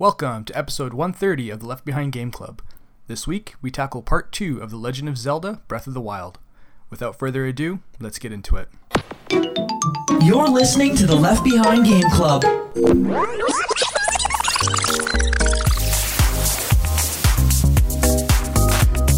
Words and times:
Welcome 0.00 0.44
to 0.44 0.56
episode 0.56 0.94
130 0.94 1.50
of 1.50 1.58
the 1.58 1.66
Left 1.66 1.84
Behind 1.84 2.12
Game 2.12 2.30
Club. 2.30 2.62
This 3.08 3.26
week, 3.26 3.56
we 3.60 3.72
tackle 3.72 4.00
part 4.00 4.30
2 4.30 4.62
of 4.62 4.70
The 4.70 4.76
Legend 4.76 5.08
of 5.08 5.18
Zelda 5.18 5.60
Breath 5.66 5.88
of 5.88 5.94
the 5.94 6.00
Wild. 6.00 6.38
Without 6.88 7.18
further 7.18 7.44
ado, 7.46 7.80
let's 7.98 8.20
get 8.20 8.32
into 8.32 8.54
it. 8.54 8.68
You're 10.22 10.46
listening 10.46 10.94
to 10.98 11.06
the 11.08 11.16
Left 11.16 11.42
Behind 11.42 11.84
Game 11.84 12.08
Club. 12.12 12.44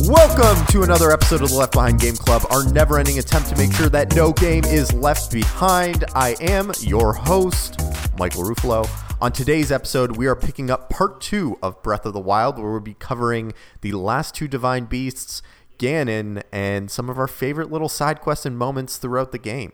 Welcome 0.09 0.67
to 0.69 0.83
another 0.83 1.13
episode 1.13 1.43
of 1.43 1.51
the 1.51 1.57
Left 1.57 1.75
Behind 1.75 2.01
Game 2.01 2.17
Club, 2.17 2.47
our 2.51 2.65
never 2.73 2.99
ending 2.99 3.19
attempt 3.19 3.51
to 3.51 3.57
make 3.57 3.75
sure 3.75 3.91
that 3.91 4.17
no 4.17 4.33
game 4.33 4.65
is 4.65 4.95
left 4.95 5.31
behind. 5.31 6.07
I 6.15 6.37
am 6.41 6.73
your 6.81 7.13
host, 7.13 7.79
Michael 8.19 8.45
Ruffalo. 8.45 9.10
On 9.23 9.31
today's 9.31 9.71
episode, 9.71 10.17
we 10.17 10.27
are 10.27 10.35
picking 10.35 10.71
up 10.71 10.89
part 10.89 11.21
two 11.21 11.59
of 11.63 11.83
Breath 11.83 12.07
of 12.07 12.15
the 12.15 12.21
Wild, 12.21 12.57
where 12.57 12.71
we'll 12.71 12.81
be 12.81 12.95
covering 12.95 13.53
the 13.83 13.93
last 13.93 14.35
two 14.35 14.49
divine 14.49 14.87
beasts, 14.87 15.43
Ganon, 15.79 16.43
and 16.51 16.91
some 16.91 17.11
of 17.11 17.19
our 17.19 17.27
favorite 17.27 17.71
little 17.71 17.91
side 17.91 18.23
quests 18.23 18.47
and 18.47 18.57
moments 18.57 18.97
throughout 18.97 19.31
the 19.31 19.39
game. 19.39 19.73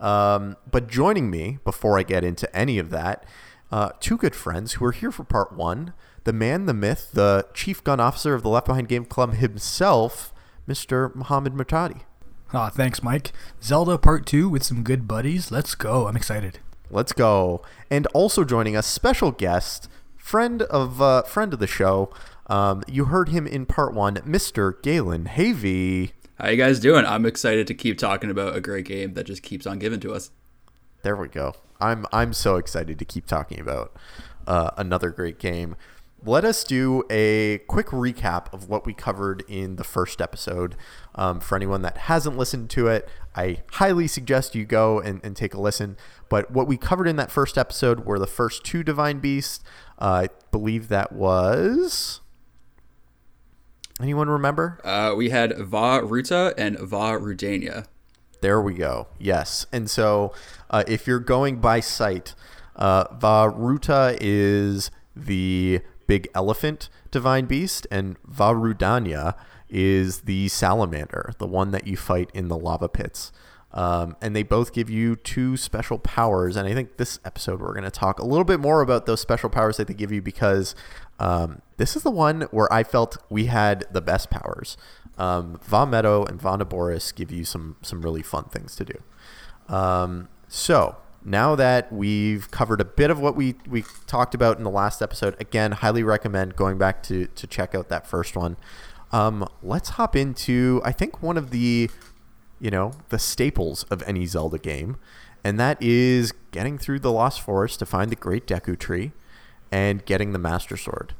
Um, 0.00 0.56
but 0.68 0.88
joining 0.88 1.30
me, 1.30 1.58
before 1.62 2.00
I 2.00 2.02
get 2.02 2.24
into 2.24 2.52
any 2.54 2.80
of 2.80 2.90
that, 2.90 3.24
uh, 3.70 3.90
two 4.00 4.16
good 4.16 4.34
friends 4.34 4.72
who 4.72 4.84
are 4.84 4.92
here 4.92 5.12
for 5.12 5.22
part 5.22 5.52
one 5.52 5.92
the 6.24 6.32
man, 6.32 6.66
the 6.66 6.74
myth, 6.74 7.10
the 7.12 7.46
chief 7.54 7.84
gun 7.84 8.00
officer 8.00 8.34
of 8.34 8.42
the 8.42 8.48
Left 8.48 8.66
Behind 8.66 8.88
Game 8.88 9.04
Club 9.04 9.34
himself, 9.34 10.34
Mr. 10.68 11.14
Mohammed 11.14 11.54
Murtadi. 11.54 12.00
Ah, 12.52 12.70
thanks, 12.70 13.04
Mike. 13.04 13.30
Zelda 13.62 13.96
Part 13.98 14.26
2 14.26 14.48
with 14.48 14.64
some 14.64 14.82
good 14.82 15.06
buddies. 15.06 15.52
Let's 15.52 15.76
go. 15.76 16.08
I'm 16.08 16.16
excited. 16.16 16.58
Let's 16.90 17.12
go. 17.12 17.62
And 17.90 18.06
also 18.08 18.44
joining 18.44 18.76
us, 18.76 18.86
special 18.86 19.30
guest, 19.30 19.88
friend 20.16 20.62
of 20.62 21.00
uh, 21.00 21.22
friend 21.22 21.52
of 21.52 21.58
the 21.58 21.66
show. 21.66 22.12
Um, 22.46 22.82
you 22.88 23.06
heard 23.06 23.28
him 23.28 23.46
in 23.46 23.64
part 23.64 23.94
one, 23.94 24.16
Mr. 24.16 24.80
Galen 24.82 25.24
Havey. 25.24 26.12
How 26.38 26.48
you 26.48 26.56
guys 26.56 26.80
doing? 26.80 27.04
I'm 27.04 27.26
excited 27.26 27.66
to 27.68 27.74
keep 27.74 27.98
talking 27.98 28.30
about 28.30 28.56
a 28.56 28.60
great 28.60 28.86
game 28.86 29.14
that 29.14 29.24
just 29.24 29.42
keeps 29.42 29.66
on 29.66 29.78
giving 29.78 30.00
to 30.00 30.12
us. 30.12 30.30
There 31.02 31.16
we 31.16 31.28
go. 31.28 31.54
I'm 31.80 32.06
I'm 32.12 32.32
so 32.32 32.56
excited 32.56 32.98
to 32.98 33.04
keep 33.04 33.26
talking 33.26 33.60
about 33.60 33.96
uh, 34.46 34.70
another 34.76 35.10
great 35.10 35.38
game. 35.38 35.76
Let 36.22 36.44
us 36.44 36.64
do 36.64 37.04
a 37.08 37.58
quick 37.66 37.86
recap 37.86 38.52
of 38.52 38.68
what 38.68 38.84
we 38.84 38.92
covered 38.92 39.42
in 39.48 39.76
the 39.76 39.84
first 39.84 40.20
episode. 40.20 40.76
Um, 41.20 41.38
for 41.38 41.54
anyone 41.54 41.82
that 41.82 41.98
hasn't 41.98 42.38
listened 42.38 42.70
to 42.70 42.86
it, 42.88 43.06
I 43.36 43.58
highly 43.72 44.08
suggest 44.08 44.54
you 44.54 44.64
go 44.64 45.00
and, 45.00 45.20
and 45.22 45.36
take 45.36 45.52
a 45.52 45.60
listen. 45.60 45.98
But 46.30 46.50
what 46.50 46.66
we 46.66 46.78
covered 46.78 47.06
in 47.06 47.16
that 47.16 47.30
first 47.30 47.58
episode 47.58 48.06
were 48.06 48.18
the 48.18 48.26
first 48.26 48.64
two 48.64 48.82
divine 48.82 49.18
beasts. 49.18 49.62
Uh, 50.00 50.04
I 50.04 50.28
believe 50.50 50.88
that 50.88 51.12
was. 51.12 52.22
Anyone 54.00 54.30
remember? 54.30 54.80
Uh, 54.82 55.12
we 55.14 55.28
had 55.28 55.58
Vah 55.58 55.98
Ruta 55.98 56.54
and 56.56 56.78
Vah 56.78 57.18
Rudania. 57.18 57.84
There 58.40 58.62
we 58.62 58.72
go. 58.72 59.08
Yes. 59.18 59.66
And 59.70 59.90
so 59.90 60.32
uh, 60.70 60.84
if 60.88 61.06
you're 61.06 61.18
going 61.20 61.60
by 61.60 61.80
sight, 61.80 62.34
uh, 62.76 63.04
Vah 63.12 63.52
Ruta 63.54 64.16
is 64.22 64.90
the 65.14 65.82
big 66.06 66.28
elephant 66.34 66.88
divine 67.10 67.44
beast, 67.44 67.86
and 67.90 68.16
Vah 68.24 68.54
Rudania 68.54 69.34
is 69.70 70.22
the 70.22 70.48
salamander, 70.48 71.32
the 71.38 71.46
one 71.46 71.70
that 71.70 71.86
you 71.86 71.96
fight 71.96 72.30
in 72.34 72.48
the 72.48 72.56
lava 72.56 72.88
pits. 72.88 73.32
Um, 73.72 74.16
and 74.20 74.34
they 74.34 74.42
both 74.42 74.72
give 74.72 74.90
you 74.90 75.14
two 75.14 75.56
special 75.56 75.98
powers. 75.98 76.56
And 76.56 76.66
I 76.66 76.74
think 76.74 76.96
this 76.96 77.20
episode 77.24 77.60
we're 77.60 77.72
going 77.72 77.84
to 77.84 77.90
talk 77.90 78.18
a 78.18 78.26
little 78.26 78.44
bit 78.44 78.58
more 78.58 78.80
about 78.80 79.06
those 79.06 79.20
special 79.20 79.48
powers 79.48 79.76
that 79.76 79.86
they 79.86 79.94
give 79.94 80.10
you 80.10 80.20
because 80.20 80.74
um, 81.20 81.62
this 81.76 81.94
is 81.94 82.02
the 82.02 82.10
one 82.10 82.42
where 82.50 82.72
I 82.72 82.82
felt 82.82 83.18
we 83.28 83.46
had 83.46 83.84
the 83.92 84.00
best 84.00 84.28
powers. 84.28 84.76
Um, 85.18 85.60
Vah 85.62 85.86
Medoh 85.86 86.28
and 86.28 86.40
Vah 86.40 86.56
Naboris 86.56 87.14
give 87.14 87.30
you 87.30 87.44
some 87.44 87.76
some 87.82 88.02
really 88.02 88.22
fun 88.22 88.44
things 88.44 88.74
to 88.76 88.84
do. 88.84 89.74
Um, 89.74 90.28
so 90.48 90.96
now 91.24 91.54
that 91.54 91.92
we've 91.92 92.50
covered 92.50 92.80
a 92.80 92.84
bit 92.84 93.10
of 93.10 93.20
what 93.20 93.36
we, 93.36 93.54
we 93.68 93.84
talked 94.06 94.34
about 94.34 94.58
in 94.58 94.64
the 94.64 94.70
last 94.70 95.02
episode, 95.02 95.36
again, 95.38 95.72
highly 95.72 96.02
recommend 96.02 96.56
going 96.56 96.78
back 96.78 97.02
to, 97.04 97.26
to 97.26 97.46
check 97.46 97.74
out 97.74 97.88
that 97.88 98.06
first 98.06 98.36
one. 98.36 98.56
Um, 99.12 99.48
let's 99.62 99.90
hop 99.90 100.14
into, 100.14 100.80
I 100.84 100.92
think, 100.92 101.22
one 101.22 101.36
of 101.36 101.50
the, 101.50 101.90
you 102.60 102.70
know, 102.70 102.92
the 103.08 103.18
staples 103.18 103.84
of 103.84 104.02
any 104.06 104.26
Zelda 104.26 104.58
game, 104.58 104.96
and 105.42 105.58
that 105.58 105.82
is 105.82 106.32
getting 106.52 106.78
through 106.78 107.00
the 107.00 107.12
Lost 107.12 107.40
Forest 107.40 107.78
to 107.80 107.86
find 107.86 108.10
the 108.10 108.16
Great 108.16 108.46
Deku 108.46 108.78
Tree 108.78 109.12
and 109.72 110.04
getting 110.04 110.32
the 110.32 110.38
Master 110.38 110.76
Sword. 110.76 111.14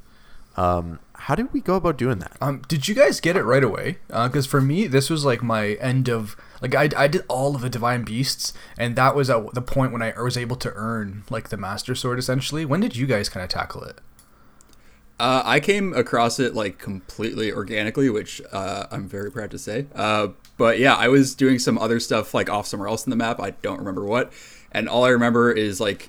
Um, 0.56 0.98
how 1.14 1.34
did 1.34 1.52
we 1.52 1.60
go 1.60 1.76
about 1.76 1.96
doing 1.96 2.18
that? 2.18 2.36
Um, 2.40 2.62
did 2.68 2.88
you 2.88 2.94
guys 2.94 3.20
get 3.20 3.36
it 3.36 3.44
right 3.44 3.62
away? 3.62 3.98
Because 4.08 4.46
uh, 4.46 4.50
for 4.50 4.60
me, 4.60 4.86
this 4.86 5.08
was 5.08 5.24
like 5.24 5.42
my 5.42 5.74
end 5.74 6.08
of 6.08 6.36
like 6.60 6.74
I, 6.74 6.88
I 6.96 7.08
did 7.08 7.24
all 7.28 7.54
of 7.54 7.62
the 7.62 7.70
divine 7.70 8.02
beasts, 8.04 8.52
and 8.76 8.96
that 8.96 9.14
was 9.14 9.30
at 9.30 9.54
the 9.54 9.62
point 9.62 9.92
when 9.92 10.02
I 10.02 10.12
was 10.20 10.36
able 10.36 10.56
to 10.56 10.72
earn 10.74 11.24
like 11.30 11.48
the 11.48 11.56
master 11.56 11.94
sword. 11.94 12.18
Essentially, 12.18 12.64
when 12.64 12.80
did 12.80 12.96
you 12.96 13.06
guys 13.06 13.28
kind 13.28 13.44
of 13.44 13.48
tackle 13.48 13.84
it? 13.84 13.98
Uh, 15.20 15.42
I 15.44 15.60
came 15.60 15.92
across 15.92 16.40
it 16.40 16.54
like 16.54 16.78
completely 16.78 17.52
organically, 17.52 18.08
which 18.08 18.40
uh, 18.52 18.86
I'm 18.90 19.06
very 19.06 19.30
proud 19.30 19.50
to 19.50 19.58
say. 19.58 19.84
Uh, 19.94 20.28
but 20.56 20.78
yeah, 20.78 20.94
I 20.94 21.08
was 21.08 21.34
doing 21.34 21.58
some 21.58 21.76
other 21.76 22.00
stuff 22.00 22.32
like 22.32 22.48
off 22.48 22.66
somewhere 22.66 22.88
else 22.88 23.04
in 23.04 23.10
the 23.10 23.16
map. 23.16 23.38
I 23.38 23.50
don't 23.50 23.78
remember 23.78 24.02
what, 24.02 24.32
and 24.72 24.88
all 24.88 25.04
I 25.04 25.10
remember 25.10 25.52
is 25.52 25.78
like 25.78 26.08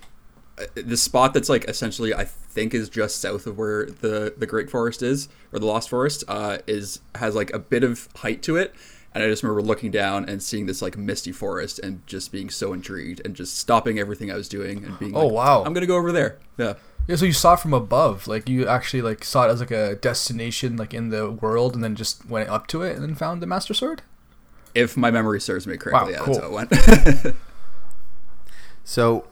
the 0.76 0.96
spot 0.96 1.34
that's 1.34 1.50
like 1.50 1.66
essentially 1.66 2.14
I 2.14 2.24
think 2.24 2.74
is 2.74 2.88
just 2.88 3.20
south 3.20 3.48
of 3.48 3.58
where 3.58 3.86
the 3.86 4.34
the 4.38 4.48
Great 4.48 4.70
Forest 4.70 5.04
is 5.04 5.28
or 5.52 5.60
the 5.60 5.66
Lost 5.66 5.90
Forest 5.90 6.24
uh, 6.30 6.60
is 6.66 7.02
has 7.16 7.36
like 7.36 7.52
a 7.52 7.60
bit 7.60 7.84
of 7.84 8.08
height 8.16 8.42
to 8.44 8.56
it. 8.56 8.74
And 9.14 9.22
I 9.22 9.28
just 9.28 9.44
remember 9.44 9.62
looking 9.62 9.92
down 9.92 10.30
and 10.30 10.42
seeing 10.42 10.68
this 10.68 10.82
like 10.82 10.96
misty 10.96 11.34
forest 11.34 11.80
and 11.80 12.08
just 12.08 12.32
being 12.32 12.50
so 12.50 12.72
intrigued 12.72 13.22
and 13.26 13.36
just 13.36 13.58
stopping 13.58 14.00
everything 14.00 14.32
I 14.32 14.36
was 14.36 14.48
doing 14.48 14.86
and 14.86 14.98
being 15.00 15.14
oh 15.14 15.26
like, 15.26 15.34
wow 15.34 15.64
I'm 15.66 15.74
gonna 15.74 15.86
go 15.86 15.98
over 15.98 16.14
there 16.14 16.40
yeah 16.58 16.76
yeah 17.08 17.16
so 17.16 17.26
you 17.26 17.34
saw 17.34 17.54
it 17.54 17.60
from 17.60 17.74
above 17.74 18.28
like 18.28 18.48
you 18.48 18.68
actually 18.68 19.02
like 19.02 19.24
saw 19.24 19.48
it 19.48 19.52
as 19.52 19.60
like 19.60 19.72
a 19.72 19.96
destination 19.96 20.78
like 20.78 20.94
in 20.94 21.10
the 21.10 21.30
world 21.30 21.76
and 21.76 21.84
then 21.84 21.96
just 21.96 22.26
went 22.28 22.50
up 22.50 22.68
to 22.68 22.82
it 22.82 22.96
and 22.96 23.04
then 23.04 23.16
found 23.16 23.42
the 23.42 23.48
Master 23.48 23.74
Sword. 23.74 24.02
If 24.74 24.96
my 24.96 25.12
memory 25.12 25.42
serves 25.42 25.68
me 25.68 25.76
correctly, 25.76 26.14
wow, 26.14 26.20
yeah, 26.20 26.24
cool. 26.24 26.34
that's 26.34 26.46
how 26.46 26.50
it 26.50 27.24
went. 27.26 27.36
so 28.86 29.28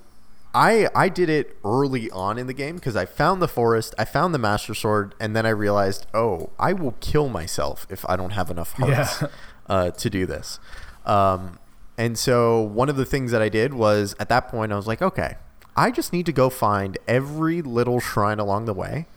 I 0.53 0.89
I 0.93 1.07
did 1.09 1.29
it 1.29 1.57
early 1.63 2.09
on 2.11 2.37
in 2.37 2.47
the 2.47 2.53
game 2.53 2.75
because 2.75 2.95
I 2.95 3.05
found 3.05 3.41
the 3.41 3.47
forest, 3.47 3.95
I 3.97 4.05
found 4.05 4.33
the 4.33 4.39
master 4.39 4.73
sword, 4.73 5.15
and 5.19 5.35
then 5.35 5.45
I 5.45 5.49
realized, 5.49 6.07
oh, 6.13 6.49
I 6.59 6.73
will 6.73 6.95
kill 6.99 7.29
myself 7.29 7.87
if 7.89 8.07
I 8.09 8.15
don't 8.15 8.31
have 8.31 8.49
enough 8.49 8.73
hearts 8.73 9.21
Yeah. 9.21 9.27
uh, 9.67 9.91
to 9.91 10.09
do 10.09 10.25
this. 10.25 10.59
Um, 11.05 11.59
and 11.97 12.17
so 12.17 12.61
one 12.61 12.89
of 12.89 12.95
the 12.95 13.05
things 13.05 13.31
that 13.31 13.41
I 13.41 13.49
did 13.49 13.73
was 13.73 14.15
at 14.19 14.29
that 14.29 14.47
point 14.47 14.71
I 14.71 14.75
was 14.75 14.87
like, 14.87 15.01
okay, 15.01 15.35
I 15.79 15.91
just 15.91 16.11
need 16.11 16.25
to 16.25 16.33
go 16.33 16.49
find 16.49 16.97
every 17.07 17.61
little 17.61 18.01
shrine 18.01 18.37
along 18.37 18.65
the 18.65 18.73
way. 18.73 19.07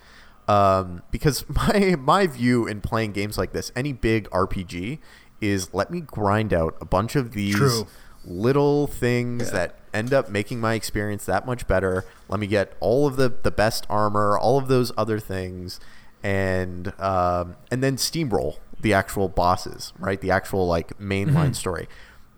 Um, 0.47 1.03
because 1.11 1.43
my 1.49 1.95
my 1.99 2.25
view 2.25 2.65
in 2.65 2.79
playing 2.79 3.11
games 3.11 3.37
like 3.37 3.51
this, 3.51 3.71
any 3.75 3.91
big 3.91 4.29
RPG, 4.29 4.99
is 5.41 5.73
let 5.73 5.91
me 5.91 5.99
grind 5.99 6.53
out 6.53 6.77
a 6.79 6.85
bunch 6.85 7.17
of 7.17 7.33
these 7.33 7.55
True. 7.55 7.87
little 8.23 8.87
things 8.87 9.51
that 9.51 9.75
end 9.93 10.13
up 10.13 10.29
making 10.29 10.61
my 10.61 10.73
experience 10.73 11.25
that 11.25 11.45
much 11.45 11.67
better. 11.67 12.05
Let 12.29 12.39
me 12.39 12.47
get 12.47 12.73
all 12.79 13.07
of 13.07 13.17
the, 13.17 13.29
the 13.29 13.51
best 13.51 13.85
armor, 13.89 14.37
all 14.37 14.57
of 14.57 14.69
those 14.69 14.93
other 14.97 15.19
things, 15.19 15.81
and 16.23 16.93
um, 16.99 17.57
and 17.69 17.83
then 17.83 17.97
steamroll 17.97 18.59
the 18.79 18.93
actual 18.93 19.27
bosses, 19.27 19.91
right? 19.99 20.21
The 20.21 20.31
actual 20.31 20.65
like 20.65 20.97
mainline 20.97 21.55
story. 21.55 21.89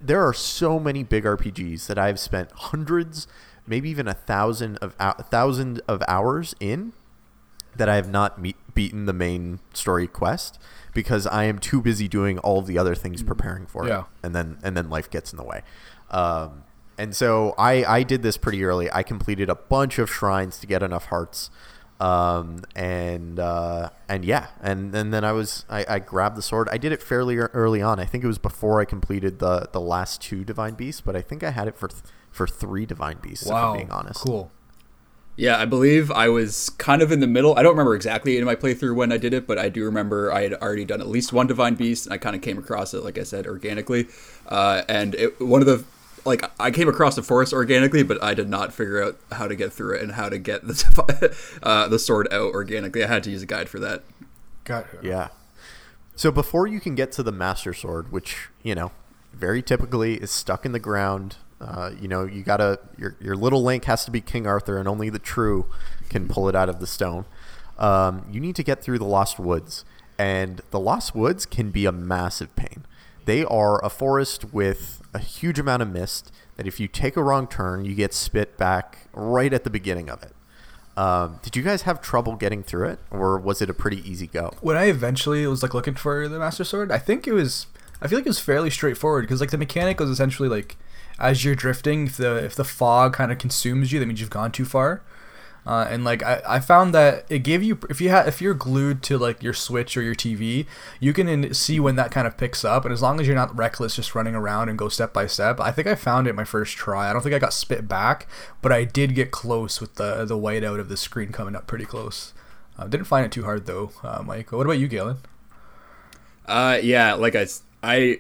There 0.01 0.25
are 0.27 0.33
so 0.33 0.79
many 0.79 1.03
big 1.03 1.25
RPGs 1.25 1.85
that 1.87 1.97
I've 1.99 2.19
spent 2.19 2.51
hundreds, 2.51 3.27
maybe 3.67 3.89
even 3.89 4.07
a 4.07 4.13
thousand 4.13 4.77
of 4.77 4.95
a 4.99 5.23
thousand 5.23 5.81
of 5.87 6.01
hours 6.07 6.55
in 6.59 6.93
that 7.75 7.89
I 7.89 7.95
have 7.95 8.09
not 8.09 8.39
meet, 8.39 8.55
beaten 8.73 9.05
the 9.05 9.13
main 9.13 9.59
story 9.73 10.07
quest 10.07 10.57
because 10.93 11.27
I 11.27 11.43
am 11.43 11.59
too 11.59 11.81
busy 11.81 12.07
doing 12.07 12.39
all 12.39 12.61
the 12.61 12.77
other 12.77 12.95
things 12.95 13.21
preparing 13.21 13.65
for 13.65 13.85
Yeah. 13.87 13.99
it, 14.01 14.05
and 14.23 14.35
then 14.35 14.57
and 14.63 14.77
then 14.77 14.89
life 14.89 15.09
gets 15.09 15.33
in 15.33 15.37
the 15.37 15.43
way. 15.43 15.61
Um, 16.09 16.63
and 16.97 17.13
so 17.15 17.53
I 17.57 17.83
I 17.83 18.03
did 18.03 18.23
this 18.23 18.37
pretty 18.37 18.63
early. 18.63 18.89
I 18.91 19.03
completed 19.03 19.49
a 19.49 19.55
bunch 19.55 19.99
of 19.99 20.09
shrines 20.09 20.57
to 20.59 20.67
get 20.67 20.81
enough 20.81 21.05
hearts, 21.07 21.49
um, 21.99 22.63
and 22.75 23.37
uh, 23.39 23.89
and 24.07 24.23
yeah, 24.23 24.47
and, 24.61 24.95
and 24.95 25.13
then 25.13 25.25
I 25.25 25.33
was 25.33 25.65
I, 25.69 25.85
I 25.89 25.99
grabbed 25.99 26.37
the 26.37 26.41
sword. 26.41 26.69
I 26.71 26.77
did 26.77 26.93
it 26.93 27.01
fairly 27.03 27.35
early 27.37 27.81
on. 27.81 27.99
I 27.99 28.05
think 28.05 28.23
it 28.23 28.27
was 28.27 28.37
before 28.37 28.79
I 28.79 28.85
completed 28.85 29.39
the 29.39 29.67
the 29.73 29.81
last 29.81 30.21
two 30.21 30.45
divine 30.45 30.75
beasts, 30.75 31.01
but 31.01 31.15
I 31.17 31.21
think 31.21 31.43
I 31.43 31.49
had 31.51 31.67
it 31.67 31.75
for 31.77 31.89
th- 31.89 32.01
for 32.35 32.45
three 32.45 32.85
divine 32.85 33.17
beasts. 33.21 33.45
If 33.45 33.51
Wow, 33.51 33.71
I'm 33.71 33.77
being 33.77 33.91
honest. 33.91 34.19
cool. 34.19 34.51
Yeah, 35.37 35.57
I 35.57 35.65
believe 35.65 36.11
I 36.11 36.29
was 36.29 36.69
kind 36.71 37.01
of 37.01 37.11
in 37.11 37.19
the 37.19 37.27
middle. 37.27 37.57
I 37.57 37.63
don't 37.63 37.73
remember 37.73 37.95
exactly 37.95 38.37
in 38.37 38.45
my 38.45 38.55
playthrough 38.55 38.95
when 38.95 39.11
I 39.11 39.17
did 39.17 39.33
it, 39.33 39.45
but 39.45 39.57
I 39.57 39.67
do 39.67 39.83
remember 39.83 40.31
I 40.31 40.43
had 40.43 40.53
already 40.53 40.85
done 40.85 41.01
at 41.01 41.07
least 41.07 41.33
one 41.33 41.47
Divine 41.47 41.75
Beast, 41.75 42.05
and 42.05 42.13
I 42.13 42.17
kind 42.17 42.35
of 42.35 42.41
came 42.41 42.57
across 42.57 42.93
it, 42.93 43.03
like 43.03 43.17
I 43.17 43.23
said, 43.23 43.45
organically. 43.45 44.07
Uh, 44.47 44.83
and 44.87 45.15
it, 45.15 45.41
one 45.41 45.61
of 45.61 45.67
the 45.67 45.83
like 46.25 46.43
I 46.59 46.71
came 46.71 46.89
across 46.89 47.15
the 47.15 47.23
forest 47.23 47.53
organically, 47.53 48.03
but 48.03 48.21
I 48.23 48.33
did 48.33 48.49
not 48.49 48.73
figure 48.73 49.03
out 49.03 49.17
how 49.31 49.47
to 49.47 49.55
get 49.55 49.71
through 49.71 49.95
it 49.95 50.03
and 50.03 50.13
how 50.13 50.29
to 50.29 50.37
get 50.37 50.65
the 50.65 51.35
uh, 51.63 51.87
the 51.87 51.99
sword 51.99 52.27
out 52.31 52.53
organically. 52.53 53.03
I 53.03 53.07
had 53.07 53.23
to 53.23 53.31
use 53.31 53.43
a 53.43 53.45
guide 53.45 53.69
for 53.69 53.79
that. 53.79 54.03
Got 54.63 54.87
Yeah. 55.03 55.29
So 56.15 56.31
before 56.31 56.65
you 56.65 56.79
can 56.79 56.95
get 56.95 57.11
to 57.13 57.23
the 57.23 57.31
Master 57.31 57.73
Sword, 57.73 58.11
which 58.11 58.47
you 58.63 58.73
know, 58.73 58.91
very 59.33 59.61
typically 59.61 60.15
is 60.15 60.31
stuck 60.31 60.65
in 60.65 60.71
the 60.71 60.79
ground, 60.79 61.37
uh, 61.61 61.91
you 61.99 62.07
know, 62.07 62.25
you 62.25 62.43
gotta 62.43 62.79
your 62.97 63.15
your 63.19 63.35
little 63.35 63.63
Link 63.63 63.85
has 63.85 64.05
to 64.05 64.11
be 64.11 64.21
King 64.21 64.45
Arthur, 64.45 64.77
and 64.77 64.87
only 64.87 65.09
the 65.09 65.19
true 65.19 65.65
can 66.09 66.27
pull 66.27 66.49
it 66.49 66.55
out 66.55 66.69
of 66.69 66.79
the 66.79 66.87
stone. 66.87 67.25
Um, 67.77 68.25
you 68.31 68.39
need 68.39 68.55
to 68.55 68.63
get 68.63 68.83
through 68.83 68.99
the 68.99 69.05
Lost 69.05 69.39
Woods, 69.39 69.85
and 70.17 70.61
the 70.71 70.79
Lost 70.79 71.15
Woods 71.15 71.45
can 71.45 71.71
be 71.71 71.85
a 71.85 71.91
massive 71.91 72.55
pain. 72.55 72.85
They 73.25 73.43
are 73.43 73.83
a 73.83 73.89
forest 73.89 74.53
with 74.53 75.01
a 75.13 75.19
huge 75.19 75.57
amount 75.57 75.81
of 75.81 75.89
mist 75.91 76.31
that 76.57 76.67
if 76.67 76.79
you 76.79 76.87
take 76.87 77.17
a 77.17 77.23
wrong 77.23 77.47
turn, 77.47 77.83
you 77.85 77.95
get 77.95 78.13
spit 78.13 78.57
back 78.57 79.07
right 79.13 79.51
at 79.51 79.63
the 79.63 79.69
beginning 79.69 80.09
of 80.09 80.21
it. 80.23 80.33
Um, 80.97 81.39
did 81.41 81.55
you 81.55 81.63
guys 81.63 81.81
have 81.81 82.01
trouble 82.01 82.35
getting 82.35 82.63
through 82.63 82.89
it, 82.89 82.99
or 83.11 83.37
was 83.37 83.61
it 83.61 83.69
a 83.69 83.73
pretty 83.73 84.07
easy 84.09 84.27
go? 84.27 84.53
when 84.61 84.77
I 84.77 84.85
eventually 84.85 85.45
was 85.47 85.61
like 85.63 85.73
looking 85.73 85.95
for 85.95 86.27
the 86.27 86.39
Master 86.39 86.63
Sword, 86.63 86.91
I 86.91 86.99
think 86.99 87.27
it 87.27 87.33
was 87.33 87.67
I 88.01 88.07
feel 88.07 88.17
like 88.19 88.25
it 88.25 88.29
was 88.29 88.39
fairly 88.39 88.69
straightforward 88.69 89.23
because 89.23 89.41
like 89.41 89.51
the 89.51 89.57
mechanic 89.57 89.99
was 89.99 90.09
essentially 90.09 90.49
like 90.49 90.77
as 91.19 91.43
you're 91.43 91.55
drifting, 91.55 92.07
if 92.07 92.17
the 92.17 92.43
if 92.43 92.55
the 92.55 92.63
fog 92.63 93.13
kind 93.13 93.31
of 93.31 93.37
consumes 93.37 93.91
you, 93.91 93.99
that 93.99 94.05
means 94.05 94.19
you've 94.19 94.29
gone 94.29 94.51
too 94.51 94.65
far. 94.65 95.01
Uh, 95.65 95.87
and 95.89 96.03
like 96.03 96.21
I, 96.21 96.41
I 96.47 96.59
found 96.59 96.93
that 96.93 97.25
it 97.27 97.39
gave 97.39 97.63
you 97.63 97.79
if 97.89 97.99
you 97.99 98.09
had 98.09 98.27
if 98.27 98.39
you're 98.39 98.53
glued 98.53 99.01
to 99.03 99.17
like 99.17 99.41
your 99.41 99.53
switch 99.53 99.97
or 99.97 100.03
your 100.03 100.13
TV, 100.13 100.67
you 100.99 101.11
can 101.11 101.27
in, 101.27 101.53
see 101.55 101.79
when 101.79 101.95
that 101.95 102.11
kind 102.11 102.27
of 102.27 102.37
picks 102.37 102.63
up. 102.63 102.85
And 102.85 102.93
as 102.93 103.01
long 103.01 103.19
as 103.19 103.25
you're 103.25 103.35
not 103.35 103.55
reckless, 103.57 103.95
just 103.95 104.13
running 104.13 104.35
around 104.35 104.69
and 104.69 104.77
go 104.77 104.89
step 104.89 105.11
by 105.11 105.25
step, 105.25 105.59
I 105.59 105.71
think 105.71 105.87
I 105.87 105.95
found 105.95 106.27
it 106.27 106.35
my 106.35 106.43
first 106.43 106.77
try. 106.77 107.09
I 107.09 107.13
don't 107.13 107.23
think 107.23 107.33
I 107.33 107.39
got 107.39 107.53
spit 107.53 107.87
back, 107.87 108.27
but 108.61 108.71
I 108.71 108.83
did 108.83 109.15
get 109.15 109.31
close 109.31 109.81
with 109.81 109.95
the 109.95 110.23
the 110.25 110.37
whiteout 110.37 110.79
of 110.79 110.89
the 110.89 110.97
screen 110.97 111.31
coming 111.31 111.55
up 111.55 111.65
pretty 111.65 111.85
close. 111.85 112.33
Uh, 112.77 112.85
didn't 112.87 113.07
find 113.07 113.25
it 113.25 113.31
too 113.31 113.43
hard 113.43 113.65
though, 113.65 113.91
uh, 114.03 114.21
Mike. 114.21 114.51
What 114.51 114.65
about 114.65 114.73
you, 114.73 114.87
Galen? 114.87 115.17
Uh, 116.45 116.77
yeah, 116.83 117.13
like 117.15 117.35
I, 117.35 117.47
I 117.81 118.19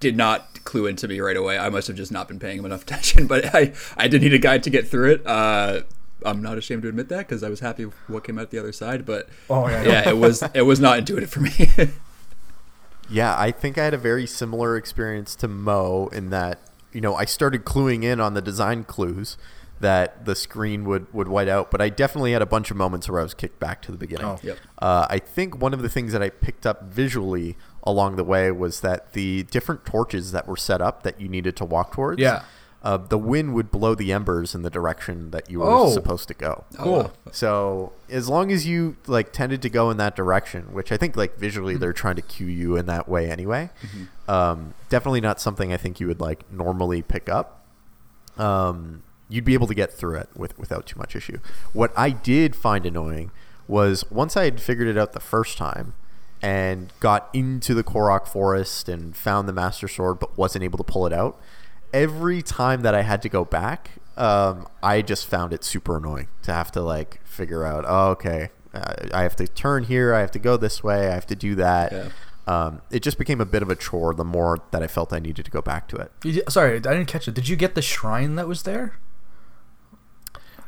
did 0.00 0.16
not 0.16 0.62
clue 0.64 0.86
into 0.86 1.08
me 1.08 1.18
right 1.20 1.36
away. 1.36 1.58
I 1.58 1.68
must 1.68 1.88
have 1.88 1.96
just 1.96 2.12
not 2.12 2.28
been 2.28 2.38
paying 2.38 2.58
him 2.58 2.64
enough 2.64 2.82
attention, 2.88 3.26
but 3.26 3.54
I, 3.54 3.72
I 3.96 4.08
did 4.08 4.22
need 4.22 4.34
a 4.34 4.38
guide 4.38 4.62
to 4.64 4.70
get 4.70 4.86
through 4.88 5.12
it. 5.12 5.26
Uh, 5.26 5.82
I'm 6.24 6.40
not 6.40 6.56
ashamed 6.56 6.82
to 6.82 6.88
admit 6.88 7.08
that 7.08 7.18
because 7.28 7.42
I 7.42 7.48
was 7.48 7.60
happy 7.60 7.84
with 7.86 7.94
what 8.06 8.22
came 8.22 8.38
out 8.38 8.50
the 8.50 8.58
other 8.58 8.70
side, 8.72 9.04
but 9.04 9.28
Oh, 9.50 9.66
yeah. 9.68 9.82
yeah, 9.82 10.08
it 10.08 10.16
was 10.18 10.44
it 10.54 10.62
was 10.62 10.78
not 10.78 10.98
intuitive 10.98 11.30
for 11.30 11.40
me. 11.40 11.68
Yeah, 13.10 13.36
I 13.38 13.50
think 13.50 13.76
I 13.76 13.84
had 13.84 13.92
a 13.92 13.98
very 13.98 14.26
similar 14.26 14.76
experience 14.76 15.34
to 15.36 15.48
Mo 15.48 16.08
in 16.12 16.30
that, 16.30 16.60
you 16.92 17.00
know, 17.02 17.14
I 17.14 17.26
started 17.26 17.64
cluing 17.64 18.04
in 18.04 18.20
on 18.20 18.32
the 18.32 18.40
design 18.40 18.84
clues 18.84 19.36
that 19.80 20.24
the 20.24 20.34
screen 20.34 20.84
would, 20.84 21.12
would 21.12 21.28
white 21.28 21.48
out, 21.48 21.70
but 21.70 21.82
I 21.82 21.88
definitely 21.90 22.32
had 22.32 22.40
a 22.40 22.46
bunch 22.46 22.70
of 22.70 22.76
moments 22.76 23.10
where 23.10 23.20
I 23.20 23.22
was 23.22 23.34
kicked 23.34 23.58
back 23.60 23.82
to 23.82 23.92
the 23.92 23.98
beginning. 23.98 24.24
Oh. 24.24 24.38
Yep. 24.42 24.58
Uh, 24.78 25.06
I 25.10 25.18
think 25.18 25.60
one 25.60 25.74
of 25.74 25.82
the 25.82 25.88
things 25.90 26.12
that 26.12 26.22
I 26.22 26.30
picked 26.30 26.64
up 26.64 26.84
visually 26.84 27.58
along 27.84 28.16
the 28.16 28.24
way 28.24 28.50
was 28.50 28.80
that 28.80 29.12
the 29.12 29.42
different 29.44 29.84
torches 29.84 30.32
that 30.32 30.46
were 30.46 30.56
set 30.56 30.80
up 30.80 31.02
that 31.02 31.20
you 31.20 31.28
needed 31.28 31.56
to 31.56 31.64
walk 31.64 31.92
towards, 31.92 32.20
Yeah. 32.20 32.42
uh, 32.84 32.96
the 32.96 33.18
wind 33.18 33.54
would 33.54 33.70
blow 33.70 33.94
the 33.94 34.12
embers 34.12 34.54
in 34.54 34.62
the 34.62 34.70
direction 34.70 35.30
that 35.32 35.50
you 35.50 35.60
were 35.60 35.66
Oh. 35.70 35.90
supposed 35.92 36.28
to 36.28 36.34
go. 36.34 36.64
Cool. 36.76 36.92
wow. 37.04 37.10
So 37.32 37.92
as 38.10 38.28
long 38.28 38.50
as 38.52 38.66
you 38.66 38.96
like 39.06 39.32
tended 39.32 39.62
to 39.62 39.70
go 39.70 39.90
in 39.90 39.96
that 39.98 40.14
direction, 40.16 40.72
which 40.72 40.90
I 40.92 40.96
think 40.96 41.16
like 41.16 41.36
visually 41.38 41.76
they're 41.76 41.92
trying 41.92 42.16
to 42.16 42.22
cue 42.22 42.46
you 42.46 42.76
in 42.76 42.86
that 42.86 43.08
way 43.08 43.30
anyway, 43.30 43.70
um, 44.28 44.74
definitely 44.88 45.20
not 45.20 45.40
something 45.40 45.72
I 45.72 45.76
think 45.76 45.98
you 46.00 46.06
would 46.06 46.20
like 46.20 46.50
normally 46.52 47.02
pick 47.02 47.28
up. 47.28 47.64
Um, 48.38 49.02
you'd 49.28 49.44
be 49.44 49.54
able 49.54 49.66
to 49.66 49.74
get 49.74 49.92
through 49.92 50.16
it 50.18 50.28
with 50.36 50.58
without 50.58 50.86
too 50.86 50.98
much 50.98 51.14
issue. 51.16 51.38
What 51.72 51.92
I 51.96 52.10
did 52.10 52.54
find 52.56 52.84
annoying 52.86 53.30
was 53.68 54.04
once 54.10 54.36
I 54.36 54.44
had 54.44 54.60
figured 54.60 54.88
it 54.88 54.98
out 54.98 55.12
the 55.12 55.20
first 55.20 55.56
time 55.56 55.94
and 56.42 56.92
got 56.98 57.28
into 57.32 57.72
the 57.72 57.84
Korok 57.84 58.26
forest 58.26 58.88
and 58.88 59.16
found 59.16 59.48
the 59.48 59.52
Master 59.52 59.86
Sword 59.86 60.18
but 60.18 60.36
wasn't 60.36 60.64
able 60.64 60.76
to 60.78 60.84
pull 60.84 61.06
it 61.06 61.12
out, 61.12 61.40
every 61.92 62.42
time 62.42 62.82
that 62.82 62.94
I 62.94 63.02
had 63.02 63.22
to 63.22 63.28
go 63.28 63.44
back, 63.44 63.92
um, 64.16 64.66
I 64.82 65.02
just 65.02 65.26
found 65.26 65.52
it 65.52 65.64
super 65.64 65.96
annoying 65.96 66.28
to 66.42 66.52
have 66.52 66.72
to 66.72 66.80
like 66.82 67.24
figure 67.24 67.64
out, 67.64 67.84
oh, 67.86 68.10
okay, 68.10 68.50
uh, 68.74 68.94
I 69.14 69.22
have 69.22 69.36
to 69.36 69.46
turn 69.46 69.84
here, 69.84 70.14
I 70.14 70.20
have 70.20 70.32
to 70.32 70.38
go 70.38 70.56
this 70.56 70.82
way, 70.82 71.08
I 71.08 71.14
have 71.14 71.26
to 71.28 71.36
do 71.36 71.54
that. 71.54 71.92
Yeah. 71.92 72.08
Um, 72.44 72.82
it 72.90 73.04
just 73.04 73.18
became 73.18 73.40
a 73.40 73.44
bit 73.44 73.62
of 73.62 73.70
a 73.70 73.76
chore 73.76 74.14
the 74.14 74.24
more 74.24 74.58
that 74.72 74.82
I 74.82 74.88
felt 74.88 75.12
I 75.12 75.20
needed 75.20 75.44
to 75.44 75.50
go 75.50 75.62
back 75.62 75.86
to 75.88 75.96
it. 75.96 76.10
You, 76.24 76.42
sorry, 76.48 76.74
I 76.74 76.80
didn't 76.80 77.06
catch 77.06 77.28
it. 77.28 77.34
Did 77.34 77.48
you 77.48 77.54
get 77.54 77.76
the 77.76 77.82
shrine 77.82 78.34
that 78.34 78.48
was 78.48 78.64
there? 78.64 78.98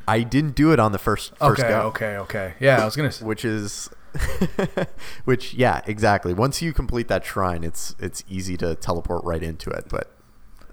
I 0.07 0.21
didn't 0.21 0.55
do 0.55 0.73
it 0.73 0.79
on 0.79 0.93
the 0.93 0.99
first 0.99 1.37
first 1.39 1.61
okay, 1.61 1.69
go. 1.69 1.81
okay, 1.89 2.17
okay. 2.19 2.55
Yeah, 2.61 2.81
I 2.81 2.85
was 2.85 2.95
gonna. 2.95 3.11
which 3.23 3.45
is 3.45 3.89
which 5.25 5.55
yeah 5.55 5.81
exactly 5.87 6.33
once 6.33 6.63
you 6.63 6.73
complete 6.73 7.09
that 7.09 7.25
shrine 7.25 7.65
it's 7.65 7.95
it's 7.99 8.23
easy 8.29 8.57
to 8.57 8.75
teleport 8.77 9.25
right 9.25 9.43
into 9.43 9.71
it 9.71 9.85
but 9.89 10.11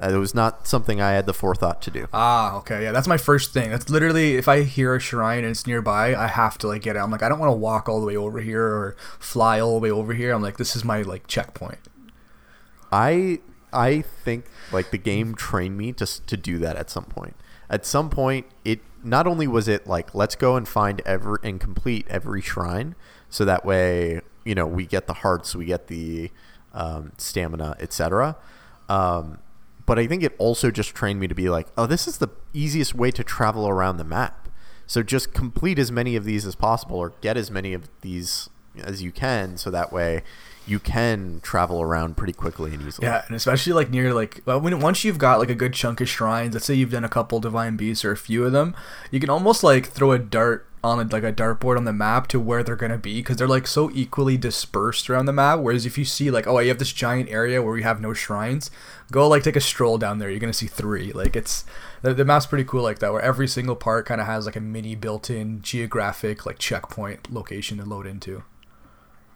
it 0.02 0.16
was 0.18 0.34
not 0.34 0.68
something 0.68 1.00
i 1.02 1.12
had 1.12 1.26
the 1.26 1.34
forethought 1.34 1.82
to 1.82 1.92
do 1.92 2.08
Ah, 2.14 2.56
okay, 2.58 2.84
yeah, 2.84 2.92
that's 2.92 3.08
my 3.08 3.18
first 3.18 3.54
thing. 3.54 3.70
That's 3.70 3.90
literally 3.90 4.36
if 4.36 4.48
I 4.48 4.64
hear 4.64 4.96
a 4.96 5.00
shrine 5.00 5.40
and 5.40 5.52
it's 5.52 5.68
nearby, 5.68 6.16
I 6.16 6.28
have 6.28 6.58
to 6.60 6.68
like 6.68 6.82
get 6.82 6.96
it. 6.96 7.00
I'm 7.00 7.12
like, 7.12 7.22
I 7.24 7.30
don't 7.30 7.38
want 7.40 7.52
to 7.52 7.56
walk 7.58 7.88
all 7.88 8.00
the 8.02 8.08
way 8.08 8.18
over 8.18 8.40
here 8.42 8.64
or 8.66 8.96
fly 9.20 9.60
all 9.60 9.74
the 9.76 9.80
way 9.80 9.92
over 9.92 10.14
here. 10.14 10.34
I'm 10.34 10.42
like, 10.42 10.58
this 10.58 10.76
is 10.76 10.84
my 10.84 11.04
like 11.04 11.28
checkpoint. 11.28 11.78
i 12.92 13.40
i 13.74 14.02
think 14.02 14.46
like 14.72 14.92
the 14.92 14.98
game 14.98 15.34
trained 15.36 15.78
me 15.78 15.94
to 15.94 16.06
to 16.26 16.36
do 16.36 16.58
that 16.58 16.76
at 16.76 16.90
some 16.90 17.06
point 17.06 17.36
at 17.70 17.86
some 17.86 18.10
point 18.10 18.46
it 18.66 18.80
not 19.04 19.26
only 19.28 19.48
was 19.48 19.68
it 19.68 19.88
like 19.88 20.14
let's 20.14 20.36
go 20.36 20.56
and 20.56 20.68
find 20.68 21.02
every 21.06 21.38
and 21.44 21.60
complete 21.60 22.06
every 22.10 22.42
shrine 22.42 22.96
so 23.32 23.44
that 23.44 23.66
way 23.66 24.22
you 24.46 24.54
know 24.54 24.68
we 24.68 24.86
get 24.86 25.08
the 25.08 25.14
hearts 25.14 25.56
we 25.56 25.66
get 25.66 25.88
the 25.88 26.30
um, 26.74 27.12
stamina 27.18 27.76
etc 27.80 28.38
um, 28.90 29.40
but 29.88 29.98
i 29.98 30.06
think 30.06 30.22
it 30.22 30.36
also 30.38 30.70
just 30.70 30.94
trained 30.94 31.20
me 31.20 31.28
to 31.28 31.36
be 31.36 31.50
like 31.50 31.68
oh 31.76 31.88
this 31.88 32.08
is 32.08 32.20
the 32.20 32.30
easiest 32.54 32.96
way 32.96 33.12
to 33.12 33.24
travel 33.24 33.68
around 33.68 33.98
the 33.98 34.04
map. 34.04 34.50
So 34.88 35.04
just 35.04 35.34
complete 35.34 35.80
as 35.80 35.92
many 35.92 36.16
of 36.16 36.26
these 36.26 36.46
as 36.46 36.56
possible 36.56 36.98
or 36.98 37.14
get 37.22 37.38
as 37.38 37.50
many 37.50 37.74
of 37.74 37.90
these 38.02 38.50
as 38.82 39.02
you 39.02 39.12
can 39.12 39.58
so 39.58 39.70
that 39.70 39.92
way 39.92 40.24
you 40.66 40.80
can 40.80 41.40
travel 41.42 41.82
around 41.82 42.18
pretty 42.18 42.34
quickly 42.34 42.74
and 42.74 42.86
easily. 42.86 43.08
Yeah, 43.08 43.24
and 43.28 43.36
especially 43.36 43.74
like 43.74 43.90
near 43.90 44.14
like 44.14 44.42
when 44.46 44.80
once 44.80 45.04
you've 45.04 45.18
got 45.18 45.40
like 45.40 45.50
a 45.50 45.56
good 45.56 45.74
chunk 45.74 46.02
of 46.02 46.10
shrines, 46.10 46.54
let's 46.54 46.66
say 46.66 46.74
you've 46.74 46.92
done 46.92 47.06
a 47.06 47.10
couple 47.10 47.40
divine 47.40 47.78
beasts 47.78 48.04
or 48.04 48.12
a 48.12 48.18
few 48.18 48.46
of 48.46 48.52
them, 48.52 48.76
you 49.12 49.20
can 49.20 49.30
almost 49.30 49.64
like 49.64 49.88
throw 49.88 50.12
a 50.12 50.20
dart 50.20 50.68
on 50.84 51.00
a, 51.00 51.04
like 51.04 51.24
a 51.24 51.32
dartboard 51.32 51.78
on 51.78 51.86
the 51.86 51.94
map 51.94 52.28
to 52.28 52.40
where 52.40 52.64
they're 52.64 52.76
gonna 52.76 52.98
be 52.98 53.20
because 53.20 53.38
they're 53.38 53.48
like 53.48 53.68
so 53.68 53.92
equally 53.94 54.38
dispersed 54.38 55.10
around 55.10 55.26
the 55.26 55.34
map. 55.34 55.60
Whereas 55.60 55.86
if 55.86 55.98
you 55.98 56.06
see 56.06 56.32
like 56.32 56.48
oh 56.48 56.60
you 56.60 56.70
have 56.70 56.80
this 56.80 56.92
giant 56.92 57.30
area 57.30 57.62
where 57.62 57.74
we 57.74 57.84
have 57.84 58.02
no 58.02 58.14
shrines, 58.14 58.72
go 59.12 59.28
like 59.28 59.44
take 59.44 59.56
a 59.56 59.62
stroll 59.62 59.98
down 59.98 60.18
there. 60.18 60.30
You're 60.30 60.40
gonna 60.40 60.54
see 60.54 60.68
three. 60.68 61.12
Like 61.12 61.36
it's 61.36 61.66
the, 62.02 62.14
the 62.14 62.26
map's 62.26 62.48
pretty 62.48 62.64
cool 62.64 62.82
like 62.82 63.00
that 63.00 63.14
where 63.14 63.22
every 63.22 63.48
single 63.48 63.76
part 63.76 64.06
kind 64.06 64.20
of 64.20 64.28
has 64.28 64.46
like 64.46 64.56
a 64.56 64.62
mini 64.62 64.96
built-in 64.96 65.62
geographic 65.62 66.46
like 66.46 66.58
checkpoint 66.58 67.32
location 67.32 67.78
to 67.78 67.86
load 67.86 68.08
into. 68.08 68.44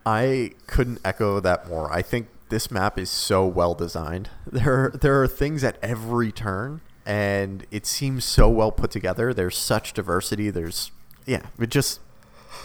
I 0.05 0.51
couldn't 0.67 0.99
echo 1.03 1.39
that 1.39 1.67
more. 1.67 1.91
I 1.91 2.01
think 2.01 2.27
this 2.49 2.69
map 2.71 2.97
is 2.97 3.09
so 3.09 3.45
well 3.45 3.75
designed. 3.75 4.29
There 4.51 4.91
there 4.99 5.21
are 5.21 5.27
things 5.27 5.63
at 5.63 5.77
every 5.83 6.31
turn 6.31 6.81
and 7.05 7.67
it 7.69 7.85
seems 7.85 8.25
so 8.25 8.49
well 8.49 8.71
put 8.71 8.89
together. 8.89 9.31
There's 9.31 9.57
such 9.57 9.93
diversity. 9.93 10.49
There's 10.49 10.91
yeah, 11.25 11.41
it 11.59 11.69
just 11.69 11.99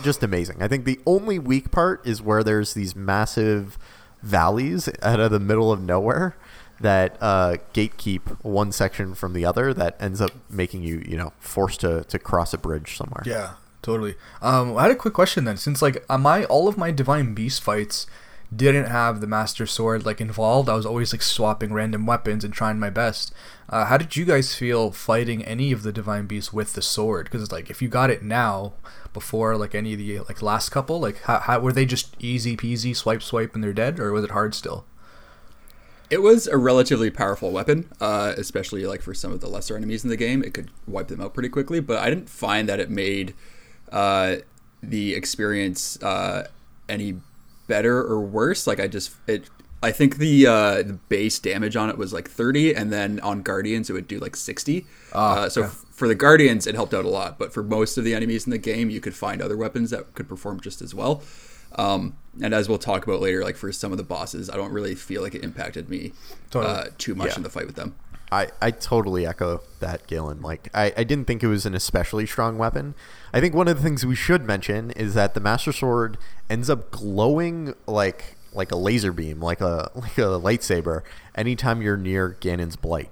just 0.03 0.23
amazing. 0.23 0.63
I 0.63 0.69
think 0.69 0.85
the 0.85 1.01
only 1.07 1.39
weak 1.39 1.71
part 1.71 2.07
is 2.07 2.23
where 2.23 2.43
there's 2.43 2.75
these 2.75 2.95
massive 2.95 3.79
valleys 4.23 4.89
out 5.03 5.21
of 5.21 5.31
the 5.31 5.41
middle 5.41 5.73
of 5.73 5.81
nowhere 5.81 6.37
that 6.81 7.17
uh, 7.21 7.57
gatekeep 7.75 8.43
one 8.43 8.73
section 8.73 9.15
from 9.15 9.35
the 9.35 9.45
other 9.45 9.75
that 9.75 9.97
ends 10.01 10.21
up 10.21 10.31
making 10.49 10.83
you, 10.83 11.03
you 11.07 11.17
know, 11.17 11.33
forced 11.39 11.81
to, 11.81 12.05
to 12.05 12.19
cross 12.19 12.55
a 12.55 12.59
bridge 12.59 12.97
somewhere. 12.97 13.23
Yeah, 13.27 13.53
totally. 13.83 14.15
Um, 14.41 14.77
I 14.77 14.83
had 14.83 14.91
a 14.91 14.97
quick 14.97 15.13
question 15.13 15.45
then, 15.45 15.59
since 15.59 15.83
like 15.83 16.05
uh, 16.09 16.17
my 16.17 16.45
all 16.45 16.69
of 16.69 16.79
my 16.79 16.91
divine 16.91 17.35
beast 17.35 17.63
fights 17.63 18.07
didn't 18.55 18.87
have 18.87 19.21
the 19.21 19.27
master 19.27 19.65
sword 19.65 20.05
like 20.05 20.21
involved. 20.21 20.69
I 20.69 20.75
was 20.75 20.87
always 20.87 21.13
like 21.13 21.23
swapping 21.23 21.73
random 21.73 22.05
weapons 22.05 22.45
and 22.45 22.53
trying 22.53 22.79
my 22.79 22.91
best. 22.91 23.33
Uh, 23.69 23.85
how 23.85 23.97
did 23.97 24.17
you 24.17 24.25
guys 24.25 24.55
feel 24.55 24.91
fighting 24.91 25.45
any 25.45 25.71
of 25.71 25.85
the 25.85 25.93
divine 25.93 26.27
beasts 26.27 26.53
with 26.53 26.73
the 26.73 26.83
sword? 26.83 27.27
Because 27.27 27.43
it's 27.43 27.53
like 27.53 27.71
if 27.71 27.81
you 27.81 27.89
got 27.89 28.11
it 28.11 28.23
now 28.25 28.73
before 29.13 29.57
like 29.57 29.75
any 29.75 29.93
of 29.93 29.99
the 29.99 30.19
like 30.21 30.43
last 30.43 30.71
couple, 30.71 30.99
like 30.99 31.23
how, 31.23 31.39
how 31.39 31.61
were 31.61 31.73
they 31.73 31.87
just 31.87 32.17
easy 32.19 32.57
peasy 32.57 32.95
swipe 32.95 33.23
swipe 33.23 33.55
and 33.55 33.63
they're 33.63 33.73
dead, 33.73 34.01
or 34.01 34.13
was 34.13 34.25
it 34.25 34.33
hard 34.33 34.55
still? 34.55 34.85
It 36.11 36.23
was 36.23 36.49
a 36.49 36.57
relatively 36.57 37.09
powerful 37.09 37.53
weapon, 37.53 37.89
uh, 38.01 38.35
especially 38.37 38.85
like 38.85 39.01
for 39.01 39.15
some 39.15 39.31
of 39.31 39.41
the 39.41 39.47
lesser 39.47 39.77
enemies 39.77 40.03
in 40.03 40.11
the 40.11 40.17
game. 40.17 40.43
It 40.43 40.55
could 40.55 40.73
wipe 40.89 41.07
them 41.07 41.21
out 41.21 41.35
pretty 41.35 41.49
quickly, 41.49 41.79
but 41.79 42.01
I 42.01 42.09
didn't 42.09 42.29
find 42.29 42.69
that 42.69 42.81
it 42.81 42.91
made 42.91 43.33
uh, 43.93 44.37
the 44.83 45.15
experience 45.15 46.03
uh, 46.03 46.49
any 46.89 47.21
better 47.71 47.97
or 48.03 48.21
worse. 48.21 48.67
Like 48.67 48.81
I 48.81 48.87
just 48.89 49.13
it 49.27 49.49
I 49.83 49.93
think 49.93 50.19
the 50.19 50.47
uh, 50.47 50.83
the 50.83 50.99
base 51.09 51.39
damage 51.39 51.75
on 51.77 51.89
it 51.89 51.97
was 51.97 52.13
like 52.13 52.29
30, 52.29 52.75
and 52.75 52.93
then 52.93 53.19
on 53.21 53.41
Guardians 53.43 53.89
it 53.89 53.95
would 53.95 54.07
do 54.09 54.19
like 54.19 54.37
60. 54.37 54.85
uh, 55.15 55.49
so 55.49 55.63
f- 55.65 55.85
for 55.91 56.07
the 56.07 56.15
Guardians, 56.15 56.67
it 56.67 56.75
helped 56.75 56.93
out 56.93 57.07
a 57.07 57.09
lot. 57.09 57.39
But 57.39 57.55
for 57.55 57.63
most 57.63 57.97
of 57.97 58.05
the 58.05 58.15
enemies 58.15 58.45
in 58.47 58.51
the 58.51 58.59
game, 58.59 58.91
you 58.91 59.01
could 59.01 59.15
find 59.15 59.41
other 59.41 59.57
weapons 59.57 59.89
that 59.91 60.13
could 60.15 60.29
perform 60.29 60.61
just 60.61 60.83
as 60.83 60.95
well. 60.95 61.23
Um, 61.77 62.17
and 62.43 62.53
as 62.53 62.69
we'll 62.69 62.79
talk 62.79 63.05
about 63.07 63.21
later, 63.21 63.43
like 63.45 63.57
for 63.57 63.71
some 63.73 63.91
of 63.93 63.97
the 63.99 64.05
bosses, 64.05 64.51
I 64.51 64.57
don't 64.57 64.73
really 64.73 64.95
feel 64.95 65.23
like 65.23 65.35
it 65.35 65.43
impacted 65.45 65.89
me 65.89 66.13
Totally. 66.51 66.73
uh, 66.75 66.85
too 66.99 67.15
much 67.15 67.29
Yeah. 67.31 67.37
in 67.37 67.43
the 67.43 67.51
fight 67.51 67.67
with 67.67 67.77
them. 67.77 67.95
I, 68.33 68.49
I 68.61 68.71
totally 68.71 69.27
echo 69.27 69.63
that, 69.81 70.07
Galen. 70.07 70.41
Like, 70.41 70.69
I, 70.73 70.93
I 70.97 71.05
didn't 71.05 71.27
think 71.27 71.43
it 71.43 71.49
was 71.49 71.67
an 71.67 71.75
especially 71.75 72.27
strong 72.27 72.59
weapon. 72.59 72.95
I 73.33 73.41
think 73.41 73.55
one 73.55 73.69
of 73.69 73.77
the 73.77 73.83
things 73.83 74.07
we 74.07 74.15
should 74.15 74.45
mention 74.45 74.91
is 74.93 75.15
that 75.15 75.35
the 75.35 75.41
Master 75.41 75.73
Sword 75.73 76.17
ends 76.49 76.71
up 76.71 76.91
glowing 76.91 77.75
like 77.87 78.37
like 78.53 78.73
a 78.73 78.77
laser 78.77 79.13
beam, 79.13 79.41
like 79.41 79.61
a 79.61 79.91
like 79.95 80.19
a 80.19 80.39
lightsaber, 80.39 81.03
anytime 81.35 81.83
you're 81.83 81.97
near 81.97 82.37
Ganon's 82.41 82.77
Blight. 82.77 83.11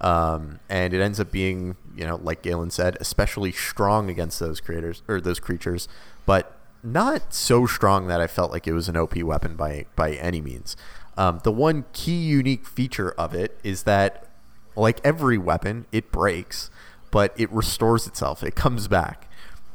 Um, 0.00 0.58
and 0.68 0.92
it 0.92 1.00
ends 1.00 1.20
up 1.20 1.30
being, 1.30 1.76
you 1.96 2.04
know, 2.04 2.16
like 2.16 2.42
Galen 2.42 2.70
said, 2.70 2.96
especially 3.00 3.52
strong 3.52 4.10
against 4.10 4.40
those 4.40 4.60
creators 4.60 5.02
or 5.06 5.20
those 5.20 5.38
creatures, 5.38 5.88
but 6.26 6.58
not 6.82 7.32
so 7.32 7.66
strong 7.66 8.08
that 8.08 8.20
I 8.20 8.26
felt 8.26 8.50
like 8.50 8.66
it 8.66 8.72
was 8.72 8.88
an 8.88 8.96
OP 8.96 9.16
weapon 9.18 9.54
by 9.54 9.86
by 9.94 10.14
any 10.14 10.40
means. 10.40 10.76
Um, 11.16 11.40
the 11.44 11.52
one 11.52 11.84
key 11.92 12.16
unique 12.16 12.66
feature 12.66 13.12
of 13.12 13.34
it 13.34 13.58
is 13.62 13.82
that, 13.84 14.28
like 14.76 15.00
every 15.04 15.38
weapon, 15.38 15.86
it 15.92 16.10
breaks, 16.12 16.70
but 17.10 17.32
it 17.36 17.50
restores 17.52 18.06
itself. 18.06 18.42
It 18.42 18.54
comes 18.54 18.88
back. 18.88 19.28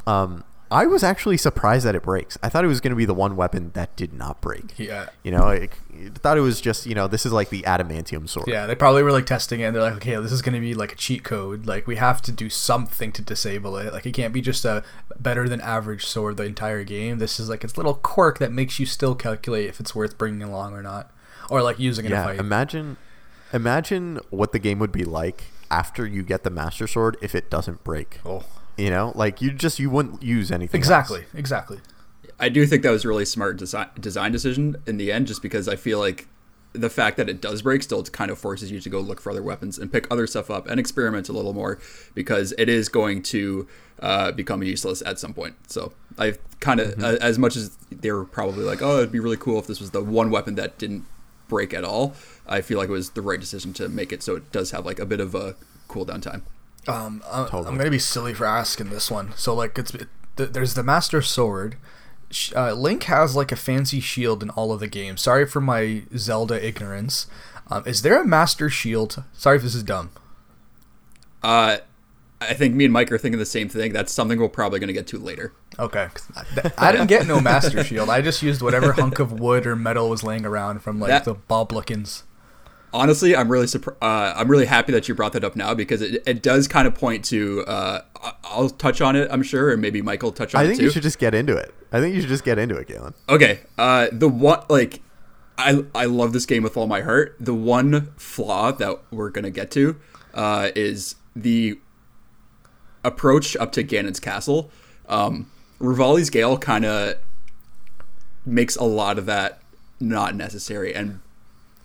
Um, 0.06 0.44
I 0.70 0.86
was 0.86 1.02
actually 1.02 1.38
surprised 1.38 1.86
that 1.86 1.96
it 1.96 2.04
breaks. 2.04 2.38
I 2.44 2.50
thought 2.50 2.66
it 2.66 2.68
was 2.68 2.82
going 2.82 2.90
to 2.92 2.98
be 2.98 3.06
the 3.06 3.14
one 3.14 3.38
weapon 3.38 3.72
that 3.74 3.96
did 3.96 4.12
not 4.12 4.42
break. 4.42 4.78
Yeah. 4.78 5.08
You 5.24 5.32
know, 5.32 5.44
I, 5.44 5.70
thought 6.16 6.38
it 6.38 6.42
was 6.42 6.60
just 6.60 6.86
you 6.86 6.94
know 6.94 7.08
this 7.08 7.26
is 7.26 7.32
like 7.32 7.50
the 7.50 7.62
adamantium 7.62 8.28
sword. 8.28 8.48
Yeah, 8.50 8.66
they 8.66 8.76
probably 8.76 9.02
were 9.02 9.14
like 9.14 9.26
testing 9.26 9.62
it. 9.62 9.64
and 9.64 9.76
They're 9.76 9.84
like, 9.84 9.96
okay, 9.96 10.16
this 10.18 10.34
is 10.34 10.42
going 10.42 10.56
to 10.56 10.60
be 10.60 10.74
like 10.74 10.92
a 10.92 10.96
cheat 10.96 11.24
code. 11.24 11.68
Like, 11.68 11.88
we 11.88 11.96
have 11.96 12.22
to 12.24 12.34
do 12.34 12.50
something 12.50 13.14
to 13.14 13.22
disable 13.22 13.78
it. 13.78 13.94
Like, 13.94 14.06
it 14.06 14.12
can't 14.14 14.34
be 14.34 14.42
just 14.42 14.66
a 14.66 14.84
better 15.18 15.48
than 15.48 15.62
average 15.62 16.06
sword 16.06 16.36
the 16.36 16.44
entire 16.44 16.84
game. 16.84 17.20
This 17.20 17.40
is 17.40 17.48
like 17.48 17.64
its 17.64 17.78
little 17.78 17.94
quirk 17.94 18.40
that 18.40 18.52
makes 18.52 18.78
you 18.78 18.86
still 18.86 19.16
calculate 19.16 19.70
if 19.70 19.80
it's 19.80 19.96
worth 19.96 20.18
bringing 20.18 20.44
along 20.44 20.74
or 20.74 20.82
not, 20.84 21.12
or 21.50 21.62
like 21.62 21.80
using 21.80 22.04
it 22.04 22.10
in 22.10 22.14
a 22.14 22.16
Yeah, 22.18 22.26
fight. 22.26 22.40
imagine, 22.40 22.98
imagine 23.54 24.20
what 24.30 24.52
the 24.52 24.60
game 24.60 24.80
would 24.80 24.92
be 24.92 25.04
like 25.04 25.46
after 25.70 26.06
you 26.06 26.24
get 26.24 26.44
the 26.44 26.50
Master 26.50 26.88
Sword 26.88 27.18
if 27.22 27.36
it 27.36 27.50
doesn't 27.50 27.84
break. 27.84 28.20
oh, 28.26 28.44
You 28.78 28.90
know, 28.90 29.12
like 29.16 29.42
you 29.42 29.52
just 29.52 29.80
you 29.80 29.90
wouldn't 29.90 30.24
use 30.24 30.52
anything. 30.52 30.80
else. 30.80 30.86
exactly, 30.86 31.26
exactly. 31.34 31.80
I 32.40 32.50
do 32.50 32.66
think 32.68 32.84
that 32.84 32.92
was 32.92 33.04
a 33.04 33.08
really 33.08 33.26
smart 33.26 33.58
design 33.58 33.90
design 34.00 34.32
decision 34.32 34.78
in 34.86 34.98
the 34.98 35.12
end, 35.12 35.28
just 35.28 35.42
because 35.42 35.68
I 35.68 35.76
feel 35.76 36.00
like 36.00 36.28
the 36.74 36.90
fact 36.90 37.18
that 37.18 37.30
it 37.30 37.42
does 37.42 37.64
break 37.64 37.82
still 37.82 38.04
kind 38.04 38.30
of 38.30 38.38
forces 38.38 38.72
you 38.72 38.80
to 38.80 38.90
go 38.90 39.00
look 39.00 39.20
for 39.20 39.32
other 39.32 39.42
weapons 39.42 39.80
and 39.80 39.92
pick 39.92 40.06
other 40.12 40.28
stuff 40.28 40.52
up 40.52 40.68
and 40.68 40.80
experiment 40.80 41.28
a 41.28 41.34
little 41.34 41.54
more 41.54 41.80
because 42.14 42.54
it 42.58 42.70
is 42.70 42.88
going 42.88 43.24
to 43.24 43.68
uh, 44.00 44.32
become 44.32 44.62
useless 44.62 45.02
at 45.06 45.18
some 45.18 45.34
point. 45.34 45.56
So 45.68 45.94
I 46.20 46.36
kind 46.60 46.80
of, 46.80 47.04
as 47.04 47.40
much 47.40 47.56
as 47.56 47.76
they 47.90 48.12
were 48.12 48.26
probably 48.26 48.64
like, 48.64 48.82
oh, 48.82 48.98
it'd 48.98 49.12
be 49.12 49.20
really 49.20 49.38
cool 49.38 49.58
if 49.58 49.66
this 49.66 49.80
was 49.80 49.92
the 49.92 50.04
one 50.04 50.30
weapon 50.30 50.56
that 50.56 50.78
didn't 50.78 51.06
break 51.48 51.74
at 51.74 51.84
all. 51.84 52.14
I 52.48 52.62
feel 52.62 52.78
like 52.78 52.90
it 52.90 52.94
was 52.94 53.12
the 53.12 53.22
right 53.22 53.40
decision 53.40 53.74
to 53.74 53.90
make 53.90 54.12
it 54.14 54.24
so 54.24 54.36
it 54.36 54.52
does 54.52 54.72
have 54.72 54.86
like 54.86 55.00
a 55.00 55.06
bit 55.06 55.20
of 55.20 55.36
a 55.36 55.56
cooldown 55.90 56.22
time. 56.22 56.44
Um, 56.88 57.22
I- 57.30 57.44
Totally. 57.44 57.68
I'm 57.68 57.78
gonna 57.78 57.90
be 57.90 58.00
silly 58.00 58.34
for 58.34 58.46
asking 58.46 58.90
this 58.90 59.12
one. 59.12 59.34
So 59.36 59.54
like, 59.54 59.78
it's 59.78 59.94
it, 59.94 60.08
th- 60.38 60.52
there's 60.52 60.74
the 60.74 60.84
Master 60.84 61.22
Sword. 61.22 61.76
Uh, 62.56 62.74
Link 62.74 63.04
has 63.04 63.36
like 63.36 63.52
a 63.52 63.56
fancy 63.56 64.00
shield 64.00 64.44
in 64.44 64.50
all 64.52 64.72
of 64.74 64.80
the 64.80 64.88
games. 64.88 65.22
Sorry 65.22 65.46
for 65.46 65.62
my 65.62 66.04
Zelda 66.18 66.66
ignorance. 66.66 67.28
Um, 67.70 67.84
is 67.86 68.02
there 68.02 68.22
a 68.22 68.26
Master 68.26 68.70
Shield? 68.70 69.24
Sorry 69.34 69.58
if 69.58 69.64
this 69.64 69.76
is 69.76 69.84
dumb. 69.84 70.12
Uh, 71.44 71.78
I 72.40 72.54
think 72.54 72.76
me 72.76 72.86
and 72.86 72.94
Mike 72.94 73.12
are 73.12 73.18
thinking 73.18 73.40
the 73.40 73.46
same 73.46 73.68
thing. 73.68 73.94
That's 73.94 74.12
something 74.14 74.40
we're 74.40 74.48
probably 74.50 74.80
going 74.80 74.88
to 74.88 74.94
get 74.94 75.08
to 75.08 75.18
later. 75.18 75.54
Okay. 75.80 76.08
I, 76.78 76.92
didn't 76.92 77.08
get 77.08 77.26
no 77.26 77.40
Master 77.42 77.84
Shield. 77.84 78.10
I 78.10 78.22
just 78.22 78.44
used 78.44 78.62
whatever 78.62 78.92
hunk 78.94 79.18
of 79.20 79.40
wood 79.40 79.66
or 79.66 79.76
metal 79.76 80.10
was 80.10 80.24
laying 80.24 80.46
around 80.46 80.80
from 80.84 81.00
like 81.00 81.10
That- 81.10 81.26
the 81.26 81.34
Bokoblins. 81.36 82.24
honestly, 82.94 83.36
I'm 83.36 83.50
really 83.52 83.66
surpri- 83.66 83.96
uh, 84.02 84.34
I'm 84.36 84.50
really 84.50 84.66
happy 84.68 84.92
that 84.92 85.08
you 85.08 85.16
brought 85.16 85.34
that 85.34 85.44
up 85.44 85.56
now 85.56 85.74
because 85.74 86.02
it, 86.02 86.22
it 86.28 86.42
does 86.44 86.68
kind 86.68 86.88
of 86.88 86.94
point 86.96 87.26
to. 87.26 87.64
Uh, 87.66 88.02
I- 88.22 88.34
I'll 88.44 88.70
touch 88.70 89.02
on 89.02 89.16
it, 89.16 89.28
I'm 89.32 89.44
sure, 89.44 89.72
and 89.72 89.82
maybe 89.82 90.02
Michael 90.02 90.32
touch 90.32 90.54
on 90.56 90.62
I 90.62 90.66
it 90.66 90.68
think 90.68 90.80
too. 90.80 90.86
you 90.86 90.92
should 90.92 91.04
just 91.04 91.20
get 91.20 91.34
into 91.34 91.56
it. 91.58 91.74
I 91.92 92.00
think 92.00 92.14
you 92.16 92.22
should 92.22 92.30
just 92.30 92.44
get 92.46 92.58
into 92.60 92.76
it, 92.76 92.88
Galen. 92.88 93.14
Okay, 93.30 93.62
uh, 93.78 94.08
the 94.12 94.30
one 94.30 94.64
like, 94.70 95.02
I 95.58 95.84
I 95.96 96.06
love 96.06 96.34
this 96.34 96.46
game 96.46 96.62
with 96.64 96.78
all 96.78 96.86
my 96.88 97.02
heart. 97.02 97.36
The 97.40 97.54
one 97.56 98.12
flaw 98.16 98.72
that 98.74 99.00
we're 99.12 99.30
gonna 99.32 99.50
get 99.52 99.72
to 99.72 99.96
uh, 100.34 100.70
is 100.76 101.16
the 101.36 101.80
approach 103.08 103.56
up 103.58 103.72
to 103.74 103.84
Ganon's 103.84 104.20
castle. 104.20 104.70
Um, 105.10 105.50
Revali's 105.80 106.30
Gale 106.30 106.58
kind 106.58 106.86
of 106.86 107.16
makes 108.46 108.76
a 108.76 108.84
lot 108.84 109.18
of 109.18 109.26
that 109.26 109.60
not 110.00 110.36
necessary, 110.36 110.94
and 110.94 111.20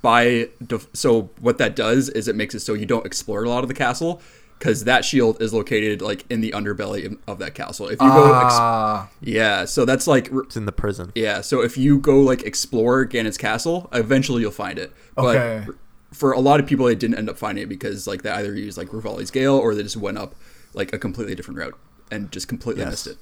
by 0.00 0.48
def- 0.64 0.88
so 0.92 1.30
what 1.40 1.58
that 1.58 1.76
does 1.76 2.08
is 2.08 2.28
it 2.28 2.34
makes 2.36 2.54
it 2.54 2.60
so 2.60 2.74
you 2.74 2.86
don't 2.86 3.06
explore 3.06 3.44
a 3.44 3.48
lot 3.48 3.62
of 3.64 3.68
the 3.68 3.74
castle 3.74 4.20
because 4.58 4.84
that 4.84 5.04
shield 5.04 5.40
is 5.42 5.52
located 5.54 6.00
like 6.02 6.24
in 6.30 6.40
the 6.40 6.50
underbelly 6.52 7.06
of, 7.06 7.16
of 7.26 7.38
that 7.38 7.54
castle. 7.54 7.86
If 7.86 8.00
you 8.00 8.08
go, 8.08 8.24
ex- 8.44 8.54
Ah, 8.54 9.08
yeah, 9.20 9.64
so 9.64 9.84
that's 9.84 10.06
like 10.06 10.30
It's 10.32 10.56
in 10.56 10.66
the 10.66 10.72
prison. 10.72 11.12
yeah, 11.14 11.40
so 11.40 11.62
if 11.62 11.76
you 11.78 11.98
go 11.98 12.20
like 12.20 12.42
explore 12.42 13.04
Ganon's 13.06 13.38
castle, 13.38 13.88
eventually 13.92 14.42
you'll 14.42 14.50
find 14.52 14.78
it. 14.78 14.92
But 15.16 15.36
Okay. 15.36 15.66
for 16.12 16.32
a 16.32 16.40
lot 16.40 16.60
of 16.60 16.66
people, 16.66 16.86
they 16.86 16.94
didn't 16.94 17.16
end 17.18 17.28
up 17.28 17.38
finding 17.38 17.62
it 17.64 17.68
because 17.68 18.06
like 18.06 18.22
they 18.22 18.30
either 18.30 18.54
used 18.54 18.76
like 18.78 18.88
Revali's 18.88 19.30
Gale 19.30 19.54
or 19.56 19.74
they 19.74 19.82
just 19.82 19.96
went 19.96 20.18
up 20.18 20.34
like 20.74 20.92
a 20.92 20.98
completely 20.98 21.34
different 21.34 21.58
route 21.58 21.78
and 22.10 22.30
just 22.32 22.48
completely 22.48 22.82
Yes. 22.82 22.90
missed 22.90 23.06
it. 23.08 23.18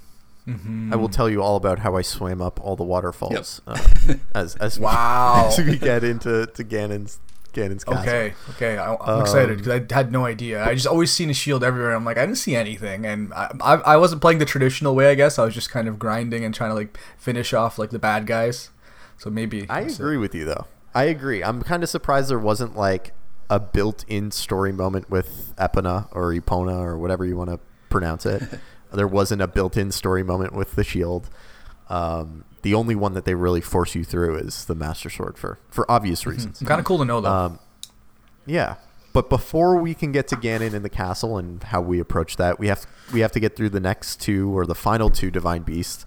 I 0.92 0.96
will 0.96 1.08
tell 1.08 1.28
you 1.30 1.42
all 1.42 1.54
about 1.56 1.78
how 1.80 1.96
I 1.96 2.02
swam 2.02 2.42
up 2.42 2.58
all 2.60 2.74
the 2.74 2.82
waterfalls 2.82 3.60
uh, 3.68 3.78
as 4.34 4.56
as 4.56 4.80
Wow. 4.80 5.52
we, 5.56 5.62
as 5.64 5.70
we 5.70 5.78
get 5.78 6.02
into 6.02 6.46
to 6.46 6.64
Ganon's 6.64 7.20
Ganon's 7.52 7.84
castle. 7.84 8.00
okay, 8.02 8.34
okay. 8.50 8.78
I, 8.78 8.96
I'm 8.96 9.20
excited 9.20 9.58
because 9.58 9.80
I 9.80 9.94
had 9.94 10.10
no 10.10 10.24
idea. 10.24 10.64
I 10.64 10.74
just 10.74 10.86
always 10.88 11.12
seen 11.12 11.30
a 11.30 11.34
shield 11.34 11.62
everywhere. 11.62 11.92
I'm 11.92 12.04
like, 12.04 12.16
I 12.16 12.24
didn't 12.26 12.38
see 12.38 12.56
anything, 12.56 13.04
and 13.06 13.32
I, 13.34 13.50
I, 13.60 13.74
I 13.74 13.96
wasn't 13.96 14.22
playing 14.22 14.38
the 14.38 14.44
traditional 14.44 14.94
way. 14.96 15.10
I 15.10 15.14
guess 15.14 15.38
I 15.38 15.44
was 15.44 15.54
just 15.54 15.70
kind 15.70 15.86
of 15.88 15.98
grinding 15.98 16.44
and 16.44 16.52
trying 16.54 16.70
to 16.70 16.74
like 16.74 16.98
finish 17.18 17.52
off 17.52 17.78
like 17.78 17.90
the 17.90 17.98
bad 18.00 18.26
guys. 18.26 18.70
So 19.18 19.30
maybe 19.30 19.66
I 19.68 19.82
that's 19.82 19.94
it. 19.94 20.00
agree 20.00 20.16
with 20.16 20.34
you 20.34 20.44
though. 20.46 20.66
I 20.94 21.04
agree. 21.04 21.44
I'm 21.44 21.62
kind 21.62 21.82
of 21.84 21.88
surprised 21.88 22.28
there 22.30 22.38
wasn't 22.38 22.76
like 22.76 23.12
a 23.50 23.58
built-in 23.58 24.30
story 24.30 24.72
moment 24.72 25.10
with 25.10 25.52
Epona 25.56 26.08
or 26.12 26.32
Epona 26.32 26.80
or 26.80 26.96
whatever 26.96 27.26
you 27.26 27.36
want 27.36 27.50
to 27.50 27.58
pronounce 27.90 28.24
it. 28.24 28.42
there 28.92 29.08
wasn't 29.08 29.42
a 29.42 29.48
built-in 29.48 29.90
story 29.90 30.22
moment 30.22 30.54
with 30.54 30.76
the 30.76 30.84
shield. 30.84 31.28
Um, 31.88 32.44
the 32.62 32.74
only 32.74 32.94
one 32.94 33.14
that 33.14 33.24
they 33.24 33.34
really 33.34 33.60
force 33.60 33.94
you 33.94 34.04
through 34.04 34.36
is 34.36 34.64
the 34.66 34.74
Master 34.74 35.10
Sword 35.10 35.36
for 35.36 35.58
for 35.70 35.90
obvious 35.90 36.26
reasons. 36.26 36.62
Kind 36.64 36.78
of 36.78 36.84
cool 36.84 36.98
to 36.98 37.04
know 37.04 37.20
though. 37.20 37.30
Um, 37.30 37.58
yeah, 38.46 38.76
but 39.12 39.28
before 39.28 39.76
we 39.76 39.94
can 39.94 40.12
get 40.12 40.28
to 40.28 40.36
Ganon 40.36 40.72
in 40.72 40.82
the 40.82 40.90
castle 40.90 41.36
and 41.36 41.62
how 41.62 41.80
we 41.80 41.98
approach 41.98 42.36
that, 42.36 42.60
we 42.60 42.68
have 42.68 42.86
we 43.12 43.20
have 43.20 43.32
to 43.32 43.40
get 43.40 43.56
through 43.56 43.70
the 43.70 43.80
next 43.80 44.20
two 44.20 44.56
or 44.56 44.66
the 44.66 44.74
final 44.74 45.10
two 45.10 45.30
divine 45.30 45.62
beasts. 45.62 46.06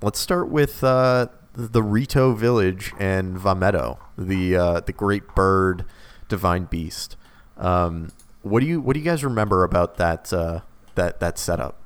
Let's 0.00 0.20
start 0.20 0.48
with 0.48 0.84
uh, 0.84 1.28
the 1.54 1.82
Rito 1.82 2.34
village 2.34 2.92
and 2.98 3.38
Vah 3.38 3.54
Medoh, 3.54 3.98
the 4.16 4.56
uh, 4.56 4.80
the 4.80 4.92
great 4.92 5.34
bird 5.34 5.84
divine 6.28 6.64
beast. 6.64 7.16
Um, 7.56 8.12
what 8.42 8.60
do 8.60 8.66
you 8.66 8.80
what 8.80 8.94
do 8.94 9.00
you 9.00 9.04
guys 9.04 9.24
remember 9.24 9.64
about 9.64 9.96
that 9.96 10.32
uh, 10.32 10.60
that 10.94 11.20
that 11.20 11.38
setup? 11.38 11.76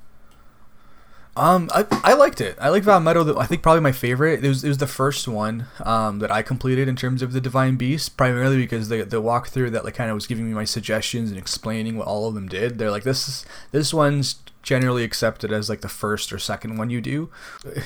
Um, 1.39 1.71
I, 1.73 1.87
I 2.03 2.15
liked 2.15 2.41
it. 2.41 2.59
I 2.61 2.69
like 2.69 2.83
Vah 2.83 2.99
Medoh. 2.99 3.25
The, 3.25 3.37
I 3.37 3.47
think 3.47 3.63
probably 3.63 3.81
my 3.81 3.93
favorite. 3.93 4.45
It 4.45 4.49
was 4.49 4.65
it 4.65 4.69
was 4.69 4.79
the 4.79 4.89
first 4.89 5.29
one 5.29 5.67
um, 5.85 6.19
that 6.19 6.33
I 6.33 6.43
completed 6.43 6.89
in 6.89 6.97
terms 6.97 7.23
of 7.23 7.33
the 7.33 7.41
Divine 7.41 7.77
Beast, 7.77 8.17
primarily 8.17 8.57
because 8.57 8.89
the 8.89 9.05
the 9.05 9.23
walkthrough 9.23 9.71
that 9.71 9.85
like 9.85 9.95
kind 9.95 10.11
of 10.11 10.15
was 10.17 10.27
giving 10.27 10.49
me 10.49 10.55
my 10.55 10.65
suggestions 10.65 11.31
and 11.31 11.39
explaining 11.39 11.97
what 11.97 12.09
all 12.09 12.27
of 12.27 12.35
them 12.35 12.49
did. 12.49 12.79
They're 12.79 12.91
like 12.91 13.05
this 13.05 13.29
is 13.29 13.47
this 13.71 13.95
one's 13.95 14.37
generally 14.63 15.05
accepted 15.05 15.53
as 15.53 15.71
like 15.71 15.81
the 15.81 15.89
first 15.89 16.33
or 16.33 16.41
second 16.41 16.77
one 16.77 16.91
you 16.91 17.01
do. 17.01 17.31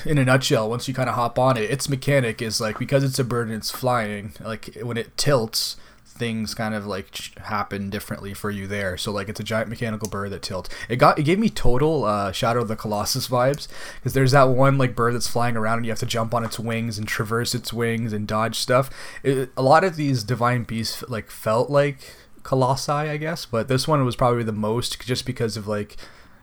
In 0.06 0.16
a 0.16 0.25
nutshell, 0.25 0.71
once 0.71 0.88
you 0.88 0.94
kind 0.94 1.11
of 1.11 1.14
hop 1.14 1.38
on 1.38 1.59
it, 1.59 1.71
its 1.71 1.90
mechanic 1.90 2.40
is 2.40 2.59
like 2.59 2.78
because 2.78 3.04
it's 3.04 3.18
a 3.18 3.25
bird 3.25 3.49
and 3.49 3.56
it's 3.56 3.71
flying. 3.71 4.32
Like 4.40 4.78
when 4.82 4.97
it 4.97 5.18
tilts, 5.18 5.76
things 6.23 6.55
kind 6.55 6.73
of 6.73 6.87
like 6.87 7.37
happen 7.38 7.91
differently 7.91 8.33
for 8.33 8.49
you 8.49 8.69
there. 8.69 8.97
So 8.97 9.11
like 9.11 9.29
it's 9.29 9.41
a 9.41 9.43
giant 9.43 9.69
mechanical 9.69 10.09
bird 10.09 10.31
that 10.31 10.43
tilts. 10.43 10.71
It 10.88 10.95
got 10.95 11.19
it 11.19 11.25
gave 11.25 11.41
me 11.41 11.49
total 11.49 12.05
uh, 12.05 12.31
Shadow 12.31 12.61
of 12.61 12.69
the 12.69 12.76
Colossus 12.76 13.26
vibes 13.26 13.67
because 13.97 14.12
there's 14.12 14.31
that 14.31 14.45
one 14.45 14.79
like 14.79 14.95
bird 14.95 15.17
that's 15.17 15.26
flying 15.26 15.57
around 15.57 15.79
and 15.79 15.87
you 15.87 15.91
have 15.91 15.99
to 15.99 16.07
jump 16.07 16.33
on 16.33 16.45
its 16.45 16.61
wings 16.61 16.97
and 16.97 17.09
traverse 17.09 17.57
its 17.57 17.73
wings 17.73 18.12
and 18.12 18.29
dodge 18.29 18.57
stuff. 18.57 18.88
It, 19.25 19.50
a 19.57 19.62
lot 19.62 19.83
of 19.83 19.97
these 19.97 20.23
divine 20.23 20.62
beasts 20.62 21.02
like 21.09 21.29
felt 21.29 21.71
like 21.71 21.99
colossi, 22.45 22.93
I 22.93 23.17
guess, 23.17 23.45
but 23.45 23.67
this 23.67 23.88
one 23.88 24.05
was 24.05 24.14
probably 24.14 24.45
the 24.45 24.52
most 24.52 25.05
just 25.05 25.26
because 25.26 25.57
of 25.57 25.67
like 25.67 25.97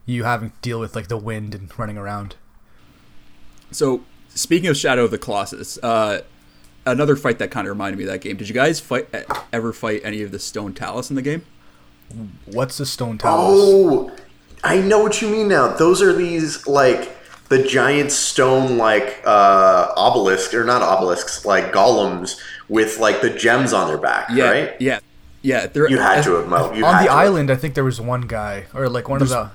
you 0.06 0.26
having 0.26 0.50
to 0.50 0.56
deal 0.62 0.82
with 0.82 0.94
like 0.94 1.08
the 1.08 1.18
wind 1.18 1.56
and 1.56 1.72
running 1.80 1.98
around. 1.98 2.36
So 3.72 4.04
speaking 4.28 4.68
of 4.68 4.76
Shadow 4.76 5.06
of 5.06 5.12
the 5.12 5.18
Colossus, 5.18 5.78
uh, 5.82 6.24
another 6.86 7.16
fight 7.16 7.40
that 7.40 7.52
kind 7.52 7.68
of 7.68 7.72
reminded 7.72 7.98
me 7.98 8.04
of 8.06 8.10
that 8.12 8.22
game. 8.22 8.38
Did 8.38 8.48
you 8.50 8.54
guys 8.56 8.80
fight 8.80 9.08
ever 9.54 9.74
fight 9.74 10.02
any 10.04 10.22
of 10.22 10.32
the 10.32 10.40
stone 10.40 10.74
talus 10.74 11.10
in 11.10 11.16
the 11.16 11.22
game? 11.22 11.44
What's 12.46 12.78
the 12.78 12.86
stone 12.86 13.18
talus? 13.18 13.60
Oh, 13.62 14.12
I 14.64 14.82
know 14.82 15.00
what 15.04 15.22
you 15.22 15.30
mean 15.30 15.48
now. 15.48 15.68
Those 15.70 16.02
are 16.02 16.14
these 16.14 16.66
like 16.68 17.16
the 17.50 17.64
giant 17.64 18.12
stone 18.12 18.78
like 18.78 19.22
uh 19.26 19.92
obelisk 19.96 20.54
or 20.54 20.64
not 20.64 20.82
obelisks 20.82 21.46
like 21.46 21.72
golems 21.74 22.40
with 22.68 23.00
like 23.00 23.22
the 23.22 23.30
gems 23.30 23.74
on 23.74 23.88
their 23.88 23.98
back, 23.98 24.28
Yeah, 24.32 24.50
right? 24.50 24.76
yeah, 24.80 25.00
yeah. 25.42 25.68
You 25.74 25.98
had 25.98 26.24
to 26.26 26.34
have 26.36 26.48
Mo. 26.48 26.74
You 26.74 26.86
On 26.86 26.94
had 26.94 27.02
the 27.02 27.06
to 27.08 27.12
have. 27.12 27.20
island, 27.20 27.50
I 27.52 27.56
think 27.56 27.74
there 27.76 27.84
was 27.84 28.00
one 28.02 28.22
guy, 28.22 28.66
or 28.74 28.90
like 28.90 29.08
one 29.10 29.22
of 29.22 29.30
the. 29.30 29.50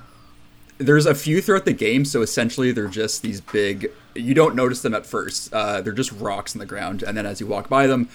There's 0.78 1.07
a 1.07 1.14
few 1.14 1.40
throughout 1.40 1.64
the 1.64 1.73
game, 1.73 2.04
so 2.04 2.23
essentially 2.23 2.73
they're 2.73 2.88
just 2.88 3.23
these 3.23 3.40
big. 3.40 3.90
You 4.14 4.35
don't 4.35 4.54
notice 4.54 4.83
them 4.83 4.95
at 4.95 5.07
first. 5.07 5.52
Uh, 5.52 5.81
they're 5.81 5.93
just 5.93 6.12
rocks 6.12 6.54
in 6.54 6.59
the 6.59 6.66
ground, 6.66 7.02
and 7.02 7.16
then 7.16 7.26
as 7.26 7.40
you 7.40 7.47
walk 7.47 7.69
by 7.69 7.87
them, 7.87 8.09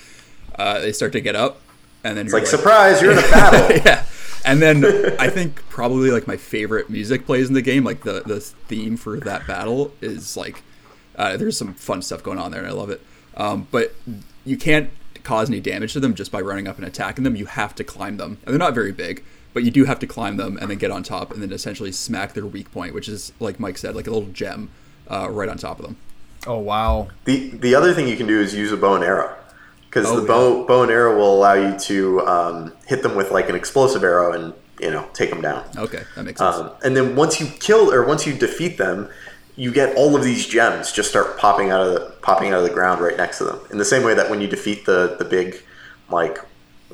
uh, 0.58 0.80
they 0.80 0.92
start 0.92 1.12
to 1.14 1.22
get 1.22 1.36
up, 1.36 1.62
and 2.04 2.18
then 2.18 2.26
It's 2.26 2.34
like 2.34 2.48
surprise, 2.48 3.02
you're 3.02 3.12
in 3.14 3.18
a 3.20 3.22
battle. 3.32 3.78
yeah. 3.86 4.06
And 4.46 4.62
then 4.62 4.86
I 5.20 5.30
think 5.30 5.62
probably 5.70 6.12
like 6.12 6.28
my 6.28 6.38
favorite 6.38 6.90
music 6.90 7.26
plays 7.26 7.48
in 7.48 7.54
the 7.54 7.62
game, 7.62 7.84
like 7.84 8.04
the 8.04 8.22
the 8.26 8.40
theme 8.40 8.98
for 8.98 9.20
that 9.22 9.46
battle 9.48 9.92
is 10.02 10.36
like 10.38 10.64
uh, 11.16 11.36
there's 11.38 11.58
some 11.58 11.74
fun 11.74 12.02
stuff 12.02 12.24
going 12.24 12.40
on 12.40 12.52
there, 12.52 12.62
and 12.62 12.70
I 12.70 12.74
love 12.74 12.90
it. 12.90 13.02
Um, 13.36 13.68
but 13.72 13.94
you 14.46 14.58
can't 14.58 14.90
cause 15.24 15.50
any 15.50 15.60
damage 15.60 15.94
to 15.94 16.00
them 16.00 16.14
just 16.14 16.32
by 16.32 16.40
running 16.42 16.68
up 16.68 16.78
and 16.78 16.86
attacking 16.86 17.24
them. 17.26 17.36
You 17.36 17.46
have 17.46 17.76
to 17.76 17.84
climb 17.84 18.18
them, 18.18 18.38
and 18.46 18.54
they're 18.54 18.58
not 18.58 18.74
very 18.74 18.92
big, 18.94 19.24
but 19.54 19.64
you 19.64 19.72
do 19.72 19.86
have 19.86 20.00
to 20.00 20.08
climb 20.08 20.38
them 20.38 20.58
and 20.58 20.70
then 20.70 20.78
get 20.78 20.92
on 20.92 21.04
top 21.04 21.32
and 21.32 21.42
then 21.42 21.52
essentially 21.52 21.92
smack 21.92 22.34
their 22.34 22.46
weak 22.46 22.72
point, 22.72 22.94
which 22.94 23.08
is 23.10 23.32
like 23.40 23.60
Mike 23.60 23.78
said, 23.78 23.96
like 23.96 24.08
a 24.08 24.12
little 24.12 24.30
gem 24.30 24.70
uh, 25.10 25.30
right 25.30 25.50
on 25.50 25.58
top 25.58 25.80
of 25.80 25.86
them. 25.86 25.98
Oh 26.48 26.58
wow! 26.60 27.10
The 27.26 27.50
the 27.50 27.76
other 27.76 27.94
thing 27.94 28.08
you 28.08 28.16
can 28.16 28.28
do 28.28 28.40
is 28.40 28.54
use 28.56 28.72
a 28.72 28.78
bow 28.78 28.96
and 28.96 29.04
arrow, 29.04 29.36
because 29.90 30.06
Oh, 30.08 30.20
the 30.20 30.26
bow 30.26 30.66
bow 30.66 30.84
and 30.84 30.92
arrow 30.92 31.18
will 31.18 31.36
allow 31.36 31.54
you 31.54 31.78
to 31.80 32.22
um, 32.28 32.74
hit 32.88 33.04
them 33.04 33.16
with 33.16 33.32
like 33.32 33.50
an 33.50 33.56
explosive 33.56 34.04
arrow 34.04 34.32
and 34.32 34.54
you 34.80 34.90
know 34.92 35.08
take 35.14 35.30
them 35.30 35.42
down. 35.42 35.66
Okay, 35.76 36.04
that 36.16 36.24
makes 36.24 36.40
sense. 36.40 36.56
Um, 36.56 36.72
and 36.84 36.96
then 36.96 37.16
once 37.16 37.40
you 37.42 37.48
kill 37.60 37.92
or 37.92 38.06
once 38.06 38.26
you 38.26 38.34
defeat 38.34 38.78
them, 38.78 39.10
you 39.58 39.74
get 39.74 39.94
all 39.98 40.16
of 40.16 40.24
these 40.24 40.48
gems 40.48 40.94
just 40.94 41.10
start 41.10 41.38
popping 41.38 41.72
out 41.72 41.86
of 41.86 41.94
the 41.94 42.00
popping 42.22 42.54
out 42.54 42.60
of 42.60 42.64
the 42.64 42.74
ground 42.74 43.02
right 43.02 43.18
next 43.18 43.40
to 43.40 43.44
them. 43.44 43.60
In 43.72 43.78
the 43.78 43.86
same 43.86 44.04
way 44.04 44.14
that 44.14 44.30
when 44.30 44.40
you 44.40 44.48
defeat 44.48 44.86
the 44.86 45.18
the 45.20 45.26
big 45.26 45.62
like 46.10 46.40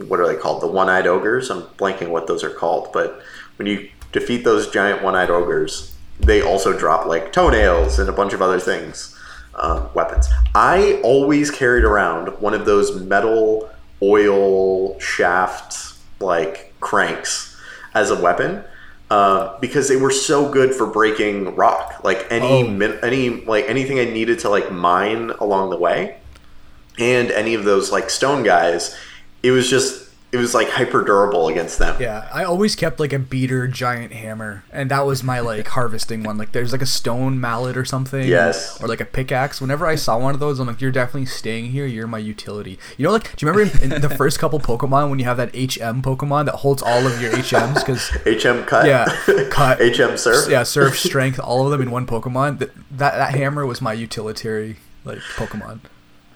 what 0.08 0.20
are 0.20 0.28
they 0.28 0.36
called? 0.40 0.62
The 0.62 0.68
one 0.68 0.90
eyed 0.90 1.08
ogres. 1.08 1.50
I'm 1.50 1.64
blanking 1.78 2.10
what 2.10 2.28
those 2.28 2.44
are 2.44 2.50
called, 2.50 2.90
but 2.94 3.22
when 3.58 3.68
you 3.68 3.90
defeat 4.12 4.44
those 4.44 4.70
giant 4.70 5.02
one 5.04 5.16
eyed 5.16 5.30
ogres, 5.30 5.96
they 6.20 6.42
also 6.42 6.78
drop 6.78 7.06
like 7.06 7.32
toenails 7.34 8.00
and 8.00 8.08
a 8.10 8.14
bunch 8.14 8.34
of 8.34 8.42
other 8.42 8.60
things, 8.60 9.18
um, 9.56 9.90
weapons. 9.94 10.28
I 10.54 11.00
always 11.04 11.52
carried 11.52 11.84
around 11.84 12.28
one 12.42 12.54
of 12.54 12.66
those 12.66 13.00
metal 13.02 13.70
oil 14.02 15.00
shaft 15.00 15.98
like 16.20 16.74
cranks 16.80 17.58
as 17.94 18.12
a 18.12 18.22
weapon 18.22 18.64
uh, 19.12 19.58
because 19.60 19.88
they 19.88 19.96
were 19.96 20.12
so 20.12 20.50
good 20.52 20.74
for 20.74 20.86
breaking 20.88 21.56
rock. 21.56 22.02
Like 22.04 22.26
any 22.30 22.64
Oh. 22.64 22.68
min- 22.68 23.00
any 23.04 23.30
like 23.46 23.66
anything 23.70 24.00
I 24.00 24.06
needed 24.06 24.40
to 24.40 24.50
like 24.50 24.72
mine 24.72 25.32
along 25.40 25.70
the 25.70 25.78
way, 25.78 26.18
and 26.98 27.32
any 27.32 27.54
of 27.54 27.64
those 27.66 27.92
like 27.92 28.10
stone 28.10 28.44
guys, 28.44 28.96
it 29.46 29.52
was 29.52 29.70
just 29.70 30.06
it 30.32 30.38
was 30.38 30.54
like 30.54 30.70
hyper 30.70 31.04
durable 31.04 31.48
against 31.48 31.80
them. 31.80 31.96
Yeah, 32.02 32.28
I 32.34 32.44
always 32.44 32.76
kept 32.76 33.00
like 33.00 33.14
a 33.14 33.20
beater 33.20 33.68
giant 33.68 34.12
hammer, 34.12 34.66
and 34.72 34.92
that 34.92 35.06
was 35.06 35.24
my 35.24 35.40
like 35.40 35.68
harvesting 35.78 36.24
one. 36.24 36.38
Like 36.38 36.52
there's 36.52 36.72
like 36.72 36.82
a 36.82 36.88
stone 36.88 37.40
mallet 37.40 37.78
or 37.78 37.86
something. 37.86 38.28
Yes. 38.28 38.82
Or 38.82 38.88
like 38.88 39.00
a 39.00 39.06
pickaxe. 39.06 39.62
Whenever 39.62 39.86
I 39.86 39.96
saw 39.96 40.18
one 40.18 40.34
of 40.34 40.40
those, 40.40 40.60
I'm 40.60 40.68
like, 40.68 40.82
you're 40.82 40.92
definitely 40.92 41.28
staying 41.28 41.68
here. 41.68 41.86
You're 41.86 42.08
my 42.08 42.18
utility. 42.18 42.78
You 42.98 43.06
know, 43.06 43.12
like, 43.12 43.36
do 43.36 43.46
you 43.46 43.52
remember 43.52 43.78
in, 43.78 43.94
in 43.94 44.02
the 44.02 44.10
first 44.18 44.40
couple 44.40 44.60
Pokemon 44.60 45.10
when 45.10 45.20
you 45.20 45.26
have 45.26 45.38
that 45.38 45.54
HM 45.56 46.02
Pokemon 46.02 46.46
that 46.46 46.56
holds 46.56 46.82
all 46.82 47.06
of 47.06 47.22
your 47.22 47.32
HMs? 47.32 47.76
Because 47.76 48.10
HM 48.26 48.66
cut. 48.66 48.88
yeah, 48.88 49.06
cut. 49.50 49.80
HM 49.82 50.18
surf. 50.18 50.50
Yeah, 50.50 50.64
surf, 50.64 50.98
strength, 51.00 51.40
all 51.40 51.66
of 51.66 51.72
them 51.72 51.82
in 51.82 51.92
one 51.92 52.06
Pokemon. 52.06 52.60
That 52.60 52.76
that, 52.92 53.16
that 53.16 53.36
hammer 53.36 53.66
was 53.66 53.82
my 53.82 53.94
utilitarian 53.94 54.78
like 55.06 55.20
Pokemon. 55.20 55.82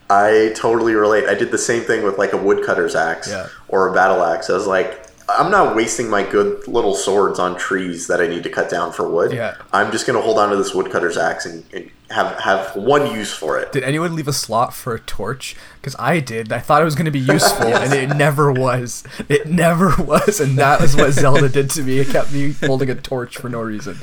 I 0.09 0.53
totally 0.55 0.93
relate. 0.95 1.25
I 1.27 1.35
did 1.35 1.51
the 1.51 1.57
same 1.57 1.83
thing 1.83 2.03
with 2.03 2.17
like 2.17 2.33
a 2.33 2.37
woodcutter's 2.37 2.95
axe 2.95 3.29
Yeah. 3.29 3.47
or 3.67 3.87
a 3.89 3.93
battle 3.93 4.23
axe. 4.23 4.49
I 4.49 4.53
was 4.53 4.65
like, 4.67 5.05
I'm 5.29 5.51
not 5.51 5.75
wasting 5.75 6.09
my 6.09 6.23
good 6.23 6.67
little 6.67 6.95
swords 6.95 7.37
on 7.37 7.55
trees 7.55 8.07
that 8.07 8.19
I 8.19 8.25
need 8.25 8.41
to 8.43 8.49
cut 8.49 8.69
down 8.71 8.91
for 8.91 9.07
wood. 9.07 9.31
Yeah. 9.31 9.55
I'm 9.71 9.91
just 9.91 10.07
gonna 10.07 10.21
hold 10.21 10.39
on 10.39 10.49
to 10.49 10.55
this 10.55 10.73
woodcutter's 10.73 11.17
axe 11.17 11.45
and, 11.45 11.63
and 11.71 11.91
have 12.09 12.39
have 12.39 12.75
one 12.75 13.13
use 13.13 13.31
for 13.31 13.59
it. 13.59 13.71
Did 13.71 13.83
anyone 13.83 14.15
leave 14.15 14.27
a 14.27 14.33
slot 14.33 14.73
for 14.73 14.95
a 14.95 14.99
torch? 14.99 15.55
Because 15.79 15.95
I 15.99 16.19
did. 16.19 16.51
I 16.51 16.57
thought 16.57 16.81
it 16.81 16.85
was 16.85 16.95
going 16.95 17.05
to 17.05 17.11
be 17.11 17.19
useful, 17.19 17.67
and 17.67 17.93
it 17.93 18.07
never 18.17 18.51
was. 18.51 19.03
It 19.29 19.45
never 19.47 19.93
was, 19.99 20.39
and 20.39 20.57
that 20.57 20.81
was 20.81 20.95
what 20.95 21.11
Zelda 21.11 21.47
did 21.49 21.69
to 21.69 21.83
me. 21.83 21.99
It 21.99 22.07
kept 22.07 22.33
me 22.33 22.53
holding 22.53 22.89
a 22.89 22.95
torch 22.95 23.37
for 23.37 23.47
no 23.47 23.61
reason. 23.61 23.99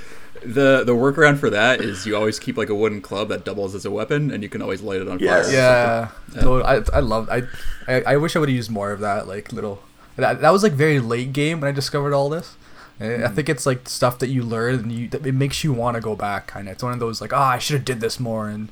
The 0.46 0.84
the 0.84 0.92
workaround 0.94 1.38
for 1.38 1.50
that 1.50 1.80
is 1.80 2.06
you 2.06 2.16
always 2.16 2.38
keep 2.38 2.56
like 2.56 2.68
a 2.68 2.74
wooden 2.74 3.00
club 3.00 3.28
that 3.28 3.44
doubles 3.44 3.74
as 3.74 3.84
a 3.84 3.90
weapon, 3.90 4.30
and 4.30 4.42
you 4.42 4.48
can 4.48 4.62
always 4.62 4.80
light 4.82 5.00
it 5.00 5.08
on 5.08 5.18
Yes. 5.18 5.46
fire. 5.46 5.54
Yeah, 5.54 6.08
yeah. 6.34 6.40
so 6.40 6.62
I 6.62 6.82
I 6.92 7.00
love. 7.00 7.28
I 7.30 7.42
I, 7.88 8.02
I 8.02 8.16
wish 8.16 8.36
I 8.36 8.38
would 8.38 8.48
have 8.48 8.56
used 8.56 8.70
more 8.70 8.92
of 8.92 9.00
that. 9.00 9.26
Like 9.26 9.52
little. 9.52 9.82
That, 10.16 10.40
that 10.40 10.50
was 10.50 10.62
like 10.62 10.72
very 10.72 10.98
late 10.98 11.32
game 11.34 11.60
when 11.60 11.68
I 11.68 11.72
discovered 11.72 12.14
all 12.14 12.30
this. 12.30 12.56
And 12.98 13.22
I 13.24 13.28
think 13.28 13.50
it's 13.50 13.66
like 13.66 13.86
stuff 13.86 14.18
that 14.20 14.28
you 14.28 14.42
learn 14.42 14.74
and 14.76 14.92
you 14.92 15.08
that 15.08 15.26
it 15.26 15.32
makes 15.34 15.62
you 15.62 15.72
want 15.74 15.96
to 15.96 16.00
go 16.00 16.16
back. 16.16 16.46
Kind 16.46 16.68
of, 16.68 16.72
it's 16.72 16.82
one 16.82 16.94
of 16.94 17.00
those 17.00 17.20
like, 17.20 17.34
oh, 17.34 17.36
I 17.36 17.58
should 17.58 17.74
have 17.76 17.84
did 17.84 18.00
this 18.00 18.18
more. 18.18 18.48
And 18.48 18.70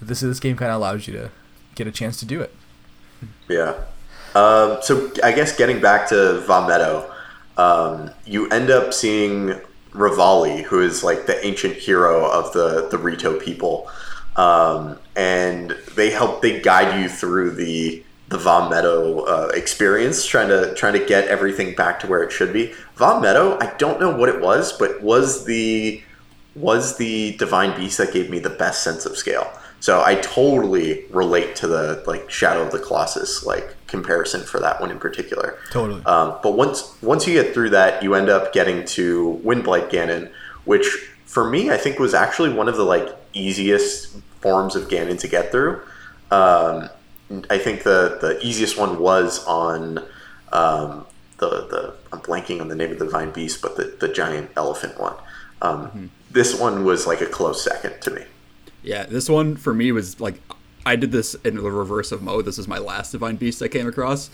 this 0.00 0.20
this 0.20 0.38
game 0.38 0.56
kind 0.56 0.70
of 0.70 0.76
allows 0.76 1.08
you 1.08 1.12
to 1.14 1.30
get 1.74 1.86
a 1.88 1.90
chance 1.90 2.18
to 2.20 2.24
do 2.26 2.40
it. 2.40 2.54
Yeah. 3.48 3.74
Um, 4.36 4.78
so 4.82 5.10
I 5.24 5.32
guess 5.32 5.56
getting 5.56 5.80
back 5.80 6.08
to 6.10 6.40
Vah 6.46 6.68
Medoh, 6.68 7.10
um, 7.58 8.10
you 8.26 8.48
end 8.50 8.70
up 8.70 8.92
seeing 8.94 9.58
Revali, 9.96 10.62
who 10.62 10.80
is 10.80 11.02
like 11.02 11.26
the 11.26 11.44
ancient 11.44 11.74
hero 11.74 12.30
of 12.30 12.52
the 12.52 12.88
the 12.90 12.98
Rito 12.98 13.38
people, 13.38 13.90
um, 14.36 14.98
and 15.14 15.76
they 15.94 16.10
help 16.10 16.42
they 16.42 16.60
guide 16.60 17.00
you 17.00 17.08
through 17.08 17.52
the 17.52 18.04
the 18.28 18.38
Vah 18.38 18.68
Medoh 18.70 19.26
uh, 19.28 19.48
experience, 19.48 20.26
trying 20.26 20.48
to 20.48 20.74
trying 20.74 20.94
to 20.94 21.04
get 21.04 21.28
everything 21.28 21.74
back 21.74 22.00
to 22.00 22.06
where 22.06 22.22
it 22.22 22.32
should 22.32 22.52
be. 22.52 22.72
Vah 22.96 23.20
Medoh, 23.20 23.62
I 23.62 23.74
don't 23.76 24.00
know 24.00 24.16
what 24.16 24.28
it 24.28 24.40
was, 24.40 24.72
but 24.72 25.02
was 25.02 25.44
the 25.44 26.02
was 26.54 26.96
the 26.96 27.36
divine 27.36 27.78
beast 27.78 27.98
that 27.98 28.12
gave 28.12 28.30
me 28.30 28.38
the 28.38 28.50
best 28.50 28.82
sense 28.82 29.06
of 29.06 29.16
scale. 29.16 29.50
So 29.80 30.02
I 30.02 30.16
totally 30.16 31.04
relate 31.10 31.54
to 31.56 31.66
the 31.66 32.02
like 32.06 32.30
Shadow 32.30 32.62
of 32.62 32.72
the 32.72 32.78
Colossus 32.78 33.44
like 33.44 33.75
comparison 33.86 34.42
for 34.42 34.60
that 34.60 34.80
one 34.80 34.90
in 34.90 34.98
particular. 34.98 35.58
Totally. 35.70 36.04
Um, 36.04 36.38
but 36.42 36.52
once 36.56 37.00
once 37.02 37.26
you 37.26 37.34
get 37.40 37.54
through 37.54 37.70
that, 37.70 38.02
you 38.02 38.14
end 38.14 38.28
up 38.28 38.52
getting 38.52 38.84
to 38.86 39.40
Windblight 39.44 39.90
Ganon, 39.90 40.30
which 40.64 40.86
for 41.24 41.48
me 41.48 41.70
I 41.70 41.76
think 41.76 41.98
was 41.98 42.14
actually 42.14 42.52
one 42.52 42.68
of 42.68 42.76
the 42.76 42.84
like 42.84 43.08
easiest 43.32 44.16
forms 44.40 44.76
of 44.76 44.88
Ganon 44.88 45.18
to 45.20 45.28
get 45.28 45.50
through. 45.50 45.80
Um, 46.30 46.88
I 47.50 47.58
think 47.58 47.82
the 47.82 48.18
the 48.20 48.38
easiest 48.42 48.78
one 48.78 48.98
was 48.98 49.44
on 49.46 49.98
um, 50.52 51.06
the 51.38 51.48
the 51.48 51.94
I'm 52.12 52.20
blanking 52.20 52.60
on 52.60 52.68
the 52.68 52.74
name 52.74 52.92
of 52.92 52.98
the 52.98 53.04
divine 53.04 53.30
beast, 53.30 53.62
but 53.62 53.76
the 53.76 53.96
the 53.98 54.08
giant 54.08 54.50
elephant 54.56 55.00
one. 55.00 55.14
Um, 55.62 56.10
This 56.30 56.58
one 56.58 56.84
was 56.84 57.06
like 57.06 57.20
a 57.22 57.26
close 57.26 57.62
second 57.62 58.00
to 58.02 58.10
me. 58.10 58.24
Yeah, 58.82 59.04
this 59.06 59.28
one 59.28 59.56
for 59.56 59.72
me 59.72 59.90
was 59.90 60.20
like 60.20 60.40
I 60.86 60.94
did 60.94 61.10
this 61.10 61.34
in 61.34 61.56
the 61.56 61.62
reverse 61.62 62.12
of 62.12 62.22
mode. 62.22 62.44
This 62.44 62.58
is 62.58 62.68
my 62.68 62.78
last 62.78 63.10
divine 63.10 63.34
beast 63.34 63.60
I 63.60 63.66
came 63.66 63.88
across, 63.88 64.30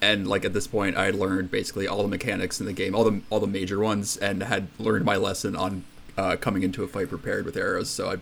and 0.00 0.28
like 0.28 0.44
at 0.44 0.52
this 0.52 0.68
point, 0.68 0.96
I 0.96 1.06
had 1.06 1.16
learned 1.16 1.50
basically 1.50 1.88
all 1.88 2.02
the 2.02 2.08
mechanics 2.08 2.60
in 2.60 2.66
the 2.66 2.72
game, 2.72 2.94
all 2.94 3.02
the 3.02 3.20
all 3.28 3.40
the 3.40 3.48
major 3.48 3.80
ones, 3.80 4.16
and 4.16 4.40
had 4.44 4.68
learned 4.78 5.04
my 5.04 5.16
lesson 5.16 5.56
on 5.56 5.82
uh, 6.16 6.36
coming 6.36 6.62
into 6.62 6.84
a 6.84 6.88
fight 6.88 7.08
prepared 7.08 7.44
with 7.44 7.56
arrows. 7.56 7.90
So 7.90 8.12
I 8.12 8.16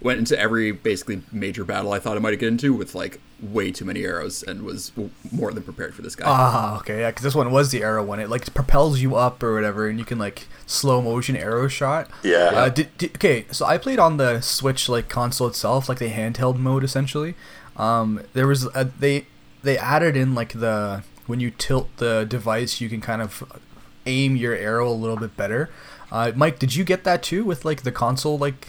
went 0.00 0.18
into 0.18 0.38
every 0.38 0.72
basically 0.72 1.22
major 1.32 1.64
battle 1.64 1.92
I 1.92 1.98
thought 1.98 2.16
I 2.16 2.20
might 2.20 2.38
get 2.38 2.48
into 2.48 2.72
with 2.72 2.94
like 2.94 3.20
way 3.40 3.70
too 3.70 3.84
many 3.84 4.04
arrows, 4.04 4.42
and 4.42 4.62
was 4.62 4.90
w- 4.90 5.10
more 5.30 5.52
than 5.52 5.62
prepared 5.62 5.94
for 5.94 6.02
this 6.02 6.16
guy. 6.16 6.24
Ah, 6.26 6.78
okay, 6.78 7.00
yeah, 7.00 7.10
because 7.10 7.22
this 7.24 7.34
one 7.34 7.50
was 7.50 7.70
the 7.70 7.82
arrow 7.82 8.04
one. 8.04 8.20
It 8.20 8.28
like 8.28 8.52
propels 8.54 9.00
you 9.00 9.16
up 9.16 9.42
or 9.42 9.54
whatever, 9.54 9.88
and 9.88 9.98
you 9.98 10.04
can 10.04 10.18
like 10.18 10.46
slow 10.66 11.00
motion 11.00 11.36
arrow 11.36 11.68
shot. 11.68 12.10
Yeah. 12.22 12.50
Uh, 12.54 12.68
did, 12.68 12.96
did, 12.98 13.16
okay, 13.16 13.46
so 13.50 13.66
I 13.66 13.78
played 13.78 13.98
on 13.98 14.16
the 14.16 14.40
Switch 14.40 14.88
like 14.88 15.08
console 15.08 15.48
itself, 15.48 15.88
like 15.88 15.98
the 15.98 16.10
handheld 16.10 16.58
mode 16.58 16.84
essentially. 16.84 17.34
Um, 17.76 18.22
there 18.32 18.46
was 18.46 18.64
a, 18.74 18.90
they 18.98 19.26
they 19.62 19.78
added 19.78 20.16
in 20.16 20.34
like 20.34 20.52
the 20.54 21.02
when 21.26 21.40
you 21.40 21.50
tilt 21.50 21.88
the 21.98 22.24
device, 22.28 22.80
you 22.80 22.88
can 22.88 23.00
kind 23.00 23.22
of 23.22 23.44
aim 24.06 24.36
your 24.36 24.54
arrow 24.54 24.88
a 24.88 24.94
little 24.94 25.16
bit 25.16 25.36
better. 25.36 25.70
Uh, 26.10 26.32
Mike, 26.34 26.58
did 26.58 26.74
you 26.74 26.84
get 26.84 27.04
that 27.04 27.22
too 27.22 27.44
with 27.44 27.64
like 27.64 27.82
the 27.82 27.92
console, 27.92 28.38
like 28.38 28.68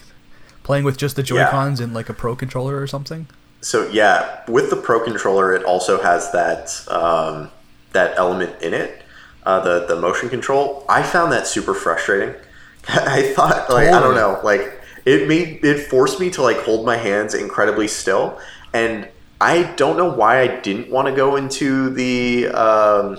playing 0.69 0.85
with 0.85 0.97
just 0.97 1.15
the 1.15 1.23
Joy 1.23 1.37
Yeah. 1.37 1.49
Cons 1.49 1.79
and 1.79 1.95
like 1.95 2.09
a 2.09 2.13
Pro 2.13 2.35
controller 2.35 2.79
or 2.79 2.85
something? 2.85 3.25
So 3.59 3.89
yeah, 3.89 4.41
with 4.47 4.69
the 4.69 4.75
Pro 4.75 4.99
controller, 5.03 5.51
it 5.51 5.63
also 5.63 5.99
has 5.99 6.31
that 6.31 6.85
um, 6.89 7.49
that 7.93 8.15
element 8.19 8.61
in 8.61 8.75
it, 8.75 9.01
uh, 9.47 9.61
the 9.61 9.87
the 9.87 9.99
motion 9.99 10.29
control. 10.29 10.85
I 10.87 11.01
found 11.01 11.31
that 11.31 11.47
super 11.47 11.73
frustrating. 11.73 12.35
I 12.87 13.33
thought 13.33 13.71
like 13.71 13.87
I 13.87 13.99
don't 13.99 14.13
know, 14.13 14.39
like 14.43 14.79
it 15.05 15.27
made 15.27 15.65
it 15.65 15.87
forced 15.87 16.19
me 16.19 16.29
to 16.31 16.43
like 16.43 16.57
hold 16.57 16.85
my 16.85 16.97
hands 16.97 17.33
incredibly 17.33 17.87
still, 17.87 18.39
and 18.71 19.07
I 19.41 19.63
don't 19.75 19.97
know 19.97 20.11
why 20.11 20.41
I 20.41 20.61
didn't 20.61 20.91
want 20.91 21.07
to 21.07 21.15
go 21.15 21.35
into 21.35 21.89
the 21.89 22.45
um, 22.49 23.17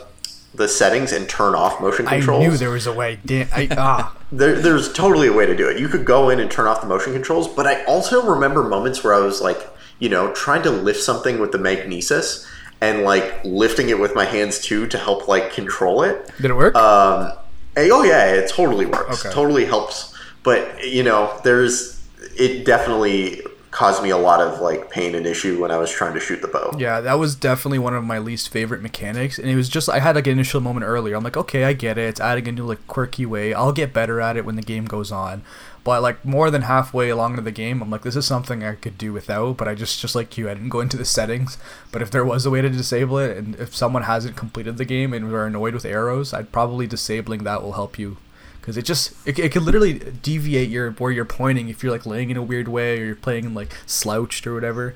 the 0.55 0.69
settings 0.69 1.11
and 1.11 1.29
turn 1.29 1.57
off 1.57 1.81
motion 1.81 2.07
control. 2.07 2.43
I 2.43 2.47
knew 2.47 2.57
there 2.57 2.71
was 2.71 2.87
a 2.87 2.93
way. 2.93 3.19
Damn, 3.27 3.49
I, 3.53 3.67
ah, 3.73 4.17
There, 4.33 4.55
there's 4.61 4.93
totally 4.93 5.27
a 5.29 5.33
way 5.33 5.47
to 5.47 5.57
do 5.57 5.69
it. 5.69 5.79
You 5.79 5.89
could 5.89 6.05
go 6.05 6.31
in 6.31 6.39
and 6.41 6.51
turn 6.51 6.67
off 6.67 6.81
the 6.81 6.87
motion 6.87 7.13
controls, 7.13 7.49
but 7.49 7.67
I 7.67 7.85
also 7.85 8.25
remember 8.25 8.63
moments 8.63 9.03
where 9.03 9.15
I 9.15 9.21
was 9.21 9.41
like, 9.41 9.59
you 9.99 10.09
know, 10.09 10.33
trying 10.33 10.63
to 10.63 10.71
lift 10.71 11.01
something 11.03 11.41
with 11.41 11.53
the 11.53 11.59
magnesis 11.59 12.47
and 12.81 13.03
like 13.03 13.45
lifting 13.45 13.89
it 13.89 13.99
with 13.99 14.15
my 14.15 14.25
hands 14.25 14.61
too 14.61 14.87
to 14.87 14.99
help 14.99 15.29
like 15.29 15.53
control 15.53 16.03
it. 16.03 16.31
did 16.41 16.51
it 16.51 16.55
work? 16.55 16.75
Um, 16.75 17.33
and- 17.77 17.91
oh 17.93 18.03
yeah, 18.05 18.27
it 18.27 18.49
totally 18.51 18.87
works. 18.87 19.25
Okay. 19.25 19.35
Totally 19.35 19.65
helps. 19.65 20.15
But 20.43 20.87
you 20.87 21.03
know, 21.03 21.39
there's 21.45 22.01
it 22.37 22.65
definitely 22.65 23.43
caused 23.71 24.03
me 24.03 24.11
a 24.11 24.17
lot 24.17 24.41
of 24.41 24.61
like 24.61 24.91
pain 24.91 25.15
and 25.15 25.27
issue 25.27 25.61
when 25.61 25.71
I 25.71 25.77
was 25.77 25.91
trying 25.91 26.15
to 26.15 26.21
shoot 26.21 26.43
the 26.43 26.49
bow. 26.49 26.75
Yeah, 26.79 27.01
that 27.01 27.15
was 27.15 27.37
definitely 27.37 27.79
one 27.79 27.95
of 27.95 28.05
my 28.05 28.19
least 28.19 28.49
favorite 28.49 28.83
mechanics, 28.83 29.39
and 29.39 29.49
it 29.49 29.57
was 29.57 29.69
just 29.69 29.89
I 29.89 30.01
had 30.01 30.17
like 30.17 30.27
an 30.27 30.33
initial 30.33 30.61
moment 30.61 30.87
earlier. 30.87 31.15
I'm 31.17 31.25
like, 31.25 31.37
okay, 31.37 31.65
I 31.65 31.73
get 31.73 31.99
it. 31.99 32.09
It's 32.09 32.21
adding 32.21 32.49
a 32.49 32.53
new 32.53 32.65
like 32.65 32.87
quirky 32.87 33.27
way. 33.27 33.55
I'll 33.55 33.73
get 33.73 33.93
better 33.93 34.21
at 34.21 34.37
it 34.37 34.45
when 34.45 34.57
the 34.57 34.63
game 34.63 34.87
goes 34.87 35.13
on. 35.13 35.43
But 35.83 36.03
like 36.03 36.25
more 36.25 36.51
than 36.51 36.63
halfway 36.63 37.09
along 37.09 37.33
into 37.33 37.43
the 37.43 37.51
game, 37.51 37.81
I'm 37.81 37.91
like, 37.91 38.03
this 38.03 38.17
is 38.17 38.27
something 38.27 38.63
I 38.63 38.75
could 38.75 38.99
do 38.99 39.13
without. 39.13 39.57
But 39.57 39.69
I 39.69 39.75
just 39.75 40.01
just 40.01 40.15
like 40.15 40.37
you, 40.37 40.51
I 40.51 40.55
didn't 40.55 40.69
go 40.69 40.81
into 40.81 40.97
the 40.97 41.05
settings. 41.05 41.57
But 41.93 42.03
if 42.03 42.11
there 42.11 42.25
was 42.25 42.45
a 42.45 42.51
way 42.51 42.61
to 42.61 42.69
disable 42.69 43.19
it, 43.19 43.37
and 43.37 43.55
if 43.57 43.75
someone 43.75 44.03
hasn't 44.03 44.37
completed 44.37 44.77
the 44.77 44.85
game 44.85 45.13
and 45.13 45.33
are 45.33 45.47
annoyed 45.47 45.75
with 45.75 45.85
arrows, 45.85 46.35
I'd 46.35 46.53
probably 46.53 46.87
disabling 46.87 47.45
that 47.45 47.63
will 47.63 47.73
help 47.73 47.99
you. 47.99 48.17
Because 48.61 48.77
it 48.77 48.85
just 48.85 49.13
it, 49.27 49.39
it 49.39 49.53
could 49.53 49.63
literally 49.63 49.95
deviate 49.95 50.69
your 50.69 50.93
where 50.93 51.11
you're 51.11 51.25
pointing 51.25 51.69
if 51.69 51.83
you're 51.83 51.93
like 51.93 52.07
laying 52.07 52.31
in 52.31 52.37
a 52.37 52.43
weird 52.43 52.69
way 52.69 53.01
or 53.01 53.05
you're 53.07 53.17
playing 53.17 53.55
like 53.55 53.75
slouched 53.87 54.47
or 54.47 54.55
whatever. 54.55 54.95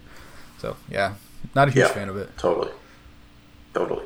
So 0.58 0.76
yeah, 0.90 1.14
not 1.54 1.68
a 1.68 1.70
huge 1.70 1.86
Yeah. 1.86 1.92
fan 1.92 2.08
of 2.08 2.16
it. 2.16 2.36
Totally. 2.38 2.70
Totally. 3.72 4.04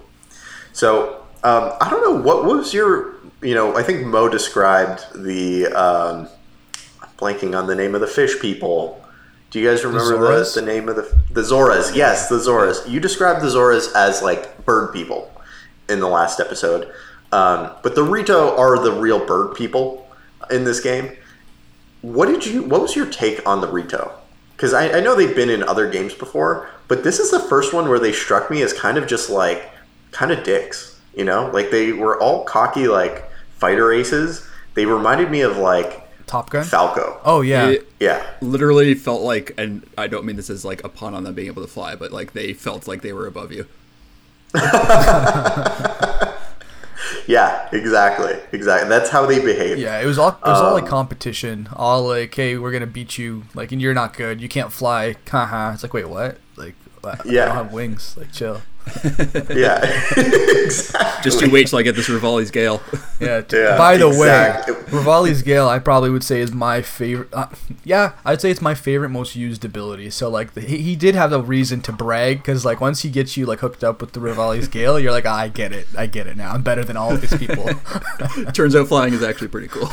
So 0.73 1.23
um, 1.44 1.73
I 1.81 1.88
don't 1.90 2.03
know 2.03 2.21
what 2.23 2.44
was 2.44 2.73
your 2.73 3.14
you 3.42 3.55
know 3.55 3.77
I 3.77 3.83
think 3.83 4.07
Mo 4.07 4.29
described 4.29 5.05
the 5.14 5.66
um, 5.68 6.29
blanking 7.18 7.59
on 7.59 7.66
the 7.66 7.75
name 7.75 7.94
of 7.94 8.01
the 8.01 8.07
fish 8.07 8.40
people. 8.40 9.05
Do 9.51 9.59
you 9.59 9.68
guys 9.68 9.83
remember 9.85 10.18
the, 10.18 10.25
Zoras? 10.25 10.55
the, 10.55 10.62
name 10.62 10.88
of 10.88 10.97
the 10.97 11.18
the 11.33 11.40
Zoras? 11.42 11.94
Yes, 11.97 12.29
the 12.29 12.37
Zoras. 12.38 12.88
You 12.88 13.01
described 13.01 13.40
the 13.42 13.49
Zoras 13.49 13.92
as 13.94 14.23
like 14.23 14.64
bird 14.64 14.92
people 14.92 15.33
in 15.88 16.01
the 16.01 16.09
last 16.09 16.38
episode, 16.38 16.92
um, 17.33 17.71
but 17.83 17.95
the 17.95 18.03
Rito 18.03 18.57
are 18.57 18.79
the 18.83 18.93
real 18.93 19.25
bird 19.25 19.55
people 19.55 20.09
in 20.51 20.64
this 20.64 20.81
game. 20.81 21.17
What 22.03 22.27
did 22.27 22.47
you? 22.47 22.62
What 22.62 22.81
was 22.81 22.97
your 22.97 23.07
take 23.07 23.47
on 23.47 23.61
the 23.61 23.69
Rito? 23.69 24.12
Because 24.57 24.73
I, 24.75 24.99
I 24.99 25.01
know 25.01 25.14
they've 25.14 25.35
been 25.35 25.51
in 25.51 25.62
other 25.62 25.91
games 25.91 26.14
before, 26.14 26.69
but 26.88 27.05
this 27.05 27.19
is 27.19 27.31
the 27.31 27.41
first 27.41 27.73
one 27.73 27.88
where 27.88 27.99
they 27.99 28.12
struck 28.12 28.51
me 28.51 28.62
as 28.62 28.73
kind 28.73 28.99
of 28.99 29.07
just 29.07 29.31
like 29.31 29.71
kind 30.11 30.31
of 30.31 30.43
dicks. 30.45 31.01
You 31.14 31.25
know, 31.25 31.51
like 31.53 31.71
they 31.71 31.93
were 31.93 32.21
all 32.21 32.45
cocky 32.45 32.88
like 32.88 33.31
fighter 33.57 33.93
aces. 33.93 34.47
They 34.75 34.87
reminded 34.87 35.31
me 35.31 35.41
of 35.41 35.57
like 35.57 36.09
Top 36.29 36.51
Gun. 36.51 36.64
Falco. 36.64 37.21
Oh 37.25 37.41
yeah, 37.41 37.71
It 37.71 37.88
Yeah, 37.99 38.25
literally 38.41 38.95
felt 38.95 39.23
like, 39.23 39.53
and 39.59 39.85
I 39.97 40.07
don't 40.07 40.25
mean 40.25 40.37
this 40.37 40.51
as 40.51 40.64
like 40.64 40.85
a 40.85 40.88
pun 40.88 41.14
on 41.14 41.25
them 41.25 41.35
being 41.35 41.49
able 41.49 41.62
to 41.62 41.69
fly, 41.69 41.97
but 41.97 42.12
like 42.12 42.33
they 42.33 42.53
felt 42.53 42.87
like 42.87 43.03
they 43.03 43.12
were 43.12 43.27
above 43.27 43.51
you. 43.51 43.67
yeah, 47.29 47.69
exactly, 47.73 48.35
exactly. 48.53 48.88
That's 48.88 49.11
how 49.11 49.25
they 49.27 49.38
behave. 49.38 49.79
yeah. 49.79 50.01
It 50.01 50.07
was 50.07 50.19
all 50.19 50.31
it 50.31 50.49
was 50.49 50.61
all 50.61 50.73
like 50.75 50.83
Um, 50.85 50.88
competition. 50.88 51.69
All 51.77 52.03
like, 52.09 52.35
hey, 52.35 52.57
we're 52.57 52.73
gonna 52.73 52.87
beat 52.87 53.19
you. 53.19 53.45
Like, 53.55 53.71
and 53.71 53.81
you're 53.81 53.95
not 53.95 54.17
good. 54.17 54.41
You 54.41 54.49
can't 54.49 54.73
fly. 54.73 55.14
Haha. 55.31 55.73
It's 55.75 55.83
like, 55.85 55.95
wait, 55.95 56.09
what? 56.09 56.38
Like, 56.57 56.75
I- 57.05 57.11
I 57.11 57.17
don't 57.17 57.55
have 57.55 57.73
wings. 57.73 58.17
Like, 58.19 58.33
chill. 58.33 58.62
yeah, 59.51 59.81
exactly. 60.16 61.22
Just 61.22 61.40
you 61.40 61.51
wait 61.51 61.66
till 61.68 61.79
I 61.79 61.83
get 61.83 61.94
this 61.96 62.09
Revali's 62.09 62.51
Gale. 62.51 62.81
Yeah. 63.20 63.42
Yeah, 63.51 63.77
by 63.77 63.96
the 63.96 64.07
exact- 64.07 64.68
way, 64.68 64.74
Revali's 64.96 65.42
Gale, 65.42 65.68
I 65.68 65.81
probably 65.81 66.09
would 66.09 66.22
say 66.22 66.40
is 66.40 66.53
my 66.53 66.83
favorite. 66.83 67.29
Uh, 67.33 67.48
yeah, 67.83 68.12
I'd 68.24 68.40
say 68.40 68.48
it's 68.53 68.62
my 68.62 68.74
favorite, 68.74 69.09
most 69.09 69.35
used 69.35 69.64
ability. 69.64 70.11
So 70.11 70.29
like, 70.29 70.55
the, 70.55 70.61
he, 70.61 70.79
he 70.79 70.94
did 70.94 71.16
have 71.16 71.33
a 71.33 71.40
reason 71.42 71.81
to 71.83 71.92
brag 71.92 72.38
because 72.38 72.64
like 72.64 72.81
once 72.81 73.03
he 73.03 73.11
gets 73.11 73.37
you 73.37 73.44
like 73.44 73.59
hooked 73.59 73.83
up 73.83 74.01
with 74.01 74.12
the 74.12 74.20
Revali's 74.20 74.68
Gale, 74.68 75.01
you're 75.01 75.11
like, 75.11 75.27
ah, 75.27 75.37
I 75.37 75.48
get 75.48 75.72
it, 75.72 75.88
I 75.98 76.07
get 76.07 76.29
it 76.29 76.37
now. 76.37 76.53
I'm 76.53 76.62
better 76.62 76.85
than 76.85 76.96
all 76.96 77.12
of 77.12 77.20
these 77.20 77.37
people. 77.37 77.68
Turns 78.53 78.77
out 78.77 78.87
flying 78.87 79.12
is 79.12 79.22
actually 79.24 79.48
pretty 79.48 79.66
cool. 79.66 79.90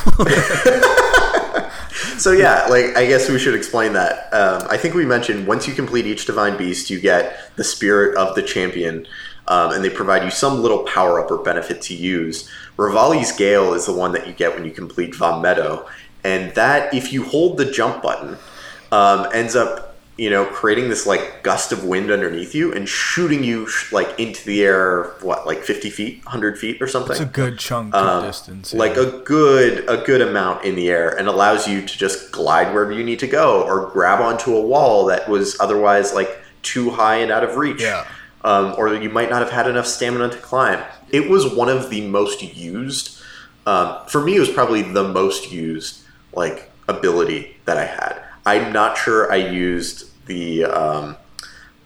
So 2.18 2.32
yeah, 2.32 2.66
like 2.66 2.96
I 2.96 3.06
guess 3.06 3.28
we 3.28 3.38
should 3.38 3.54
explain 3.54 3.92
that. 3.92 4.32
Um, 4.32 4.66
I 4.70 4.76
think 4.76 4.94
we 4.94 5.04
mentioned 5.04 5.46
once 5.46 5.68
you 5.68 5.74
complete 5.74 6.06
each 6.06 6.24
divine 6.24 6.56
beast, 6.56 6.88
you 6.88 6.98
get 6.98 7.54
the 7.56 7.64
spirit 7.64 8.16
of 8.16 8.34
the 8.34 8.42
champion, 8.42 9.06
um, 9.48 9.72
and 9.72 9.84
they 9.84 9.90
provide 9.90 10.24
you 10.24 10.30
some 10.30 10.62
little 10.62 10.84
power 10.84 11.22
up 11.22 11.30
or 11.30 11.38
benefit 11.38 11.82
to 11.82 11.94
use. 11.94 12.50
Revali's 12.78 13.32
Gale 13.32 13.74
is 13.74 13.86
the 13.86 13.92
one 13.92 14.12
that 14.12 14.26
you 14.26 14.32
get 14.32 14.54
when 14.54 14.64
you 14.64 14.70
complete 14.70 15.14
Vah 15.14 15.42
Medoh, 15.42 15.86
and 16.24 16.54
that 16.54 16.92
if 16.94 17.12
you 17.12 17.22
hold 17.22 17.58
the 17.58 17.70
jump 17.70 18.02
button, 18.02 18.38
um, 18.92 19.28
ends 19.32 19.54
up 19.54 19.85
you 20.16 20.30
know 20.30 20.46
creating 20.46 20.88
this 20.88 21.06
like 21.06 21.42
gust 21.42 21.72
of 21.72 21.84
wind 21.84 22.10
underneath 22.10 22.54
you 22.54 22.72
and 22.72 22.88
shooting 22.88 23.44
you 23.44 23.68
like 23.92 24.18
into 24.18 24.44
the 24.46 24.64
air. 24.64 25.12
What 25.20 25.46
like 25.46 25.62
fifty 25.62 25.90
feet, 25.90 26.22
hundred 26.24 26.58
feet, 26.58 26.80
or 26.80 26.88
something? 26.88 27.12
it's 27.12 27.20
a 27.20 27.24
good 27.26 27.58
chunk 27.58 27.94
Um, 27.94 28.06
of 28.06 28.24
distance. 28.24 28.72
yeah. 28.72 28.78
like 28.78 28.96
a 28.96 29.18
good 29.24 29.84
a 29.88 29.98
good 29.98 30.22
amount 30.22 30.64
in 30.64 30.74
the 30.74 30.88
air 30.88 31.10
and 31.18 31.28
allows 31.28 31.68
you 31.68 31.82
to 31.86 31.98
just 31.98 32.32
glide 32.32 32.72
wherever 32.72 32.92
you 32.92 33.04
need 33.04 33.18
to 33.20 33.26
go 33.26 33.62
or 33.64 33.90
grab 33.90 34.20
onto 34.20 34.56
a 34.56 34.60
wall 34.60 35.04
that 35.06 35.28
was 35.28 35.58
otherwise 35.60 36.14
like 36.14 36.38
too 36.62 36.90
high 36.90 37.16
and 37.16 37.30
out 37.30 37.44
of 37.44 37.56
reach 37.56 37.82
Yeah. 37.82 38.04
um, 38.42 38.74
or 38.78 38.92
you 38.94 39.08
might 39.10 39.30
not 39.30 39.40
have 39.42 39.50
had 39.52 39.68
enough 39.68 39.86
stamina 39.86 40.30
to 40.30 40.38
climb 40.38 40.82
it 41.10 41.28
was 41.30 41.46
one 41.54 41.68
of 41.68 41.90
the 41.90 42.00
most 42.08 42.42
used 42.42 43.20
um, 43.66 43.98
for 44.08 44.20
me 44.22 44.34
it 44.36 44.40
was 44.40 44.48
probably 44.50 44.82
the 44.82 45.04
most 45.06 45.52
used 45.52 46.00
like 46.32 46.70
ability 46.88 47.56
that 47.66 47.76
i 47.76 47.84
had 47.84 48.20
i'm 48.46 48.72
not 48.72 48.96
sure 48.96 49.30
i 49.30 49.36
used 49.36 50.10
the 50.26 50.64
um, 50.64 51.16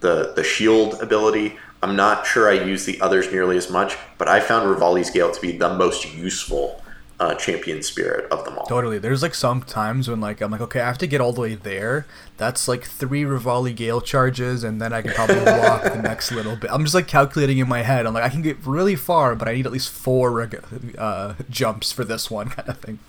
the 0.01 0.33
the 0.35 0.43
shield 0.43 1.01
ability. 1.01 1.57
I'm 1.83 1.95
not 1.95 2.27
sure 2.27 2.47
I 2.47 2.53
use 2.53 2.85
the 2.85 3.01
others 3.01 3.31
nearly 3.31 3.57
as 3.57 3.71
much, 3.71 3.97
but 4.19 4.27
I 4.27 4.39
found 4.39 4.67
Revali's 4.67 5.09
Gale 5.09 5.31
to 5.31 5.41
be 5.41 5.51
the 5.53 5.73
most 5.73 6.13
useful 6.13 6.79
uh, 7.19 7.33
champion 7.33 7.81
spirit 7.81 8.31
of 8.31 8.45
them 8.45 8.55
all. 8.57 8.65
Totally. 8.67 8.99
There's 8.99 9.23
like 9.23 9.33
some 9.33 9.63
times 9.63 10.07
when 10.07 10.21
like 10.21 10.41
I'm 10.41 10.51
like, 10.51 10.61
okay, 10.61 10.79
I 10.79 10.85
have 10.85 10.99
to 10.99 11.07
get 11.07 11.21
all 11.21 11.33
the 11.33 11.41
way 11.41 11.55
there. 11.55 12.05
That's 12.37 12.67
like 12.67 12.83
three 12.83 13.23
Revali 13.23 13.75
Gale 13.75 14.01
charges, 14.01 14.63
and 14.63 14.79
then 14.79 14.93
I 14.93 15.01
can 15.01 15.13
probably 15.13 15.37
walk 15.45 15.83
the 15.83 16.01
next 16.01 16.31
little 16.31 16.55
bit. 16.55 16.71
I'm 16.71 16.83
just 16.83 16.93
like 16.93 17.07
calculating 17.07 17.57
in 17.57 17.67
my 17.67 17.81
head. 17.81 18.05
I'm 18.05 18.13
like, 18.13 18.23
I 18.23 18.29
can 18.29 18.43
get 18.43 18.57
really 18.65 18.95
far, 18.95 19.35
but 19.35 19.47
I 19.47 19.53
need 19.53 19.65
at 19.65 19.71
least 19.71 19.89
four 19.89 20.49
uh, 20.97 21.33
jumps 21.49 21.91
for 21.91 22.03
this 22.03 22.29
one 22.29 22.49
kind 22.49 22.69
of 22.69 22.77
thing. 22.77 22.99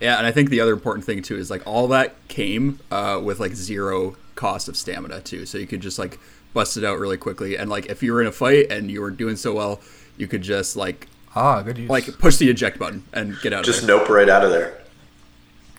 Yeah, 0.00 0.16
and 0.16 0.26
I 0.26 0.32
think 0.32 0.48
the 0.50 0.60
other 0.60 0.72
important 0.72 1.04
thing 1.04 1.22
too 1.22 1.36
is 1.36 1.50
like 1.50 1.66
all 1.66 1.88
that 1.88 2.14
came 2.28 2.80
uh, 2.90 3.20
with 3.22 3.38
like 3.40 3.52
zero 3.54 4.16
cost 4.34 4.68
of 4.68 4.76
stamina 4.76 5.20
too, 5.20 5.44
so 5.46 5.58
you 5.58 5.66
could 5.66 5.80
just 5.80 5.98
like 5.98 6.18
bust 6.54 6.76
it 6.76 6.84
out 6.84 6.98
really 6.98 7.18
quickly. 7.18 7.56
And 7.56 7.68
like 7.70 7.86
if 7.86 8.02
you 8.02 8.12
were 8.12 8.20
in 8.20 8.26
a 8.26 8.32
fight 8.32 8.72
and 8.72 8.90
you 8.90 9.00
were 9.02 9.10
doing 9.10 9.36
so 9.36 9.52
well, 9.54 9.80
you 10.16 10.26
could 10.26 10.42
just 10.42 10.74
like 10.76 11.06
Ah, 11.36 11.62
good 11.62 11.78
use. 11.78 11.90
like 11.90 12.18
push 12.18 12.38
the 12.38 12.48
eject 12.50 12.78
button 12.78 13.04
and 13.12 13.36
get 13.40 13.52
out 13.52 13.64
Just 13.64 13.82
of 13.82 13.86
there. 13.86 13.98
nope 13.98 14.08
right 14.08 14.28
out 14.28 14.42
of 14.44 14.50
there. 14.50 14.78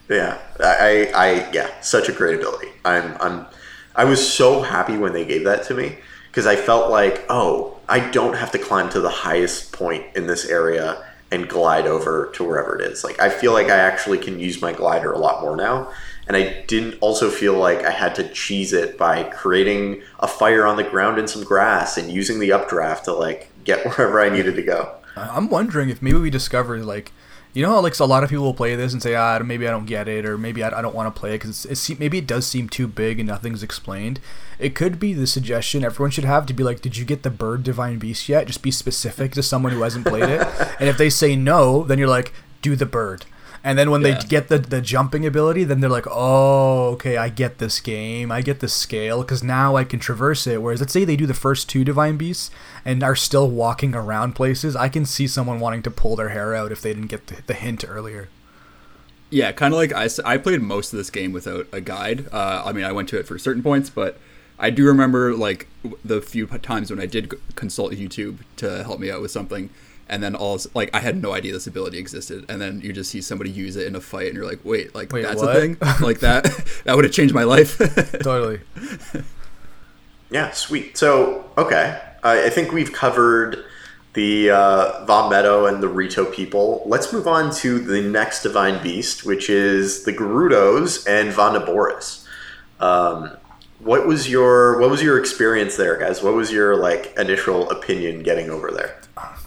Yeah, 0.10 0.38
I, 0.60 1.10
I, 1.14 1.28
I, 1.28 1.52
yeah, 1.52 1.82
such 1.82 2.10
a 2.10 2.12
great 2.12 2.36
ability. 2.36 2.68
I'm, 2.84 3.16
I'm, 3.22 3.46
I 3.96 4.04
was 4.04 4.26
so 4.26 4.62
happy 4.62 4.98
when 4.98 5.14
they 5.14 5.24
gave 5.26 5.46
that 5.46 5.64
to 5.68 5.74
me 5.74 5.98
because 6.30 6.46
I 6.46 6.56
felt 6.58 6.90
like, 6.92 7.26
oh, 7.30 7.80
I 7.88 8.10
don't 8.12 8.36
have 8.36 8.52
to 8.52 8.58
climb 8.60 8.90
to 8.90 9.00
the 9.00 9.10
highest 9.10 9.72
point 9.72 10.06
in 10.16 10.28
this 10.28 10.46
area 10.46 11.06
and 11.32 11.48
glide 11.48 11.88
over 11.88 12.30
to 12.34 12.44
wherever 12.44 12.78
it 12.78 12.92
is. 12.92 13.04
Like, 13.04 13.20
I 13.20 13.30
feel 13.30 13.54
like 13.54 13.68
I 13.68 13.78
actually 13.78 14.18
can 14.18 14.40
use 14.40 14.62
my 14.62 14.74
glider 14.74 15.12
a 15.12 15.18
lot 15.18 15.42
more 15.42 15.56
now. 15.56 15.92
And 16.28 16.38
I 16.38 16.64
didn't 16.68 16.98
also 17.02 17.30
feel 17.30 17.54
like 17.58 17.84
I 17.84 17.92
had 17.92 18.16
to 18.16 18.30
cheese 18.30 18.74
it 18.74 18.98
by 18.98 19.24
creating 19.24 20.04
a 20.20 20.28
fire 20.28 20.66
on 20.66 20.76
the 20.76 20.84
ground 20.84 21.18
and 21.18 21.30
some 21.30 21.44
grass 21.44 21.98
and 21.98 22.12
using 22.12 22.40
the 22.40 22.52
updraft 22.52 23.06
to 23.06 23.14
like 23.14 23.50
get 23.64 23.86
wherever 23.98 24.22
I 24.22 24.30
needed 24.30 24.56
to 24.56 24.62
go. 24.62 24.96
I'm 25.16 25.50
wondering 25.50 25.90
if 25.90 26.02
maybe 26.02 26.20
we 26.20 26.30
discovered 26.30 26.86
like, 26.86 27.12
you 27.54 27.62
know, 27.62 27.70
how, 27.70 27.82
like 27.82 28.00
a 28.00 28.06
lot 28.06 28.24
of 28.24 28.30
people 28.30 28.46
will 28.46 28.54
play 28.54 28.76
this 28.76 28.94
and 28.94 29.02
say, 29.02 29.16
ah, 29.16 29.40
maybe 29.40 29.68
I 29.68 29.72
don't 29.72 29.86
get 29.86 30.08
it, 30.08 30.26
or 30.26 30.38
maybe 30.38 30.64
I, 30.64 30.78
I 30.78 30.82
don't 30.82 30.96
want 30.96 31.14
to 31.14 31.20
play 31.20 31.32
it 31.32 31.40
because 31.40 31.66
it 31.66 32.00
maybe 32.00 32.18
it 32.18 32.28
does 32.28 32.48
seem 32.48 32.70
too 32.70 32.88
big 32.88 33.20
and 33.20 33.28
nothing's 33.28 33.64
explained. 33.64 34.20
It 34.60 34.76
could 34.76 35.00
be 35.00 35.14
the 35.14 35.28
suggestion 35.28 35.84
everyone 35.84 36.12
should 36.12 36.26
have 36.26 36.46
to 36.46 36.54
be 36.54 36.64
like, 36.64 36.82
did 36.82 36.98
you 36.98 37.06
get 37.06 37.24
the 37.24 37.30
bird 37.30 37.64
divine 37.64 38.00
beast 38.00 38.30
yet? 38.30 38.48
Just 38.48 38.62
be 38.62 38.72
specific 38.72 39.34
to 39.34 39.44
someone 39.44 39.74
who 39.74 39.82
hasn't 39.82 40.08
played 40.08 40.30
it, 40.30 40.42
and 40.80 40.88
if 40.88 40.98
they 40.98 41.10
say 41.10 41.36
no, 41.36 41.84
then 41.84 42.00
you're 42.00 42.08
like, 42.08 42.34
do 42.62 42.76
the 42.76 42.86
bird. 42.86 43.26
And 43.64 43.78
then 43.78 43.92
when 43.92 44.02
Yeah. 44.02 44.18
they 44.20 44.28
get 44.28 44.48
the, 44.48 44.58
the 44.58 44.82
jumping 44.82 45.26
ability, 45.26 45.64
then 45.66 45.82
they're 45.82 45.90
like, 45.90 46.08
oh, 46.10 46.90
okay, 46.94 47.18
I 47.18 47.30
get 47.30 47.60
this 47.60 47.80
game. 47.80 48.32
I 48.32 48.42
get 48.42 48.60
the 48.60 48.68
scale 48.68 49.22
because 49.22 49.44
now 49.44 49.76
I 49.76 49.84
can 49.84 50.00
traverse 50.00 50.48
it. 50.48 50.62
Whereas, 50.64 50.80
let's 50.80 50.94
say 50.94 51.06
they 51.06 51.16
do 51.16 51.28
the 51.28 51.36
first 51.36 51.70
two 51.70 51.84
Divine 51.84 52.18
Beasts 52.18 52.50
and 52.84 53.04
are 53.04 53.16
still 53.16 53.48
walking 53.50 53.94
around 53.94 54.34
places, 54.34 54.76
I 54.76 54.90
can 54.90 55.06
see 55.06 55.28
someone 55.28 55.60
wanting 55.60 55.84
to 55.84 55.92
pull 55.92 56.16
their 56.16 56.30
hair 56.30 56.56
out 56.56 56.72
if 56.72 56.82
they 56.82 56.94
didn't 56.94 57.10
get 57.10 57.28
the, 57.28 57.38
the 57.46 57.54
hint 57.54 57.86
earlier. 57.88 58.30
Yeah, 59.30 59.52
kind 59.52 59.74
of 59.74 59.78
like 59.78 59.94
I, 59.94 60.10
I 60.26 60.38
played 60.38 60.62
most 60.62 60.92
of 60.92 60.98
this 60.98 61.10
game 61.10 61.32
without 61.32 61.68
a 61.72 61.80
guide. 61.82 62.28
Uh, 62.34 62.64
I 62.66 62.74
mean, 62.74 62.84
I 62.84 62.92
went 62.92 63.10
to 63.10 63.20
it 63.20 63.28
for 63.28 63.38
certain 63.38 63.64
points, 63.64 63.90
but 63.90 64.18
I 64.60 64.72
do 64.72 64.86
remember 64.86 65.34
like 65.36 65.68
the 66.04 66.20
few 66.22 66.48
times 66.48 66.90
when 66.92 67.00
I 67.00 67.06
did 67.06 67.32
consult 67.56 67.94
YouTube 67.94 68.40
to 68.58 68.84
help 68.84 69.00
me 69.00 69.10
out 69.10 69.22
with 69.22 69.32
something, 69.32 69.70
and 70.12 70.22
then 70.22 70.36
all 70.36 70.60
like 70.76 70.90
I 70.94 71.00
had 71.00 71.20
no 71.20 71.34
idea 71.34 71.54
this 71.54 71.66
ability 71.66 71.98
existed, 71.98 72.46
and 72.50 72.62
then 72.62 72.82
you 72.82 72.94
just 72.94 73.10
see 73.10 73.22
somebody 73.22 73.50
use 73.50 73.78
it 73.78 73.88
in 73.88 73.96
a 73.96 74.02
fight, 74.02 74.28
and 74.28 74.36
you're 74.36 74.46
like, 74.46 74.60
wait, 74.64 74.94
like 74.94 75.12
Wait, 75.12 75.24
that's 75.24 75.42
what? 75.42 75.56
a 75.56 75.60
thing, 75.60 75.78
like 76.02 76.20
that 76.20 76.44
that 76.84 76.96
would 76.96 77.06
have 77.06 77.14
changed 77.14 77.34
my 77.34 77.44
life. 77.44 77.78
Totally. 78.22 78.60
Yeah, 80.30 80.52
sweet. 80.52 80.98
So, 80.98 81.50
okay. 81.58 82.00
I, 82.24 82.46
I 82.46 82.50
think 82.50 82.72
we've 82.72 82.94
covered 82.94 83.66
the 84.14 84.52
uh, 84.52 85.06
Vah 85.06 85.30
Medoh 85.30 85.68
and 85.68 85.82
the 85.82 85.88
Rito 85.88 86.26
people. 86.26 86.84
Let's 86.86 87.12
move 87.12 87.28
on 87.28 87.54
to 87.56 87.80
the 87.80 88.02
next 88.02 88.44
divine 88.44 88.82
beast, 88.84 89.26
which 89.26 89.50
is 89.50 90.04
the 90.04 90.14
Gerudos 90.14 91.08
and 91.08 91.32
Vah 91.32 91.58
Naboris. 91.58 92.26
Um, 92.80 93.38
what 93.80 94.06
was 94.06 94.30
your 94.30 94.80
what 94.80 94.90
was 94.90 95.02
your 95.02 95.18
experience 95.18 95.76
there, 95.78 95.98
guys? 95.98 96.22
What 96.22 96.34
was 96.34 96.52
your 96.52 96.76
like 96.76 97.14
initial 97.18 97.70
opinion 97.70 98.24
getting 98.24 98.50
over 98.50 98.72
there? 98.72 99.01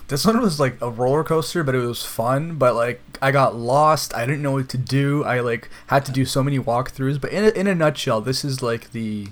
This 0.09 0.27
one 0.27 0.41
was 0.41 0.61
like 0.61 0.81
a 0.83 0.91
roller 0.91 1.25
coaster, 1.25 1.65
but 1.65 1.75
it 1.75 1.79
was 1.79 2.05
fun. 2.05 2.57
But 2.57 2.75
like, 2.75 3.01
I 3.23 3.31
got 3.31 3.57
lost. 3.57 4.15
I 4.15 4.27
didn't 4.27 4.43
know 4.43 4.53
what 4.53 4.69
to 4.71 4.79
do. 4.79 5.25
I 5.25 5.41
like 5.41 5.71
had 5.87 6.05
to 6.07 6.13
do 6.13 6.25
so 6.25 6.43
many 6.43 6.59
walkthroughs. 6.59 7.21
But 7.21 7.33
in 7.33 7.45
a, 7.45 7.49
in 7.49 7.67
a 7.67 7.75
nutshell, 7.75 8.21
this 8.21 8.45
is 8.45 8.63
like 8.63 8.93
the, 8.93 9.29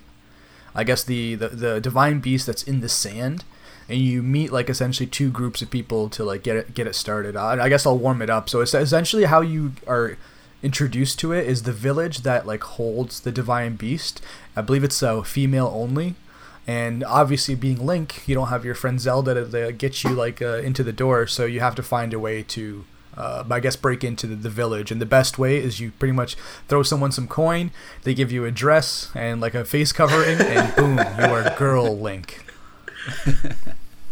I 0.75 0.85
guess 0.85 1.05
the, 1.05 1.35
the 1.35 1.49
the 1.49 1.81
divine 1.81 2.21
beast 2.21 2.47
that's 2.47 2.63
in 2.63 2.81
the 2.81 2.89
sand, 2.89 3.45
and 3.89 3.99
you 3.99 4.23
meet 4.23 4.51
like 4.51 4.71
essentially 4.71 5.07
two 5.07 5.31
groups 5.31 5.61
of 5.61 5.71
people 5.71 6.09
to 6.09 6.25
like 6.25 6.43
get 6.43 6.57
it 6.57 6.75
get 6.75 6.87
it 6.87 6.95
started. 6.95 7.37
I, 7.37 7.65
I 7.65 7.69
guess 7.69 7.85
I'll 7.85 7.99
warm 7.99 8.23
it 8.23 8.31
up. 8.31 8.49
So 8.49 8.61
it's 8.61 8.73
essentially 8.73 9.25
how 9.25 9.43
you 9.43 9.73
are 9.87 10.17
introduced 10.63 11.19
to 11.19 11.33
it 11.33 11.47
is 11.47 11.65
the 11.65 11.73
village 11.73 12.19
that 12.19 12.47
like 12.47 12.63
holds 12.63 13.21
the 13.21 13.33
divine 13.33 13.77
beast. 13.77 14.23
I 14.57 14.63
believe 14.63 14.85
it's 14.85 15.03
uh, 15.03 15.23
female 15.23 15.71
only. 15.75 16.15
And 16.67 17.03
obviously, 17.03 17.55
being 17.55 17.85
Link, 17.85 18.27
you 18.29 18.35
don't 18.35 18.49
have 18.49 18.65
your 18.65 18.75
friend 18.75 19.01
Zelda 19.01 19.35
to, 19.35 19.51
to 19.51 19.73
get 19.73 20.05
you 20.05 20.11
like 20.11 20.41
uh, 20.41 20.59
into 20.59 20.85
the 20.85 20.93
door, 20.93 21.27
so 21.27 21.45
you 21.45 21.61
have 21.61 21.75
to 21.75 21.83
find 21.83 22.15
a 22.15 22.21
way 22.21 22.43
to, 22.45 22.85
uh, 23.17 23.45
I 23.51 23.59
guess, 23.59 23.75
break 23.75 24.05
into 24.05 24.29
the, 24.29 24.37
the 24.37 24.51
village. 24.51 24.93
And 24.93 25.01
the 25.01 25.07
best 25.07 25.39
way 25.39 25.57
is 25.57 25.81
you 25.81 25.91
pretty 25.99 26.13
much 26.13 26.37
throw 26.69 26.85
someone 26.85 27.11
some 27.11 27.27
coin, 27.27 27.73
they 28.05 28.15
give 28.15 28.31
you 28.31 28.45
a 28.45 28.53
dress 28.53 29.11
and 29.15 29.41
like 29.41 29.55
a 29.55 29.65
face 29.65 29.93
covering, 29.93 30.41
and 30.41 30.75
boom, 30.77 30.99
you 30.99 31.33
are 31.33 31.55
girl 31.57 31.99
Link. 31.99 32.45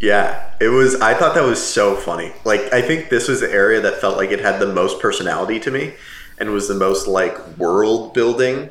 Yeah, 0.01 0.51
it 0.61 0.69
was. 0.69 0.99
I 1.01 1.13
thought 1.13 1.35
that 1.35 1.45
was 1.45 1.63
so 1.63 1.95
funny. 1.95 2.33
Like, 2.45 2.73
I 2.73 2.81
think 2.81 3.11
this 3.11 3.29
was 3.29 3.41
the 3.41 3.53
area 3.53 3.83
that 3.83 4.01
felt 4.01 4.17
like 4.17 4.31
it 4.31 4.41
had 4.41 4.59
the 4.59 4.73
most 4.73 4.99
personality 4.99 5.61
to 5.61 5.71
me, 5.71 5.93
and 6.39 6.51
was 6.51 6.69
the 6.69 6.75
most 6.75 7.07
like 7.07 7.59
world 7.59 8.15
building. 8.15 8.71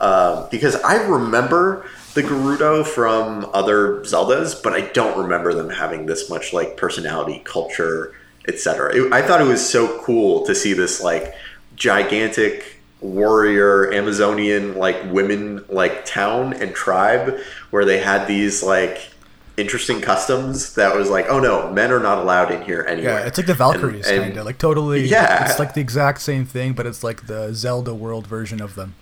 Um, 0.00 0.48
because 0.50 0.74
I 0.76 1.06
remember 1.06 1.86
the 2.14 2.22
Gerudo 2.22 2.86
from 2.86 3.48
other 3.54 4.00
Zeldas, 4.00 4.62
but 4.62 4.72
I 4.72 4.82
don't 4.92 5.16
remember 5.18 5.54
them 5.54 5.70
having 5.70 6.06
this 6.06 6.28
much 6.28 6.52
like 6.52 6.76
personality, 6.76 7.40
culture, 7.44 8.14
etc. 8.46 9.12
I 9.14 9.22
thought 9.22 9.40
it 9.40 9.46
was 9.46 9.66
so 9.66 10.00
cool 10.02 10.44
to 10.46 10.54
see 10.54 10.72
this 10.72 11.02
like 11.02 11.34
gigantic 11.74 12.80
warrior 13.00 13.92
Amazonian 13.92 14.76
like 14.76 14.96
women 15.12 15.64
like 15.68 16.04
town 16.04 16.52
and 16.54 16.74
tribe 16.74 17.36
where 17.70 17.84
they 17.84 17.98
had 17.98 18.26
these 18.28 18.62
like 18.62 19.12
interesting 19.56 20.00
customs 20.00 20.74
that 20.74 20.94
was 20.94 21.10
like, 21.10 21.26
oh 21.28 21.40
no, 21.40 21.70
men 21.72 21.90
are 21.92 22.00
not 22.00 22.18
allowed 22.18 22.50
in 22.50 22.62
here 22.62 22.84
anywhere. 22.88 23.20
Yeah, 23.20 23.26
it's 23.26 23.38
like 23.38 23.46
the 23.46 23.54
Valkyries, 23.54 24.06
kind 24.06 24.36
of 24.36 24.44
like 24.44 24.58
totally. 24.58 25.06
Yeah. 25.06 25.48
it's 25.48 25.58
like 25.58 25.74
the 25.74 25.80
exact 25.80 26.20
same 26.20 26.44
thing, 26.44 26.72
but 26.72 26.86
it's 26.86 27.02
like 27.02 27.26
the 27.26 27.52
Zelda 27.54 27.94
world 27.94 28.26
version 28.26 28.60
of 28.60 28.74
them. 28.74 28.94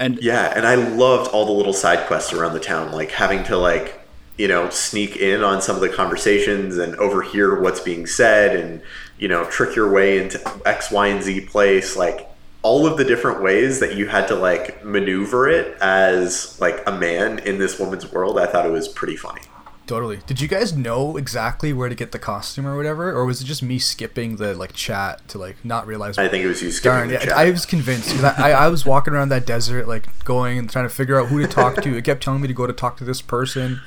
And 0.00 0.18
Yeah, 0.20 0.52
and 0.56 0.66
I 0.66 0.74
loved 0.74 1.30
all 1.30 1.46
the 1.46 1.52
little 1.52 1.72
side 1.72 2.06
quests 2.08 2.32
around 2.32 2.54
the 2.54 2.60
town, 2.60 2.90
like 2.90 3.12
having 3.12 3.44
to 3.44 3.56
like 3.56 4.00
you 4.36 4.48
know 4.48 4.70
sneak 4.70 5.16
in 5.16 5.44
on 5.44 5.60
some 5.60 5.76
of 5.76 5.82
the 5.82 5.90
conversations 5.90 6.78
and 6.78 6.96
overhear 6.96 7.60
what's 7.60 7.80
being 7.80 8.06
said, 8.06 8.56
and 8.56 8.82
you 9.18 9.28
know 9.28 9.44
trick 9.44 9.76
your 9.76 9.92
way 9.92 10.18
into 10.18 10.40
X, 10.64 10.90
Y, 10.90 11.06
and 11.06 11.22
Z 11.22 11.42
place, 11.42 11.96
like 11.96 12.26
all 12.62 12.86
of 12.86 12.96
the 12.96 13.04
different 13.04 13.42
ways 13.42 13.80
that 13.80 13.94
you 13.94 14.06
had 14.06 14.26
to 14.28 14.34
like 14.34 14.84
maneuver 14.84 15.48
it 15.48 15.76
as 15.80 16.58
like 16.60 16.82
a 16.86 16.92
man 16.92 17.38
in 17.40 17.58
this 17.58 17.78
woman's 17.78 18.10
world. 18.10 18.38
I 18.38 18.46
thought 18.46 18.66
it 18.66 18.72
was 18.72 18.88
pretty 18.88 19.16
funny. 19.16 19.42
Totally. 19.90 20.20
Did 20.24 20.40
you 20.40 20.46
guys 20.46 20.72
know 20.72 21.16
exactly 21.16 21.72
where 21.72 21.88
to 21.88 21.96
get 21.96 22.12
the 22.12 22.18
costume 22.20 22.64
or 22.64 22.76
whatever, 22.76 23.10
or 23.10 23.24
was 23.24 23.42
it 23.42 23.46
just 23.46 23.60
me 23.60 23.80
skipping 23.80 24.36
the 24.36 24.54
like 24.54 24.72
chat 24.72 25.26
to 25.26 25.36
like 25.36 25.56
not 25.64 25.84
realize? 25.84 26.16
I 26.16 26.28
think 26.28 26.44
it 26.44 26.46
was 26.46 26.62
you 26.62 26.70
skipping 26.70 26.96
Darn, 26.96 27.08
the 27.08 27.14
yeah, 27.14 27.24
chat. 27.24 27.32
I 27.32 27.50
was 27.50 27.66
convinced 27.66 28.10
'cause 28.10 28.22
I, 28.22 28.50
I, 28.50 28.66
I 28.66 28.68
was 28.68 28.86
walking 28.86 29.14
around 29.14 29.30
that 29.30 29.44
desert, 29.46 29.88
like 29.88 30.06
going 30.24 30.58
and 30.58 30.70
trying 30.70 30.84
to 30.84 30.94
figure 30.94 31.18
out 31.18 31.26
who 31.26 31.40
to 31.40 31.48
talk 31.48 31.82
to. 31.82 31.96
It 31.96 32.04
kept 32.04 32.22
telling 32.22 32.40
me 32.40 32.46
to 32.46 32.54
go 32.54 32.68
to 32.68 32.72
talk 32.72 32.98
to 32.98 33.04
this 33.04 33.20
person, 33.20 33.80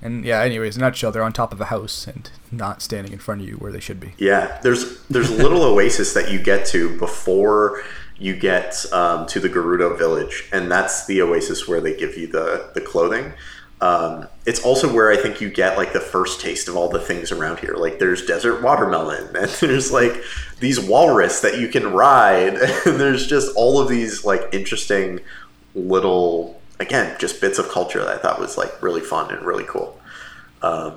and 0.00 0.24
yeah. 0.24 0.40
Anyways, 0.40 0.78
nutshell, 0.78 1.12
they're 1.12 1.22
on 1.22 1.34
top 1.34 1.52
of 1.52 1.60
a 1.60 1.66
house 1.66 2.06
and 2.06 2.30
not 2.50 2.80
standing 2.80 3.12
in 3.12 3.18
front 3.18 3.42
of 3.42 3.46
you 3.46 3.56
where 3.56 3.70
they 3.70 3.80
should 3.80 4.00
be. 4.00 4.14
Yeah, 4.16 4.60
there's 4.62 5.02
there's 5.08 5.28
a 5.28 5.34
little 5.34 5.62
oasis 5.62 6.14
that 6.14 6.32
you 6.32 6.38
get 6.38 6.64
to 6.68 6.98
before 6.98 7.82
you 8.18 8.34
get 8.34 8.82
um, 8.94 9.26
to 9.26 9.38
the 9.38 9.50
Gerudo 9.50 9.98
village, 9.98 10.48
and 10.52 10.70
that's 10.72 11.04
the 11.04 11.20
oasis 11.20 11.68
where 11.68 11.82
they 11.82 11.94
give 11.94 12.16
you 12.16 12.28
the 12.28 12.70
the 12.72 12.80
clothing. 12.80 13.34
Um, 13.80 14.28
it's 14.44 14.62
also 14.62 14.92
where 14.92 15.10
I 15.10 15.16
think 15.16 15.40
you 15.40 15.48
get 15.48 15.78
like 15.78 15.92
the 15.92 16.00
first 16.00 16.40
taste 16.40 16.68
of 16.68 16.76
all 16.76 16.90
the 16.90 17.00
things 17.00 17.32
around 17.32 17.60
here. 17.60 17.74
Like 17.76 17.98
there's 17.98 18.26
desert 18.26 18.62
watermelon, 18.62 19.34
and 19.36 19.50
there's 19.50 19.90
like 19.90 20.22
these 20.60 20.78
walrus 20.78 21.40
that 21.40 21.58
you 21.58 21.68
can 21.68 21.92
ride, 21.92 22.54
and 22.86 23.00
there's 23.00 23.26
just 23.26 23.54
all 23.56 23.80
of 23.80 23.88
these 23.88 24.24
like 24.24 24.42
interesting 24.52 25.20
little 25.74 26.60
again 26.78 27.16
just 27.18 27.40
bits 27.40 27.58
of 27.58 27.68
culture 27.68 28.00
that 28.00 28.08
I 28.08 28.18
thought 28.18 28.40
was 28.40 28.58
like 28.58 28.82
really 28.82 29.00
fun 29.00 29.32
and 29.32 29.44
really 29.44 29.64
cool. 29.64 29.98
Um, 30.62 30.96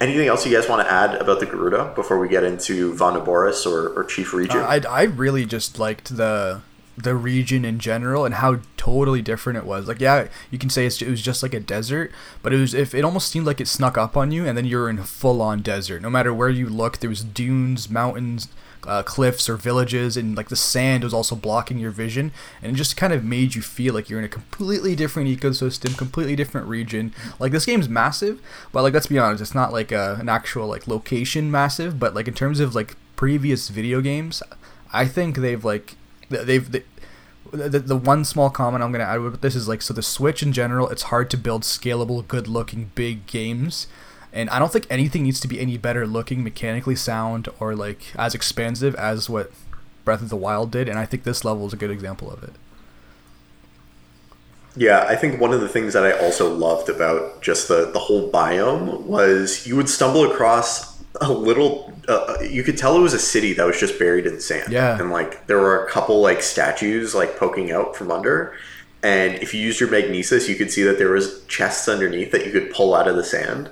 anything 0.00 0.28
else 0.28 0.46
you 0.46 0.54
guys 0.54 0.68
want 0.68 0.86
to 0.86 0.92
add 0.92 1.16
about 1.16 1.40
the 1.40 1.46
Gerudo 1.46 1.94
before 1.94 2.18
we 2.18 2.28
get 2.28 2.44
into 2.44 2.94
Vah 2.94 3.12
Naboris 3.12 3.66
or, 3.66 3.88
or 3.98 4.04
Chief 4.04 4.30
Riju? 4.30 4.54
Uh, 4.54 4.88
I, 4.88 5.00
I 5.00 5.02
really 5.04 5.46
just 5.46 5.78
liked 5.78 6.16
the 6.16 6.62
the 6.96 7.14
region 7.14 7.64
in 7.64 7.78
general 7.78 8.24
and 8.24 8.36
how 8.36 8.60
totally 8.76 9.22
different 9.22 9.56
it 9.56 9.64
was. 9.64 9.88
Like, 9.88 10.00
yeah, 10.00 10.28
you 10.50 10.58
can 10.58 10.70
say 10.70 10.86
it 10.86 11.02
was 11.02 11.22
just 11.22 11.42
like 11.42 11.54
a 11.54 11.60
desert, 11.60 12.12
but 12.42 12.52
it 12.52 12.58
was 12.58 12.74
if 12.74 12.94
it 12.94 13.04
almost 13.04 13.30
seemed 13.30 13.46
like 13.46 13.60
it 13.60 13.68
snuck 13.68 13.98
up 13.98 14.16
on 14.16 14.30
you, 14.30 14.46
and 14.46 14.56
then 14.56 14.64
you're 14.64 14.88
in 14.88 15.02
full 15.02 15.42
on 15.42 15.62
desert. 15.62 16.02
No 16.02 16.10
matter 16.10 16.32
where 16.32 16.50
you 16.50 16.68
look, 16.68 16.98
there 16.98 17.10
was 17.10 17.24
dunes, 17.24 17.90
mountains, 17.90 18.48
uh, 18.86 19.02
cliffs, 19.02 19.48
or 19.48 19.56
villages, 19.56 20.16
and 20.16 20.36
like 20.36 20.48
the 20.48 20.56
sand 20.56 21.02
was 21.02 21.14
also 21.14 21.34
blocking 21.34 21.78
your 21.78 21.90
vision, 21.90 22.32
and 22.62 22.72
it 22.72 22.76
just 22.76 22.96
kind 22.96 23.12
of 23.12 23.24
made 23.24 23.54
you 23.54 23.62
feel 23.62 23.94
like 23.94 24.08
you're 24.08 24.18
in 24.18 24.24
a 24.24 24.28
completely 24.28 24.94
different 24.94 25.28
ecosystem, 25.28 25.96
completely 25.96 26.36
different 26.36 26.68
region. 26.68 27.12
Like 27.38 27.52
this 27.52 27.66
game's 27.66 27.88
massive, 27.88 28.40
but 28.72 28.82
like 28.82 28.94
let's 28.94 29.06
be 29.08 29.18
honest, 29.18 29.42
it's 29.42 29.54
not 29.54 29.72
like 29.72 29.90
a, 29.90 30.16
an 30.20 30.28
actual 30.28 30.68
like 30.68 30.86
location 30.86 31.50
massive, 31.50 31.98
but 31.98 32.14
like 32.14 32.28
in 32.28 32.34
terms 32.34 32.60
of 32.60 32.74
like 32.74 32.96
previous 33.16 33.68
video 33.68 34.00
games, 34.00 34.42
I 34.92 35.06
think 35.06 35.38
they've 35.38 35.64
like 35.64 35.96
they've 36.28 36.70
they, 36.70 36.82
the, 37.52 37.78
the 37.78 37.96
one 37.96 38.24
small 38.24 38.50
comment 38.50 38.82
I'm 38.82 38.92
gonna 38.92 39.04
add 39.04 39.20
with 39.20 39.40
this 39.40 39.54
is 39.54 39.68
like 39.68 39.82
so 39.82 39.94
the 39.94 40.02
Switch 40.02 40.42
in 40.42 40.52
general, 40.52 40.88
it's 40.88 41.04
hard 41.04 41.30
to 41.30 41.36
build 41.36 41.62
scalable, 41.62 42.26
good-looking, 42.26 42.90
big 42.94 43.26
games, 43.26 43.86
and 44.32 44.50
I 44.50 44.58
don't 44.58 44.72
think 44.72 44.86
anything 44.90 45.22
needs 45.22 45.40
to 45.40 45.48
be 45.48 45.60
any 45.60 45.78
better 45.78 46.06
looking, 46.06 46.42
mechanically 46.42 46.96
sound, 46.96 47.48
or 47.60 47.74
like 47.74 48.12
as 48.16 48.34
expansive 48.34 48.94
as 48.96 49.30
what 49.30 49.52
Breath 50.04 50.22
of 50.22 50.28
the 50.28 50.36
Wild 50.36 50.70
did, 50.70 50.88
and 50.88 50.98
I 50.98 51.06
think 51.06 51.24
this 51.24 51.44
level 51.44 51.66
is 51.66 51.72
a 51.72 51.76
good 51.76 51.90
example 51.90 52.30
of 52.30 52.42
it. 52.42 52.52
Yeah, 54.76 55.04
I 55.08 55.14
think 55.14 55.40
one 55.40 55.52
of 55.52 55.60
the 55.60 55.68
things 55.68 55.92
that 55.92 56.04
I 56.04 56.18
also 56.18 56.52
loved 56.52 56.88
about 56.88 57.40
just 57.42 57.68
the, 57.68 57.90
the 57.92 58.00
whole 58.00 58.30
biome 58.30 59.02
was 59.02 59.66
you 59.66 59.76
would 59.76 59.88
stumble 59.88 60.28
across 60.30 60.93
a 61.20 61.32
little. 61.32 61.92
Uh, 62.08 62.36
you 62.42 62.62
could 62.62 62.76
tell 62.76 62.96
it 62.96 63.00
was 63.00 63.14
a 63.14 63.18
city 63.18 63.52
that 63.54 63.66
was 63.66 63.78
just 63.78 63.98
buried 63.98 64.26
in 64.26 64.40
sand. 64.40 64.72
Yeah. 64.72 64.98
and 64.98 65.10
like 65.10 65.46
there 65.46 65.58
were 65.58 65.84
a 65.84 65.90
couple 65.90 66.20
like 66.20 66.42
statues 66.42 67.14
like 67.14 67.36
poking 67.36 67.70
out 67.72 67.96
from 67.96 68.10
under, 68.10 68.56
and 69.02 69.34
if 69.36 69.54
you 69.54 69.60
used 69.60 69.80
your 69.80 69.90
magnesis, 69.90 70.48
you 70.48 70.56
could 70.56 70.70
see 70.70 70.82
that 70.82 70.98
there 70.98 71.10
was 71.10 71.44
chests 71.46 71.88
underneath 71.88 72.32
that 72.32 72.46
you 72.46 72.52
could 72.52 72.70
pull 72.72 72.94
out 72.94 73.06
of 73.06 73.16
the 73.16 73.24
sand. 73.24 73.70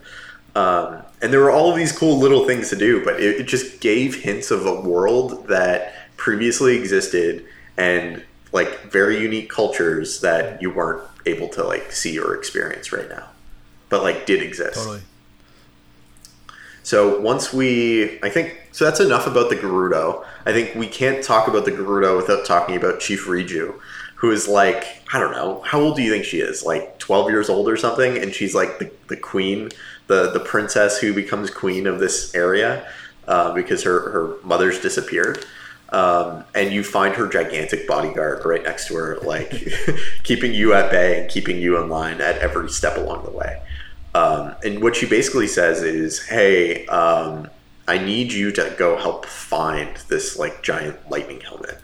Um, 0.55 1.03
and 1.23 1.33
there 1.33 1.41
were 1.41 1.51
all 1.51 1.71
of 1.71 1.77
these 1.77 1.93
cool 1.93 2.19
little 2.19 2.47
things 2.47 2.69
to 2.71 2.77
do, 2.77 3.03
but 3.05 3.21
it, 3.21 3.41
it 3.41 3.45
just 3.45 3.81
gave 3.81 4.23
hints 4.23 4.51
of 4.51 4.67
a 4.67 4.81
world 4.81 5.49
that 5.49 5.95
previously 6.17 6.77
existed 6.77 7.47
and 7.77 8.23
like 8.53 8.83
very 8.93 9.21
unique 9.21 9.49
cultures 9.49 10.21
that 10.21 10.61
you 10.61 10.71
weren't 10.71 11.03
able 11.25 11.49
to 11.49 11.65
like 11.65 11.91
see 11.91 12.19
or 12.19 12.35
experience 12.35 12.93
right 12.93 13.09
now, 13.09 13.29
but 13.89 14.03
like 14.03 14.27
did 14.27 14.43
exist. 14.43 14.75
Totally. 14.75 15.01
So 16.83 17.21
once 17.21 17.53
we, 17.53 18.19
I 18.23 18.29
think, 18.29 18.61
so 18.73 18.85
that's 18.85 19.01
enough 19.01 19.27
about 19.27 19.51
the 19.51 19.57
Gerudo. 19.57 20.25
I 20.47 20.53
think 20.53 20.75
we 20.75 20.89
can't 20.89 21.23
talk 21.23 21.47
about 21.47 21.65
the 21.65 21.71
Gerudo 21.71 22.17
without 22.17 22.45
talking 22.45 22.77
about 22.77 23.01
Chief 23.01 23.27
Riju, 23.27 23.79
who 24.17 24.31
is 24.31 24.49
like, 24.49 25.03
I 25.13 25.21
don't 25.21 25.33
know, 25.33 25.61
how 25.63 25.81
old 25.81 25.97
do 25.97 26.03
you 26.03 26.11
think 26.11 26.25
she 26.25 26.41
is? 26.41 26.65
Like 26.65 26.99
12 26.99 27.31
years 27.31 27.49
old 27.49 27.69
or 27.69 27.77
something? 27.77 28.19
And 28.19 28.35
she's 28.35 28.55
like 28.55 28.79
the, 28.79 28.91
the 29.09 29.17
queen, 29.17 29.71
the, 30.09 30.31
the 30.33 30.41
princess 30.41 30.99
who 30.99 31.15
becomes 31.15 31.51
queen 31.51 31.87
of 31.87 32.01
this 32.01 32.35
area 32.35 32.89
uh, 33.29 33.53
because 33.53 33.83
her, 33.85 34.11
her 34.11 34.37
mother's 34.43 34.81
disappeared. 34.81 35.45
Um, 35.91 36.45
and 36.55 36.73
you 36.73 36.83
find 36.83 37.15
her 37.17 37.29
gigantic 37.29 37.87
bodyguard 37.87 38.47
right 38.47 38.63
next 38.63 38.89
to 38.89 38.95
her, 38.95 39.19
like 39.21 39.69
keeping 40.23 40.55
you 40.55 40.73
at 40.73 40.91
bay 40.91 41.21
and 41.21 41.31
keeping 41.31 41.59
you 41.59 41.77
in 41.83 41.91
line 41.91 42.23
at 42.23 42.39
every 42.39 42.71
step 42.71 42.97
along 42.97 43.25
the 43.25 43.31
way. 43.31 43.61
Um, 44.15 44.55
and 44.65 44.83
what 44.83 44.97
she 44.97 45.07
basically 45.07 45.47
says 45.47 45.83
is, 45.83 46.27
"Hey, 46.27 46.87
um, 46.87 47.49
I 47.89 47.99
need 47.99 48.33
you 48.33 48.53
to 48.53 48.75
go 48.79 48.97
help 48.97 49.27
find 49.27 49.97
this 50.09 50.39
like 50.39 50.63
giant 50.63 51.11
lightning 51.11 51.41
helmet." 51.41 51.79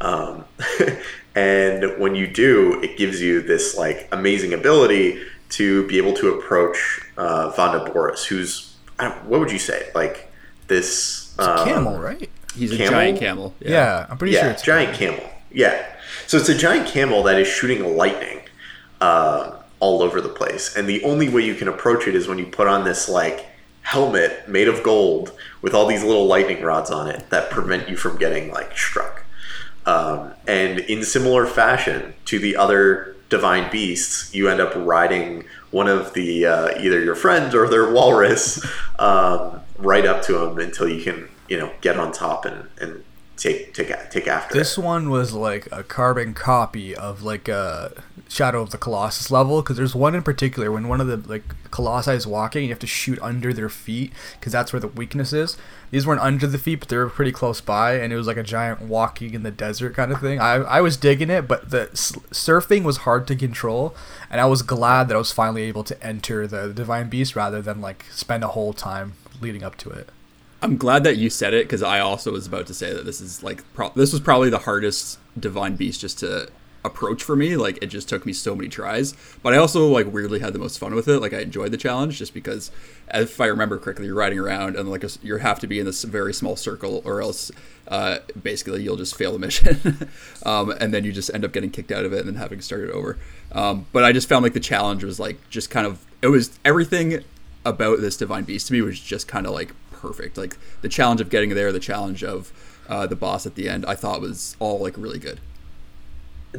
Um, 0.00 0.44
and 1.34 1.98
when 1.98 2.14
you 2.14 2.26
do, 2.26 2.80
it 2.82 2.96
gives 2.96 3.20
you 3.20 3.42
this 3.42 3.76
like 3.76 4.08
amazing 4.12 4.52
ability 4.52 5.20
to 5.50 5.86
be 5.86 5.98
able 5.98 6.14
to 6.14 6.34
approach 6.34 7.00
uh, 7.16 7.50
Vah 7.50 7.72
Naboris, 7.72 8.24
who's 8.24 8.74
I 8.98 9.08
don't, 9.08 9.24
what 9.24 9.40
would 9.40 9.52
you 9.52 9.58
say 9.58 9.90
like 9.94 10.32
this 10.68 11.34
It's 11.38 11.46
a 11.46 11.60
um, 11.60 11.68
camel, 11.68 11.98
right? 11.98 12.30
He's 12.54 12.72
a 12.72 12.78
giant 12.88 13.18
camel. 13.18 13.54
Yeah, 13.60 14.06
I'm 14.08 14.16
pretty 14.16 14.34
yeah, 14.34 14.42
sure 14.42 14.50
it's 14.50 14.62
giant 14.62 14.96
camel. 14.96 15.28
Yeah, 15.50 15.84
so 16.26 16.36
it's 16.36 16.48
a 16.48 16.56
giant 16.56 16.88
camel 16.88 17.22
that 17.24 17.38
is 17.38 17.48
shooting 17.48 17.96
lightning 17.96 18.40
uh, 19.00 19.53
all 19.80 20.02
over 20.02 20.20
the 20.20 20.28
place, 20.28 20.76
and 20.76 20.88
the 20.88 21.02
only 21.04 21.28
way 21.28 21.42
you 21.42 21.54
can 21.54 21.68
approach 21.68 22.06
it 22.06 22.14
is 22.14 22.28
when 22.28 22.38
you 22.38 22.46
put 22.46 22.66
on 22.66 22.84
this 22.84 23.08
like 23.08 23.46
helmet 23.82 24.48
made 24.48 24.66
of 24.66 24.82
gold 24.82 25.32
with 25.60 25.74
all 25.74 25.86
these 25.86 26.02
little 26.02 26.26
lightning 26.26 26.62
rods 26.62 26.90
on 26.90 27.08
it 27.08 27.28
that 27.30 27.50
prevent 27.50 27.88
you 27.88 27.96
from 27.96 28.16
getting 28.16 28.50
like 28.50 28.76
struck. 28.76 29.24
Um, 29.86 30.32
and 30.46 30.80
in 30.80 31.04
similar 31.04 31.46
fashion 31.46 32.14
to 32.26 32.38
the 32.38 32.56
other 32.56 33.14
divine 33.28 33.70
beasts, 33.70 34.34
you 34.34 34.48
end 34.48 34.60
up 34.60 34.72
riding 34.74 35.44
one 35.70 35.88
of 35.88 36.14
the 36.14 36.46
uh, 36.46 36.80
either 36.80 37.02
your 37.02 37.14
friends 37.14 37.54
or 37.54 37.68
their 37.68 37.92
walrus 37.92 38.64
um, 38.98 39.60
right 39.78 40.06
up 40.06 40.22
to 40.22 40.32
them 40.32 40.58
until 40.58 40.88
you 40.88 41.02
can 41.02 41.28
you 41.48 41.58
know 41.58 41.70
get 41.80 41.98
on 41.98 42.12
top 42.12 42.44
and, 42.44 42.68
and 42.80 43.04
take 43.36 43.74
take 43.74 43.92
take 44.10 44.26
after 44.28 44.54
This 44.54 44.78
it. 44.78 44.80
one 44.80 45.10
was 45.10 45.32
like 45.32 45.68
a 45.72 45.82
carbon 45.82 46.34
copy 46.34 46.94
of 46.94 47.22
like 47.22 47.48
a 47.48 48.02
Shadow 48.28 48.62
of 48.62 48.70
the 48.70 48.78
Colossus 48.78 49.30
level 49.30 49.60
because 49.62 49.76
there's 49.76 49.94
one 49.94 50.14
in 50.14 50.22
particular 50.22 50.72
when 50.72 50.88
one 50.88 51.00
of 51.00 51.06
the 51.06 51.16
like 51.28 51.44
colossi 51.70 52.12
is 52.12 52.26
walking, 52.26 52.64
you 52.64 52.70
have 52.70 52.78
to 52.78 52.86
shoot 52.86 53.18
under 53.20 53.52
their 53.52 53.68
feet 53.68 54.12
because 54.38 54.52
that's 54.52 54.72
where 54.72 54.80
the 54.80 54.88
weakness 54.88 55.32
is. 55.32 55.56
These 55.90 56.06
weren't 56.06 56.20
under 56.22 56.46
the 56.46 56.58
feet, 56.58 56.80
but 56.80 56.88
they 56.88 56.96
were 56.96 57.08
pretty 57.08 57.30
close 57.32 57.60
by, 57.60 57.94
and 57.96 58.12
it 58.12 58.16
was 58.16 58.26
like 58.26 58.36
a 58.36 58.42
giant 58.42 58.80
walking 58.82 59.34
in 59.34 59.42
the 59.44 59.50
desert 59.52 59.94
kind 59.94 60.10
of 60.10 60.20
thing. 60.20 60.40
I 60.40 60.54
I 60.54 60.80
was 60.80 60.96
digging 60.96 61.30
it, 61.30 61.46
but 61.46 61.70
the 61.70 61.90
s- 61.92 62.12
surfing 62.30 62.82
was 62.82 62.98
hard 62.98 63.26
to 63.28 63.36
control, 63.36 63.94
and 64.30 64.40
I 64.40 64.46
was 64.46 64.62
glad 64.62 65.08
that 65.08 65.14
I 65.14 65.18
was 65.18 65.30
finally 65.32 65.62
able 65.64 65.84
to 65.84 66.02
enter 66.04 66.46
the 66.46 66.72
Divine 66.72 67.08
Beast 67.08 67.36
rather 67.36 67.60
than 67.62 67.80
like 67.80 68.06
spend 68.10 68.42
a 68.42 68.48
whole 68.48 68.72
time 68.72 69.12
leading 69.40 69.62
up 69.62 69.76
to 69.78 69.90
it. 69.90 70.08
I'm 70.64 70.78
glad 70.78 71.04
that 71.04 71.18
you 71.18 71.28
said 71.28 71.52
it 71.52 71.66
because 71.66 71.82
I 71.82 72.00
also 72.00 72.32
was 72.32 72.46
about 72.46 72.66
to 72.68 72.74
say 72.74 72.90
that 72.94 73.04
this 73.04 73.20
is 73.20 73.42
like 73.42 73.62
pro- 73.74 73.90
this 73.90 74.12
was 74.12 74.22
probably 74.22 74.48
the 74.48 74.60
hardest 74.60 75.18
divine 75.38 75.76
beast 75.76 76.00
just 76.00 76.20
to 76.20 76.48
approach 76.82 77.22
for 77.22 77.36
me. 77.36 77.54
Like 77.54 77.82
it 77.82 77.88
just 77.88 78.08
took 78.08 78.24
me 78.24 78.32
so 78.32 78.56
many 78.56 78.70
tries, 78.70 79.12
but 79.42 79.52
I 79.52 79.58
also 79.58 79.86
like 79.86 80.10
weirdly 80.10 80.38
had 80.40 80.54
the 80.54 80.58
most 80.58 80.78
fun 80.78 80.94
with 80.94 81.06
it. 81.06 81.20
Like 81.20 81.34
I 81.34 81.40
enjoyed 81.40 81.70
the 81.70 81.76
challenge 81.76 82.16
just 82.16 82.32
because, 82.32 82.70
if 83.12 83.42
I 83.42 83.46
remember 83.46 83.76
correctly, 83.76 84.06
you're 84.06 84.14
riding 84.14 84.38
around 84.38 84.76
and 84.76 84.88
like 84.88 85.04
you 85.22 85.36
have 85.36 85.60
to 85.60 85.66
be 85.66 85.78
in 85.78 85.84
this 85.84 86.02
very 86.02 86.32
small 86.32 86.56
circle 86.56 87.02
or 87.04 87.20
else. 87.20 87.50
Uh, 87.86 88.20
basically, 88.42 88.82
you'll 88.82 88.96
just 88.96 89.14
fail 89.14 89.32
the 89.34 89.38
mission, 89.38 90.08
um, 90.46 90.70
and 90.80 90.94
then 90.94 91.04
you 91.04 91.12
just 91.12 91.30
end 91.34 91.44
up 91.44 91.52
getting 91.52 91.70
kicked 91.70 91.92
out 91.92 92.06
of 92.06 92.14
it 92.14 92.20
and 92.20 92.28
then 92.28 92.36
having 92.36 92.58
to 92.58 92.64
start 92.64 92.80
it 92.80 92.90
over. 92.90 93.18
Um, 93.52 93.84
but 93.92 94.02
I 94.02 94.12
just 94.12 94.30
found 94.30 94.42
like 94.42 94.54
the 94.54 94.60
challenge 94.60 95.04
was 95.04 95.20
like 95.20 95.36
just 95.50 95.68
kind 95.68 95.86
of 95.86 96.02
it 96.22 96.28
was 96.28 96.58
everything 96.64 97.22
about 97.66 98.00
this 98.00 98.16
divine 98.16 98.44
beast 98.44 98.68
to 98.68 98.72
me 98.72 98.80
was 98.80 99.00
just 99.00 99.28
kind 99.28 99.46
of 99.46 99.52
like 99.52 99.74
perfect. 100.04 100.36
Like 100.36 100.56
the 100.82 100.88
challenge 100.88 101.20
of 101.20 101.30
getting 101.30 101.50
there, 101.54 101.72
the 101.72 101.80
challenge 101.80 102.22
of 102.22 102.52
uh, 102.88 103.06
the 103.06 103.16
boss 103.16 103.46
at 103.46 103.54
the 103.54 103.68
end, 103.68 103.86
I 103.86 103.94
thought 103.94 104.20
was 104.20 104.56
all 104.58 104.78
like 104.78 104.96
really 104.98 105.18
good. 105.18 105.40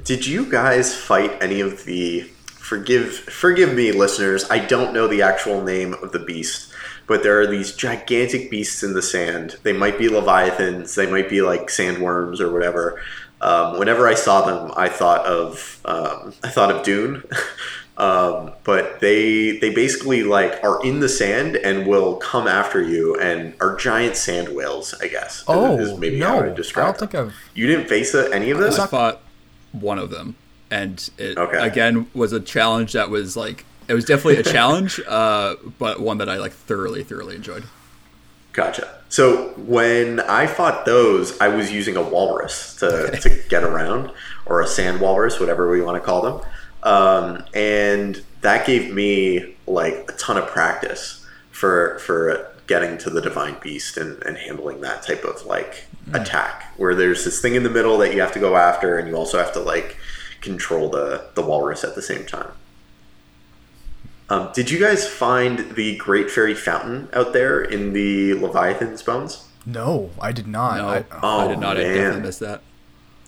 Did 0.03 0.25
you 0.25 0.49
guys 0.49 0.95
fight 0.95 1.31
any 1.41 1.61
of 1.61 1.85
the 1.85 2.29
forgive 2.65 3.13
forgive 3.13 3.73
me 3.73 3.91
listeners, 3.91 4.49
I 4.49 4.59
don't 4.59 4.93
know 4.93 5.07
the 5.07 5.21
actual 5.21 5.61
name 5.61 5.93
of 5.93 6.11
the 6.11 6.19
beast, 6.19 6.73
but 7.05 7.21
there 7.21 7.39
are 7.39 7.47
these 7.47 7.75
gigantic 7.75 8.49
beasts 8.49 8.81
in 8.81 8.93
the 8.93 9.03
sand. 9.03 9.57
They 9.61 9.73
might 9.73 9.99
be 9.99 10.09
leviathans, 10.09 10.95
they 10.95 11.09
might 11.09 11.29
be 11.29 11.41
like 11.41 11.67
sandworms 11.67 12.39
or 12.39 12.51
whatever. 12.51 13.01
Um, 13.41 13.77
whenever 13.77 14.07
I 14.07 14.15
saw 14.15 14.41
them, 14.41 14.71
I 14.75 14.89
thought 14.89 15.25
of 15.25 15.79
um, 15.85 16.33
I 16.43 16.49
thought 16.49 16.71
of 16.71 16.83
Dune. 16.83 17.23
Um, 17.97 18.51
but 18.65 18.99
they 18.99 19.57
they 19.59 19.73
basically 19.73 20.23
like 20.23 20.61
are 20.63 20.83
in 20.83 20.99
the 20.99 21.07
sand 21.07 21.55
and 21.55 21.87
will 21.87 22.17
come 22.17 22.45
after 22.45 22.81
you 22.81 23.15
and 23.15 23.53
are 23.61 23.75
giant 23.77 24.17
sand 24.17 24.49
whales. 24.49 24.93
I 25.01 25.07
guess. 25.07 25.43
Oh 25.47 25.77
is 25.79 25.97
maybe 25.97 26.17
no, 26.19 26.27
how 26.27 26.39
I 26.39 26.41
to 26.47 26.53
describe 26.53 26.97
don't 26.97 27.09
think. 27.11 27.15
I've. 27.15 27.35
You 27.53 27.67
didn't 27.67 27.87
face 27.87 28.13
uh, 28.13 28.29
any 28.33 28.51
of 28.51 28.57
this. 28.57 28.77
I 28.77 28.87
fought 28.87 29.21
one 29.71 29.97
of 29.97 30.09
them, 30.09 30.35
and 30.69 31.09
it 31.17 31.37
Okay. 31.37 31.57
again 31.65 32.07
was 32.13 32.33
a 32.33 32.41
challenge 32.41 32.91
that 32.93 33.09
was 33.09 33.37
like 33.37 33.63
it 33.87 33.93
was 33.93 34.03
definitely 34.03 34.37
a 34.41 34.43
challenge, 34.53 34.99
uh, 35.07 35.55
but 35.79 36.01
one 36.01 36.17
that 36.17 36.27
I 36.27 36.35
like 36.37 36.51
thoroughly, 36.51 37.01
thoroughly 37.03 37.35
enjoyed. 37.35 37.63
Gotcha. 38.51 38.89
So 39.09 39.49
when 39.57 40.19
I 40.21 40.47
fought 40.47 40.85
those, 40.85 41.39
I 41.39 41.49
was 41.49 41.71
using 41.71 41.95
a 41.97 42.01
walrus 42.01 42.75
to, 42.77 43.11
to 43.21 43.29
get 43.49 43.63
around, 43.63 44.11
or 44.45 44.61
a 44.61 44.67
sand 44.67 44.99
walrus, 45.01 45.39
whatever 45.39 45.69
we 45.69 45.81
want 45.81 46.01
to 46.01 46.05
call 46.05 46.21
them. 46.21 46.41
Um, 46.85 47.43
and 47.53 48.23
that 48.41 48.65
gave 48.65 48.93
me 48.93 49.55
like 49.67 50.09
a 50.09 50.13
ton 50.17 50.37
of 50.37 50.47
practice 50.47 51.25
for 51.51 51.99
for 51.99 52.51
getting 52.67 52.97
to 52.99 53.09
the 53.09 53.21
divine 53.21 53.55
beast 53.61 53.97
and, 53.97 54.21
and 54.23 54.37
handling 54.37 54.81
that 54.81 55.03
type 55.03 55.23
of 55.23 55.45
like 55.45 55.85
attack, 56.13 56.71
where 56.77 56.93
there's 56.95 57.25
this 57.25 57.41
thing 57.41 57.55
in 57.55 57.63
the 57.63 57.69
middle 57.69 57.97
that 57.97 58.13
you 58.13 58.21
have 58.21 58.31
to 58.33 58.39
go 58.39 58.55
after, 58.55 58.97
and 58.99 59.07
you 59.07 59.15
also 59.15 59.37
have 59.37 59.51
to 59.53 59.59
like 59.59 59.97
control 60.41 60.89
the 60.89 61.25
the 61.33 61.41
walrus 61.41 61.83
at 61.83 61.95
the 61.95 62.01
same 62.01 62.25
time. 62.25 62.51
Um, 64.29 64.49
did 64.53 64.71
you 64.71 64.79
guys 64.79 65.07
find 65.07 65.75
the 65.75 65.97
Great 65.97 66.31
Fairy 66.31 66.55
Fountain 66.55 67.09
out 67.13 67.33
there 67.33 67.61
in 67.61 67.93
the 67.93 68.33
Leviathan's 68.33 69.03
bones? 69.03 69.47
No, 69.67 70.11
I 70.19 70.31
did 70.31 70.47
not. 70.47 70.77
No, 70.77 70.87
I, 70.87 70.97
I 70.97 71.03
Oh, 71.45 71.47
did 71.47 71.59
not. 71.59 71.77
I 71.77 71.83
definitely 71.83 72.21
missed 72.21 72.39
that. 72.39 72.61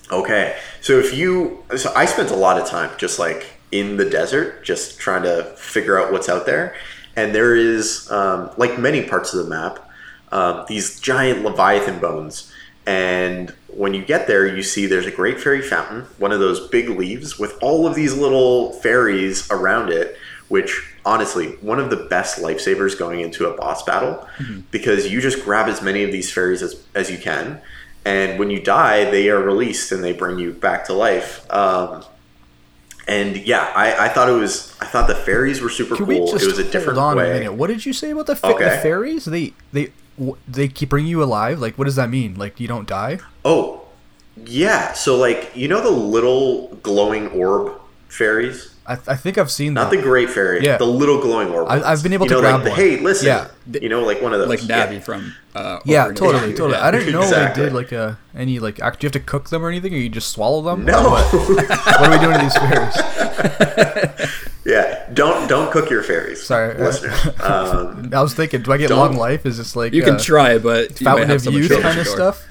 Okay, 0.09 0.57
so 0.79 0.99
if 0.99 1.13
you, 1.13 1.63
so 1.75 1.91
I 1.93 2.05
spent 2.05 2.31
a 2.31 2.35
lot 2.35 2.59
of 2.61 2.67
time 2.67 2.91
just 2.97 3.19
like 3.19 3.45
in 3.71 3.97
the 3.97 4.09
desert, 4.09 4.63
just 4.63 4.99
trying 4.99 5.23
to 5.23 5.43
figure 5.57 5.99
out 5.99 6.13
what's 6.13 6.29
out 6.29 6.45
there, 6.45 6.75
and 7.17 7.35
there 7.35 7.55
is, 7.55 8.09
um, 8.09 8.49
like 8.57 8.79
many 8.79 9.03
parts 9.03 9.33
of 9.33 9.43
the 9.43 9.49
map, 9.49 9.89
um, 10.31 10.63
these 10.69 10.99
giant 11.01 11.43
Leviathan 11.43 11.99
bones, 11.99 12.51
and 12.85 13.53
when 13.67 13.93
you 13.93 14.03
get 14.03 14.27
there, 14.27 14.47
you 14.47 14.63
see 14.63 14.85
there's 14.85 15.05
a 15.05 15.11
Great 15.11 15.41
Fairy 15.41 15.61
Fountain, 15.61 16.03
one 16.19 16.31
of 16.31 16.39
those 16.39 16.69
big 16.69 16.87
leaves 16.89 17.37
with 17.37 17.57
all 17.61 17.85
of 17.85 17.93
these 17.93 18.15
little 18.15 18.71
fairies 18.73 19.51
around 19.51 19.89
it, 19.89 20.17
which 20.47 20.95
honestly, 21.05 21.49
one 21.61 21.79
of 21.79 21.89
the 21.89 22.07
best 22.09 22.39
lifesavers 22.39 22.97
going 22.97 23.19
into 23.19 23.45
a 23.45 23.57
boss 23.57 23.83
battle, 23.83 24.25
because 24.71 25.11
you 25.11 25.19
just 25.19 25.43
grab 25.43 25.67
as 25.67 25.81
many 25.81 26.03
of 26.03 26.13
these 26.13 26.31
fairies 26.31 26.61
as, 26.61 26.81
as 26.95 27.11
you 27.11 27.17
can, 27.17 27.61
and 28.07 28.39
when 28.39 28.49
you 28.49 28.59
die, 28.61 28.99
they 29.15 29.29
are 29.29 29.41
released 29.51 29.91
and 29.93 30.01
they 30.03 30.13
bring 30.13 30.39
you 30.39 30.49
back 30.67 30.85
to 30.87 30.93
life. 30.93 31.29
Um, 31.51 32.03
and 33.07 33.37
yeah, 33.37 33.71
I, 33.75 34.05
I 34.05 34.09
thought 34.09 34.27
it 34.29 34.39
was, 34.45 34.75
I 34.81 34.85
thought 34.85 35.07
the 35.07 35.15
fairies 35.29 35.61
were 35.61 35.69
super 35.79 35.95
Can 35.95 36.05
cool. 36.05 36.25
we 36.25 36.31
just 36.31 36.43
It 36.45 36.47
was 36.47 36.59
a 36.59 36.63
different 36.75 36.99
hold 36.99 37.11
on 37.11 37.17
way. 37.17 37.29
a 37.31 37.33
minute? 37.35 37.53
What 37.53 37.67
did 37.67 37.85
you 37.85 37.93
say 37.93 38.11
about 38.11 38.27
the, 38.27 38.35
fa- 38.35 38.55
the 38.57 38.79
fairies? 38.81 39.25
They 39.25 39.53
they 39.71 39.91
they 40.47 40.67
keep 40.67 40.89
bring 40.89 41.05
you 41.05 41.21
alive. 41.23 41.59
Like, 41.59 41.77
what 41.77 41.85
does 41.85 41.95
that 41.95 42.09
mean? 42.09 42.35
Like, 42.35 42.59
you 42.59 42.67
don't 42.67 42.87
die? 42.87 43.19
Oh, 43.45 43.85
yeah. 44.45 44.93
So 44.93 45.15
like, 45.15 45.51
you 45.55 45.67
know 45.67 45.81
the 45.81 45.91
little 45.91 46.75
glowing 46.83 47.27
orb 47.29 47.79
fairies? 48.09 48.73
I, 48.87 48.93
I 49.07 49.15
think 49.17 49.37
I've 49.37 49.51
seen 49.51 49.73
that. 49.73 49.81
Not 49.81 49.91
that. 49.91 49.97
the 49.97 50.01
great 50.03 50.29
fairy, 50.29 50.63
Yeah. 50.63 50.77
the 50.77 50.85
little 50.85 51.19
glowing 51.19 51.49
orb. 51.49 51.67
I- 51.67 51.75
ones. 51.75 51.83
I've 51.85 52.03
been 52.03 52.13
able 52.13 52.25
you 52.25 52.29
to 52.29 52.35
know, 52.35 52.41
grab 52.41 52.53
like 52.55 52.63
the, 52.63 52.69
one. 52.69 52.79
Hey, 52.79 52.99
listen. 53.01 53.27
Yeah. 53.27 53.47
You 53.81 53.89
know, 53.89 54.01
like 54.03 54.21
one 54.21 54.33
of 54.33 54.39
those. 54.39 54.47
Like 54.47 54.67
Yeah. 54.67 54.99
From 54.99 55.33
uh, 55.53 55.79
yeah, 55.85 56.05
totally, 56.13 56.37
Asia. 56.49 56.57
totally. 56.57 56.71
Yeah. 56.79 56.85
I 56.87 56.91
didn't 56.91 57.11
know 57.13 57.21
Exactly. 57.21 57.63
they 57.63 57.69
did 57.69 57.75
like 57.75 57.91
a 57.91 58.17
any 58.33 58.59
like. 58.59 58.79
Act, 58.79 58.99
do 59.01 59.05
you 59.05 59.07
have 59.07 59.13
to 59.13 59.19
cook 59.19 59.49
them 59.49 59.63
or 59.65 59.69
anything, 59.69 59.93
or 59.93 59.97
you 59.97 60.07
just 60.09 60.29
swallow 60.29 60.61
them? 60.61 60.85
No. 60.85 61.09
What? 61.09 61.33
what 61.33 62.01
are 62.03 62.11
we 62.11 62.17
doing 62.17 62.37
to 62.37 62.43
these 62.43 62.57
fairies? 62.57 64.31
yeah. 64.65 65.09
Don't 65.13 65.47
don't 65.49 65.69
cook 65.71 65.89
your 65.89 66.03
fairies. 66.03 66.41
Sorry. 66.43 66.73
listeners. 66.77 67.13
Um, 67.41 68.11
I 68.13 68.21
was 68.21 68.33
thinking, 68.33 68.61
do 68.61 68.71
I 68.71 68.77
get 68.77 68.89
long 68.89 69.17
life? 69.17 69.45
Is 69.45 69.57
this 69.57 69.75
like 69.75 69.93
You 69.93 70.03
can 70.03 70.15
uh, 70.15 70.19
try, 70.19 70.57
but 70.59 70.99
you 71.01 71.05
fountain 71.05 71.27
have 71.29 71.45
of 71.45 71.53
youth 71.53 71.71
kind 71.71 71.85
of 71.85 71.95
your 71.95 72.05
stuff? 72.05 72.47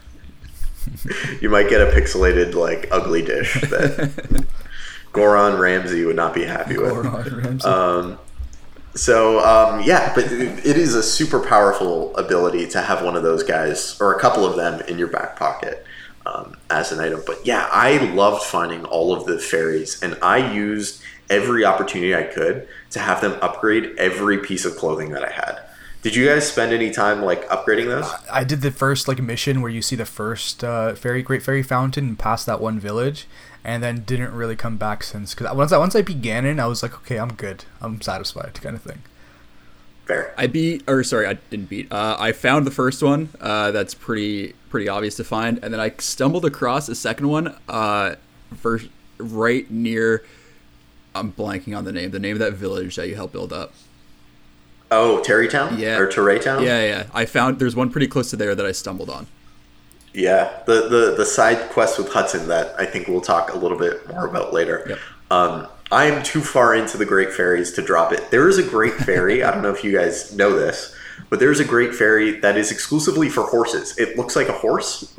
you 1.40 1.48
might 1.48 1.68
get 1.68 1.80
a 1.80 1.86
pixelated 1.86 2.54
like 2.54 2.88
ugly 2.92 3.22
dish 3.22 3.54
that 3.54 4.46
Goron 5.16 5.58
Ramsay 5.58 6.04
would 6.04 6.16
not 6.16 6.34
be 6.34 6.44
happy 6.44 6.78
with. 6.78 6.92
Ramsay. 6.94 7.68
Um, 7.68 8.18
so 8.94 9.40
um, 9.40 9.82
yeah, 9.82 10.14
but 10.14 10.24
it, 10.24 10.64
it 10.64 10.76
is 10.76 10.94
a 10.94 11.02
super 11.02 11.40
powerful 11.40 12.16
ability 12.16 12.68
to 12.68 12.80
have 12.80 13.04
one 13.04 13.16
of 13.16 13.22
those 13.22 13.42
guys 13.42 14.00
or 14.00 14.14
a 14.14 14.20
couple 14.20 14.46
of 14.46 14.56
them 14.56 14.80
in 14.88 14.98
your 14.98 15.08
back 15.08 15.36
pocket 15.36 15.84
um, 16.24 16.56
as 16.70 16.92
an 16.92 17.00
item. 17.00 17.22
But 17.26 17.44
yeah, 17.44 17.68
I 17.70 17.98
loved 18.12 18.42
finding 18.42 18.84
all 18.84 19.12
of 19.12 19.26
the 19.26 19.38
fairies, 19.38 20.02
and 20.02 20.16
I 20.22 20.52
used 20.52 21.02
every 21.28 21.64
opportunity 21.64 22.14
I 22.14 22.22
could 22.22 22.68
to 22.90 22.98
have 23.00 23.20
them 23.20 23.38
upgrade 23.42 23.96
every 23.98 24.38
piece 24.38 24.64
of 24.64 24.76
clothing 24.76 25.10
that 25.10 25.24
I 25.24 25.30
had. 25.30 25.60
Did 26.02 26.14
you 26.14 26.26
guys 26.28 26.48
spend 26.48 26.72
any 26.72 26.92
time 26.92 27.22
like 27.22 27.48
upgrading 27.48 27.86
those? 27.86 28.08
I 28.30 28.44
did 28.44 28.60
the 28.60 28.70
first 28.70 29.08
like 29.08 29.20
mission 29.20 29.60
where 29.60 29.70
you 29.70 29.82
see 29.82 29.96
the 29.96 30.06
first 30.06 30.62
uh, 30.62 30.94
fairy 30.94 31.20
Great 31.20 31.42
Fairy 31.42 31.64
Fountain 31.64 32.14
past 32.14 32.46
that 32.46 32.60
one 32.60 32.78
village, 32.78 33.26
and 33.66 33.82
then 33.82 34.04
didn't 34.04 34.32
really 34.32 34.54
come 34.54 34.76
back 34.76 35.02
since. 35.02 35.34
Because 35.34 35.54
once 35.54 35.72
I 35.72 35.78
once 35.78 35.96
I 35.96 36.00
beat 36.00 36.22
Ganon, 36.22 36.60
I 36.60 36.66
was 36.66 36.82
like, 36.82 36.94
okay, 36.94 37.18
I'm 37.18 37.34
good, 37.34 37.64
I'm 37.82 38.00
satisfied, 38.00 38.54
kind 38.62 38.76
of 38.76 38.82
thing. 38.82 39.02
Fair. 40.06 40.32
I 40.38 40.46
beat, 40.46 40.84
or 40.88 41.02
sorry, 41.02 41.26
I 41.26 41.34
didn't 41.50 41.68
beat. 41.68 41.90
Uh, 41.90 42.16
I 42.16 42.30
found 42.30 42.64
the 42.64 42.70
first 42.70 43.02
one. 43.02 43.28
Uh, 43.40 43.72
that's 43.72 43.92
pretty 43.92 44.54
pretty 44.70 44.88
obvious 44.88 45.16
to 45.16 45.24
find, 45.24 45.58
and 45.62 45.74
then 45.74 45.80
I 45.80 45.90
stumbled 45.98 46.44
across 46.44 46.88
a 46.88 46.94
second 46.94 47.28
one, 47.28 47.56
uh, 47.68 48.14
for 48.54 48.80
right 49.18 49.68
near. 49.68 50.24
I'm 51.12 51.32
blanking 51.32 51.76
on 51.76 51.84
the 51.84 51.92
name. 51.92 52.12
The 52.12 52.20
name 52.20 52.36
of 52.36 52.40
that 52.40 52.52
village 52.52 52.94
that 52.96 53.08
you 53.08 53.16
helped 53.16 53.32
build 53.32 53.52
up. 53.52 53.72
Oh, 54.90 55.22
Terrytown? 55.26 55.78
Yeah. 55.78 55.98
Or 55.98 56.06
Terraytown? 56.06 56.62
Yeah, 56.62 56.84
yeah. 56.84 57.06
I 57.12 57.24
found 57.24 57.58
there's 57.58 57.74
one 57.74 57.90
pretty 57.90 58.06
close 58.06 58.30
to 58.30 58.36
there 58.36 58.54
that 58.54 58.64
I 58.64 58.70
stumbled 58.70 59.10
on. 59.10 59.26
Yeah. 60.16 60.62
The, 60.66 60.88
the 60.88 61.14
the 61.16 61.26
side 61.26 61.70
quest 61.70 61.98
with 61.98 62.12
Hudson 62.12 62.48
that 62.48 62.74
I 62.80 62.86
think 62.86 63.06
we'll 63.06 63.20
talk 63.20 63.52
a 63.52 63.56
little 63.56 63.78
bit 63.78 64.08
more 64.08 64.26
about 64.26 64.52
later. 64.52 64.84
Yep. 64.88 64.98
Um, 65.30 65.68
I 65.92 66.06
am 66.06 66.22
too 66.22 66.40
far 66.40 66.74
into 66.74 66.96
the 66.96 67.04
Great 67.04 67.32
Fairies 67.32 67.72
to 67.72 67.82
drop 67.82 68.12
it. 68.12 68.30
There 68.30 68.48
is 68.48 68.58
a 68.58 68.62
Great 68.62 68.94
Fairy. 68.94 69.44
I 69.44 69.52
don't 69.52 69.62
know 69.62 69.70
if 69.70 69.84
you 69.84 69.92
guys 69.92 70.34
know 70.34 70.56
this, 70.56 70.96
but 71.30 71.38
there's 71.38 71.60
a 71.60 71.64
Great 71.64 71.94
Fairy 71.94 72.40
that 72.40 72.56
is 72.56 72.72
exclusively 72.72 73.28
for 73.28 73.44
horses. 73.44 73.96
It 73.98 74.16
looks 74.16 74.34
like 74.34 74.48
a 74.48 74.52
horse. 74.52 75.14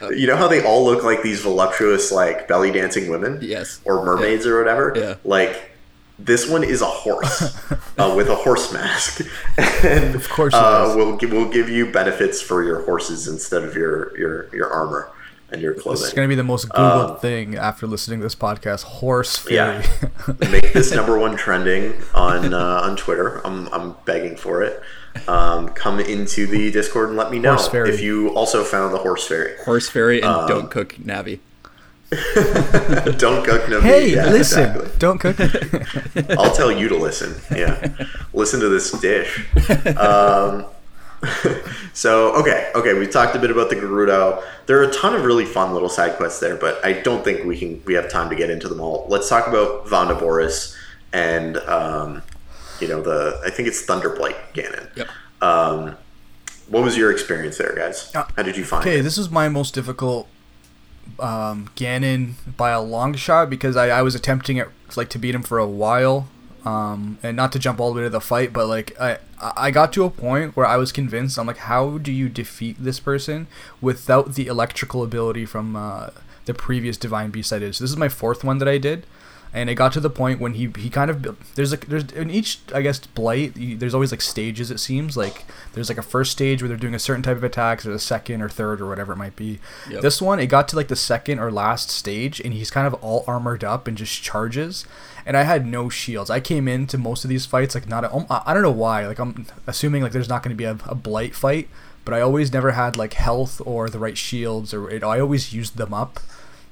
you 0.10 0.26
know 0.26 0.36
how 0.36 0.46
they 0.46 0.64
all 0.64 0.84
look 0.84 1.02
like 1.02 1.22
these 1.22 1.40
voluptuous, 1.40 2.12
like 2.12 2.46
belly 2.46 2.70
dancing 2.70 3.10
women? 3.10 3.38
Yes. 3.42 3.80
Or 3.84 4.04
mermaids 4.04 4.46
or 4.46 4.58
whatever? 4.58 4.92
Yeah. 4.94 5.14
Like, 5.24 5.71
this 6.18 6.48
one 6.48 6.62
is 6.64 6.82
a 6.82 6.86
horse 6.86 7.42
uh, 7.98 8.12
with 8.16 8.28
a 8.28 8.34
horse 8.36 8.72
mask, 8.72 9.22
and 9.84 10.14
of 10.14 10.28
course 10.28 10.54
uh, 10.54 10.92
we'll 10.96 11.16
give, 11.16 11.32
we'll 11.32 11.48
give 11.48 11.68
you 11.68 11.90
benefits 11.90 12.40
for 12.40 12.62
your 12.62 12.82
horses 12.84 13.26
instead 13.28 13.62
of 13.64 13.74
your 13.74 14.16
your 14.18 14.54
your 14.54 14.70
armor 14.72 15.10
and 15.50 15.60
your 15.60 15.74
This 15.74 15.82
clothing. 15.82 16.04
is 16.06 16.12
gonna 16.14 16.28
be 16.28 16.34
the 16.34 16.42
most 16.44 16.68
googled 16.70 17.20
thing 17.20 17.56
after 17.56 17.86
listening 17.86 18.20
to 18.20 18.22
this 18.24 18.34
podcast. 18.34 18.84
Horse 18.84 19.36
fairy. 19.36 19.84
Yeah. 19.84 20.30
Make 20.50 20.72
this 20.72 20.92
number 20.94 21.18
one 21.18 21.36
trending 21.36 21.94
on 22.14 22.54
uh, 22.54 22.80
on 22.84 22.96
Twitter. 22.96 23.44
I'm 23.46 23.68
I'm 23.72 23.96
begging 24.04 24.36
for 24.36 24.62
it. 24.62 24.80
Um, 25.28 25.68
come 25.70 26.00
into 26.00 26.46
the 26.46 26.70
Discord 26.70 27.08
and 27.08 27.18
let 27.18 27.30
me 27.30 27.38
know 27.38 27.50
Horse 27.50 27.68
fairy. 27.68 27.90
if 27.90 28.00
you 28.00 28.30
also 28.34 28.64
found 28.64 28.94
the 28.94 28.98
horse 28.98 29.26
fairy. 29.28 29.56
Horse 29.62 29.86
fairy 29.90 30.22
and 30.22 30.30
Um, 30.30 30.48
don't 30.48 30.70
cook 30.70 30.94
Navi. 30.94 31.40
Don't 33.18 33.42
cook 33.44 33.68
no 33.70 33.80
hey, 33.80 34.06
meat. 34.06 34.14
Yeah, 34.14 34.26
listen! 34.26 34.64
exactly. 34.64 34.90
Don't 34.98 35.18
cook. 35.18 35.40
I'll 36.38 36.54
tell 36.54 36.70
you 36.70 36.88
to 36.88 36.96
listen. 36.96 37.34
Yeah, 37.56 37.94
listen 38.34 38.60
to 38.60 38.68
this 38.68 38.90
dish. 38.92 39.46
Um, 39.96 40.66
so 41.94 42.34
okay, 42.34 42.70
okay, 42.74 42.92
we 42.94 43.06
talked 43.06 43.34
a 43.34 43.38
bit 43.38 43.50
about 43.50 43.70
the 43.70 43.76
Gerudo. 43.76 44.42
There 44.66 44.78
are 44.80 44.82
a 44.82 44.92
ton 44.92 45.14
of 45.14 45.24
really 45.24 45.46
fun 45.46 45.72
little 45.72 45.88
side 45.88 46.16
quests 46.16 46.40
there, 46.40 46.56
but 46.56 46.84
I 46.84 46.92
don't 46.92 47.24
think 47.24 47.46
we 47.46 47.58
can 47.58 47.82
we 47.86 47.94
have 47.94 48.10
time 48.10 48.28
to 48.28 48.36
get 48.36 48.50
into 48.50 48.68
them 48.68 48.80
all. 48.80 49.06
Let's 49.08 49.28
talk 49.28 49.46
about 49.46 49.88
Vah 49.88 50.12
Naboris 50.12 50.76
and 51.14 51.56
um, 51.58 52.22
you 52.80 52.88
know 52.88 53.00
the 53.00 53.40
I 53.44 53.48
think 53.50 53.68
it's 53.68 53.86
Thunderblight 53.86 54.36
Ganon. 54.52 54.94
Yep. 54.96 55.08
Um, 55.40 55.96
what 56.68 56.82
was 56.82 56.96
your 56.96 57.10
experience 57.10 57.58
there, 57.58 57.74
guys? 57.74 58.14
Uh, 58.14 58.24
How 58.36 58.42
did 58.42 58.56
you 58.56 58.64
find 58.64 58.82
Okay, 58.82 58.98
it? 58.98 59.02
this 59.02 59.16
was 59.16 59.30
my 59.30 59.48
most 59.48 59.74
difficult 59.74 60.28
um, 61.20 61.70
Ganon 61.76 62.34
by 62.56 62.70
a 62.70 62.80
long 62.80 63.14
shot 63.14 63.50
because 63.50 63.76
I, 63.76 63.88
I 63.88 64.02
was 64.02 64.14
attempting 64.14 64.56
it 64.56 64.68
like 64.96 65.08
to 65.10 65.18
beat 65.18 65.34
him 65.34 65.42
for 65.42 65.58
a 65.58 65.66
while, 65.66 66.28
um, 66.64 67.18
and 67.22 67.36
not 67.36 67.52
to 67.52 67.58
jump 67.58 67.80
all 67.80 67.92
the 67.92 67.98
way 67.98 68.04
to 68.04 68.10
the 68.10 68.20
fight, 68.20 68.52
but 68.52 68.66
like 68.66 68.98
I 69.00 69.18
I 69.40 69.70
got 69.70 69.92
to 69.94 70.04
a 70.04 70.10
point 70.10 70.56
where 70.56 70.66
I 70.66 70.76
was 70.76 70.92
convinced 70.92 71.38
I'm 71.38 71.46
like, 71.46 71.58
how 71.58 71.98
do 71.98 72.12
you 72.12 72.28
defeat 72.28 72.76
this 72.78 73.00
person 73.00 73.46
without 73.80 74.34
the 74.34 74.46
electrical 74.46 75.02
ability 75.02 75.46
from 75.46 75.74
uh, 75.76 76.10
the 76.44 76.54
previous 76.54 76.96
Divine 76.96 77.30
Beast 77.30 77.52
I 77.52 77.58
did? 77.58 77.74
So 77.74 77.84
this 77.84 77.90
is 77.90 77.96
my 77.96 78.08
fourth 78.08 78.44
one 78.44 78.58
that 78.58 78.68
I 78.68 78.78
did. 78.78 79.06
And 79.54 79.68
it 79.68 79.74
got 79.74 79.92
to 79.92 80.00
the 80.00 80.08
point 80.08 80.40
when 80.40 80.54
he 80.54 80.70
he 80.78 80.88
kind 80.88 81.10
of 81.10 81.54
there's 81.56 81.70
like 81.72 81.86
there's 81.86 82.10
in 82.12 82.30
each 82.30 82.60
I 82.74 82.80
guess 82.80 82.98
blight 83.00 83.52
there's 83.54 83.92
always 83.92 84.10
like 84.10 84.22
stages 84.22 84.70
it 84.70 84.80
seems 84.80 85.14
like 85.14 85.44
there's 85.74 85.90
like 85.90 85.98
a 85.98 86.02
first 86.02 86.32
stage 86.32 86.62
where 86.62 86.68
they're 86.68 86.78
doing 86.78 86.94
a 86.94 86.98
certain 86.98 87.22
type 87.22 87.36
of 87.36 87.44
attacks 87.44 87.84
or 87.84 87.92
a 87.92 87.98
second 87.98 88.40
or 88.40 88.48
third 88.48 88.80
or 88.80 88.88
whatever 88.88 89.12
it 89.12 89.16
might 89.16 89.36
be. 89.36 89.60
Yep. 89.90 90.00
This 90.00 90.22
one 90.22 90.40
it 90.40 90.46
got 90.46 90.68
to 90.68 90.76
like 90.76 90.88
the 90.88 90.96
second 90.96 91.38
or 91.38 91.50
last 91.50 91.90
stage 91.90 92.40
and 92.40 92.54
he's 92.54 92.70
kind 92.70 92.86
of 92.86 92.94
all 92.94 93.24
armored 93.26 93.62
up 93.62 93.86
and 93.86 93.96
just 93.96 94.22
charges 94.22 94.86
and 95.26 95.36
I 95.36 95.42
had 95.42 95.66
no 95.66 95.90
shields. 95.90 96.30
I 96.30 96.40
came 96.40 96.66
into 96.66 96.96
most 96.96 97.22
of 97.22 97.28
these 97.28 97.44
fights 97.44 97.74
like 97.74 97.88
not 97.88 98.04
a, 98.04 98.14
um, 98.14 98.26
I 98.30 98.54
don't 98.54 98.62
know 98.62 98.70
why 98.70 99.06
like 99.06 99.18
I'm 99.18 99.46
assuming 99.66 100.02
like 100.02 100.12
there's 100.12 100.30
not 100.30 100.42
going 100.42 100.56
to 100.56 100.58
be 100.58 100.64
a, 100.64 100.78
a 100.86 100.94
blight 100.94 101.34
fight 101.34 101.68
but 102.04 102.14
I 102.14 102.20
always 102.20 102.52
never 102.52 102.72
had 102.72 102.96
like 102.96 103.14
health 103.14 103.60
or 103.64 103.88
the 103.88 103.98
right 103.98 104.18
shields 104.18 104.74
or 104.74 104.90
it, 104.90 105.04
I 105.04 105.20
always 105.20 105.52
used 105.52 105.76
them 105.76 105.94
up. 105.94 106.20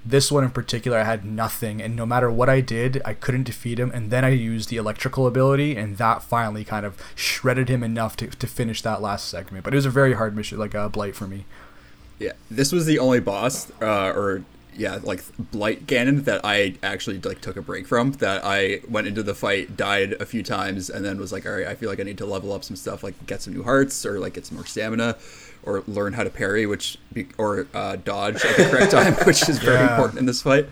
This 0.05 0.33
one 0.33 0.45
in 0.45 0.51
particular, 0.51 0.99
I 0.99 1.05
had 1.05 1.25
nothing, 1.25 1.83
and 1.83 1.95
no 1.95 2.07
matter 2.07 2.31
what 2.31 2.49
I 2.49 2.61
did, 2.63 3.03
I 3.05 3.13
couldn't 3.13 3.45
defeat 3.45 3.79
him. 3.79 3.91
And 3.93 4.11
then 4.11 4.25
I 4.25 4.31
used 4.31 4.71
the 4.71 4.79
electrical 4.79 5.27
ability, 5.27 5.77
and 5.77 5.99
that 5.99 6.23
finally 6.23 6.65
kind 6.65 6.87
of 6.87 6.97
shredded 7.15 7.69
him 7.69 7.83
enough 7.83 8.17
to, 8.17 8.29
to 8.29 8.47
finish 8.47 8.81
that 8.83 9.03
last 9.03 9.29
segment. 9.29 9.65
But 9.65 9.75
it 9.75 9.77
was 9.77 9.87
a 9.87 9.91
very 9.91 10.15
hard 10.15 10.35
mission, 10.35 10.59
like 10.59 10.75
a 10.75 10.89
blight 10.89 11.15
for 11.15 11.27
me. 11.27 11.45
Yeah, 12.19 12.33
this 12.51 12.73
was 12.73 12.87
the 12.87 12.99
only 12.99 13.21
boss, 13.21 13.71
uh, 13.83 14.13
or 14.15 14.43
yeah, 14.77 14.99
like 15.03 15.23
Blight 15.51 15.87
Ganon 15.87 16.25
that 16.25 16.41
I 16.45 16.75
actually 16.83 17.19
like 17.21 17.41
took 17.41 17.57
a 17.57 17.63
break 17.63 17.87
from. 17.87 18.13
That 18.13 18.43
I 18.45 18.81
went 18.89 19.07
into 19.07 19.23
the 19.23 19.35
fight, 19.35 19.77
died 19.77 20.13
a 20.15 20.27
few 20.27 20.43
times, 20.43 20.89
and 20.89 21.05
then 21.05 21.19
was 21.19 21.33
like, 21.33 21.45
all 21.45 21.53
right, 21.53 21.67
I 21.67 21.75
feel 21.75 21.89
like 21.89 22.01
I 22.01 22.05
need 22.05 22.19
to 22.19 22.27
level 22.27 22.53
up 22.53 22.65
some 22.65 22.77
stuff, 22.77 23.03
like 23.03 23.27
get 23.27 23.43
some 23.43 23.55
new 23.55 23.63
hearts, 23.63 24.07
or 24.07 24.19
like 24.19 24.35
get 24.35 24.47
some 24.47 24.57
more 24.57 24.67
stamina, 24.67 25.17
or 25.63 25.83
learn 25.87 26.13
how 26.15 26.25
to 26.25 26.31
parry, 26.31 26.67
which 26.67 26.99
be, 27.13 27.27
or 27.39 27.67
uh, 27.75 27.97
dodge 27.97 28.45
at 28.45 28.57
the 28.57 28.65
correct 28.65 28.91
time, 28.99 29.15
which 29.27 29.49
is 29.49 29.59
very 29.59 29.77
Yeah. 29.77 29.91
important 29.95 30.19
in 30.21 30.27
this 30.27 30.43
fight. 30.43 30.69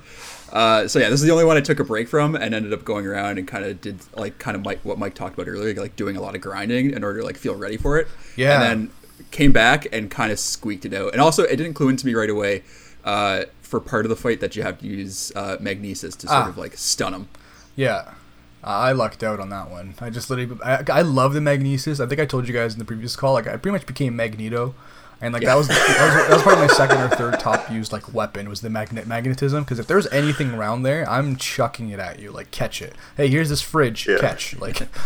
Uh, 0.53 0.89
so 0.89 0.99
yeah, 0.99 1.11
this 1.11 1.21
is 1.21 1.27
the 1.27 1.33
only 1.33 1.45
one 1.45 1.57
I 1.59 1.61
took 1.61 1.79
a 1.79 1.85
break 1.85 2.09
from, 2.09 2.35
and 2.35 2.55
ended 2.55 2.73
up 2.73 2.85
going 2.85 3.07
around 3.07 3.39
and 3.39 3.47
kind 3.47 3.65
of 3.67 3.81
did 3.83 3.99
like 4.17 4.39
kind 4.39 4.57
of 4.57 4.65
Mike, 4.65 4.81
what 4.83 4.99
Mike 4.99 5.15
talked 5.15 5.35
about 5.39 5.47
earlier, 5.49 5.75
like 5.75 5.95
doing 5.97 6.17
a 6.17 6.23
lot 6.23 6.35
of 6.35 6.41
grinding 6.41 6.91
in 6.93 7.05
order 7.05 7.21
to 7.21 7.25
like 7.27 7.37
feel 7.37 7.55
ready 7.55 7.77
for 7.77 7.99
it. 7.99 8.09
Yeah. 8.37 8.55
and 8.55 8.63
then 8.63 8.91
came 9.31 9.53
back 9.53 9.87
and 9.93 10.11
kind 10.11 10.33
of 10.33 10.39
squeaked 10.39 10.87
it 10.87 10.95
out. 10.95 11.13
And 11.13 11.21
also, 11.21 11.43
it 11.43 11.57
didn't 11.57 11.75
clue 11.75 11.91
into 11.91 12.07
me 12.07 12.15
right 12.15 12.31
away 12.31 12.63
uh, 13.05 13.45
for 13.61 13.79
part 13.81 14.07
of 14.07 14.09
the 14.09 14.17
fight 14.17 14.41
that 14.41 14.57
you 14.57 14.63
have 14.63 14.79
to 14.79 14.87
use 14.87 15.33
uh, 15.37 15.59
magnesis 15.61 16.17
to 16.17 16.27
sort 16.29 16.45
Ah. 16.47 16.49
of 16.49 16.57
like 16.57 16.77
stun 16.79 17.13
him. 17.13 17.29
Yeah. 17.77 18.15
I 18.63 18.93
lucked 18.93 19.23
out 19.23 19.41
on 19.41 19.51
that 19.51 19.71
one. 19.71 19.95
I 20.01 20.11
just 20.11 20.31
literally, 20.31 20.59
I, 20.65 20.83
I 20.91 21.03
love 21.03 21.33
the 21.33 21.41
magnesis. 21.41 22.01
I 22.01 22.07
think 22.07 22.21
I 22.21 22.27
told 22.27 22.49
you 22.49 22.55
guys 22.55 22.73
in 22.73 22.79
the 22.79 22.85
previous 22.85 23.15
call, 23.17 23.33
like 23.35 23.47
I 23.47 23.53
pretty 23.57 23.73
much 23.73 23.87
became 23.87 24.17
Magneto, 24.17 24.75
and 25.21 25.33
like 25.33 25.45
that 25.45 25.55
was 25.57 25.69
that 25.69 25.79
was, 25.79 26.29
that 26.29 26.35
was 26.35 26.43
probably 26.43 26.67
my 26.67 26.73
second 26.73 27.01
or 27.01 27.09
third 27.09 27.39
top 27.41 27.71
used 27.71 27.93
like 27.93 28.13
weapon 28.13 28.49
was 28.49 28.61
the 28.61 28.71
magnet 28.71 29.07
magnetism. 29.07 29.63
Because 29.65 29.79
if 29.79 29.87
there's 29.87 30.07
anything 30.09 30.53
around 30.55 30.83
there, 30.83 31.09
I'm 31.09 31.37
chucking 31.37 31.91
it 31.91 32.01
at 32.01 32.19
you, 32.19 32.31
like 32.33 32.51
catch 32.51 32.83
it. 32.83 32.95
Hey, 33.17 33.29
here's 33.29 33.49
this 33.49 33.63
fridge, 33.63 34.07
Yeah. 34.09 34.19
catch. 34.19 34.57
Like, 34.59 34.89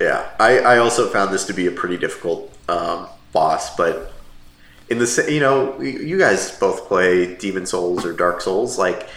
Yeah, 0.00 0.28
I, 0.40 0.58
I 0.58 0.78
also 0.78 1.08
found 1.08 1.32
this 1.32 1.44
to 1.46 1.52
be 1.52 1.66
a 1.66 1.70
pretty 1.70 1.96
difficult 1.96 2.52
um, 2.68 3.06
boss, 3.32 3.76
but 3.76 4.12
in 4.90 4.98
the 4.98 5.26
you 5.30 5.38
know 5.38 5.80
you 5.80 6.18
guys 6.18 6.58
both 6.58 6.88
play 6.88 7.36
Demon 7.36 7.66
Souls 7.66 8.04
or 8.04 8.12
Dark 8.12 8.40
Souls. 8.40 8.78
Like 8.78 9.08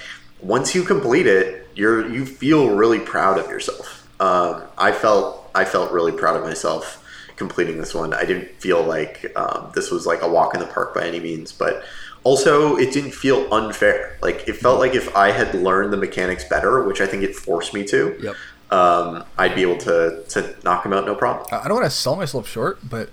once 0.42 0.76
you 0.76 0.84
complete 0.84 1.26
it, 1.26 1.65
you're 1.76 2.08
you 2.10 2.26
feel 2.26 2.76
really 2.76 3.00
proud 3.00 3.38
of 3.38 3.50
yourself. 3.50 4.08
Um, 4.20 4.64
I 4.78 4.92
felt 4.92 5.50
I 5.56 5.66
felt 5.66 5.92
really 5.92 6.12
proud 6.12 6.36
of 6.38 6.44
myself 6.44 7.02
completing 7.36 7.78
this 7.78 7.94
one. 7.94 8.14
I 8.14 8.24
didn't 8.26 8.50
feel 8.62 8.82
like 8.84 9.32
um, 9.36 9.72
this 9.76 9.92
was 9.92 10.06
like 10.06 10.22
a 10.22 10.28
walk 10.30 10.54
in 10.54 10.60
the 10.60 10.68
park 10.68 10.94
by 10.94 11.06
any 11.06 11.20
means, 11.20 11.52
but 11.52 11.84
also 12.24 12.78
it 12.78 12.94
didn't 12.94 13.12
feel 13.12 13.54
unfair. 13.54 14.18
Like 14.22 14.48
it 14.48 14.56
felt 14.56 14.80
like 14.80 14.96
if 14.96 15.14
I 15.16 15.32
had 15.32 15.54
learned 15.54 15.92
the 15.92 15.98
mechanics 15.98 16.44
better, 16.46 16.84
which 16.84 17.02
I 17.02 17.08
think 17.08 17.24
it 17.24 17.36
forced 17.36 17.74
me 17.74 17.84
to 17.88 18.16
Yep. 18.22 18.36
um, 18.72 19.24
I'd 19.38 19.54
be 19.54 19.62
able 19.64 19.78
to, 19.80 20.24
to 20.30 20.56
knock 20.64 20.86
him 20.86 20.94
out 20.94 21.06
no 21.06 21.14
problem. 21.14 21.46
I 21.52 21.68
don't 21.68 21.76
want 21.80 21.86
to 21.92 21.98
sell 21.98 22.16
myself 22.16 22.48
short, 22.48 22.80
but 22.88 23.10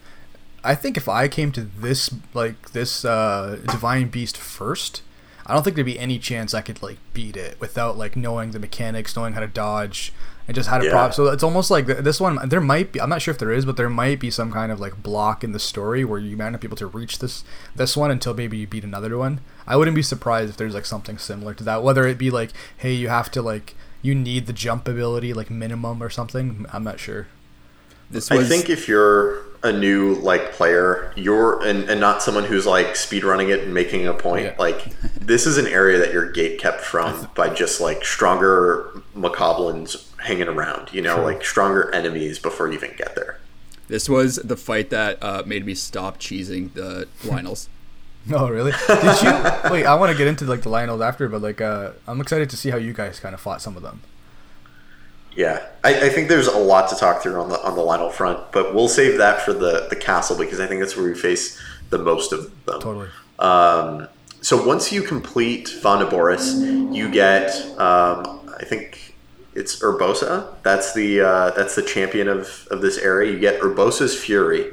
I 0.65 0.77
think 0.77 0.97
if 0.97 1.09
I 1.09 1.27
came 1.27 1.51
to 1.53 1.63
this 1.63 2.15
like 2.33 2.71
this 2.71 3.05
uh, 3.05 3.59
divine 3.67 4.09
beast 4.09 4.37
first, 4.37 5.03
I 5.47 5.55
don't 5.55 5.63
think 5.63 5.77
there'd 5.77 5.87
be 5.87 5.99
any 5.99 6.19
chance 6.19 6.55
I 6.55 6.61
could 6.61 6.83
like 6.83 6.99
beat 7.15 7.37
it 7.37 7.59
without 7.61 7.97
like 7.99 8.17
knowing 8.17 8.53
the 8.53 8.59
mechanics, 8.59 9.17
knowing 9.17 9.33
how 9.35 9.41
to 9.41 9.47
dodge, 9.47 10.13
and 10.49 10.55
just 10.55 10.69
how 10.69 10.79
to 10.79 10.85
Yeah. 10.85 10.91
prop. 10.93 11.15
So 11.15 11.27
it's 11.29 11.43
almost 11.43 11.71
like 11.71 11.87
this 11.87 12.21
one. 12.21 12.49
There 12.49 12.61
might 12.61 12.93
be. 12.93 13.01
I'm 13.01 13.09
not 13.09 13.23
sure 13.23 13.33
if 13.33 13.39
there 13.39 13.53
is, 13.53 13.65
but 13.65 13.77
there 13.77 13.91
might 13.91 14.21
be 14.21 14.31
some 14.31 14.53
kind 14.53 14.71
of 14.73 14.81
like 14.81 15.03
block 15.03 15.43
in 15.45 15.53
the 15.53 15.59
story 15.59 16.05
where 16.05 16.19
you 16.21 16.37
might 16.37 16.51
not 16.51 16.61
be 16.61 16.67
able 16.69 16.77
to 16.79 16.87
reach 16.87 17.19
this 17.19 17.45
this 17.75 17.97
one 17.97 18.11
until 18.11 18.35
maybe 18.35 18.57
you 18.59 18.67
beat 18.67 18.85
another 18.85 19.17
one. 19.19 19.41
I 19.67 19.77
wouldn't 19.77 19.95
be 19.95 20.03
surprised 20.03 20.51
if 20.51 20.57
there's 20.57 20.75
like 20.75 20.87
something 20.87 21.19
similar 21.19 21.55
to 21.55 21.65
that. 21.65 21.83
Whether 21.83 22.07
it 22.07 22.19
be 22.19 22.31
like, 22.31 22.51
hey, 22.77 22.93
you 22.93 23.09
have 23.09 23.31
to 23.33 23.43
like 23.43 23.75
you 24.01 24.15
need 24.15 24.47
the 24.47 24.53
jump 24.53 24.89
ability 24.89 25.33
like 25.33 25.51
minimum 25.51 26.03
or 26.03 26.11
something. 26.11 26.67
I'm 26.73 26.83
not 26.85 26.99
sure. 27.01 27.29
This 28.11 28.31
I 28.31 28.43
think 28.45 28.69
if 28.69 28.89
you're 28.89 29.43
a 29.63 29.73
new 29.73 30.15
like 30.17 30.53
player, 30.53 31.13
you're 31.17 31.65
and, 31.65 31.89
and 31.89 32.01
not 32.01 32.23
someone 32.23 32.45
who's 32.45 32.67
like 32.67 32.97
speed 32.97 33.25
running 33.25 33.51
it 33.51 33.61
and 33.61 33.73
making 33.73 34.07
a 34.07 34.15
point. 34.15 34.45
Yeah. 34.45 34.57
Like 34.59 34.99
this 35.19 35.47
is 35.47 35.59
an 35.59 35.67
area 35.67 35.99
that 35.99 36.13
you're 36.13 36.31
gate 36.31 36.59
kept 36.59 36.81
from 36.81 37.29
by 37.35 37.49
just 37.49 37.81
like 37.81 38.05
stronger 38.05 38.91
Bokoblins 39.17 40.09
hanging 40.19 40.49
around. 40.49 40.93
You 40.93 41.03
know, 41.03 41.17
True. 41.17 41.25
like 41.25 41.45
stronger 41.45 41.95
enemies 41.95 42.39
before 42.39 42.69
you 42.69 42.75
even 42.75 42.95
get 42.97 43.15
there. 43.15 43.39
This 43.89 44.09
was 44.09 44.37
the 44.37 44.57
fight 44.57 44.91
that 44.91 45.23
uh, 45.23 45.43
made 45.47 45.67
me 45.67 45.75
stop 45.75 46.19
cheesing 46.19 46.73
the 46.73 47.07
Lynels. 47.23 47.69
no 48.27 48.49
really? 48.51 48.73
Did 48.89 49.23
you 49.23 49.71
wait? 49.71 49.85
I 49.85 49.95
want 49.95 50.11
to 50.11 50.19
get 50.19 50.27
into 50.27 50.45
like 50.45 50.63
the 50.63 50.71
Lynels 50.71 51.07
after, 51.07 51.29
but 51.29 51.43
like 51.43 51.61
uh, 51.61 51.93
I'm 52.07 52.21
excited 52.21 52.51
to 52.51 52.57
see 52.57 52.71
how 52.71 52.79
you 52.79 52.93
guys 52.93 53.21
kind 53.21 53.35
of 53.35 53.41
fought 53.41 53.61
some 53.63 53.77
of 53.77 53.83
them. 53.83 54.03
Yeah, 55.35 55.67
I, 55.83 56.07
I 56.07 56.09
think 56.11 56.29
there's 56.29 56.47
a 56.47 56.59
lot 56.59 56.91
to 56.91 56.97
talk 56.97 57.23
through 57.23 57.41
on 57.41 57.49
the 57.49 57.61
on 57.63 57.75
the 57.75 57.83
Lynel 57.83 58.13
front, 58.13 58.53
but 58.53 58.75
we'll 58.75 58.89
save 58.89 59.19
that 59.19 59.41
for 59.43 59.53
the 59.53 59.87
the 59.89 59.97
castle 59.97 60.37
because 60.37 60.61
I 60.61 60.67
think 60.67 60.81
that's 60.81 60.97
where 60.97 61.07
we 61.07 61.15
face 61.15 61.61
the 61.91 61.99
most 61.99 62.33
of 62.33 62.51
them. 62.67 62.81
Totally. 62.81 63.09
Um, 63.39 64.09
so 64.41 64.67
once 64.67 64.93
you 64.93 65.03
complete 65.03 65.69
Vah 65.83 66.05
Naboris, 66.05 66.95
you 66.95 67.11
get 67.11 67.51
um, 67.79 68.51
I 68.59 68.65
think 68.65 69.15
it's 69.55 69.83
Urbosa. 69.83 70.55
That's 70.63 70.93
the 70.95 71.21
uh, 71.21 71.51
that's 71.51 71.75
the 71.75 71.83
champion 71.83 72.29
of, 72.29 72.67
of 72.71 72.81
this 72.81 72.99
area. 72.99 73.33
You 73.33 73.39
get 73.39 73.61
Urbosa's 73.61 74.19
Fury, 74.19 74.73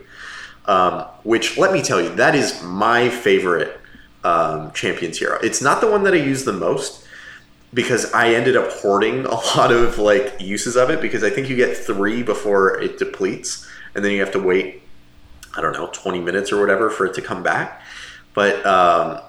um, 0.66 1.02
which 1.24 1.58
let 1.58 1.72
me 1.72 1.82
tell 1.82 2.02
you, 2.02 2.10
that 2.16 2.36
is 2.36 2.62
my 2.64 3.10
favorite 3.10 3.80
um, 4.24 4.72
champion's 4.74 5.18
hero. 5.18 5.40
It's 5.42 5.62
not 5.62 5.82
the 5.82 5.90
one 5.90 6.04
that 6.04 6.14
I 6.14 6.18
use 6.18 6.46
the 6.46 6.54
most 6.54 6.99
because 7.74 8.12
I 8.14 8.34
ended 8.34 8.56
up 8.56 8.72
hoarding 8.72 9.26
a 9.26 9.36
lot 9.58 9.72
of 9.72 9.98
like 9.98 10.36
uses 10.40 10.76
of 10.76 10.90
it 10.90 11.02
because 11.02 11.24
I 11.24 11.30
think 11.30 11.50
you 11.50 11.56
get 11.56 11.76
three 11.76 12.24
before 12.24 12.80
it 12.80 12.98
depletes, 12.98 13.68
and 13.96 14.04
then 14.04 14.12
you 14.12 14.20
have 14.20 14.32
to 14.34 14.40
wait. 14.42 14.84
I 15.58 15.62
don't 15.62 15.74
know, 15.74 15.90
twenty 15.92 16.20
minutes 16.20 16.52
or 16.52 16.60
whatever 16.60 16.90
for 16.90 17.06
it 17.06 17.14
to 17.16 17.22
come 17.22 17.44
back. 17.44 17.82
But 18.34 18.66
um, 18.66 19.22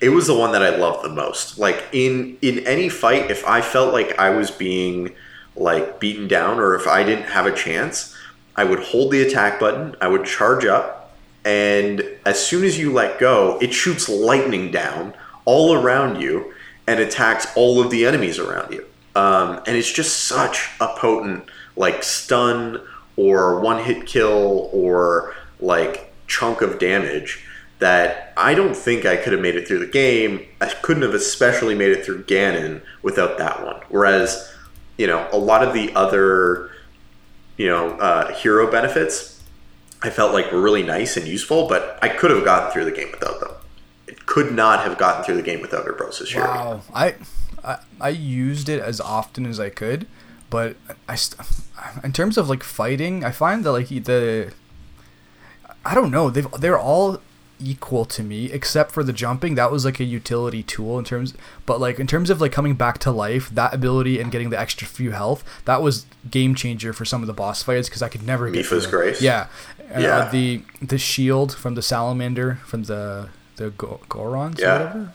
it 0.00 0.10
was 0.10 0.26
the 0.26 0.36
one 0.36 0.52
that 0.52 0.62
I 0.62 0.76
loved 0.76 1.04
the 1.04 1.08
most. 1.08 1.58
Like 1.58 1.84
in 1.92 2.36
in 2.42 2.66
any 2.66 2.88
fight, 2.88 3.30
if 3.30 3.46
I 3.46 3.60
felt 3.60 3.92
like 3.92 4.18
I 4.18 4.30
was 4.30 4.50
being 4.50 5.14
like 5.56 5.98
beaten 5.98 6.28
down 6.28 6.58
or 6.58 6.74
if 6.74 6.86
I 6.86 7.02
didn't 7.02 7.24
have 7.24 7.46
a 7.46 7.54
chance, 7.54 8.14
I 8.56 8.64
would 8.64 8.80
hold 8.80 9.12
the 9.12 9.22
attack 9.22 9.58
button, 9.58 9.96
I 10.00 10.08
would 10.08 10.24
charge 10.24 10.64
up, 10.64 11.16
and 11.44 12.04
as 12.24 12.44
soon 12.44 12.64
as 12.64 12.78
you 12.78 12.92
let 12.92 13.18
go, 13.18 13.58
it 13.60 13.72
shoots 13.72 14.08
lightning 14.08 14.70
down 14.70 15.14
all 15.44 15.74
around 15.74 16.20
you 16.20 16.52
and 16.88 17.00
attacks 17.00 17.46
all 17.54 17.82
of 17.82 17.90
the 17.90 18.06
enemies 18.06 18.38
around 18.38 18.72
you. 18.72 18.84
Um, 19.14 19.60
and 19.66 19.76
it's 19.76 19.92
just 19.92 20.24
such 20.24 20.70
a 20.80 20.88
potent 20.96 21.44
like 21.76 22.02
stun 22.02 22.80
or 23.16 23.60
one 23.60 23.84
hit 23.84 24.06
kill 24.06 24.70
or 24.72 25.34
like 25.60 26.12
chunk 26.26 26.62
of 26.62 26.78
damage 26.78 27.44
that 27.78 28.32
I 28.38 28.54
don't 28.54 28.74
think 28.74 29.04
I 29.04 29.16
could 29.16 29.34
have 29.34 29.42
made 29.42 29.54
it 29.54 29.68
through 29.68 29.80
the 29.80 29.86
game. 29.86 30.46
I 30.62 30.68
couldn't 30.68 31.02
have 31.02 31.14
especially 31.14 31.74
made 31.74 31.90
it 31.90 32.06
through 32.06 32.24
Ganon 32.24 32.80
without 33.02 33.36
that 33.36 33.62
one. 33.64 33.80
Whereas, 33.90 34.50
you 34.96 35.06
know, 35.06 35.28
a 35.30 35.38
lot 35.38 35.62
of 35.62 35.74
the 35.74 35.94
other, 35.94 36.70
you 37.58 37.68
know, 37.68 37.90
uh, 37.98 38.32
hero 38.34 38.70
benefits, 38.70 39.42
I 40.02 40.08
felt 40.08 40.32
like 40.32 40.50
were 40.52 40.60
really 40.60 40.82
nice 40.82 41.18
and 41.18 41.26
useful, 41.26 41.68
but 41.68 41.98
I 42.00 42.08
could 42.08 42.30
have 42.30 42.44
gotten 42.44 42.72
through 42.72 42.86
the 42.86 42.92
game 42.92 43.10
without 43.12 43.40
them. 43.40 43.47
It 44.08 44.26
could 44.26 44.52
not 44.52 44.80
have 44.84 44.96
gotten 44.98 45.22
through 45.24 45.36
the 45.36 45.42
game 45.42 45.60
without 45.60 45.84
Urbosa's 45.86 46.30
Fury. 46.32 46.46
Wow, 46.48 46.82
I, 46.94 47.14
I 47.62 47.78
I 48.00 48.08
used 48.08 48.68
it 48.68 48.80
as 48.80 49.00
often 49.00 49.44
as 49.46 49.60
I 49.60 49.68
could, 49.68 50.06
but 50.50 50.76
I, 51.08 51.14
st- 51.14 51.40
in 52.02 52.12
terms 52.12 52.38
of 52.38 52.48
like 52.48 52.62
fighting, 52.62 53.22
I 53.24 53.30
find 53.30 53.64
that 53.64 53.72
like 53.72 53.88
the, 53.88 54.52
I 55.84 55.94
don't 55.94 56.10
know, 56.10 56.30
they 56.30 56.42
they're 56.58 56.78
all 56.78 57.20
equal 57.60 58.04
to 58.04 58.22
me 58.22 58.52
except 58.52 58.92
for 58.92 59.02
the 59.02 59.12
jumping 59.12 59.56
that 59.56 59.72
was 59.72 59.84
like 59.84 59.98
a 59.98 60.04
utility 60.04 60.62
tool 60.62 60.96
in 60.96 61.04
terms 61.04 61.34
but 61.66 61.80
like 61.80 61.98
in 61.98 62.06
terms 62.06 62.30
of 62.30 62.40
like 62.40 62.52
coming 62.52 62.72
back 62.74 62.98
to 62.98 63.10
life 63.10 63.50
that 63.50 63.74
ability 63.74 64.20
and 64.20 64.30
getting 64.30 64.50
the 64.50 64.56
extra 64.60 64.86
few 64.86 65.10
health 65.10 65.42
that 65.64 65.82
was 65.82 66.06
game 66.30 66.54
changer 66.54 66.92
for 66.92 67.04
some 67.04 67.20
of 67.20 67.26
the 67.26 67.32
boss 67.32 67.60
fights 67.64 67.88
because 67.88 68.00
i 68.00 68.08
could 68.08 68.22
never 68.22 68.48
get 68.48 68.64
Mipha's 68.64 68.84
through. 68.86 69.00
Grace? 69.00 69.20
yeah 69.20 69.48
Uh, 69.92 69.98
Yeah. 69.98 70.28
the 70.30 70.62
the 70.80 70.98
shield 70.98 71.52
from 71.52 71.74
the 71.74 71.82
salamander 71.82 72.60
from 72.64 72.84
the 72.84 73.28
the 73.58 73.70
Go- 73.70 74.00
gorons 74.08 74.58
Yeah. 74.58 74.72
whatever 74.78 75.12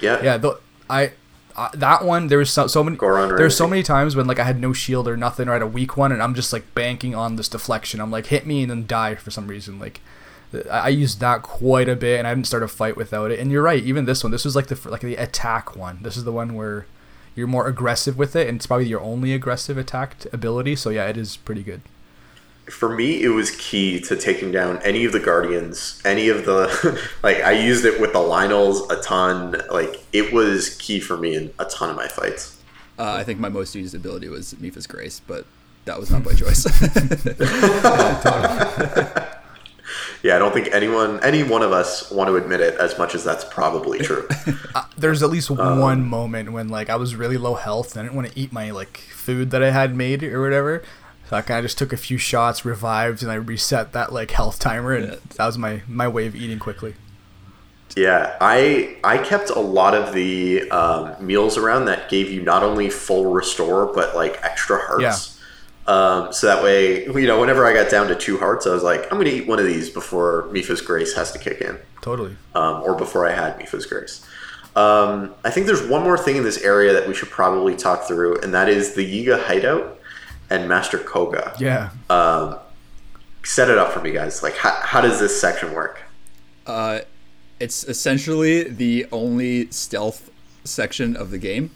Yeah. 0.00 0.22
yeah 0.22 0.36
the, 0.38 0.58
i 0.88 1.12
uh, 1.56 1.68
that 1.74 2.04
one 2.04 2.26
there 2.28 2.38
was 2.38 2.50
so, 2.50 2.66
so 2.66 2.82
many 2.82 2.96
there's 2.96 3.56
so 3.56 3.68
many 3.68 3.82
times 3.82 4.16
when 4.16 4.26
like 4.26 4.38
i 4.40 4.44
had 4.44 4.60
no 4.60 4.72
shield 4.72 5.06
or 5.06 5.16
nothing 5.16 5.46
or 5.48 5.52
I 5.52 5.54
had 5.54 5.62
a 5.62 5.66
weak 5.68 5.96
one 5.96 6.10
and 6.12 6.20
i'm 6.22 6.34
just 6.34 6.52
like 6.52 6.74
banking 6.74 7.14
on 7.14 7.36
this 7.36 7.48
deflection 7.48 8.00
i'm 8.00 8.10
like 8.10 8.26
hit 8.26 8.44
me 8.46 8.62
and 8.62 8.70
then 8.70 8.86
die 8.86 9.14
for 9.16 9.30
some 9.30 9.46
reason 9.48 9.78
like 9.78 10.00
I 10.70 10.78
I 10.86 10.88
used 10.88 11.18
that 11.18 11.42
quite 11.42 11.88
a 11.88 11.96
bit, 11.96 12.16
and 12.18 12.28
I 12.28 12.34
didn't 12.34 12.46
start 12.46 12.62
a 12.62 12.68
fight 12.68 12.96
without 12.96 13.32
it. 13.32 13.40
And 13.40 13.50
you're 13.50 13.60
right, 13.70 13.82
even 13.82 14.04
this 14.04 14.22
one, 14.22 14.30
this 14.30 14.44
was 14.44 14.54
like 14.54 14.68
the 14.68 14.78
like 14.88 15.00
the 15.00 15.16
attack 15.16 15.74
one. 15.74 15.98
This 16.02 16.16
is 16.16 16.22
the 16.22 16.30
one 16.30 16.54
where 16.54 16.86
you're 17.34 17.48
more 17.48 17.66
aggressive 17.66 18.16
with 18.16 18.36
it, 18.36 18.46
and 18.46 18.58
it's 18.58 18.66
probably 18.68 18.86
your 18.86 19.00
only 19.00 19.34
aggressive 19.34 19.76
attacked 19.76 20.28
ability. 20.32 20.76
So 20.76 20.90
yeah, 20.90 21.06
it 21.08 21.16
is 21.16 21.36
pretty 21.36 21.64
good. 21.64 21.80
For 22.70 22.88
me 22.94 23.22
it 23.22 23.28
was 23.28 23.50
key 23.52 24.00
to 24.00 24.16
taking 24.16 24.50
down 24.52 24.78
any 24.82 25.04
of 25.04 25.12
the 25.12 25.20
guardians 25.20 26.00
any 26.04 26.28
of 26.30 26.44
the 26.46 26.98
like 27.22 27.40
i 27.42 27.52
used 27.52 27.84
it 27.84 28.00
with 28.00 28.12
the 28.12 28.18
lynels 28.18 28.90
a 28.90 29.00
ton 29.02 29.60
like 29.70 30.02
it 30.12 30.32
was 30.32 30.74
key 30.76 31.00
for 31.00 31.16
me 31.16 31.34
in 31.34 31.52
a 31.58 31.64
ton 31.66 31.90
of 31.90 31.96
my 31.96 32.08
fights 32.08 32.56
Uh, 32.98 33.12
I 33.20 33.24
think 33.24 33.38
my 33.40 33.48
most 33.48 33.74
used 33.74 33.94
ability 33.94 34.28
was 34.28 34.54
Mipha's 34.54 34.86
Grace, 34.86 35.20
but 35.26 35.44
that 35.84 35.98
was 35.98 36.10
not 36.12 36.22
by 36.24 36.32
choice. 36.32 36.64
yeah 40.22 40.36
i 40.36 40.38
don't 40.38 40.54
think 40.54 40.68
anyone 40.72 41.22
any 41.22 41.42
one 41.42 41.60
of 41.62 41.72
us 41.72 42.10
want 42.10 42.28
to 42.28 42.36
admit 42.36 42.60
it 42.60 42.74
as 42.80 42.96
much 42.96 43.14
as 43.14 43.22
that's 43.24 43.44
probably 43.44 43.98
true 43.98 44.26
There's 44.96 45.22
at 45.22 45.30
least 45.30 45.50
one 45.50 46.06
moment 46.06 46.52
when 46.52 46.68
like 46.68 46.88
I 46.88 46.96
was 46.96 47.14
really 47.16 47.36
low 47.36 47.54
health, 47.54 47.92
and 47.92 48.00
I 48.00 48.02
didn't 48.04 48.14
want 48.16 48.32
to 48.32 48.38
eat 48.38 48.52
my 48.52 48.70
like 48.70 48.98
food 48.98 49.50
that 49.50 49.62
I 49.62 49.70
had 49.70 49.94
made 49.94 50.22
or 50.22 50.40
whatever. 50.40 50.82
So 51.34 51.38
I 51.38 51.42
kind 51.42 51.58
of 51.58 51.64
just 51.64 51.78
took 51.78 51.92
a 51.92 51.96
few 51.96 52.16
shots, 52.16 52.64
revived, 52.64 53.20
and 53.24 53.32
I 53.32 53.34
reset 53.34 53.92
that 53.92 54.12
like 54.12 54.30
health 54.30 54.60
timer, 54.60 54.92
and 54.92 55.08
Yeah. 55.08 55.16
that 55.36 55.46
was 55.46 55.58
my 55.58 55.82
my 55.88 56.06
way 56.06 56.26
of 56.28 56.36
eating 56.36 56.60
quickly. 56.60 56.94
yeah 57.96 58.36
i 58.40 58.96
i 59.04 59.18
kept 59.18 59.50
a 59.50 59.58
lot 59.60 59.94
of 59.94 60.12
the 60.14 60.68
um, 60.70 61.14
meals 61.24 61.56
around 61.56 61.84
that 61.86 62.08
gave 62.08 62.28
you 62.30 62.40
not 62.42 62.62
only 62.64 62.88
full 62.90 63.32
restore 63.32 63.86
but 63.94 64.14
like 64.16 64.38
extra 64.44 64.78
hearts 64.78 65.02
Yeah. 65.02 65.20
Um, 65.86 66.32
so 66.32 66.46
that 66.46 66.62
way, 66.64 67.04
you 67.04 67.26
know, 67.26 67.38
whenever 67.38 67.66
I 67.66 67.74
got 67.74 67.90
down 67.90 68.08
to 68.08 68.14
two 68.14 68.38
hearts, 68.38 68.66
I 68.66 68.70
was 68.72 68.82
like, 68.82 69.02
I'm 69.12 69.18
going 69.18 69.26
to 69.26 69.36
eat 69.36 69.46
one 69.46 69.58
of 69.58 69.66
these 69.66 69.90
before 69.90 70.48
Mipha's 70.50 70.80
Grace 70.80 71.12
has 71.14 71.30
to 71.32 71.38
kick 71.38 71.60
in. 71.60 71.76
Totally. 72.00 72.38
um, 72.54 72.82
or 72.84 72.94
before 72.96 73.26
I 73.28 73.32
had 73.32 73.58
Mipha's 73.58 73.84
Grace. 73.84 74.24
Um, 74.74 75.34
I 75.44 75.50
think 75.50 75.66
there's 75.66 75.86
one 75.86 76.02
more 76.02 76.16
thing 76.16 76.36
in 76.36 76.42
this 76.42 76.56
area 76.62 76.94
that 76.94 77.06
we 77.06 77.12
should 77.12 77.28
probably 77.28 77.76
talk 77.76 78.04
through, 78.08 78.38
and 78.40 78.54
that 78.54 78.70
is 78.70 78.94
the 78.94 79.04
Yiga 79.04 79.38
Hideout 79.44 79.98
and 80.50 80.68
Master 80.68 80.98
Kohga. 80.98 81.58
Yeah. 81.60 81.90
Set 83.44 83.68
it 83.68 83.76
up 83.76 83.92
for 83.92 84.00
me, 84.00 84.10
guys. 84.10 84.42
Like, 84.42 84.56
how, 84.56 84.72
how 84.82 85.00
does 85.02 85.20
this 85.20 85.38
section 85.40 85.72
work? 85.74 86.00
uh, 86.66 87.00
it's 87.60 87.84
essentially 87.84 88.64
the 88.64 89.06
only 89.12 89.70
stealth 89.70 90.30
section 90.64 91.16
of 91.16 91.30
the 91.30 91.38
game. 91.38 91.70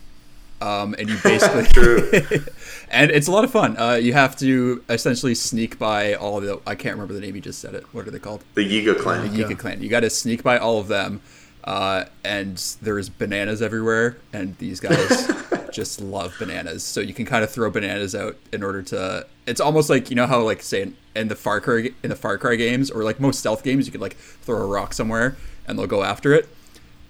Um, 0.61 0.95
and 0.99 1.09
you 1.09 1.17
basically 1.23 1.65
True. 1.65 2.11
and 2.91 3.11
it's 3.11 3.29
a 3.29 3.31
lot 3.31 3.45
of 3.45 3.51
fun. 3.53 3.79
Uh, 3.79 3.95
you 3.95 4.13
have 4.13 4.35
to 4.39 4.83
essentially 4.89 5.35
sneak 5.35 5.79
by 5.79 6.15
all 6.15 6.41
the 6.41 6.61
I 6.67 6.75
can't 6.75 6.95
remember 6.95 7.15
the 7.15 7.21
name 7.21 7.37
you 7.37 7.41
just 7.41 7.61
said 7.61 7.75
it. 7.75 7.85
What 7.95 8.09
are 8.09 8.11
they 8.11 8.19
called? 8.19 8.43
The 8.55 8.63
Yiga 8.63 8.99
clan. 8.99 9.33
The 9.33 9.43
Yiga 9.45 9.57
clan. 9.59 9.81
You 9.83 9.89
got 9.89 10.01
to 10.01 10.11
sneak 10.11 10.43
by 10.43 10.59
all 10.59 10.81
of 10.81 10.89
them, 10.89 11.21
uh, 11.65 12.07
and 12.25 12.57
there's 12.83 13.09
bananas 13.09 13.63
everywhere, 13.63 14.17
and 14.33 14.59
these 14.59 14.81
guys 14.81 15.31
just 15.73 16.01
love 16.01 16.35
bananas. 16.39 16.83
So 16.83 17.01
you 17.01 17.15
can 17.15 17.27
kind 17.27 17.45
of 17.45 17.51
throw 17.51 17.71
bananas 17.71 18.15
out 18.15 18.37
in 18.53 18.63
order 18.63 18.83
to. 18.85 19.27
It's 19.47 19.61
almost 19.61 19.91
like 19.91 20.11
you 20.11 20.17
know 20.17 20.27
how 20.27 20.41
like 20.43 20.63
say 20.63 20.83
in, 20.83 20.97
in 21.15 21.29
the 21.29 21.37
Far 21.37 21.61
Cry 21.61 21.91
in 22.03 22.11
the 22.11 22.17
Far 22.17 22.39
Cry 22.39 22.57
games 22.57 22.91
or 22.91 23.05
like 23.05 23.21
most 23.21 23.41
stealth 23.41 23.63
games, 23.63 23.87
you 23.87 23.93
could 23.93 24.01
like 24.01 24.17
throw 24.17 24.57
a 24.57 24.67
rock 24.67 24.93
somewhere 24.95 25.37
and 25.67 25.79
they'll 25.79 25.87
go 25.87 26.03
after 26.03 26.33
it. 26.35 26.49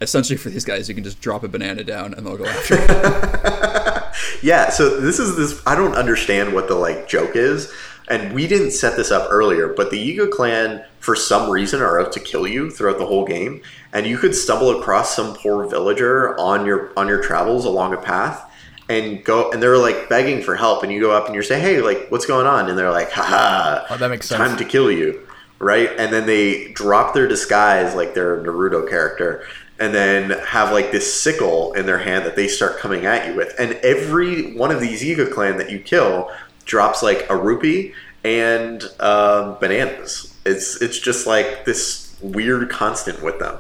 Essentially, 0.01 0.37
for 0.37 0.49
these 0.49 0.65
guys, 0.65 0.89
you 0.89 0.95
can 0.95 1.03
just 1.03 1.21
drop 1.21 1.43
a 1.43 1.49
banana 1.49 1.83
down 1.83 2.15
and 2.15 2.25
they'll 2.25 2.37
go 2.37 2.47
after 2.47 2.77
it. 2.79 3.95
Yeah, 4.43 4.71
so 4.71 5.01
this 5.01 5.19
is 5.19 5.37
this. 5.37 5.61
I 5.67 5.75
don't 5.75 5.95
understand 5.95 6.55
what 6.55 6.69
the 6.69 6.75
like 6.75 7.09
joke 7.09 7.35
is, 7.35 7.73
and 8.09 8.33
we 8.33 8.47
didn't 8.47 8.71
set 8.71 8.97
this 8.97 9.11
up 9.11 9.29
earlier. 9.31 9.69
But 9.69 9.91
the 9.91 9.99
Yiga 9.99 10.31
clan, 10.31 10.85
for 11.01 11.17
some 11.17 11.51
reason, 11.51 11.81
are 11.81 12.01
out 12.01 12.13
to 12.13 12.21
kill 12.21 12.47
you 12.47 12.71
throughout 12.71 12.99
the 12.99 13.07
whole 13.07 13.25
game, 13.25 13.63
and 13.93 14.07
you 14.07 14.17
could 14.17 14.35
stumble 14.35 14.79
across 14.79 15.15
some 15.15 15.35
poor 15.35 15.67
villager 15.67 16.39
on 16.39 16.65
your 16.67 16.93
on 16.97 17.09
your 17.09 17.23
travels 17.23 17.65
along 17.65 17.95
a 17.95 17.97
path, 17.97 18.48
and 18.89 19.23
go 19.25 19.51
and 19.51 19.63
they're 19.63 19.79
like 19.79 20.09
begging 20.09 20.43
for 20.43 20.57
help, 20.57 20.83
and 20.83 20.93
you 20.93 21.01
go 21.01 21.11
up 21.13 21.27
and 21.27 21.35
you're 21.35 21.43
say, 21.45 21.61
"Hey, 21.61 21.81
like, 21.81 22.07
what's 22.11 22.27
going 22.27 22.47
on?" 22.47 22.69
And 22.69 22.79
they're 22.79 22.91
like, 22.91 23.11
"Haha, 23.11 23.87
Oh, 23.91 23.97
that 23.97 24.09
makes 24.09 24.29
sense. 24.29 24.39
time 24.39 24.57
to 24.59 24.65
kill 24.65 24.91
you." 24.91 25.21
Right, 25.61 25.91
and 25.99 26.13
then 26.13 26.27
they 26.27 26.69
drop 26.73 27.15
their 27.15 27.27
disguise 27.27 27.95
like 27.95 28.15
they're 28.15 28.37
Naruto 28.39 28.89
character, 28.89 29.45
and 29.81 29.93
then 29.93 30.31
have 30.47 30.73
like 30.73 30.93
this 30.93 31.13
sickle 31.21 31.73
in 31.73 31.85
their 31.85 31.99
hand 31.99 32.25
that 32.27 32.37
they 32.37 32.47
start 32.49 32.79
coming 32.79 33.07
at 33.07 33.27
you 33.27 33.35
with. 33.35 33.55
And 33.59 33.73
every 33.83 34.55
one 34.55 34.71
of 34.71 34.81
these 34.81 35.03
Yiga 35.03 35.33
clan 35.33 35.59
that 35.59 35.69
you 35.71 35.81
kill 35.81 36.31
drops 36.65 37.03
like 37.03 37.27
a 37.29 37.37
rupee 37.37 37.93
and 38.25 38.85
um, 39.01 39.57
bananas. 39.61 40.33
It's 40.47 40.81
it's 40.81 40.99
just 40.99 41.27
like 41.27 41.65
this 41.65 42.17
weird 42.23 42.71
constant 42.71 43.23
with 43.23 43.39
them. 43.41 43.57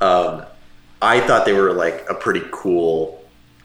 Um, 0.00 0.44
I 1.00 1.20
thought 1.20 1.44
they 1.46 1.52
were 1.54 1.72
like 1.72 2.04
a 2.10 2.14
pretty 2.14 2.42
cool 2.50 3.17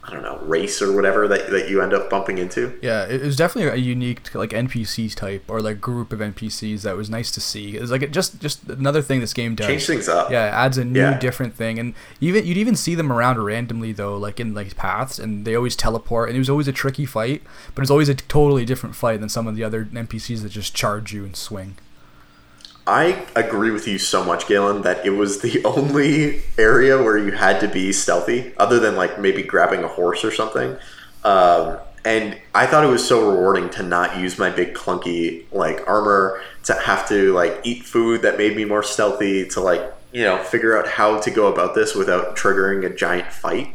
I 0.05 0.11
don't 0.11 0.21
know 0.21 0.37
race 0.39 0.81
or 0.81 0.91
whatever 0.93 1.29
that 1.29 1.49
that 1.51 1.69
you 1.69 1.81
end 1.81 1.93
up 1.93 2.09
bumping 2.09 2.37
into. 2.37 2.77
Yeah, 2.81 3.05
it 3.05 3.21
was 3.21 3.37
definitely 3.37 3.71
a 3.71 3.75
unique 3.81 4.35
like 4.35 4.49
NPC 4.49 5.15
type 5.15 5.43
or 5.47 5.61
like 5.61 5.79
group 5.79 6.11
of 6.11 6.19
NPCs 6.19 6.81
that 6.81 6.97
was 6.97 7.09
nice 7.09 7.31
to 7.31 7.39
see. 7.39 7.77
It's 7.77 7.89
like 7.89 8.01
it 8.01 8.11
just 8.11 8.41
just 8.41 8.67
another 8.69 9.01
thing 9.01 9.21
this 9.21 9.33
game 9.33 9.55
does. 9.55 9.65
Change 9.67 9.87
things 9.87 10.09
up. 10.09 10.29
Yeah, 10.29 10.47
it 10.47 10.51
adds 10.51 10.77
a 10.77 10.83
new 10.83 10.99
Yeah. 10.99 11.17
different 11.19 11.55
thing, 11.55 11.79
and 11.79 11.93
even 12.19 12.45
you'd 12.45 12.57
even 12.57 12.75
see 12.75 12.95
them 12.95 13.13
around 13.13 13.41
randomly 13.41 13.93
though, 13.93 14.17
like 14.17 14.41
in 14.41 14.53
like 14.53 14.75
paths, 14.75 15.19
and 15.19 15.45
they 15.45 15.55
always 15.55 15.75
teleport, 15.75 16.27
and 16.27 16.35
it 16.35 16.39
was 16.39 16.49
always 16.49 16.67
a 16.67 16.73
tricky 16.73 17.05
fight, 17.05 17.41
but 17.73 17.81
it's 17.81 17.91
always 17.91 18.09
a 18.09 18.15
totally 18.15 18.65
different 18.65 18.95
fight 18.95 19.21
than 19.21 19.29
some 19.29 19.47
of 19.47 19.55
the 19.55 19.63
other 19.63 19.85
NPCs 19.85 20.41
that 20.43 20.49
just 20.49 20.75
charge 20.75 21.13
you 21.13 21.23
and 21.23 21.35
swing. 21.37 21.75
I 22.85 23.25
agree 23.35 23.71
with 23.71 23.87
you 23.87 23.97
so 23.97 24.23
much, 24.23 24.47
Galen, 24.47 24.81
that 24.81 25.05
it 25.05 25.11
was 25.11 25.41
the 25.41 25.63
only 25.65 26.41
area 26.57 27.01
where 27.01 27.17
you 27.17 27.31
had 27.31 27.59
to 27.61 27.67
be 27.67 27.93
stealthy, 27.93 28.53
other 28.57 28.79
than 28.79 28.95
like 28.95 29.19
maybe 29.19 29.43
grabbing 29.43 29.83
a 29.83 29.87
horse 29.87 30.23
or 30.23 30.31
something. 30.31 30.77
Um, 31.23 31.77
and 32.05 32.37
I 32.53 32.65
thought 32.65 32.83
it 32.83 32.89
was 32.89 33.07
so 33.07 33.31
rewarding 33.31 33.69
to 33.71 33.83
not 33.83 34.19
use 34.19 34.37
my 34.37 34.49
big 34.49 34.73
clunky 34.73 35.45
like 35.53 35.87
armor, 35.87 36.41
to 36.65 36.73
have 36.73 37.07
to 37.09 37.31
like 37.33 37.61
eat 37.63 37.85
food 37.85 38.23
that 38.23 38.37
made 38.37 38.55
me 38.57 38.65
more 38.65 38.83
stealthy, 38.83 39.47
to 39.49 39.61
like 39.61 39.81
you 40.11 40.23
know 40.23 40.43
figure 40.43 40.77
out 40.77 40.87
how 40.87 41.19
to 41.21 41.31
go 41.31 41.51
about 41.51 41.75
this 41.75 41.95
without 41.95 42.35
triggering 42.35 42.85
a 42.85 42.93
giant 42.93 43.31
fight. 43.31 43.73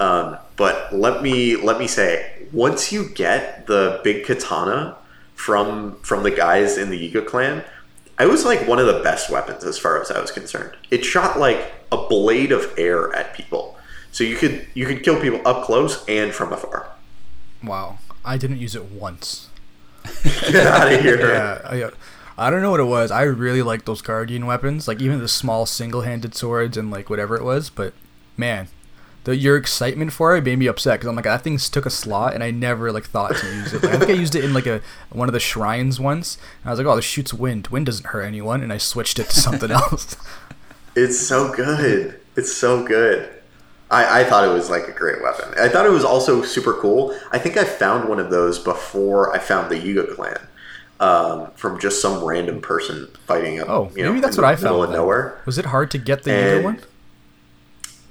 Um, 0.00 0.38
but 0.56 0.92
let 0.92 1.22
me 1.22 1.54
let 1.54 1.78
me 1.78 1.86
say, 1.86 2.46
once 2.52 2.90
you 2.90 3.08
get 3.10 3.68
the 3.68 4.00
big 4.02 4.24
katana 4.24 4.96
from 5.36 5.96
from 6.00 6.24
the 6.24 6.32
guys 6.32 6.76
in 6.76 6.90
the 6.90 7.12
Yiga 7.12 7.24
clan, 7.24 7.62
it 8.20 8.28
was 8.28 8.44
like 8.44 8.66
one 8.66 8.78
of 8.78 8.86
the 8.86 9.00
best 9.02 9.30
weapons 9.30 9.64
as 9.64 9.78
far 9.78 10.00
as 10.00 10.10
I 10.10 10.20
was 10.20 10.30
concerned. 10.30 10.76
It 10.90 11.04
shot 11.04 11.38
like 11.38 11.72
a 11.92 11.96
blade 11.96 12.52
of 12.52 12.72
air 12.76 13.14
at 13.14 13.34
people, 13.34 13.76
so 14.12 14.24
you 14.24 14.36
could 14.36 14.66
you 14.74 14.86
could 14.86 15.02
kill 15.02 15.20
people 15.20 15.40
up 15.46 15.64
close 15.64 16.04
and 16.08 16.32
from 16.32 16.52
afar. 16.52 16.90
Wow, 17.62 17.98
I 18.24 18.36
didn't 18.36 18.58
use 18.58 18.74
it 18.74 18.86
once. 18.86 19.48
Get 20.24 20.66
out 20.66 20.92
of 20.92 21.00
here! 21.02 21.20
Yeah, 21.20 21.60
I, 21.64 21.90
I 22.46 22.50
don't 22.50 22.62
know 22.62 22.70
what 22.70 22.80
it 22.80 22.84
was. 22.84 23.10
I 23.10 23.22
really 23.22 23.62
like 23.62 23.84
those 23.84 24.00
guardian 24.02 24.46
weapons, 24.46 24.88
like 24.88 25.00
even 25.00 25.18
the 25.18 25.28
small 25.28 25.66
single-handed 25.66 26.34
swords 26.34 26.76
and 26.76 26.90
like 26.90 27.10
whatever 27.10 27.36
it 27.36 27.44
was. 27.44 27.68
But 27.68 27.92
man, 28.36 28.68
the 29.24 29.36
your 29.36 29.56
excitement 29.56 30.12
for 30.12 30.34
it 30.36 30.44
made 30.44 30.58
me 30.58 30.66
upset 30.66 30.94
because 30.94 31.08
I'm 31.08 31.14
like 31.16 31.24
that 31.26 31.42
thing 31.42 31.58
took 31.58 31.84
a 31.86 31.90
slot 31.90 32.32
and 32.34 32.42
I 32.42 32.50
never 32.50 32.90
like 32.90 33.04
thought 33.04 33.36
to 33.36 33.46
use 33.54 33.72
it. 33.74 33.82
Like, 33.82 33.92
I 33.94 33.98
think 33.98 34.10
I 34.10 34.14
used 34.14 34.34
it 34.34 34.44
in 34.44 34.54
like 34.54 34.66
a 34.66 34.80
one 35.10 35.28
of 35.28 35.32
the 35.34 35.40
shrines 35.40 36.00
once. 36.00 36.38
And 36.62 36.68
I 36.68 36.72
was 36.72 36.78
like, 36.78 36.86
oh, 36.86 36.96
this 36.96 37.04
shoots 37.04 37.34
wind. 37.34 37.68
Wind 37.68 37.86
doesn't 37.86 38.06
hurt 38.06 38.22
anyone, 38.22 38.62
and 38.62 38.72
I 38.72 38.78
switched 38.78 39.18
it 39.18 39.28
to 39.28 39.36
something 39.40 39.70
else. 39.82 40.16
It's 40.96 41.18
so 41.18 41.52
good. 41.52 42.20
It's 42.36 42.52
so 42.56 42.84
good. 42.86 43.28
I, 43.90 44.20
I 44.20 44.24
thought 44.24 44.44
it 44.44 44.52
was 44.52 44.70
like 44.70 44.86
a 44.88 44.92
great 44.92 45.20
weapon. 45.20 45.52
I 45.58 45.68
thought 45.68 45.84
it 45.84 45.90
was 45.90 46.04
also 46.04 46.42
super 46.42 46.74
cool. 46.74 47.14
I 47.32 47.38
think 47.38 47.56
I 47.56 47.64
found 47.64 48.08
one 48.08 48.20
of 48.20 48.30
those 48.30 48.58
before 48.58 49.34
I 49.34 49.38
found 49.40 49.70
the 49.70 49.74
Yiga 49.76 50.14
clan. 50.14 50.38
Um, 51.00 51.50
from 51.52 51.80
just 51.80 52.02
some 52.02 52.22
random 52.22 52.60
person 52.60 53.08
fighting 53.26 53.58
up. 53.58 53.70
Oh, 53.70 53.90
you 53.96 54.02
know, 54.02 54.10
maybe 54.10 54.20
that's 54.20 54.36
in 54.36 54.42
what 54.42 54.48
the 54.48 54.52
I 54.52 54.56
found. 54.56 54.64
Middle 54.64 54.82
of 54.82 54.90
then. 54.90 54.98
nowhere. 54.98 55.40
Was 55.46 55.56
it 55.56 55.64
hard 55.66 55.90
to 55.92 55.98
get 55.98 56.24
the 56.24 56.30
And- 56.32 56.54
other 56.58 56.62
one? 56.62 56.80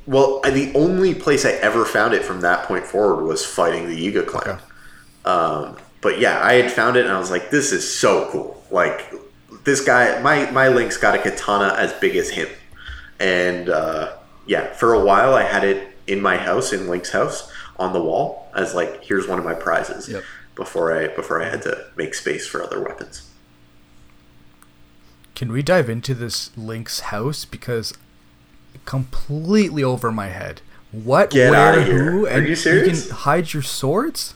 Well, 0.10 0.42
I- 0.44 0.50
the 0.50 0.72
only 0.74 1.14
place 1.14 1.46
I 1.46 1.52
ever 1.52 1.86
found 1.86 2.16
it 2.16 2.26
from 2.26 2.42
that 2.42 2.64
point 2.68 2.84
forward 2.84 3.26
was 3.26 3.46
fighting 3.46 3.88
the 3.88 3.96
Yiga 3.96 4.26
clan. 4.26 4.56
Okay. 4.56 4.64
Um, 5.24 5.78
but 6.02 6.20
yeah, 6.20 6.44
I 6.44 6.54
had 6.54 6.72
found 6.72 6.98
it 6.98 7.06
and 7.06 7.14
I 7.14 7.20
was 7.20 7.30
like, 7.30 7.52
this 7.52 7.72
is 7.72 8.00
so 8.00 8.28
cool. 8.32 8.64
Like, 8.72 9.14
this 9.66 9.82
guy, 9.82 10.20
my, 10.22 10.50
my 10.50 10.70
Link's 10.70 10.98
got 10.98 11.14
a 11.14 11.20
katana 11.20 11.76
as 11.78 11.94
big 11.94 12.16
as 12.16 12.32
him. 12.32 12.48
And 13.20 13.70
uh, 13.70 14.16
yeah, 14.48 14.74
for 14.74 14.96
a 14.96 15.00
while 15.00 15.36
I 15.36 15.44
had 15.44 15.64
it 15.64 15.96
in 16.08 16.22
my 16.22 16.38
house, 16.38 16.74
in 16.74 16.88
Link's 16.88 17.12
house, 17.12 17.52
on 17.78 17.94
the 17.94 18.02
wall 18.02 18.50
as 18.56 18.74
like, 18.74 19.04
here's 19.04 19.28
one 19.28 19.38
of 19.38 19.46
my 19.46 19.54
prizes. 19.54 20.10
Yep. 20.10 20.24
Before 20.56 20.92
I 20.92 21.08
before 21.08 21.42
I 21.42 21.48
had 21.48 21.62
to 21.62 21.86
make 21.96 22.14
space 22.16 22.46
for 22.48 22.62
other 22.62 22.82
weapons. 22.82 23.30
Can 25.34 25.54
we 25.54 25.62
dive 25.62 25.88
into 25.88 26.14
this 26.14 26.52
Link's 26.58 27.00
house 27.00 27.46
because 27.46 27.94
completely 28.86 29.84
over 29.84 30.12
my 30.12 30.28
head. 30.28 30.62
What? 30.92 31.30
Get 31.32 31.52
where? 31.52 31.60
outta 31.60 31.84
here. 31.84 32.12
Who? 32.12 32.28
Are 32.28 32.42
you 32.42 32.56
serious? 32.56 33.04
You 33.06 33.10
can 33.10 33.18
hide 33.20 33.54
your 33.54 33.64
swords. 33.64 34.34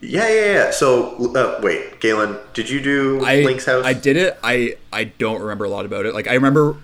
Yeah, 0.00 0.28
yeah, 0.28 0.52
yeah. 0.52 0.70
So 0.70 1.34
uh, 1.34 1.60
wait, 1.62 2.00
Galen, 2.00 2.38
did 2.54 2.70
you 2.70 2.80
do 2.80 3.24
I 3.24 3.42
Link's 3.42 3.66
house? 3.66 3.84
I 3.84 3.92
did 3.92 4.16
it. 4.16 4.38
I 4.42 4.76
I 4.92 5.04
don't 5.04 5.40
remember 5.40 5.64
a 5.64 5.68
lot 5.68 5.84
about 5.86 6.06
it. 6.06 6.14
Like 6.14 6.28
I 6.28 6.34
remember 6.34 6.76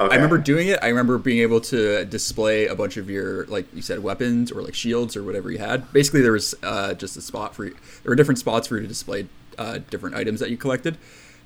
Okay. 0.00 0.12
I 0.12 0.16
remember 0.16 0.38
doing 0.38 0.68
it. 0.68 0.78
I 0.82 0.88
remember 0.88 1.18
being 1.18 1.40
able 1.40 1.60
to 1.60 2.04
display 2.06 2.66
a 2.66 2.74
bunch 2.74 2.96
of 2.96 3.08
your 3.08 3.44
like 3.46 3.66
you 3.74 3.82
said 3.82 4.02
weapons 4.02 4.50
or 4.50 4.62
like 4.62 4.74
shields 4.74 5.16
or 5.16 5.22
whatever 5.22 5.50
you 5.52 5.58
had. 5.58 5.92
Basically 5.92 6.22
there 6.22 6.32
was 6.32 6.54
uh, 6.62 6.94
just 6.94 7.16
a 7.16 7.20
spot 7.20 7.54
for 7.54 7.66
you. 7.66 7.76
There 8.02 8.10
were 8.10 8.16
different 8.16 8.38
spots 8.38 8.66
for 8.66 8.76
you 8.76 8.82
to 8.82 8.88
display 8.88 9.26
uh, 9.58 9.78
different 9.90 10.16
items 10.16 10.40
that 10.40 10.50
you 10.50 10.56
collected. 10.56 10.96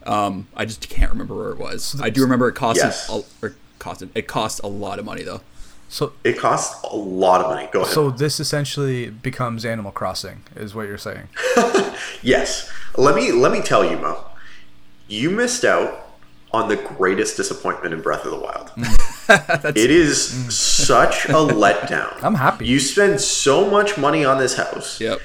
Um, 0.06 0.46
I 0.56 0.64
just 0.64 0.88
can't 0.88 1.10
remember 1.10 1.34
where 1.34 1.50
it 1.50 1.58
was. 1.58 2.00
I 2.00 2.08
do 2.08 2.22
remember 2.22 2.48
it 2.48 2.54
costed 2.54 2.76
Yes. 2.76 3.10
a, 3.42 3.50
or 3.86 3.94
costed 3.94 4.10
it 4.14 4.26
costs 4.26 4.60
a 4.60 4.66
lot 4.66 4.98
of 4.98 5.04
money 5.04 5.22
though. 5.22 5.40
So, 5.88 6.14
It 6.24 6.36
costs 6.36 6.82
a 6.82 6.96
lot 6.96 7.40
of 7.40 7.46
money. 7.46 7.68
Go 7.70 7.82
ahead. 7.82 7.94
so 7.94 8.10
this 8.10 8.40
essentially 8.40 9.08
becomes 9.08 9.64
Animal 9.64 9.92
Crossing, 9.92 10.42
is 10.56 10.74
what 10.74 10.88
you're 10.88 10.98
saying. 10.98 11.28
Yes. 12.22 12.70
Let 12.96 13.14
me 13.14 13.32
let 13.32 13.52
me 13.52 13.60
tell 13.60 13.88
you, 13.88 13.96
Mo. 13.98 14.24
You 15.08 15.30
missed 15.30 15.64
out 15.64 16.08
on 16.52 16.68
the 16.68 16.76
greatest 16.76 17.36
disappointment 17.36 17.94
in 17.94 18.00
Breath 18.00 18.24
of 18.24 18.30
the 18.30 18.38
Wild. 18.38 18.68
Mm. 18.70 19.76
it 19.76 19.90
is 19.90 20.32
mm. 20.32 20.52
such 20.52 21.26
a 21.26 21.28
letdown. 21.32 22.22
I'm 22.22 22.34
happy. 22.34 22.66
You 22.66 22.80
spend 22.80 23.20
so 23.20 23.68
much 23.70 23.98
money 23.98 24.24
on 24.24 24.38
this 24.38 24.56
house. 24.56 25.00
Yep. 25.00 25.20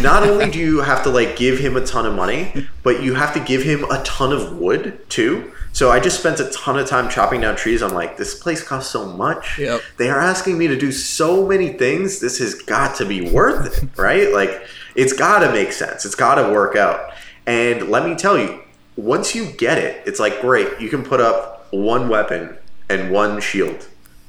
Not 0.00 0.24
only 0.24 0.50
do 0.50 0.58
you 0.58 0.80
have 0.80 1.02
to 1.04 1.10
like 1.10 1.36
give 1.36 1.58
him 1.58 1.76
a 1.76 1.84
ton 1.84 2.04
of 2.06 2.14
money, 2.14 2.66
but 2.82 3.02
you 3.02 3.14
have 3.14 3.32
to 3.34 3.40
give 3.40 3.62
him 3.62 3.84
a 3.84 4.02
ton 4.02 4.32
of 4.32 4.58
wood 4.58 5.08
too. 5.08 5.52
So 5.80 5.90
I 5.90 5.98
just 5.98 6.20
spent 6.20 6.38
a 6.40 6.50
ton 6.50 6.78
of 6.78 6.86
time 6.86 7.08
chopping 7.08 7.40
down 7.40 7.56
trees. 7.56 7.82
I'm 7.82 7.94
like, 7.94 8.18
this 8.18 8.34
place 8.38 8.62
costs 8.62 8.92
so 8.92 9.06
much. 9.06 9.58
Yep. 9.58 9.80
They 9.96 10.10
are 10.10 10.20
asking 10.20 10.58
me 10.58 10.66
to 10.66 10.76
do 10.76 10.92
so 10.92 11.46
many 11.46 11.70
things. 11.70 12.20
This 12.20 12.38
has 12.38 12.52
got 12.52 12.96
to 12.96 13.06
be 13.06 13.30
worth 13.30 13.82
it, 13.82 13.88
right? 13.96 14.30
Like, 14.30 14.66
it's 14.94 15.14
got 15.14 15.38
to 15.38 15.50
make 15.50 15.72
sense. 15.72 16.04
It's 16.04 16.14
got 16.14 16.34
to 16.34 16.52
work 16.52 16.76
out. 16.76 17.14
And 17.46 17.88
let 17.88 18.04
me 18.06 18.14
tell 18.14 18.36
you, 18.36 18.60
once 18.96 19.34
you 19.34 19.46
get 19.52 19.78
it, 19.78 20.06
it's 20.06 20.20
like 20.20 20.42
great. 20.42 20.82
You 20.82 20.90
can 20.90 21.02
put 21.02 21.18
up 21.18 21.66
one 21.70 22.10
weapon 22.10 22.58
and 22.90 23.10
one 23.10 23.40
shield 23.40 23.88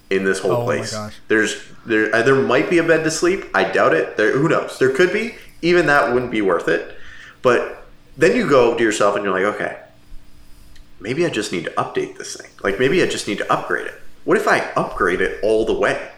in 0.09 0.23
this 0.23 0.39
whole 0.39 0.53
Oh 0.53 0.63
place. 0.63 0.95
There's 1.27 1.61
there 1.85 2.15
uh, 2.15 2.21
there 2.21 2.35
might 2.35 2.69
be 2.69 2.77
a 2.77 2.83
bed 2.83 3.03
to 3.03 3.11
sleep. 3.11 3.43
I 3.53 3.65
doubt 3.65 3.93
it. 3.93 4.15
There 4.15 4.37
who 4.37 4.47
knows? 4.47 4.79
There 4.79 4.91
could 4.91 5.11
be. 5.11 5.35
Even 5.61 5.87
that 5.87 6.13
wouldn't 6.13 6.31
be 6.31 6.41
worth 6.41 6.69
it. 6.69 6.95
But 7.41 7.83
then 8.15 8.37
you 8.37 8.49
go 8.49 8.77
to 8.77 8.81
yourself 8.81 9.17
and 9.17 9.25
you're 9.25 9.33
like, 9.33 9.53
okay, 9.55 9.80
maybe 11.01 11.25
I 11.25 11.29
just 11.29 11.51
need 11.51 11.65
to 11.65 11.71
update 11.71 12.17
this 12.17 12.35
thing. 12.37 12.49
Like 12.63 12.79
maybe 12.79 13.01
I 13.03 13.07
just 13.07 13.27
need 13.27 13.39
to 13.39 13.51
upgrade 13.51 13.87
it. 13.87 13.95
What 14.23 14.37
if 14.37 14.47
I 14.47 14.59
upgrade 14.75 15.19
it 15.21 15.43
all 15.43 15.65
the 15.65 15.73
way? 15.73 16.09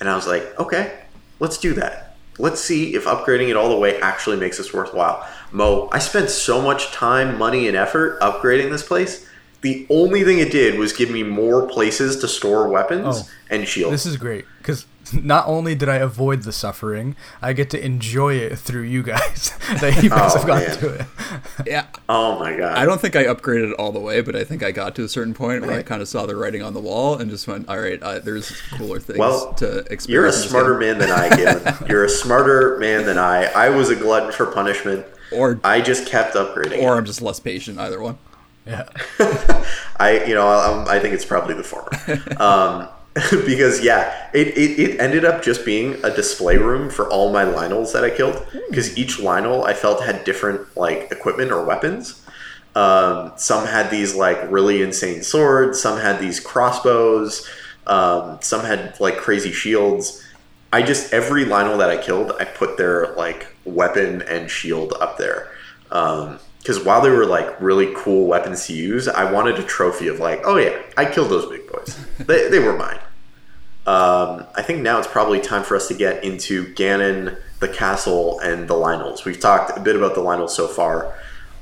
And 0.00 0.08
I 0.08 0.16
was 0.16 0.26
like, 0.26 0.58
okay, 0.58 0.98
let's 1.38 1.58
do 1.58 1.74
that. 1.74 2.16
Let's 2.38 2.60
see 2.60 2.94
if 2.94 3.04
upgrading 3.04 3.50
it 3.50 3.56
all 3.56 3.68
the 3.68 3.76
way 3.78 4.00
actually 4.00 4.38
makes 4.38 4.56
this 4.56 4.72
worthwhile. 4.72 5.26
Mo, 5.52 5.90
I 5.92 5.98
spent 5.98 6.30
so 6.30 6.62
much 6.62 6.90
time, 6.92 7.36
money, 7.38 7.68
and 7.68 7.76
effort 7.76 8.18
upgrading 8.20 8.70
this 8.70 8.82
place. 8.82 9.28
The 9.60 9.86
only 9.90 10.24
thing 10.24 10.38
it 10.38 10.50
did 10.50 10.78
was 10.78 10.92
give 10.94 11.10
me 11.10 11.22
more 11.22 11.68
places 11.68 12.16
to 12.20 12.26
store 12.28 12.68
weapons 12.68 13.06
Oh. 13.06 13.28
and 13.50 13.68
shields. 13.68 13.92
This 13.92 14.06
is 14.06 14.16
great 14.16 14.46
because 14.58 14.86
not 15.22 15.46
only 15.46 15.74
did 15.74 15.88
I 15.88 15.96
avoid 15.96 16.42
the 16.42 16.52
suffering, 16.52 17.16
I 17.40 17.52
get 17.52 17.70
to 17.70 17.84
enjoy 17.84 18.34
it 18.34 18.58
through 18.58 18.82
you 18.82 19.02
guys. 19.02 19.52
that 19.80 20.02
you 20.02 20.10
guys 20.10 20.32
Oh, 20.34 20.38
have 20.38 20.46
gotten 20.46 20.68
man. 20.68 20.78
to 20.78 20.88
it. 21.00 21.06
Yeah. 21.66 21.86
oh 22.08 22.38
my 22.38 22.56
god! 22.56 22.76
I 22.76 22.84
don't 22.84 23.00
think 23.00 23.16
I 23.16 23.24
upgraded 23.24 23.70
it 23.72 23.74
all 23.78 23.92
the 23.92 24.00
way, 24.00 24.20
but 24.20 24.34
I 24.36 24.44
think 24.44 24.62
I 24.62 24.70
got 24.72 24.94
to 24.96 25.04
a 25.04 25.08
certain 25.08 25.34
point 25.34 25.62
where 25.66 25.78
I 25.78 25.82
kind 25.82 26.00
of 26.02 26.08
saw 26.08 26.26
the 26.26 26.36
writing 26.36 26.62
on 26.62 26.74
the 26.74 26.80
wall 26.80 27.16
and 27.16 27.30
just 27.30 27.46
went, 27.48 27.68
"All 27.68 27.78
right, 27.78 28.02
uh, 28.02 28.18
there's 28.20 28.60
cooler 28.72 28.98
things 29.00 29.18
Well, 29.18 29.52
to 29.54 29.78
experience." 29.90 30.08
You're 30.08 30.26
a 30.26 30.32
smarter 30.32 30.78
man 30.78 30.98
than 30.98 31.10
I, 31.10 31.34
Galen. 31.36 31.74
You're 31.88 32.04
a 32.04 32.08
smarter 32.08 32.78
man 32.78 33.06
than 33.06 33.18
I. 33.18 33.44
I 33.52 33.68
was 33.70 33.90
a 33.90 33.96
glutton 33.96 34.32
for 34.32 34.46
punishment. 34.46 35.06
Or 35.32 35.58
I 35.64 35.80
just 35.80 36.06
kept 36.06 36.34
upgrading. 36.34 36.82
or 36.82 36.94
it. 36.94 36.98
I'm 36.98 37.04
just 37.06 37.22
less 37.22 37.40
patient. 37.40 37.78
Either 37.78 38.00
one. 38.00 38.18
Yeah. 38.66 38.88
I, 39.98 40.24
you 40.26 40.34
know, 40.34 40.46
um, 40.48 40.86
I 40.88 40.98
think 40.98 41.14
it's 41.14 41.24
probably 41.24 41.54
the 41.54 41.64
former. 41.64 41.90
Um, 42.40 42.88
because 43.30 43.84
yeah, 43.84 44.30
it, 44.32 44.48
it, 44.48 44.78
it 44.78 45.00
ended 45.00 45.24
up 45.24 45.42
just 45.42 45.66
being 45.66 46.02
a 46.02 46.10
display 46.10 46.56
room 46.56 46.88
for 46.88 47.08
all 47.10 47.32
my 47.32 47.44
Lynels 47.44 47.92
that 47.92 48.04
I 48.04 48.10
killed. 48.10 48.46
Because 48.68 48.96
each 48.96 49.18
Lynel 49.18 49.64
I 49.66 49.74
felt 49.74 50.02
had 50.02 50.24
different 50.24 50.76
like 50.76 51.12
equipment 51.12 51.52
or 51.52 51.64
weapons. 51.64 52.24
Um, 52.74 53.32
some 53.36 53.66
had 53.66 53.90
these 53.90 54.14
like 54.14 54.50
really 54.50 54.80
insane 54.80 55.22
swords. 55.22 55.80
Some 55.80 55.98
had 55.98 56.20
these 56.20 56.40
crossbows. 56.40 57.46
Um, 57.86 58.38
some 58.40 58.64
had 58.64 58.98
like 58.98 59.18
crazy 59.18 59.52
shields. 59.52 60.24
I 60.72 60.80
just 60.80 61.12
every 61.12 61.44
Lynel 61.44 61.78
that 61.78 61.90
I 61.90 61.98
killed, 61.98 62.32
I 62.40 62.46
put 62.46 62.78
their 62.78 63.14
like 63.14 63.54
weapon 63.66 64.22
and 64.22 64.50
shield 64.50 64.94
up 65.00 65.18
there. 65.18 65.52
Because 65.88 66.82
while 66.82 67.02
they 67.02 67.10
were 67.10 67.26
like 67.26 67.60
really 67.60 67.92
cool 67.94 68.26
weapons 68.26 68.66
to 68.68 68.72
use, 68.72 69.06
I 69.06 69.30
wanted 69.30 69.58
a 69.58 69.62
trophy 69.64 70.08
of 70.08 70.18
like, 70.18 70.40
oh 70.44 70.56
yeah, 70.56 70.80
I 70.96 71.04
killed 71.04 71.28
those 71.28 71.44
big 71.50 71.70
boys. 71.70 71.98
they, 72.18 72.48
they 72.48 72.58
were 72.58 72.74
mine. 72.74 73.00
Um, 73.86 74.46
I 74.54 74.62
think 74.62 74.82
now 74.82 74.98
it's 74.98 75.08
probably 75.08 75.40
time 75.40 75.64
for 75.64 75.76
us 75.76 75.88
to 75.88 75.94
get 75.94 76.22
into 76.22 76.72
Ganon, 76.74 77.36
the 77.58 77.68
castle, 77.68 78.38
and 78.40 78.68
the 78.68 78.74
Lynels. 78.74 79.24
We've 79.24 79.40
talked 79.40 79.76
a 79.76 79.80
bit 79.80 79.96
about 79.96 80.14
the 80.14 80.20
Lynels 80.20 80.50
so 80.50 80.68
far. 80.68 81.14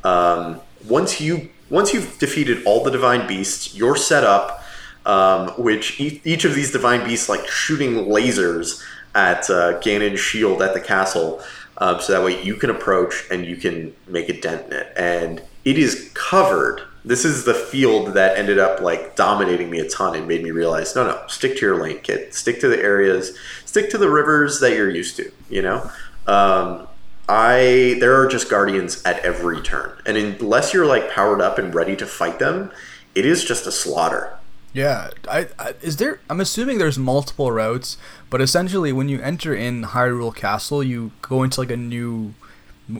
Um, 0.04 0.60
once 0.88 1.20
you 1.20 1.50
once 1.70 1.94
you've 1.94 2.18
defeated 2.18 2.64
all 2.66 2.82
the 2.82 2.90
divine 2.90 3.26
beasts, 3.26 3.74
you're 3.74 3.96
set 3.96 4.24
up. 4.24 4.58
Um, 5.06 5.48
which 5.52 5.98
e- 5.98 6.20
each 6.24 6.44
of 6.44 6.54
these 6.54 6.72
divine 6.72 7.06
beasts 7.06 7.30
like 7.30 7.48
shooting 7.48 8.04
lasers 8.04 8.84
at 9.14 9.48
uh, 9.48 9.80
Ganon's 9.80 10.20
shield 10.20 10.60
at 10.60 10.74
the 10.74 10.80
castle, 10.80 11.42
um, 11.78 12.00
so 12.00 12.12
that 12.12 12.22
way 12.22 12.42
you 12.42 12.54
can 12.54 12.68
approach 12.68 13.24
and 13.30 13.46
you 13.46 13.56
can 13.56 13.94
make 14.06 14.28
a 14.28 14.38
dent 14.38 14.66
in 14.66 14.72
it. 14.74 14.92
And 14.96 15.42
it 15.64 15.78
is 15.78 16.10
covered. 16.14 16.82
This 17.05 17.24
is 17.24 17.44
the 17.44 17.55
field 17.55 18.14
that 18.14 18.36
ended 18.36 18.59
up 18.59 18.80
like 18.80 19.16
dominating 19.16 19.70
me 19.70 19.78
a 19.80 19.88
ton 19.88 20.14
and 20.16 20.28
made 20.28 20.42
me 20.42 20.51
realize, 20.51 20.94
no, 20.94 21.07
no, 21.07 21.22
stick 21.28 21.57
to 21.57 21.61
your 21.61 21.82
lane, 21.82 22.01
kid. 22.01 22.34
Stick 22.34 22.61
to 22.61 22.68
the 22.68 22.78
areas, 22.78 23.36
stick 23.64 23.90
to 23.90 23.98
the 23.98 24.11
rivers 24.11 24.61
that 24.61 24.76
you're 24.76 24.90
used 24.90 25.16
to. 25.16 25.32
You 25.48 25.62
know, 25.62 25.90
um, 26.26 26.86
I 27.28 27.96
there 28.01 28.20
are 28.20 28.26
just 28.26 28.51
guardians 28.51 29.03
at 29.05 29.18
every 29.20 29.62
turn, 29.62 29.96
and 30.05 30.16
unless 30.16 30.74
you're 30.74 30.86
like 30.86 31.11
powered 31.11 31.40
up 31.40 31.59
and 31.59 31.74
ready 31.74 31.96
to 31.96 32.07
fight 32.07 32.38
them, 32.38 32.70
it 33.14 33.24
is 33.24 33.44
just 33.44 33.66
a 33.66 33.72
slaughter. 33.72 34.36
Yeah, 34.72 35.11
I, 35.28 35.48
I 35.59 35.74
is 35.82 35.96
there? 35.96 36.20
I'm 36.28 36.40
assuming 36.40 36.78
there's 36.78 36.98
multiple 36.98 37.51
routes, 37.51 37.96
but 38.28 38.40
essentially, 38.40 38.92
when 38.92 39.09
you 39.09 39.20
enter 39.20 39.55
in 39.55 39.82
Hyrule 39.82 40.34
Castle, 40.34 40.82
you 40.82 41.11
go 41.22 41.42
into 41.42 41.61
like 41.61 41.70
a 41.70 41.76
new, 41.76 42.34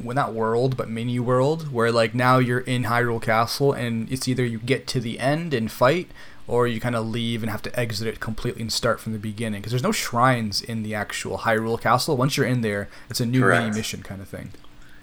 well, 0.05 0.14
not 0.14 0.32
world, 0.32 0.76
but 0.76 0.88
mini 0.88 1.18
world, 1.18 1.72
where 1.72 1.91
like 1.93 2.14
now 2.14 2.38
you're 2.38 2.61
in 2.61 2.84
Hyrule 2.84 3.22
Castle, 3.22 3.72
and 3.72 4.11
it's 4.12 4.26
either 4.28 4.45
you 4.45 4.59
get 4.59 4.86
to 4.88 5.01
the 5.01 5.18
end 5.18 5.53
and 5.55 5.70
fight, 5.70 6.11
or 6.47 6.66
you 6.66 6.80
kind 6.80 6.97
of 6.97 7.07
leave 7.07 7.43
and 7.43 7.51
have 7.51 7.62
to 7.62 7.78
exit 7.78 8.07
it 8.09 8.18
completely 8.20 8.62
and 8.62 8.72
start 8.72 9.01
from 9.01 9.12
the 9.12 9.18
beginning. 9.18 9.61
Because 9.61 9.72
there's 9.72 9.82
no 9.82 9.93
shrines 9.93 10.61
in 10.62 10.82
the 10.82 10.95
actual 10.95 11.38
Hyrule 11.38 11.80
Castle. 11.80 12.16
Once 12.16 12.36
you're 12.36 12.47
in 12.47 12.61
there, 12.61 12.88
it's 13.09 13.20
a 13.20 13.26
new 13.26 13.41
Correct. 13.43 13.64
mini 13.64 13.76
mission 13.76 14.03
kind 14.03 14.20
of 14.20 14.28
thing. 14.28 14.51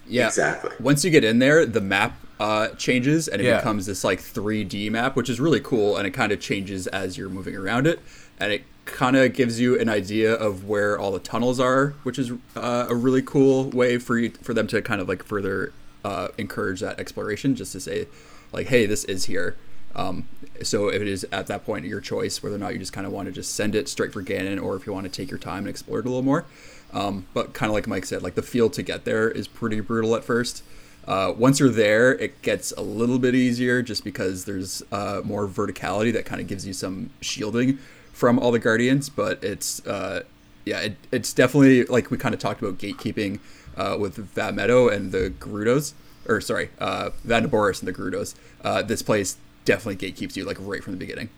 Yeah, 0.09 0.27
Exactly. 0.27 0.71
Once 0.79 1.03
you 1.03 1.11
get 1.11 1.23
in 1.25 1.39
there, 1.39 1.65
the 1.65 1.81
map 1.81 2.17
uh, 2.39 2.69
changes 2.69 3.27
and 3.27 3.41
it 3.41 3.45
Yeah. 3.45 3.57
becomes 3.57 3.85
this 3.87 4.03
like 4.03 4.19
3D 4.21 4.89
map, 4.91 5.15
which 5.15 5.29
is 5.29 5.39
really 5.39 5.59
cool, 5.59 5.97
and 5.97 6.05
it 6.07 6.11
kind 6.11 6.31
of 6.31 6.39
changes 6.39 6.85
as 6.87 7.17
you're 7.17 7.29
moving 7.29 7.55
around 7.55 7.87
it, 7.87 7.99
and 8.39 8.51
it 8.53 8.63
kind 8.87 9.15
of 9.15 9.33
gives 9.33 9.59
you 9.59 9.79
an 9.79 9.89
idea 9.89 10.33
of 10.33 10.67
where 10.67 10.97
all 10.97 11.11
the 11.11 11.19
tunnels 11.19 11.59
are, 11.59 11.89
which 12.03 12.17
is 12.17 12.31
uh, 12.55 12.87
a 12.89 12.95
really 12.95 13.21
cool 13.21 13.69
way 13.69 13.97
for 13.97 14.17
you 14.17 14.31
for 14.31 14.53
them 14.53 14.67
to 14.67 14.81
kind 14.81 14.99
of 14.99 15.07
like 15.07 15.23
further 15.23 15.73
uh, 16.03 16.29
encourage 16.37 16.79
that 16.79 16.99
exploration, 16.99 17.55
just 17.55 17.71
to 17.73 17.79
say 17.79 18.07
like, 18.51 18.67
hey, 18.67 18.85
this 18.85 19.03
is 19.05 19.25
here. 19.25 19.55
Um, 19.95 20.27
so 20.61 20.89
if 20.89 21.01
it 21.01 21.07
is 21.07 21.25
at 21.31 21.47
that 21.47 21.65
point 21.65 21.85
your 21.85 22.01
choice 22.01 22.43
whether 22.43 22.55
or 22.55 22.59
not 22.59 22.73
you 22.73 22.79
just 22.79 22.93
kind 22.93 23.07
of 23.07 23.13
want 23.13 23.27
to 23.27 23.31
just 23.31 23.55
send 23.55 23.73
it 23.73 23.89
straight 23.89 24.13
for 24.13 24.23
Ganon, 24.23 24.61
or 24.61 24.75
if 24.75 24.85
you 24.85 24.93
want 24.93 25.05
to 25.05 25.11
take 25.11 25.29
your 25.29 25.39
time 25.39 25.59
and 25.59 25.69
explore 25.69 25.99
it 25.99 26.05
a 26.05 26.09
little 26.09 26.23
more. 26.23 26.45
Um, 26.93 27.27
but 27.33 27.53
kind 27.53 27.69
of 27.69 27.73
like 27.73 27.87
Mike 27.87 28.05
said, 28.05 28.21
like 28.23 28.35
the 28.35 28.41
field 28.41 28.73
to 28.73 28.83
get 28.83 29.05
there 29.05 29.29
is 29.29 29.47
pretty 29.47 29.79
brutal 29.81 30.15
at 30.15 30.23
first. 30.23 30.63
Uh, 31.05 31.33
once 31.37 31.59
you're 31.59 31.69
there, 31.69 32.13
it 32.15 32.41
gets 32.41 32.73
a 32.73 32.81
little 32.81 33.17
bit 33.17 33.33
easier 33.33 33.81
just 33.81 34.03
because 34.03 34.45
there's 34.45 34.83
uh, 34.91 35.21
more 35.23 35.47
verticality 35.47 36.11
that 36.11 36.25
kind 36.25 36.41
of 36.41 36.47
gives 36.47 36.67
you 36.67 36.73
some 36.73 37.09
shielding 37.21 37.79
from 38.17 38.39
all 38.39 38.51
the 38.51 38.59
guardians. 38.59 39.09
But 39.09 39.43
it's 39.43 39.85
uh, 39.85 40.23
yeah, 40.65 40.79
it, 40.79 40.97
it's 41.11 41.31
definitely 41.31 41.85
like 41.85 42.11
we 42.11 42.17
kind 42.17 42.33
of 42.33 42.41
talked 42.41 42.61
about 42.61 42.77
gatekeeping 42.79 43.39
uh, 43.77 43.95
with 43.99 44.17
Vah 44.17 44.51
Medoh 44.51 44.91
and 44.91 45.11
the 45.11 45.33
Gerudos, 45.39 45.93
or 46.27 46.41
sorry, 46.41 46.69
uh, 46.79 47.11
Vah 47.23 47.41
Naboris 47.41 47.79
and 47.79 47.87
the 47.87 47.93
Gerudos. 47.93 48.35
Uh, 48.63 48.81
this 48.81 49.01
place 49.01 49.37
definitely 49.65 50.11
gatekeeps 50.11 50.35
you 50.35 50.43
like 50.43 50.57
right 50.59 50.83
from 50.83 50.93
the 50.93 50.99
beginning. 50.99 51.29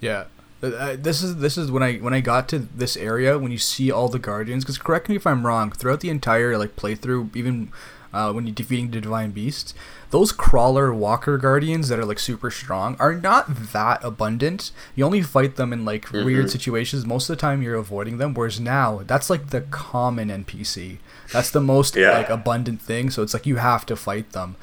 Yeah. 0.00 0.24
Uh, 0.62 0.94
this 0.98 1.22
is 1.22 1.36
this 1.36 1.56
is 1.56 1.70
when 1.70 1.82
I 1.82 1.96
when 1.96 2.12
I 2.12 2.20
got 2.20 2.46
to 2.50 2.58
this 2.58 2.94
area 2.94 3.38
when 3.38 3.50
you 3.50 3.56
see 3.56 3.90
all 3.90 4.08
the 4.08 4.18
guardians 4.18 4.62
because 4.62 4.76
correct 4.76 5.08
me 5.08 5.16
if 5.16 5.26
I'm 5.26 5.46
wrong 5.46 5.72
throughout 5.72 6.00
the 6.00 6.10
entire 6.10 6.58
like 6.58 6.76
playthrough 6.76 7.34
even 7.34 7.72
uh, 8.12 8.30
when 8.34 8.46
you're 8.46 8.54
defeating 8.54 8.90
the 8.90 9.00
divine 9.00 9.30
beasts 9.30 9.72
those 10.10 10.32
crawler 10.32 10.92
walker 10.92 11.38
guardians 11.38 11.88
that 11.88 11.98
are 11.98 12.04
like 12.04 12.18
super 12.18 12.50
strong 12.50 12.96
are 12.98 13.14
not 13.14 13.72
that 13.72 14.02
abundant 14.04 14.72
you 14.94 15.04
only 15.04 15.22
fight 15.22 15.56
them 15.56 15.72
in 15.72 15.84
like 15.84 16.06
mm-hmm. 16.06 16.24
weird 16.24 16.50
situations 16.50 17.06
most 17.06 17.28
of 17.30 17.36
the 17.36 17.40
time 17.40 17.62
you're 17.62 17.76
avoiding 17.76 18.18
them 18.18 18.34
whereas 18.34 18.60
now 18.60 19.02
that's 19.06 19.30
like 19.30 19.50
the 19.50 19.60
common 19.62 20.28
NPC 20.28 20.98
that's 21.32 21.50
the 21.50 21.60
most 21.60 21.96
Yeah. 21.96 22.18
like 22.18 22.30
abundant 22.30 22.82
thing 22.82 23.10
so 23.10 23.22
it's 23.22 23.34
like 23.34 23.46
you 23.46 23.56
have 23.56 23.86
to 23.86 23.96
fight 23.96 24.32
them 24.32 24.56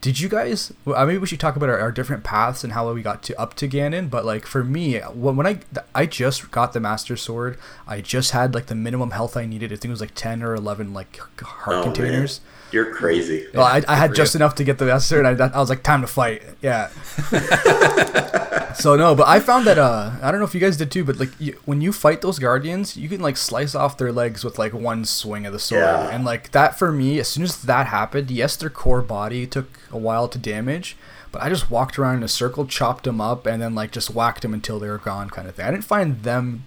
did 0.00 0.20
you 0.20 0.28
guys? 0.28 0.72
Well, 0.84 1.04
maybe 1.06 1.18
we 1.18 1.26
should 1.26 1.40
talk 1.40 1.56
about 1.56 1.68
our, 1.68 1.78
our 1.78 1.90
different 1.90 2.22
paths 2.22 2.62
and 2.62 2.72
how 2.72 2.92
we 2.92 3.02
got 3.02 3.22
to 3.24 3.40
up 3.40 3.54
to 3.54 3.68
Ganon. 3.68 4.08
But 4.08 4.24
like 4.24 4.46
for 4.46 4.62
me, 4.62 4.98
when, 4.98 5.36
when 5.36 5.46
I 5.46 5.58
I 5.94 6.06
just 6.06 6.52
got 6.52 6.72
the 6.72 6.78
Master 6.78 7.16
Sword, 7.16 7.58
I 7.86 8.00
just 8.00 8.30
had 8.30 8.54
like 8.54 8.66
the 8.66 8.76
minimum 8.76 9.10
health 9.10 9.36
I 9.36 9.44
needed. 9.44 9.72
I 9.72 9.76
think 9.76 9.86
it 9.86 9.90
was 9.90 10.00
like 10.00 10.14
ten 10.14 10.42
or 10.42 10.54
eleven 10.54 10.94
like 10.94 11.18
heart 11.40 11.98
Oh, 11.98 12.02
man. 12.02 12.28
You're 12.70 12.92
crazy. 12.94 13.46
Well, 13.54 13.64
I, 13.64 13.82
I 13.88 13.96
had 13.96 14.14
just 14.14 14.34
you. 14.34 14.38
enough 14.38 14.54
to 14.56 14.64
get 14.64 14.78
the 14.78 14.98
Sword. 14.98 15.24
And 15.26 15.40
I, 15.40 15.46
I 15.48 15.58
was 15.58 15.70
like, 15.70 15.82
time 15.82 16.02
to 16.02 16.06
fight. 16.06 16.42
Yeah. 16.60 16.90
so 18.74 18.94
no, 18.96 19.14
but 19.14 19.26
I 19.26 19.40
found 19.40 19.66
that 19.66 19.78
uh, 19.78 20.12
I 20.22 20.30
don't 20.30 20.40
know 20.40 20.46
if 20.46 20.54
you 20.54 20.60
guys 20.60 20.76
did 20.76 20.90
too, 20.90 21.04
but 21.04 21.18
like 21.18 21.30
you, 21.40 21.58
when 21.64 21.80
you 21.80 21.92
fight 21.92 22.20
those 22.20 22.38
guardians, 22.38 22.96
you 22.96 23.08
can 23.08 23.20
like 23.20 23.36
slice 23.36 23.74
off 23.74 23.96
their 23.98 24.12
legs 24.12 24.44
with 24.44 24.58
like 24.58 24.72
one 24.72 25.04
swing 25.04 25.46
of 25.46 25.52
the 25.52 25.58
sword, 25.58 25.82
Yeah. 25.82 26.08
and 26.10 26.24
like 26.24 26.50
that 26.52 26.78
for 26.78 26.92
me, 26.92 27.18
as 27.18 27.28
soon 27.28 27.42
as 27.44 27.62
that 27.62 27.86
happened, 27.88 28.30
yes, 28.30 28.56
their 28.56 28.70
core 28.70 29.02
body 29.02 29.46
took 29.46 29.80
a 29.90 29.98
while 29.98 30.28
to 30.28 30.38
damage, 30.38 30.96
but 31.32 31.42
I 31.42 31.48
just 31.48 31.70
walked 31.70 31.98
around 31.98 32.16
in 32.18 32.22
a 32.22 32.28
circle, 32.28 32.66
chopped 32.66 33.04
them 33.04 33.20
up, 33.20 33.46
and 33.46 33.60
then 33.62 33.74
like 33.74 33.90
just 33.92 34.10
whacked 34.10 34.42
them 34.42 34.54
until 34.54 34.78
they 34.78 34.88
were 34.88 34.98
gone, 34.98 35.30
kind 35.30 35.48
of 35.48 35.54
thing. 35.54 35.66
I 35.66 35.70
didn't 35.70 35.84
find 35.84 36.22
them 36.22 36.64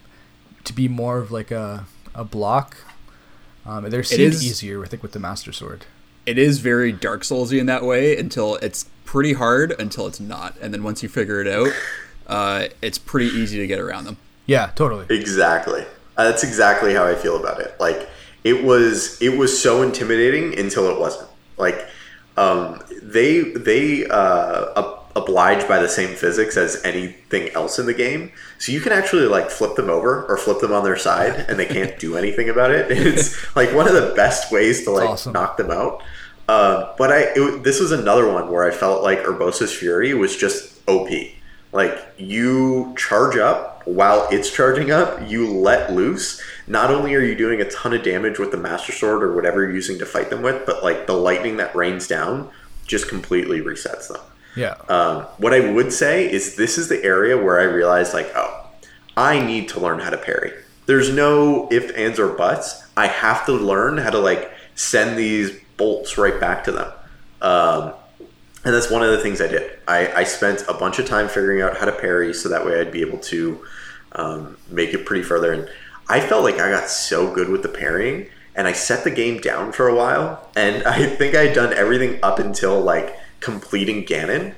to 0.64 0.74
be 0.74 0.88
more 0.88 1.18
of 1.20 1.32
like 1.32 1.52
a 1.52 1.86
a 2.14 2.24
block. 2.26 2.78
Um, 3.66 3.90
they 3.90 4.02
seemed 4.04 4.34
is- 4.34 4.44
easier, 4.44 4.84
I 4.84 4.88
think, 4.88 5.04
with 5.04 5.12
the 5.12 5.20
Master 5.20 5.52
Sword. 5.52 5.86
it 6.26 6.38
is 6.38 6.60
very 6.60 6.92
Dark 6.92 7.22
Soulsy 7.22 7.60
in 7.60 7.66
that 7.68 7.84
way 7.84 8.18
until 8.18 8.56
it's 8.58 8.86
pretty 9.06 9.34
hard 9.34 9.74
until 9.80 10.08
it's 10.08 10.20
not, 10.20 10.56
and 10.62 10.74
then 10.74 10.84
once 10.84 11.04
you 11.04 11.10
figure 11.10 11.42
it 11.42 11.48
out, 11.48 11.72
uh, 12.28 12.68
it's 12.82 12.98
pretty 12.98 13.28
easy 13.28 13.58
to 13.60 13.68
get 13.68 13.80
around 13.80 14.06
them. 14.06 14.18
Yeah, 14.46 14.72
totally. 14.76 15.06
Exactly. 15.10 15.86
Uh, 16.18 16.24
that's 16.26 16.44
exactly 16.44 16.94
how 16.94 17.06
I 17.06 17.16
feel 17.16 17.38
about 17.40 17.60
it. 17.62 17.76
Like 17.80 18.10
it 18.44 18.64
was 18.64 19.22
it 19.22 19.38
was 19.38 19.60
so 19.62 19.82
intimidating 19.82 20.58
until 20.60 20.90
it 20.90 21.00
wasn't. 21.00 21.30
Like 21.58 21.88
um, 22.38 22.82
they 23.02 23.42
they 23.42 24.06
uh, 24.08 24.76
ob- 25.16 25.24
oblige 25.32 25.68
by 25.68 25.80
the 25.80 25.90
same 25.90 26.16
physics 26.16 26.58
as 26.58 26.82
anything 26.84 27.50
else 27.50 27.80
in 27.80 27.86
the 27.86 27.94
game. 27.94 28.32
So 28.58 28.72
you 28.72 28.82
can 28.82 28.92
actually 28.92 29.28
like 29.28 29.50
flip 29.50 29.76
them 29.76 29.90
over 29.90 30.26
or 30.26 30.38
flip 30.38 30.60
them 30.60 30.74
on 30.74 30.84
their 30.84 30.98
side, 30.98 31.46
and 31.48 31.60
they 31.60 31.66
can't 31.66 31.98
do 32.00 32.18
anything 32.18 32.50
about 32.50 32.72
it. 32.72 32.92
It's 33.12 33.56
like 33.56 33.74
one 33.74 33.88
of 33.88 33.94
the 33.94 34.14
best 34.16 34.52
ways 34.52 34.84
to 34.84 34.92
like 34.92 35.10
awesome. 35.10 35.34
knock 35.34 35.58
them 35.58 35.72
out. 35.72 36.04
Um, 36.48 36.88
but 36.98 37.12
I 37.12 37.32
it, 37.36 37.64
this 37.64 37.80
was 37.80 37.92
another 37.92 38.32
one 38.32 38.52
where 38.52 38.68
I 38.68 38.72
felt 38.72 39.04
like 39.04 39.20
Urbosa's 39.20 39.74
Fury 39.74 40.14
was 40.14 40.36
just 40.36 40.80
OP. 40.88 41.10
Like 41.72 41.98
you 42.18 42.94
charge 42.98 43.38
up 43.38 43.72
while 43.86 44.28
it's 44.32 44.52
charging 44.52 44.92
up, 44.92 45.30
you 45.30 45.48
let 45.52 45.94
loose. 45.94 46.42
Not 46.68 46.92
only 46.92 47.16
are 47.16 47.22
you 47.22 47.36
doing 47.36 47.62
a 47.62 47.70
ton 47.70 47.94
of 47.94 48.04
damage 48.04 48.40
with 48.40 48.52
the 48.52 48.58
Master 48.58 48.92
Sword 48.92 49.24
or 49.24 49.34
whatever 49.34 49.62
you're 49.64 49.74
using 49.74 49.98
to 50.00 50.06
fight 50.06 50.30
them 50.30 50.42
with, 50.42 50.66
but 50.66 50.84
like 50.84 51.08
the 51.08 51.14
lightning 51.14 51.58
that 51.58 51.76
rains 51.76 52.08
down 52.08 52.50
just 52.86 53.08
completely 53.08 53.62
resets 53.62 54.08
them. 54.10 54.22
Yeah. 54.56 54.76
Um, 54.90 55.24
what 55.38 55.54
I 55.54 55.72
would 55.72 55.94
say 55.94 56.32
is 56.32 56.56
this 56.56 56.78
is 56.78 56.90
the 56.90 57.04
area 57.04 57.38
where 57.38 57.60
I 57.60 57.64
realized 57.64 58.14
like, 58.14 58.32
oh, 58.36 58.68
I 59.16 59.40
need 59.40 59.70
to 59.70 59.80
learn 59.80 60.00
how 60.00 60.10
to 60.10 60.18
parry. 60.18 60.54
There's 60.86 61.14
no 61.14 61.68
if, 61.72 61.96
ands, 61.98 62.20
or 62.20 62.30
buts. 62.30 62.88
I 62.98 63.08
have 63.08 63.46
to 63.46 63.54
learn 63.54 63.98
how 63.98 64.10
to 64.10 64.20
like 64.20 64.52
send 64.76 65.18
these 65.18 65.58
bolts 65.78 66.18
right 66.18 66.40
back 66.40 66.64
to 66.66 66.72
them. 66.72 66.92
Um, 67.42 67.94
and 68.64 68.74
that's 68.74 68.92
one 68.92 69.02
of 69.02 69.12
the 69.12 69.20
things 69.20 69.42
I 69.42 69.48
did. 69.48 69.80
I, 69.88 70.12
I 70.12 70.24
spent 70.24 70.64
a 70.68 70.74
bunch 70.74 71.00
of 71.00 71.06
time 71.06 71.28
figuring 71.28 71.62
out 71.62 71.78
how 71.78 71.86
to 71.86 71.92
parry 71.92 72.34
so 72.34 72.50
that 72.50 72.66
way 72.66 72.80
I'd 72.80 72.92
be 72.92 73.02
able 73.02 73.18
to 73.20 73.66
um, 74.12 74.58
make 74.70 74.94
it 74.94 75.06
pretty 75.06 75.24
further. 75.24 75.52
And 75.52 75.70
I 76.08 76.20
felt 76.20 76.44
like 76.44 76.56
I 76.56 76.70
got 76.70 76.90
so 76.90 77.34
good 77.34 77.50
with 77.50 77.64
the 77.64 77.70
parrying, 77.70 78.28
and 78.56 78.68
I 78.68 78.74
set 78.74 79.04
the 79.04 79.12
game 79.12 79.40
down 79.40 79.72
for 79.72 79.88
a 79.88 79.96
while. 79.96 80.50
And 80.56 80.84
I 80.88 81.08
think 81.08 81.36
I 81.36 81.46
had 81.46 81.56
done 81.56 81.74
everything 81.74 82.20
up 82.22 82.40
until 82.40 82.82
like 82.82 83.18
completing 83.42 84.06
Ganon. 84.06 84.56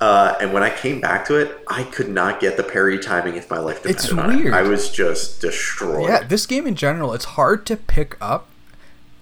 Uh, 0.00 0.34
and 0.40 0.54
when 0.54 0.62
I 0.62 0.70
came 0.70 0.98
back 0.98 1.26
to 1.26 1.34
it, 1.36 1.58
I 1.68 1.82
could 1.82 2.08
not 2.08 2.40
get 2.40 2.56
the 2.56 2.62
parry 2.62 2.98
timing 2.98 3.34
if 3.36 3.50
my 3.50 3.58
life 3.58 3.82
depended 3.82 4.02
It's 4.02 4.10
on 4.12 4.28
weird. 4.34 4.46
it. 4.46 4.52
I 4.54 4.62
was 4.62 4.90
just 4.90 5.42
destroyed. 5.42 6.08
Yeah, 6.08 6.22
this 6.22 6.46
game 6.46 6.66
in 6.66 6.74
general, 6.74 7.12
it's 7.12 7.26
hard 7.26 7.66
to 7.66 7.76
pick 7.76 8.16
up. 8.18 8.46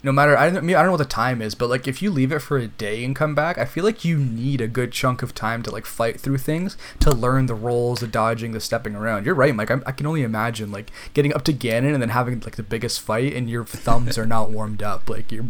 No 0.05 0.13
matter, 0.13 0.39
I 0.39 0.49
don't, 0.49 0.59
I 0.59 0.61
mean, 0.61 0.77
I 0.77 0.79
don't 0.79 0.87
know 0.87 0.93
what 0.93 0.99
the 0.99 1.05
time 1.07 1.43
is, 1.43 1.57
but 1.57 1.69
like 1.69 1.89
if 1.89 2.01
you 2.01 2.13
leave 2.13 2.31
it 2.31 2.39
for 2.39 2.57
a 2.57 2.69
day 2.69 3.05
and 3.05 3.17
come 3.17 3.35
back, 3.35 3.59
I 3.59 3.65
feel 3.65 3.83
like 3.83 4.05
you 4.05 4.17
need 4.19 4.61
a 4.61 4.69
good 4.69 4.93
chunk 4.93 5.23
of 5.25 5.35
time 5.35 5.65
to 5.65 5.73
like 5.73 5.85
fight 5.85 6.21
through 6.21 6.39
things 6.39 6.77
to 7.01 7.11
learn 7.11 7.47
the 7.47 7.57
rolls, 7.57 7.99
the 7.99 8.07
dodging, 8.07 8.53
the 8.53 8.61
stepping 8.61 8.95
around. 8.95 9.27
You're 9.27 9.35
right, 9.35 9.53
Mike. 9.57 9.73
I'm, 9.73 9.83
I 9.85 9.91
can 9.91 10.07
only 10.07 10.23
imagine 10.23 10.71
like 10.71 10.93
getting 11.15 11.35
up 11.35 11.43
to 11.47 11.53
Ganon 11.53 11.93
and 11.95 12.01
then 12.01 12.11
having 12.11 12.39
like 12.39 12.55
the 12.55 12.63
biggest 12.63 13.01
fight, 13.01 13.35
and 13.35 13.51
your 13.51 13.65
thumbs 13.65 14.17
are 14.17 14.27
not 14.27 14.51
warmed 14.51 14.85
up. 14.85 15.11
Like 15.11 15.33
your 15.33 15.47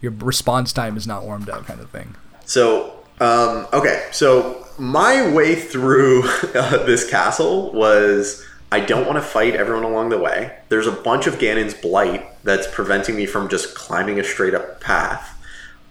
your 0.00 0.10
response 0.10 0.72
time 0.72 0.96
is 0.96 1.06
not 1.06 1.22
warmed 1.22 1.48
up, 1.48 1.66
kind 1.66 1.78
of 1.78 1.88
thing. 1.90 2.16
So, 2.44 3.01
um, 3.22 3.68
okay, 3.72 4.08
so 4.10 4.66
my 4.78 5.32
way 5.32 5.54
through 5.54 6.24
uh, 6.54 6.84
this 6.84 7.08
castle 7.08 7.72
was 7.72 8.44
I 8.72 8.80
don't 8.80 9.06
want 9.06 9.16
to 9.16 9.22
fight 9.22 9.54
everyone 9.54 9.84
along 9.84 10.08
the 10.08 10.18
way. 10.18 10.58
There's 10.70 10.88
a 10.88 10.92
bunch 10.92 11.26
of 11.26 11.38
Ganon's 11.38 11.74
blight 11.74 12.26
that's 12.42 12.66
preventing 12.66 13.14
me 13.14 13.26
from 13.26 13.48
just 13.48 13.76
climbing 13.76 14.18
a 14.18 14.24
straight 14.24 14.54
up 14.54 14.80
path. 14.80 15.38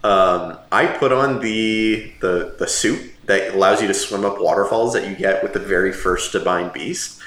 Um, 0.04 0.58
I 0.70 0.86
put 0.86 1.12
on 1.12 1.40
the, 1.40 2.12
the 2.20 2.56
the 2.58 2.66
suit 2.66 3.14
that 3.26 3.54
allows 3.54 3.80
you 3.80 3.88
to 3.88 3.94
swim 3.94 4.24
up 4.24 4.38
waterfalls 4.38 4.92
that 4.92 5.08
you 5.08 5.14
get 5.14 5.42
with 5.42 5.52
the 5.52 5.60
very 5.60 5.92
first 5.92 6.32
divine 6.32 6.70
beast, 6.72 7.18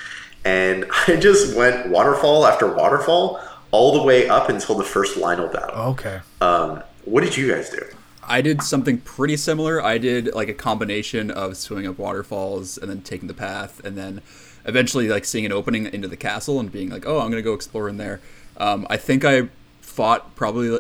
and 0.44 0.86
I 1.08 1.16
just 1.16 1.56
went 1.56 1.90
waterfall 1.90 2.46
after 2.46 2.72
waterfall 2.72 3.42
all 3.72 3.94
the 3.94 4.04
way 4.04 4.30
up 4.30 4.50
until 4.50 4.76
the 4.76 4.84
first 4.84 5.18
Lynel 5.18 5.52
battle. 5.52 5.94
Okay. 5.94 6.20
Um, 6.42 6.84
what 7.06 7.24
did 7.24 7.36
you 7.36 7.52
guys 7.52 7.70
do? 7.70 7.82
I 8.28 8.42
did 8.42 8.62
something 8.64 8.98
pretty 9.00 9.38
similar. 9.38 9.82
I 9.84 9.98
did 9.98 10.34
like 10.34 10.50
a 10.50 10.54
combination 10.54 11.30
of 11.32 11.58
swimming 11.58 11.88
up 11.88 11.98
waterfalls 11.98 12.78
and 12.78 12.90
then 12.90 13.02
taking 13.02 13.28
the 13.28 13.34
path, 13.34 13.84
and 13.86 13.98
then 13.98 14.22
eventually 14.66 15.08
like 15.10 15.26
seeing 15.26 15.46
an 15.46 15.52
opening 15.52 15.86
into 15.94 16.08
the 16.08 16.18
castle 16.18 16.60
and 16.60 16.72
being 16.72 16.90
like, 16.90 17.06
"Oh, 17.06 17.20
I'm 17.20 17.30
gonna 17.30 17.42
go 17.42 17.54
explore 17.54 17.88
in 17.90 17.98
there." 17.98 18.20
Um, 18.58 18.88
I 18.90 18.98
think 18.98 19.24
I 19.26 19.50
fought 19.82 20.36
probably 20.36 20.80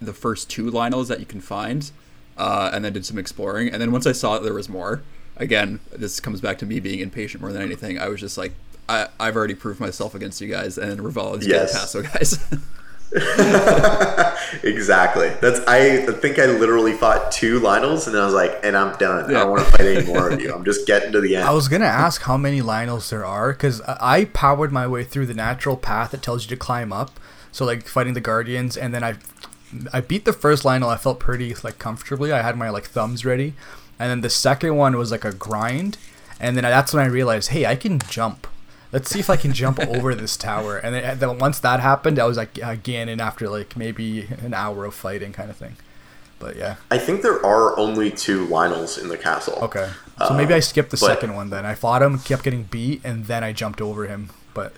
the 0.00 0.12
first 0.12 0.50
two 0.50 0.70
Lynels 0.70 1.06
that 1.08 1.20
you 1.20 1.26
can 1.26 1.40
find, 1.40 1.90
uh, 2.36 2.70
and 2.72 2.84
then 2.84 2.92
did 2.92 3.06
some 3.06 3.18
exploring. 3.18 3.68
And 3.68 3.80
then 3.80 3.92
once 3.92 4.06
I 4.06 4.12
saw 4.12 4.34
that 4.34 4.42
there 4.42 4.54
was 4.54 4.68
more, 4.68 5.02
again, 5.36 5.80
this 5.92 6.20
comes 6.20 6.40
back 6.40 6.58
to 6.58 6.66
me 6.66 6.80
being 6.80 6.98
impatient 7.00 7.40
more 7.40 7.52
than 7.52 7.62
anything. 7.62 7.98
I 7.98 8.08
was 8.08 8.20
just 8.20 8.36
like, 8.36 8.52
I, 8.88 9.08
I've 9.20 9.36
already 9.36 9.54
proved 9.54 9.78
myself 9.80 10.14
against 10.14 10.40
you 10.40 10.48
guys, 10.48 10.76
and 10.76 11.00
Ravel 11.00 11.34
is 11.36 11.46
Yes. 11.46 11.72
past 11.72 11.92
so 11.92 12.02
guys. 12.02 12.38
exactly. 14.62 15.28
That's 15.40 15.60
I 15.66 16.06
think 16.20 16.38
I 16.38 16.46
literally 16.46 16.94
fought 16.94 17.30
two 17.30 17.60
Lynels 17.60 18.06
and 18.06 18.16
I 18.16 18.24
was 18.24 18.32
like, 18.32 18.58
and 18.62 18.76
I'm 18.76 18.96
done. 18.96 19.26
I 19.26 19.32
don't 19.32 19.50
want 19.50 19.66
to 19.66 19.70
fight 19.70 19.86
any 19.86 20.06
more 20.06 20.30
of 20.30 20.40
you. 20.40 20.52
I'm 20.52 20.64
just 20.64 20.86
getting 20.86 21.12
to 21.12 21.20
the 21.20 21.36
end. 21.36 21.44
I 21.44 21.52
was 21.52 21.68
gonna 21.68 21.84
ask 21.84 22.22
how 22.22 22.36
many 22.36 22.62
Lynels 22.62 23.10
there 23.10 23.24
are 23.24 23.52
because 23.52 23.80
I 23.82 24.26
powered 24.26 24.72
my 24.72 24.86
way 24.86 25.04
through 25.04 25.26
the 25.26 25.34
natural 25.34 25.76
path 25.76 26.12
that 26.12 26.22
tells 26.22 26.44
you 26.44 26.48
to 26.50 26.56
climb 26.56 26.92
up. 26.92 27.20
So 27.50 27.66
like 27.66 27.86
fighting 27.86 28.14
the 28.14 28.20
guardians, 28.20 28.78
and 28.78 28.94
then 28.94 29.04
I, 29.04 29.16
I 29.92 30.00
beat 30.00 30.24
the 30.24 30.32
first 30.32 30.62
Lynel. 30.64 30.88
I 30.88 30.96
felt 30.96 31.20
pretty 31.20 31.54
like 31.62 31.78
comfortably. 31.78 32.32
I 32.32 32.40
had 32.40 32.56
my 32.56 32.70
like 32.70 32.84
thumbs 32.86 33.26
ready, 33.26 33.52
and 33.98 34.10
then 34.10 34.22
the 34.22 34.30
second 34.30 34.76
one 34.76 34.96
was 34.96 35.10
like 35.10 35.26
a 35.26 35.32
grind, 35.34 35.98
and 36.40 36.56
then 36.56 36.62
that's 36.64 36.94
when 36.94 37.04
I 37.04 37.08
realized, 37.08 37.50
hey, 37.50 37.66
I 37.66 37.76
can 37.76 37.98
jump. 37.98 38.46
Let's 38.92 39.08
see 39.10 39.18
if 39.20 39.30
I 39.30 39.36
can 39.36 39.52
jump 39.54 39.80
over 39.80 40.14
this 40.14 40.36
tower. 40.36 40.76
And 40.76 40.94
then, 40.94 41.18
then 41.18 41.38
once 41.38 41.58
that 41.60 41.80
happened, 41.80 42.18
I 42.18 42.26
was 42.26 42.36
like 42.36 42.58
uh, 42.62 42.76
Ganon 42.76 43.20
after 43.20 43.48
like 43.48 43.76
maybe 43.76 44.28
an 44.42 44.52
hour 44.52 44.84
of 44.84 44.94
fighting 44.94 45.32
kind 45.32 45.48
of 45.50 45.56
thing. 45.56 45.76
But 46.38 46.56
yeah, 46.56 46.76
I 46.90 46.98
think 46.98 47.22
there 47.22 47.44
are 47.46 47.78
only 47.78 48.10
two 48.10 48.46
Lynels 48.48 49.00
in 49.00 49.08
the 49.08 49.16
castle. 49.16 49.54
okay. 49.62 49.90
So 50.26 50.34
maybe 50.34 50.52
I 50.54 50.60
skipped 50.60 50.90
the 50.90 50.96
but- 50.96 51.06
second 51.06 51.34
one 51.34 51.50
then. 51.50 51.64
I 51.64 51.74
fought 51.74 52.02
him, 52.02 52.18
kept 52.18 52.42
getting 52.42 52.64
beat, 52.64 53.00
and 53.04 53.26
then 53.26 53.42
I 53.42 53.52
jumped 53.52 53.80
over 53.80 54.06
him. 54.06 54.30
But 54.52 54.72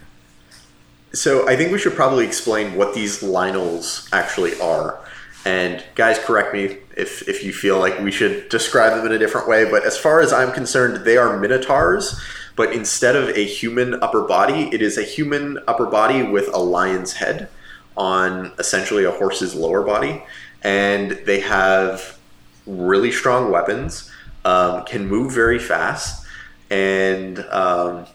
So 1.12 1.49
I 1.49 1.57
think 1.57 1.73
we 1.73 1.79
should 1.79 1.95
probably 1.95 2.25
explain 2.27 2.75
what 2.77 2.95
these 2.95 3.21
Lynels 3.23 4.09
actually 4.12 4.59
are. 4.61 5.01
And 5.47 5.83
guys, 5.95 6.19
correct 6.19 6.55
me 6.55 6.79
if, 6.97 7.29
if 7.29 7.43
you 7.45 7.53
feel 7.53 7.79
like 7.79 7.99
we 8.01 8.11
should 8.11 8.49
describe 8.49 8.97
them 8.97 9.07
in 9.07 9.12
a 9.12 9.19
different 9.19 9.49
way. 9.49 9.69
But 9.71 9.85
as 9.85 9.99
far 9.99 10.21
as 10.21 10.33
I'm 10.33 10.53
concerned, 10.53 11.05
they 11.05 11.17
are 11.17 11.39
Minotaurs. 11.39 12.19
But 12.57 12.73
instead 12.73 13.17
of 13.17 13.31
a 13.31 13.45
human 13.45 13.95
upper 14.03 14.23
body, 14.23 14.71
it 14.73 14.81
is 14.81 14.97
a 14.97 15.03
human 15.03 15.59
upper 15.67 15.87
body 15.87 16.23
with 16.23 16.49
a 16.55 16.59
lion's 16.59 17.15
head 17.15 17.49
on 17.97 18.53
essentially 18.59 19.05
a 19.05 19.11
horse's 19.11 19.55
lower 19.55 19.83
body. 19.83 20.23
And 20.63 21.13
they 21.27 21.41
have 21.41 22.19
really 22.67 23.13
strong 23.13 23.51
weapons, 23.51 24.11
um, 24.45 24.85
can 24.85 25.07
move 25.07 25.33
very 25.33 25.59
fast, 25.59 26.27
and 26.71 27.41
um, 27.51 28.07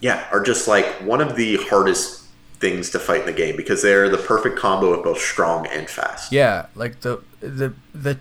yeah, 0.00 0.26
are 0.32 0.42
just 0.42 0.68
like 0.68 0.86
one 1.02 1.20
of 1.20 1.36
the 1.36 1.56
hardest 1.68 2.24
things 2.58 2.90
to 2.90 2.98
fight 2.98 3.20
in 3.20 3.26
the 3.26 3.32
game 3.32 3.56
because 3.56 3.82
they're 3.82 4.08
the 4.08 4.16
perfect 4.16 4.58
combo 4.58 4.92
of 4.92 5.04
both 5.04 5.20
strong 5.20 5.66
and 5.66 5.88
fast. 5.88 6.32
yeah, 6.32 6.66
like 6.74 7.00
the 7.00 7.22
the 7.40 7.74
the, 7.94 8.18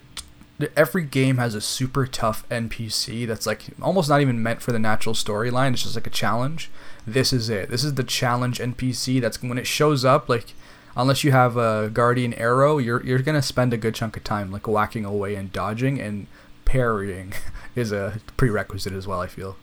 every 0.76 1.04
game 1.04 1.38
has 1.38 1.56
a 1.56 1.62
super 1.62 2.06
tough 2.06 2.48
NPC 2.50 3.26
that's 3.28 3.46
like 3.46 3.64
almost 3.82 4.10
not 4.10 4.22
even 4.22 4.42
meant 4.42 4.62
for 4.62 4.72
the 4.72 4.80
natural 4.80 5.16
storyline. 5.16 5.74
It's 5.74 5.84
just 5.84 5.96
like 5.96 6.08
a 6.08 6.12
challenge. 6.12 6.70
This 7.06 7.34
is 7.34 7.50
it. 7.50 7.70
This 7.70 7.84
is 7.84 7.96
the 7.96 8.04
challenge 8.04 8.60
NPC. 8.60 9.22
That's 9.22 9.42
when 9.42 9.58
it 9.58 9.68
shows 9.68 10.06
up. 10.06 10.30
Like, 10.30 10.54
unless 10.96 11.24
you 11.24 11.32
have 11.32 11.58
a 11.58 11.90
guardian 11.92 12.34
arrow, 12.36 12.78
you're 12.78 13.04
you're 13.04 13.20
gonna 13.20 13.42
spend 13.42 13.74
a 13.74 13.78
good 13.78 13.96
chunk 13.96 14.18
of 14.18 14.24
time 14.24 14.52
like 14.52 14.68
whacking 14.68 15.06
away 15.06 15.36
and 15.36 15.52
dodging 15.52 16.00
and 16.00 16.28
parrying 16.66 17.34
is 17.76 17.92
a 17.92 18.20
prerequisite 18.38 18.94
as 18.94 19.08
well. 19.08 19.22
I 19.22 19.28
feel. 19.28 19.58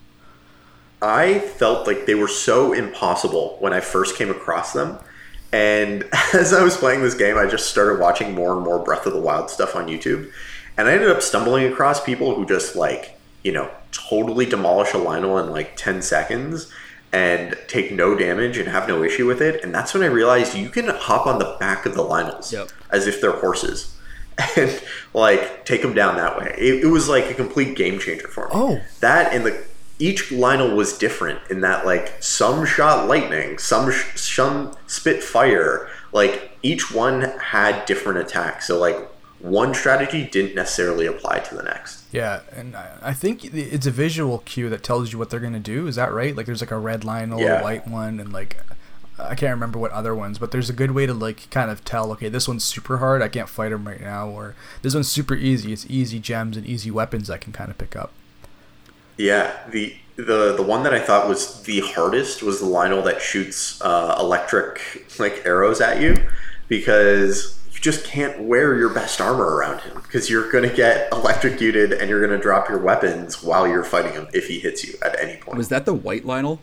I 1.00 1.38
felt 1.38 1.86
like 1.86 2.06
they 2.06 2.16
were 2.16 2.28
so 2.28 2.72
impossible 2.72 3.56
when 3.60 3.72
I 3.72 3.80
first 3.80 4.16
came 4.16 4.30
across 4.30 4.72
them. 4.72 4.98
And 5.52 6.04
as 6.34 6.52
I 6.52 6.62
was 6.62 6.76
playing 6.76 7.02
this 7.02 7.14
game, 7.14 7.38
I 7.38 7.46
just 7.46 7.70
started 7.70 8.00
watching 8.00 8.34
more 8.34 8.54
and 8.54 8.64
more 8.64 8.78
Breath 8.78 9.06
of 9.06 9.12
the 9.12 9.20
Wild 9.20 9.50
stuff 9.50 9.76
on 9.76 9.86
YouTube. 9.86 10.30
And 10.78 10.88
I 10.88 10.92
ended 10.92 11.10
up 11.10 11.20
stumbling 11.22 11.70
across 11.70 12.02
people 12.02 12.34
who 12.34 12.46
just 12.46 12.74
like, 12.76 13.18
you 13.42 13.52
know, 13.52 13.70
totally 13.92 14.46
demolish 14.46 14.94
a 14.94 14.96
Lynel 14.96 15.42
in 15.44 15.50
like 15.50 15.76
10 15.76 16.00
seconds 16.02 16.70
and 17.12 17.56
take 17.68 17.90
no 17.92 18.14
damage 18.16 18.58
and 18.58 18.68
have 18.68 18.86
no 18.86 19.02
issue 19.02 19.26
with 19.26 19.40
it. 19.42 19.62
And 19.64 19.74
that's 19.74 19.92
when 19.92 20.02
I 20.02 20.06
realized 20.06 20.54
you 20.56 20.68
can 20.70 20.86
hop 20.88 21.26
on 21.26 21.38
the 21.38 21.56
back 21.58 21.84
of 21.86 21.94
the 21.94 22.02
Lynels 22.02 22.52
Yep. 22.52 22.68
as 22.90 23.06
if 23.06 23.20
they're 23.20 23.32
horses 23.32 23.96
and 24.56 24.80
like 25.14 25.64
take 25.64 25.82
them 25.82 25.94
down 25.94 26.16
that 26.16 26.38
way. 26.38 26.54
It, 26.58 26.84
it 26.84 26.88
was 26.88 27.08
like 27.08 27.30
a 27.30 27.34
complete 27.34 27.76
game 27.76 27.98
changer 27.98 28.28
for 28.28 28.44
me. 28.44 28.50
Oh. 28.54 28.80
that 29.00 29.32
and 29.34 29.44
the 29.44 29.64
each 30.00 30.28
Lynel 30.30 30.76
was 30.76 30.96
different 30.96 31.40
in 31.50 31.60
that 31.62 31.84
like 31.84 32.22
some 32.22 32.64
shot 32.64 33.08
lightning, 33.08 33.58
some 33.58 33.90
sh- 33.90 34.14
some 34.14 34.76
spit 34.86 35.24
fire. 35.24 35.88
Like 36.12 36.52
each 36.62 36.92
one 36.92 37.22
had 37.22 37.84
different 37.86 38.18
attacks. 38.20 38.68
So 38.68 38.78
like 38.78 38.96
one 39.40 39.72
strategy 39.74 40.24
didn't 40.24 40.54
necessarily 40.54 41.06
apply 41.06 41.40
to 41.40 41.54
the 41.54 41.62
next. 41.62 42.04
Yeah, 42.12 42.40
and 42.54 42.74
I 42.76 43.12
think 43.12 43.44
it's 43.54 43.86
a 43.86 43.90
visual 43.90 44.38
cue 44.40 44.68
that 44.70 44.82
tells 44.82 45.12
you 45.12 45.18
what 45.18 45.30
they're 45.30 45.40
gonna 45.40 45.60
do. 45.60 45.86
Is 45.86 45.96
that 45.96 46.12
right? 46.12 46.34
Like, 46.36 46.46
there's 46.46 46.60
like 46.60 46.70
a 46.70 46.78
red 46.78 47.04
line, 47.04 47.30
a 47.32 47.40
Yeah. 47.40 47.62
white 47.62 47.86
one, 47.86 48.18
and 48.20 48.32
like 48.32 48.56
I 49.20 49.34
can't 49.34 49.50
remember 49.50 49.78
what 49.80 49.90
other 49.90 50.14
ones, 50.14 50.38
but 50.38 50.52
there's 50.52 50.70
a 50.70 50.72
good 50.72 50.92
way 50.92 51.04
to 51.06 51.12
like 51.14 51.50
kind 51.50 51.70
of 51.70 51.84
tell. 51.84 52.12
Okay, 52.12 52.28
this 52.28 52.46
one's 52.46 52.62
super 52.64 52.98
hard. 52.98 53.20
I 53.20 53.28
can't 53.28 53.48
fight 53.48 53.72
him 53.72 53.86
right 53.86 54.00
now, 54.00 54.28
or 54.28 54.54
this 54.82 54.94
one's 54.94 55.08
super 55.08 55.34
easy. 55.34 55.72
It's 55.72 55.86
easy 55.88 56.18
gems 56.20 56.56
and 56.56 56.64
easy 56.66 56.90
weapons 56.90 57.28
I 57.28 57.36
can 57.36 57.52
kind 57.52 57.68
of 57.70 57.78
pick 57.78 57.96
up. 57.96 58.12
Yeah, 59.16 59.52
the 59.70 59.96
the 60.14 60.54
the 60.56 60.62
one 60.62 60.84
that 60.84 60.94
I 60.94 61.00
thought 61.00 61.28
was 61.28 61.62
the 61.62 61.80
hardest 61.80 62.42
was 62.42 62.60
the 62.60 62.66
Lynel 62.66 63.04
that 63.04 63.20
shoots 63.20 63.80
uh, 63.82 64.16
electric 64.20 64.80
like 65.18 65.42
arrows 65.44 65.80
at 65.80 66.00
you 66.00 66.16
because 66.68 67.57
you 67.78 67.82
just 67.92 68.04
can't 68.04 68.40
wear 68.40 68.76
your 68.76 68.88
best 68.88 69.20
armor 69.20 69.56
around 69.56 69.80
him 69.82 69.94
because 70.02 70.28
you're 70.28 70.50
going 70.50 70.68
to 70.68 70.74
get 70.74 71.12
electrocuted 71.12 71.92
and 71.92 72.10
you're 72.10 72.24
going 72.24 72.36
to 72.36 72.42
drop 72.42 72.68
your 72.68 72.78
weapons 72.78 73.40
while 73.42 73.68
you're 73.68 73.84
fighting 73.84 74.12
him 74.12 74.26
if 74.32 74.48
he 74.48 74.58
hits 74.58 74.84
you 74.84 74.94
at 75.00 75.18
any 75.20 75.36
point. 75.36 75.56
was 75.56 75.68
that 75.68 75.84
the 75.84 75.94
white 75.94 76.24
Lynel? 76.24 76.58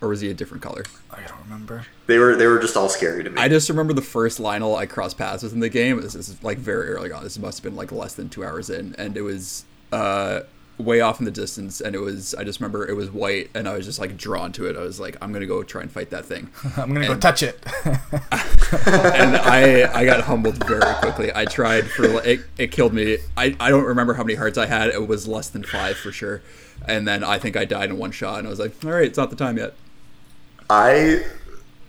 Or 0.00 0.08
was 0.08 0.20
he 0.20 0.30
a 0.30 0.34
different 0.34 0.62
color? 0.62 0.84
I 1.10 1.20
don't 1.20 1.40
remember. 1.44 1.86
They 2.06 2.18
were 2.18 2.36
they 2.36 2.46
were 2.46 2.58
just 2.58 2.76
all 2.76 2.90
scary 2.90 3.24
to 3.24 3.30
me. 3.30 3.40
I 3.40 3.48
just 3.48 3.68
remember 3.70 3.94
the 3.94 4.02
first 4.02 4.38
Lynel 4.38 4.76
I 4.76 4.84
crossed 4.86 5.16
paths 5.16 5.42
with 5.42 5.52
in 5.52 5.60
the 5.60 5.70
game. 5.70 6.00
This 6.00 6.14
is 6.14 6.42
like 6.42 6.58
very 6.58 6.88
early 6.88 7.10
on. 7.10 7.22
This 7.22 7.38
must 7.38 7.58
have 7.58 7.64
been 7.64 7.76
like 7.76 7.90
less 7.92 8.14
than 8.14 8.28
two 8.28 8.44
hours 8.44 8.68
in, 8.68 8.94
and 8.98 9.16
it 9.16 9.22
was 9.22 9.64
uh, 9.92 10.40
way 10.78 11.00
off 11.00 11.18
in 11.20 11.24
the 11.24 11.30
distance. 11.30 11.80
And 11.80 11.94
it 11.94 12.00
was 12.00 12.34
I 12.34 12.44
just 12.44 12.60
remember 12.60 12.86
it 12.88 12.94
was 12.94 13.10
white, 13.10 13.50
and 13.54 13.68
I 13.68 13.76
was 13.76 13.86
just 13.86 13.98
like 13.98 14.16
drawn 14.16 14.52
to 14.52 14.66
it. 14.66 14.76
I 14.76 14.80
was 14.80 15.00
like, 15.00 15.16
I'm 15.20 15.32
gonna 15.32 15.46
go 15.46 15.62
try 15.62 15.82
and 15.82 15.90
fight 15.90 16.10
that 16.10 16.24
thing, 16.24 16.50
I'm 16.76 16.92
gonna 16.92 17.06
go 17.06 17.16
touch 17.16 17.42
it. 17.42 17.60
and 17.84 19.36
I 19.36 19.90
I 19.92 20.04
got 20.04 20.22
humbled 20.22 20.64
very 20.66 20.94
quickly. 20.96 21.30
I 21.34 21.44
tried 21.44 21.86
for 21.86 22.08
like, 22.08 22.26
it, 22.26 22.40
it 22.58 22.70
killed 22.70 22.92
me. 22.92 23.18
I 23.36 23.56
I 23.60 23.70
don't 23.70 23.84
remember 23.84 24.14
how 24.14 24.24
many 24.24 24.34
hearts 24.34 24.58
I 24.58 24.66
had. 24.66 24.88
It 24.88 25.08
was 25.08 25.28
less 25.28 25.48
than 25.48 25.62
five 25.62 25.96
for 25.96 26.12
sure. 26.12 26.42
And 26.86 27.06
then 27.08 27.24
I 27.24 27.38
think 27.38 27.56
I 27.56 27.64
died 27.64 27.90
in 27.90 27.98
one 27.98 28.10
shot, 28.10 28.38
and 28.38 28.46
I 28.46 28.50
was 28.50 28.58
like, 28.58 28.72
all 28.84 28.90
right, 28.90 29.04
it's 29.04 29.16
not 29.16 29.30
the 29.30 29.36
time 29.36 29.56
yet. 29.56 29.74
I 30.68 31.24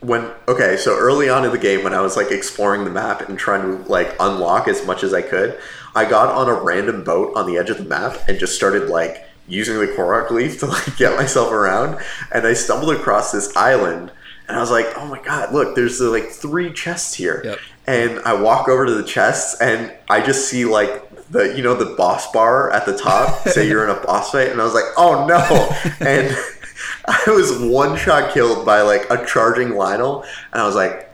when 0.02 0.32
okay, 0.48 0.78
so 0.78 0.96
early 0.98 1.30
on 1.30 1.46
in 1.46 1.52
the 1.52 1.58
game 1.58 1.84
when 1.84 1.94
I 1.94 2.02
was 2.02 2.16
like 2.16 2.32
exploring 2.32 2.84
the 2.84 2.92
map 2.92 3.28
and 3.28 3.38
trying 3.38 3.62
to 3.62 3.90
like 3.90 4.16
unlock 4.20 4.68
as 4.68 4.86
much 4.86 5.04
as 5.04 5.14
I 5.14 5.22
could, 5.22 5.60
I 5.96 6.10
got 6.10 6.30
on 6.30 6.50
a 6.50 6.54
random 6.54 7.04
boat 7.04 7.36
on 7.36 7.48
the 7.48 7.58
edge 7.58 7.70
of 7.70 7.78
the 7.78 7.86
map 7.86 8.28
and 8.28 8.38
just 8.38 8.56
started 8.56 8.90
like 8.90 9.26
using 9.48 9.80
the 9.80 9.88
Korok 9.88 10.32
leaf 10.32 10.60
to 10.60 10.66
like 10.68 10.98
get 10.98 11.16
myself 11.16 11.52
around 11.52 12.04
and 12.32 12.46
I 12.46 12.54
stumbled 12.54 12.94
across 12.96 13.32
this 13.32 13.56
island 13.56 14.12
and 14.48 14.58
I 14.58 14.60
was 14.60 14.72
like, 14.72 14.88
"Oh 14.96 15.06
my 15.08 15.20
god, 15.22 15.54
look, 15.54 15.76
there's 15.76 16.00
uh, 16.02 16.12
like 16.12 16.30
three 16.30 16.72
chests 16.72 17.16
here." 17.16 17.42
Yep. 17.44 17.60
And 17.88 18.20
I 18.20 18.34
walk 18.40 18.68
over 18.68 18.86
to 18.86 18.94
the 18.94 19.04
chests 19.04 19.60
and 19.60 19.92
I 20.10 20.22
just 20.22 20.50
see 20.50 20.66
like 20.66 21.30
the 21.30 21.56
you 21.56 21.64
know 21.64 21.74
the 21.74 21.96
boss 21.96 22.32
bar 22.32 22.72
at 22.72 22.86
the 22.86 22.96
top 22.96 23.40
say 23.48 23.68
you're 23.68 23.84
in 23.84 23.96
a 23.96 24.00
boss 24.00 24.32
fight 24.32 24.50
and 24.50 24.62
I 24.62 24.64
was 24.64 24.74
like, 24.74 24.86
"Oh 24.98 25.26
no." 25.26 25.72
And 26.08 26.36
I 27.06 27.24
was 27.28 27.58
one 27.60 27.98
shot 27.98 28.34
killed 28.34 28.66
by 28.66 28.82
like 28.82 29.10
a 29.10 29.26
charging 29.26 29.70
Lynel, 29.70 30.24
and 30.52 30.62
I 30.62 30.66
was 30.66 30.76
like, 30.76 31.05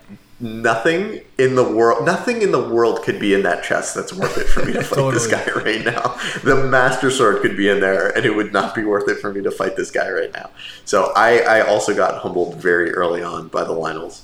nothing 0.41 1.21
in 1.37 1.55
the 1.55 1.63
world, 1.63 2.05
nothing 2.05 2.41
in 2.41 2.51
the 2.51 2.61
world 2.61 3.03
could 3.03 3.19
be 3.19 3.33
in 3.33 3.43
that 3.43 3.63
chest 3.63 3.95
that's 3.95 4.13
worth 4.13 4.37
it 4.37 4.47
for 4.47 4.65
me 4.65 4.73
to 4.73 4.83
fight 4.83 5.13
this 5.13 5.27
guy 5.27 5.45
right 5.55 5.83
now. 5.85 6.17
The 6.43 6.67
Master 6.67 7.11
Sword 7.11 7.41
could 7.41 7.55
be 7.55 7.69
in 7.69 7.79
there, 7.79 8.15
and 8.15 8.25
it 8.25 8.35
would 8.35 8.51
not 8.51 8.75
be 8.75 8.83
worth 8.83 9.09
it 9.09 9.19
for 9.19 9.31
me 9.31 9.41
to 9.43 9.51
fight 9.51 9.75
this 9.75 9.91
guy 9.91 10.09
right 10.09 10.31
now. 10.33 10.49
So 10.85 11.11
I, 11.15 11.39
I 11.39 11.61
also 11.61 11.95
got 11.95 12.21
humbled 12.21 12.55
very 12.55 12.91
early 12.91 13.23
on 13.23 13.47
by 13.47 13.63
the 13.63 13.73
Lynels. 13.73 14.21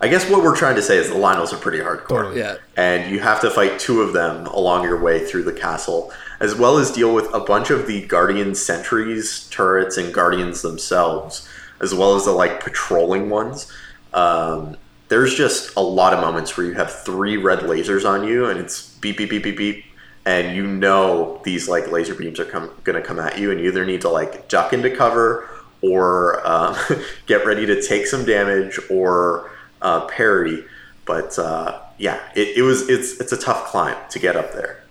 I 0.00 0.06
guess 0.06 0.30
what 0.30 0.42
we're 0.42 0.56
trying 0.56 0.76
to 0.76 0.82
say 0.82 0.96
is 0.96 1.08
the 1.08 1.16
Lynels 1.16 1.52
are 1.52 1.56
pretty 1.56 1.78
hardcore. 1.78 2.08
Totally. 2.08 2.38
Yeah. 2.38 2.58
And 2.76 3.10
you 3.10 3.18
have 3.18 3.40
to 3.40 3.50
fight 3.50 3.80
two 3.80 4.00
of 4.00 4.12
them 4.12 4.46
along 4.46 4.84
your 4.84 5.00
way 5.00 5.24
through 5.26 5.42
the 5.42 5.52
castle, 5.52 6.12
as 6.38 6.54
well 6.54 6.78
as 6.78 6.92
deal 6.92 7.12
with 7.12 7.32
a 7.34 7.40
bunch 7.40 7.70
of 7.70 7.86
the 7.86 8.06
Guardian 8.06 8.54
sentries, 8.54 9.48
turrets, 9.50 9.96
and 9.96 10.14
Guardians 10.14 10.62
themselves, 10.62 11.48
as 11.80 11.94
well 11.94 12.14
as 12.14 12.26
the 12.26 12.30
like 12.30 12.62
patrolling 12.62 13.28
ones. 13.28 13.70
Um, 14.14 14.76
there's 15.08 15.34
just 15.34 15.74
a 15.76 15.80
lot 15.80 16.12
of 16.12 16.20
moments 16.20 16.56
where 16.56 16.66
you 16.66 16.74
have 16.74 16.92
three 16.92 17.36
red 17.36 17.60
lasers 17.60 18.08
on 18.08 18.26
you, 18.26 18.46
and 18.46 18.60
it's 18.60 18.94
beep 18.98 19.18
beep 19.18 19.30
beep 19.30 19.42
beep 19.42 19.56
beep, 19.56 19.84
and 20.24 20.56
you 20.56 20.66
know 20.66 21.40
these 21.44 21.68
like 21.68 21.90
laser 21.90 22.14
beams 22.14 22.38
are 22.38 22.44
come, 22.44 22.70
gonna 22.84 23.02
come 23.02 23.18
at 23.18 23.38
you, 23.38 23.50
and 23.50 23.60
you 23.60 23.68
either 23.68 23.84
need 23.84 24.02
to 24.02 24.08
like 24.08 24.48
duck 24.48 24.72
into 24.72 24.94
cover 24.94 25.48
or 25.80 26.46
um, 26.46 26.76
get 27.26 27.46
ready 27.46 27.66
to 27.66 27.82
take 27.82 28.06
some 28.06 28.24
damage 28.24 28.78
or 28.90 29.50
uh, 29.80 30.06
parry. 30.06 30.64
But 31.06 31.38
uh, 31.38 31.80
yeah, 31.96 32.20
it, 32.34 32.58
it 32.58 32.62
was 32.62 32.88
it's 32.88 33.20
it's 33.20 33.32
a 33.32 33.38
tough 33.38 33.66
climb 33.66 33.96
to 34.10 34.18
get 34.18 34.36
up 34.36 34.52
there, 34.52 34.84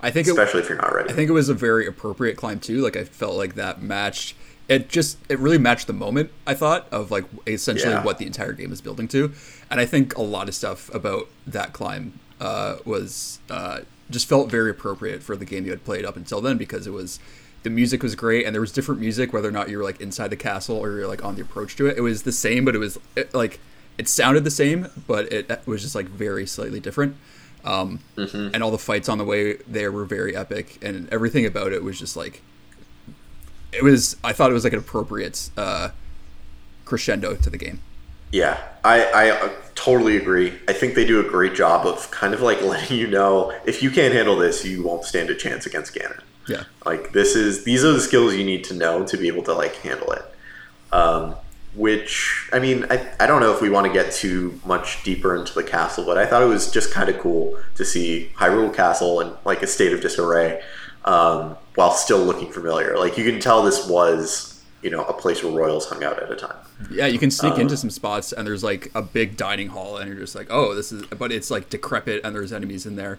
I 0.00 0.10
think 0.10 0.28
it, 0.28 0.30
especially 0.30 0.60
if 0.60 0.68
you're 0.68 0.78
not 0.78 0.94
ready. 0.94 1.10
I 1.10 1.14
think 1.14 1.30
it 1.30 1.32
was 1.34 1.48
a 1.48 1.54
very 1.54 1.86
appropriate 1.86 2.36
climb 2.36 2.60
too. 2.60 2.80
Like 2.80 2.96
I 2.96 3.04
felt 3.04 3.36
like 3.36 3.54
that 3.56 3.82
matched 3.82 4.36
it 4.68 4.88
just 4.88 5.18
it 5.28 5.38
really 5.38 5.58
matched 5.58 5.86
the 5.86 5.92
moment 5.92 6.30
I 6.46 6.54
thought 6.54 6.86
of 6.90 7.10
like 7.10 7.24
essentially 7.46 7.92
Yeah. 7.92 8.02
what 8.02 8.18
the 8.18 8.26
entire 8.26 8.52
game 8.52 8.72
is 8.72 8.80
building 8.80 9.08
to. 9.08 9.32
And 9.70 9.80
I 9.80 9.86
think 9.86 10.16
a 10.16 10.22
lot 10.22 10.48
of 10.48 10.54
stuff 10.54 10.92
about 10.94 11.28
that 11.46 11.72
climb 11.72 12.18
uh, 12.40 12.76
was 12.84 13.40
uh, 13.50 13.80
just 14.10 14.28
felt 14.28 14.50
very 14.50 14.70
appropriate 14.70 15.22
for 15.22 15.36
the 15.36 15.44
game 15.44 15.64
you 15.64 15.70
had 15.70 15.84
played 15.84 16.04
up 16.04 16.16
until 16.16 16.40
then 16.40 16.56
because 16.56 16.86
it 16.86 16.92
was 16.92 17.18
the 17.62 17.70
music 17.70 18.02
was 18.02 18.14
great 18.14 18.44
and 18.44 18.54
there 18.54 18.60
was 18.60 18.72
different 18.72 19.00
music 19.00 19.32
whether 19.32 19.48
or 19.48 19.52
not 19.52 19.68
you 19.70 19.78
were 19.78 19.84
like 19.84 20.00
inside 20.00 20.28
the 20.28 20.36
castle 20.36 20.76
or 20.76 20.92
you're 20.92 21.06
like 21.08 21.24
on 21.24 21.34
the 21.36 21.42
approach 21.42 21.76
to 21.76 21.86
it. 21.86 21.96
It 21.96 22.02
was 22.02 22.22
the 22.24 22.32
same 22.32 22.64
but 22.64 22.74
it 22.74 22.78
was 22.78 22.98
it, 23.16 23.34
like 23.34 23.60
it 23.98 24.08
sounded 24.08 24.44
the 24.44 24.50
same 24.50 24.88
but 25.06 25.32
it 25.32 25.66
was 25.66 25.82
just 25.82 25.94
like 25.94 26.06
very 26.06 26.46
slightly 26.46 26.80
different. 26.80 27.16
Um, 27.64 28.00
and 28.16 28.62
all 28.62 28.70
the 28.70 28.76
fights 28.78 29.08
on 29.08 29.16
the 29.16 29.24
way 29.24 29.56
there 29.66 29.90
were 29.90 30.04
very 30.04 30.36
epic 30.36 30.78
and 30.82 31.08
everything 31.10 31.46
about 31.46 31.72
it 31.72 31.82
was 31.82 31.98
just 31.98 32.14
like 32.16 32.42
it 33.76 33.82
was 33.82 34.16
i 34.24 34.32
thought 34.32 34.50
it 34.50 34.54
was 34.54 34.64
like 34.64 34.72
an 34.72 34.78
appropriate 34.78 35.50
uh 35.56 35.90
crescendo 36.84 37.34
to 37.34 37.50
the 37.50 37.58
game 37.58 37.80
Yeah, 38.34 38.60
I, 38.82 39.04
I 39.14 39.52
totally 39.76 40.16
agree. 40.16 40.52
I 40.66 40.72
think 40.72 40.96
they 40.96 41.04
do 41.06 41.20
a 41.20 41.22
great 41.22 41.54
job 41.54 41.86
of 41.86 42.10
kind 42.10 42.34
of 42.34 42.40
like 42.40 42.60
letting 42.72 42.96
you 42.96 43.06
know 43.06 43.56
if 43.64 43.80
you 43.80 43.92
can't 43.92 44.12
handle 44.12 44.36
this, 44.36 44.64
you 44.64 44.82
won't 44.82 45.04
stand 45.04 45.30
a 45.30 45.36
chance 45.36 45.66
against 45.66 45.94
Ganon. 45.94 46.20
yeah 46.48 46.64
Like 46.84 47.12
this 47.12 47.36
is 47.36 47.62
these 47.62 47.84
are 47.84 47.92
the 47.92 48.00
skills 48.00 48.34
you 48.34 48.42
need 48.44 48.64
to 48.64 48.74
know 48.74 49.06
to 49.06 49.16
be 49.16 49.28
able 49.28 49.44
to 49.44 49.54
like 49.54 49.76
handle 49.76 50.10
it. 50.10 50.24
Um, 50.92 51.36
which 51.76 52.48
I 52.52 52.58
mean, 52.58 52.86
I, 52.90 53.08
I 53.20 53.26
don't 53.26 53.40
know 53.40 53.52
if 53.54 53.60
we 53.60 53.70
want 53.70 53.86
to 53.86 53.92
get 53.92 54.12
too 54.12 54.60
much 54.64 55.04
deeper 55.04 55.36
into 55.36 55.54
the 55.54 55.62
castle, 55.64 56.04
but 56.04 56.18
I 56.18 56.26
thought 56.26 56.42
it 56.42 56.46
was 56.46 56.70
just 56.70 56.92
kind 56.92 57.08
of 57.08 57.18
cool 57.20 57.56
to 57.76 57.84
see 57.84 58.32
Hyrule 58.36 58.74
Castle 58.74 59.20
in 59.20 59.32
like 59.44 59.62
a 59.62 59.66
state 59.68 59.92
of 59.92 60.00
disarray, 60.00 60.60
um, 61.04 61.56
while 61.74 61.92
still 61.92 62.18
looking 62.24 62.50
familiar. 62.52 62.96
Like 62.98 63.18
you 63.18 63.24
can 63.24 63.40
tell 63.40 63.62
this 63.62 63.86
was 63.88 64.62
you 64.82 64.90
know 64.90 65.02
a 65.04 65.12
place 65.14 65.42
where 65.42 65.52
royals 65.52 65.88
hung 65.88 66.04
out 66.04 66.22
at 66.22 66.30
a 66.30 66.36
time. 66.36 66.56
yeah 66.90 67.06
you 67.06 67.18
can 67.18 67.30
sneak 67.30 67.52
Uh-huh. 67.52 67.62
into 67.62 67.76
some 67.76 67.88
spots 67.88 68.32
and 68.32 68.46
there's 68.46 68.62
like 68.62 68.90
a 68.94 69.00
big 69.00 69.34
dining 69.36 69.68
hall 69.68 69.96
and 69.96 70.10
you're 70.10 70.18
just 70.18 70.34
like 70.34 70.46
oh 70.50 70.74
this 70.74 70.92
is 70.92 71.06
but 71.06 71.32
it's 71.32 71.50
like 71.50 71.70
decrepit 71.70 72.20
and 72.22 72.34
there's 72.34 72.52
enemies 72.52 72.84
in 72.84 72.96
there 72.96 73.18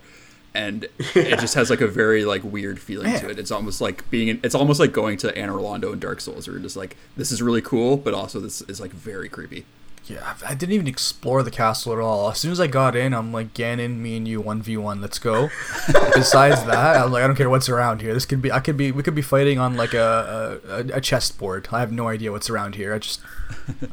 and 0.54 0.88
it 1.16 1.40
just 1.40 1.56
has 1.56 1.72
like 1.72 1.82
a 1.82 1.88
very 1.88 2.24
like 2.24 2.44
weird 2.44 2.80
feeling 2.80 3.12
to 3.20 3.30
it 3.30 3.40
it's 3.40 3.50
almost 3.50 3.82
like 3.82 4.08
being 4.12 4.28
in, 4.28 4.40
it's 4.44 4.54
almost 4.54 4.80
like 4.80 4.92
going 4.92 5.18
to 5.18 5.32
Anor 5.34 5.60
Londo 5.60 5.92
in 5.92 6.00
Dark 6.00 6.22
Souls 6.22 6.48
where 6.48 6.56
you're 6.56 6.62
just 6.64 6.78
like 6.78 6.96
this 7.18 7.32
is 7.32 7.42
really 7.42 7.64
cool 7.64 7.98
but 7.98 8.14
also 8.14 8.40
this 8.40 8.62
is 8.62 8.80
like 8.80 8.92
very 8.92 9.28
creepy 9.28 9.66
Yeah, 10.08 10.36
I 10.44 10.52
I 10.52 10.54
didn't 10.54 10.74
even 10.74 10.88
explore 10.88 11.42
the 11.42 11.50
castle 11.52 11.92
at 11.94 12.00
all. 12.00 12.30
As 12.30 12.38
soon 12.38 12.52
as 12.52 12.60
I 12.60 12.68
got 12.68 12.96
in, 12.96 13.14
I'm 13.14 13.34
like, 13.34 13.54
Ganon, 13.56 13.98
me 13.98 14.18
and 14.18 14.28
you, 14.28 14.40
one 14.40 14.62
v 14.62 14.78
one, 14.78 15.02
let's 15.02 15.18
go. 15.18 15.50
Besides 16.14 16.64
that, 16.66 16.98
I'm 16.98 17.12
like, 17.12 17.24
I 17.24 17.28
don't 17.28 17.36
care 17.36 17.50
what's 17.50 17.70
around 17.70 18.02
here. 18.02 18.14
This 18.14 18.26
could 18.26 18.42
be, 18.42 18.52
I 18.52 18.60
could 18.60 18.78
be, 18.78 18.92
we 18.92 19.02
could 19.02 19.16
be 19.16 19.24
fighting 19.24 19.58
on 19.58 19.76
like 19.76 19.94
a 19.96 20.60
a, 20.70 20.98
a 20.98 21.02
chessboard. 21.02 21.68
I 21.72 21.80
have 21.80 21.92
no 21.92 22.08
idea 22.08 22.32
what's 22.32 22.50
around 22.52 22.76
here. 22.76 22.94
I 22.94 23.00
just, 23.00 23.20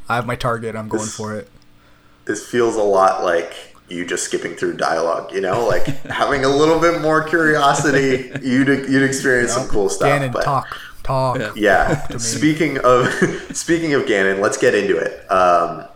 I 0.09 0.17
have 0.17 0.27
my 0.27 0.37
target. 0.37 0.77
I'm 0.77 0.89
going 0.89 1.05
This- 1.05 1.17
for 1.17 1.35
it. 1.37 1.49
This 2.25 2.47
feels 2.47 2.77
a 2.77 2.83
lot 2.83 3.25
like 3.25 3.75
you 3.89 4.07
just 4.07 4.25
skipping 4.25 4.55
through 4.55 4.77
dialogue. 4.77 5.33
You 5.33 5.41
know, 5.41 5.67
like 5.67 5.85
having 6.07 6.45
a 6.45 6.49
little 6.49 6.79
bit 6.79 7.01
more 7.01 7.23
curiosity, 7.25 8.31
you'd 8.43 8.69
you'd 8.69 9.03
experience 9.03 9.53
some 9.55 9.67
cool 9.67 9.89
stuff. 9.89 10.09
Ganon, 10.09 10.31
but- 10.33 10.45
talk, 10.45 10.79
talk. 11.03 11.39
Yeah. 11.39 11.53
Yeah. 11.57 11.95
to 12.09 12.13
me. 12.15 12.19
speaking 12.19 12.79
of 12.85 13.09
speaking 13.57 13.95
of 13.95 14.03
Ganon, 14.03 14.41
let's 14.41 14.59
get 14.59 14.75
into 14.75 14.97
it. 14.99 15.31
Um, 15.33 15.87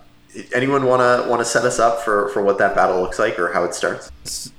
anyone 0.55 0.85
wanna 0.85 1.27
wanna 1.29 1.45
set 1.45 1.65
us 1.65 1.79
up 1.79 2.03
for 2.03 2.29
for 2.31 2.43
what 2.43 2.59
that 2.59 2.75
battle 2.75 3.01
looks 3.01 3.19
like 3.19 3.39
or 3.39 3.53
how 3.53 3.65
it 3.65 3.75
starts? 3.75 4.11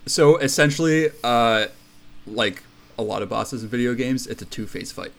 So 0.06 0.38
essentially, 0.38 1.10
uh, 1.24 1.68
like 2.26 2.64
a 2.98 3.04
lot 3.04 3.22
of 3.22 3.30
bosses 3.30 3.64
in 3.64 3.70
video 3.70 3.94
games, 3.94 4.28
it's 4.28 4.42
a 4.42 4.46
two-phase 4.46 4.92
fight. 4.92 5.12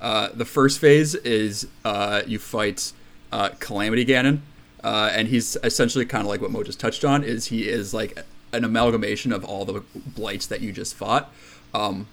Uh, 0.00 0.28
the 0.34 0.44
first 0.44 0.80
phase 0.80 1.14
is 1.14 1.66
uh, 1.84 2.22
you 2.26 2.38
fight 2.38 2.92
uh, 3.32 3.50
Calamity 3.58 4.04
Ganon, 4.04 4.40
uh, 4.82 5.10
and 5.12 5.28
he's 5.28 5.56
essentially 5.64 6.04
kind 6.04 6.22
of 6.22 6.28
like 6.28 6.40
what 6.40 6.50
Mo 6.50 6.62
just 6.62 6.78
touched 6.78 7.04
on. 7.04 7.24
Is 7.24 7.46
he 7.46 7.68
is 7.68 7.94
like 7.94 8.18
an 8.52 8.64
amalgamation 8.64 9.32
of 9.32 9.44
all 9.44 9.64
the 9.64 9.82
blights 9.94 10.46
that 10.46 10.60
you 10.60 10.72
just 10.72 10.94
fought. 10.94 11.32
Um, 11.72 12.06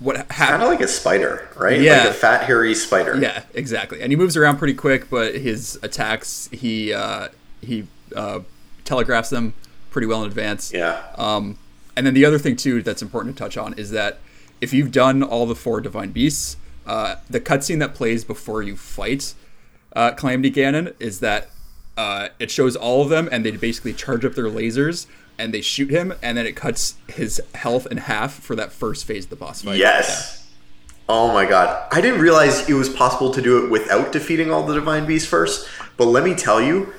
what 0.00 0.28
Kind 0.28 0.62
of 0.62 0.68
like 0.68 0.80
a 0.80 0.88
spider, 0.88 1.48
right? 1.56 1.80
Yeah. 1.80 1.98
Like 1.98 2.10
a 2.10 2.14
fat 2.14 2.44
hairy 2.44 2.74
spider. 2.74 3.16
Yeah, 3.16 3.44
exactly. 3.54 4.02
And 4.02 4.10
he 4.10 4.16
moves 4.16 4.36
around 4.36 4.58
pretty 4.58 4.74
quick, 4.74 5.08
but 5.08 5.36
his 5.36 5.78
attacks 5.82 6.48
he 6.52 6.92
uh, 6.92 7.28
he 7.60 7.86
uh, 8.16 8.40
telegraphs 8.84 9.30
them 9.30 9.54
pretty 9.90 10.06
well 10.06 10.22
in 10.22 10.28
advance. 10.28 10.72
Yeah. 10.72 11.02
Um, 11.16 11.58
and 11.96 12.06
then 12.06 12.14
the 12.14 12.24
other 12.24 12.38
thing 12.38 12.56
too 12.56 12.82
that's 12.82 13.02
important 13.02 13.36
to 13.36 13.42
touch 13.42 13.56
on 13.56 13.74
is 13.74 13.90
that 13.90 14.18
if 14.60 14.72
you've 14.72 14.90
done 14.90 15.22
all 15.22 15.46
the 15.46 15.54
four 15.54 15.80
divine 15.80 16.10
beasts, 16.10 16.56
uh, 16.86 17.16
the 17.28 17.40
cutscene 17.40 17.78
that 17.78 17.94
plays 17.94 18.24
before 18.24 18.62
you 18.62 18.76
fight 18.76 19.34
uh, 19.94 20.12
Calamity 20.12 20.50
Ganon 20.50 20.94
is 21.00 21.20
that 21.20 21.50
uh, 21.96 22.28
it 22.38 22.50
shows 22.50 22.76
all 22.76 23.02
of 23.02 23.08
them, 23.08 23.28
and 23.30 23.44
they 23.44 23.52
basically 23.52 23.92
charge 23.92 24.24
up 24.24 24.34
their 24.34 24.46
lasers 24.46 25.06
and 25.38 25.54
they 25.54 25.62
shoot 25.62 25.90
him, 25.90 26.12
and 26.22 26.36
then 26.36 26.46
it 26.46 26.54
cuts 26.54 26.96
his 27.08 27.40
health 27.54 27.86
in 27.90 27.96
half 27.96 28.34
for 28.34 28.54
that 28.54 28.70
first 28.70 29.06
phase 29.06 29.24
of 29.24 29.30
the 29.30 29.36
boss 29.36 29.62
fight. 29.62 29.78
Yes. 29.78 30.46
Oh 31.08 31.32
my 31.32 31.46
god. 31.46 31.88
I 31.90 32.02
didn't 32.02 32.20
realize 32.20 32.68
it 32.68 32.74
was 32.74 32.90
possible 32.90 33.32
to 33.32 33.40
do 33.40 33.64
it 33.64 33.70
without 33.70 34.12
defeating 34.12 34.50
all 34.50 34.66
the 34.66 34.74
divine 34.74 35.06
beasts 35.06 35.26
first, 35.26 35.66
but 35.96 36.04
let 36.06 36.24
me 36.24 36.34
tell 36.34 36.60
you, 36.60 36.92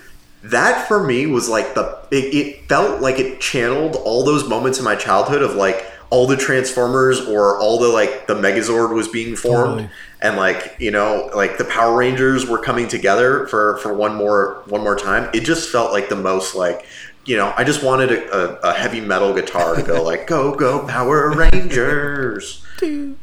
that 0.44 0.88
for 0.88 1.04
me 1.04 1.28
was 1.28 1.48
like 1.48 1.76
the 1.76 2.04
it, 2.10 2.34
it 2.34 2.68
felt 2.68 3.00
like 3.00 3.20
it 3.20 3.40
channeled 3.40 3.96
all 3.96 4.24
those 4.26 4.48
moments 4.48 4.80
in 4.80 4.84
my 4.84 4.96
childhood 4.96 5.44
of 5.44 5.54
like 5.54 5.86
all 6.12 6.28
the 6.28 6.38
transformers 6.38 7.20
or 7.22 7.58
all 7.58 7.80
the 7.80 7.88
like 7.88 8.28
the 8.28 8.36
megazord 8.36 8.94
was 8.94 9.08
being 9.08 9.36
formed. 9.36 9.80
Totally. 9.80 9.90
and 10.22 10.38
like 10.38 10.76
you 10.78 10.92
know 10.92 11.32
like 11.34 11.58
the 11.58 11.66
power 11.66 11.98
rangers 11.98 12.46
were 12.48 12.60
coming 12.60 12.88
together 12.88 13.48
for 13.48 13.78
for 13.78 13.94
one 13.94 14.14
more 14.16 14.62
one 14.68 14.82
more 14.84 14.96
time. 14.96 15.30
It 15.34 15.42
just 15.42 15.70
felt 15.70 15.92
like 15.92 16.10
the 16.10 16.16
most 16.16 16.54
like 16.54 16.86
you 17.24 17.38
know 17.38 17.54
i 17.56 17.64
just 17.64 17.84
wanted 17.84 18.12
a, 18.12 18.36
a, 18.36 18.72
a 18.72 18.74
heavy 18.74 19.00
metal 19.00 19.32
guitar 19.32 19.76
to 19.76 19.84
go 19.84 20.02
like 20.04 20.26
go 20.28 20.54
go 20.56 20.86
power 20.88 21.32
rangers. 21.36 22.64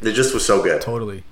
It 0.02 0.12
just 0.12 0.32
was 0.34 0.44
so 0.46 0.62
good. 0.62 0.80
Totally. 0.80 1.24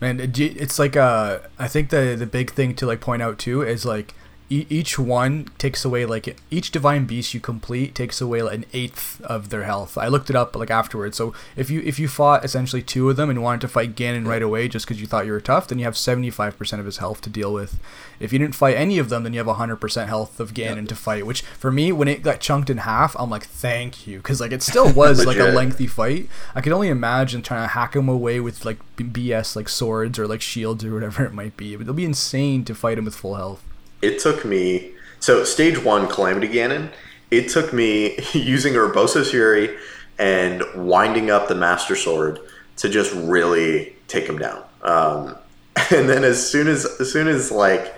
Man, 0.00 0.18
it's 0.36 0.78
like 0.78 0.96
uh, 0.96 1.38
I 1.58 1.68
think 1.68 1.90
the 1.90 2.16
the 2.18 2.26
big 2.26 2.50
thing 2.52 2.74
to 2.76 2.86
like 2.86 3.00
point 3.00 3.22
out 3.22 3.38
too 3.38 3.62
is 3.62 3.84
like 3.84 4.14
e- 4.52 4.66
each 4.68 4.98
one 4.98 5.48
takes 5.56 5.84
away 5.84 6.04
like 6.04 6.36
each 6.50 6.70
divine 6.70 7.06
beast 7.06 7.32
you 7.32 7.40
complete 7.40 7.94
takes 7.94 8.20
away 8.20 8.42
like 8.42 8.54
an 8.54 8.64
eighth 8.72 9.20
of 9.22 9.48
their 9.48 9.64
health. 9.64 9.96
I 9.96 10.08
looked 10.08 10.28
it 10.28 10.36
up 10.36 10.54
like 10.54 10.70
afterwards. 10.70 11.16
So 11.16 11.32
if 11.56 11.70
you 11.70 11.80
if 11.84 11.98
you 11.98 12.06
fought 12.08 12.44
essentially 12.44 12.82
two 12.82 13.08
of 13.08 13.16
them 13.16 13.30
and 13.30 13.42
wanted 13.42 13.62
to 13.62 13.68
fight 13.68 13.94
Ganon 13.94 14.26
right 14.26 14.42
away 14.42 14.68
just 14.68 14.84
because 14.86 15.00
you 15.00 15.06
thought 15.06 15.26
you 15.26 15.32
were 15.32 15.40
tough, 15.40 15.68
then 15.68 15.78
you 15.78 15.84
have 15.86 15.96
seventy 15.96 16.30
five 16.30 16.58
percent 16.58 16.80
of 16.80 16.86
his 16.86 16.98
health 16.98 17.22
to 17.22 17.30
deal 17.30 17.52
with. 17.52 17.78
If 18.20 18.32
you 18.32 18.38
didn't 18.38 18.54
fight 18.54 18.76
any 18.76 18.98
of 18.98 19.08
them, 19.08 19.22
then 19.22 19.32
you 19.32 19.42
have 19.42 19.56
hundred 19.56 19.76
percent 19.76 20.08
health 20.08 20.38
of 20.38 20.52
Ganon 20.52 20.86
to 20.88 20.94
fight. 20.94 21.26
Which 21.26 21.42
for 21.42 21.72
me, 21.72 21.90
when 21.90 22.08
it 22.08 22.22
got 22.22 22.40
chunked 22.40 22.68
in 22.70 22.78
half, 22.78 23.16
I'm 23.18 23.30
like, 23.30 23.44
thank 23.44 24.06
you, 24.06 24.18
because 24.18 24.40
like 24.40 24.52
it 24.52 24.62
still 24.62 24.92
was 25.02 25.24
like 25.24 25.38
a 25.38 25.44
lengthy 25.44 25.86
fight. 25.86 26.28
I 26.54 26.60
could 26.60 26.72
only 26.72 26.88
imagine 26.88 27.42
trying 27.42 27.64
to 27.64 27.68
hack 27.68 27.96
him 27.96 28.08
away 28.08 28.38
with 28.40 28.64
like 28.64 28.78
BS 28.96 29.56
like 29.56 29.68
swords 29.68 30.18
or 30.18 30.26
like 30.26 30.42
shields 30.42 30.84
or 30.84 30.92
whatever 30.92 31.24
it 31.26 31.32
might 31.32 31.56
be. 31.56 31.74
But 31.74 31.82
it'll 31.82 31.94
be 31.94 32.04
insane 32.04 32.64
to 32.66 32.74
fight 32.74 32.98
him 32.98 33.06
with 33.06 33.14
full 33.14 33.36
health. 33.36 33.64
It 34.02 34.18
took 34.18 34.44
me 34.44 34.92
so 35.20 35.44
stage 35.44 35.82
one 35.82 36.08
calamity 36.08 36.48
ganon 36.48 36.90
it 37.30 37.48
took 37.48 37.72
me 37.72 38.18
using 38.32 38.74
urbosa's 38.74 39.30
fury 39.30 39.76
and 40.18 40.62
winding 40.74 41.30
up 41.30 41.48
the 41.48 41.54
master 41.54 41.96
sword 41.96 42.38
to 42.76 42.88
just 42.88 43.14
really 43.14 43.96
take 44.08 44.26
him 44.26 44.38
down 44.38 44.62
um, 44.82 45.36
and 45.90 46.08
then 46.08 46.24
as 46.24 46.44
soon 46.50 46.68
as 46.68 46.84
as 47.00 47.10
soon 47.10 47.28
as 47.28 47.50
like 47.50 47.94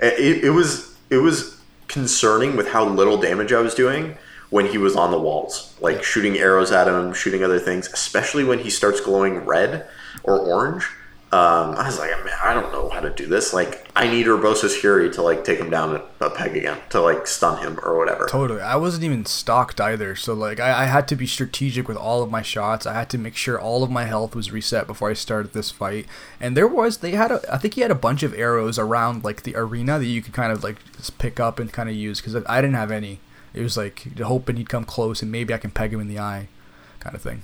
it, 0.00 0.44
it 0.44 0.50
was 0.50 0.96
it 1.10 1.16
was 1.16 1.58
concerning 1.88 2.56
with 2.56 2.68
how 2.68 2.84
little 2.84 3.16
damage 3.16 3.52
I 3.52 3.60
was 3.60 3.74
doing 3.74 4.16
when 4.50 4.66
he 4.66 4.78
was 4.78 4.96
on 4.96 5.10
the 5.10 5.18
walls, 5.18 5.74
like 5.80 6.02
shooting 6.02 6.38
arrows 6.38 6.72
at 6.72 6.88
him, 6.88 7.12
shooting 7.12 7.42
other 7.42 7.58
things, 7.58 7.88
especially 7.92 8.44
when 8.44 8.58
he 8.58 8.70
starts 8.70 9.00
glowing 9.00 9.44
red 9.44 9.86
or 10.22 10.38
orange. 10.38 10.86
Um, 11.30 11.74
I 11.76 11.86
was 11.86 11.98
like, 11.98 12.10
man, 12.24 12.34
I 12.42 12.54
don't 12.54 12.72
know 12.72 12.88
how 12.88 13.00
to 13.00 13.10
do 13.10 13.26
this. 13.26 13.52
Like, 13.52 13.86
I 13.94 14.08
need 14.08 14.26
Urbosa's 14.26 14.74
Fury 14.74 15.10
to 15.10 15.20
like 15.20 15.44
take 15.44 15.58
him 15.58 15.68
down 15.68 16.00
a, 16.20 16.30
peg 16.30 16.56
again, 16.56 16.78
to 16.88 17.02
like 17.02 17.26
stun 17.26 17.62
him 17.62 17.78
or 17.82 17.98
whatever. 17.98 18.26
Totally. 18.26 18.62
I 18.62 18.76
wasn't 18.76 19.04
even 19.04 19.26
stocked 19.26 19.78
either. 19.78 20.16
So, 20.16 20.32
like, 20.32 20.58
I, 20.58 20.84
I 20.84 20.86
had 20.86 21.06
to 21.08 21.16
be 21.16 21.26
strategic 21.26 21.86
with 21.86 21.98
all 21.98 22.22
of 22.22 22.30
my 22.30 22.40
shots. 22.40 22.86
I 22.86 22.94
had 22.94 23.10
to 23.10 23.18
make 23.18 23.36
sure 23.36 23.60
all 23.60 23.82
of 23.82 23.90
my 23.90 24.04
health 24.04 24.34
was 24.34 24.50
reset 24.50 24.86
before 24.86 25.10
I 25.10 25.14
started 25.14 25.52
this 25.52 25.70
fight. 25.70 26.06
And 26.40 26.56
there 26.56 26.68
was, 26.68 26.98
they 26.98 27.10
had 27.10 27.30
a, 27.30 27.42
I 27.52 27.58
think 27.58 27.74
he 27.74 27.82
had 27.82 27.90
a 27.90 27.94
bunch 27.94 28.22
of 28.22 28.32
arrows 28.32 28.78
around, 28.78 29.22
like, 29.22 29.42
the 29.42 29.54
arena 29.54 29.98
that 29.98 30.06
you 30.06 30.22
could 30.22 30.32
kind 30.32 30.50
of, 30.50 30.64
like, 30.64 30.76
just 30.96 31.18
pick 31.18 31.38
up 31.38 31.58
and 31.58 31.70
kind 31.70 31.90
of 31.90 31.94
use. 31.94 32.22
Because 32.22 32.42
I 32.46 32.60
didn't 32.62 32.76
have 32.76 32.90
any. 32.90 33.20
It 33.54 33.62
was 33.62 33.76
like 33.76 34.18
hoping 34.18 34.56
he'd 34.56 34.68
come 34.68 34.84
close 34.84 35.22
and 35.22 35.32
maybe 35.32 35.52
I 35.52 35.58
can 35.58 35.70
peg 35.70 35.92
him 35.92 36.00
in 36.00 36.08
the 36.08 36.18
eye, 36.18 36.48
kind 37.00 37.16
of 37.16 37.22
thing. 37.22 37.42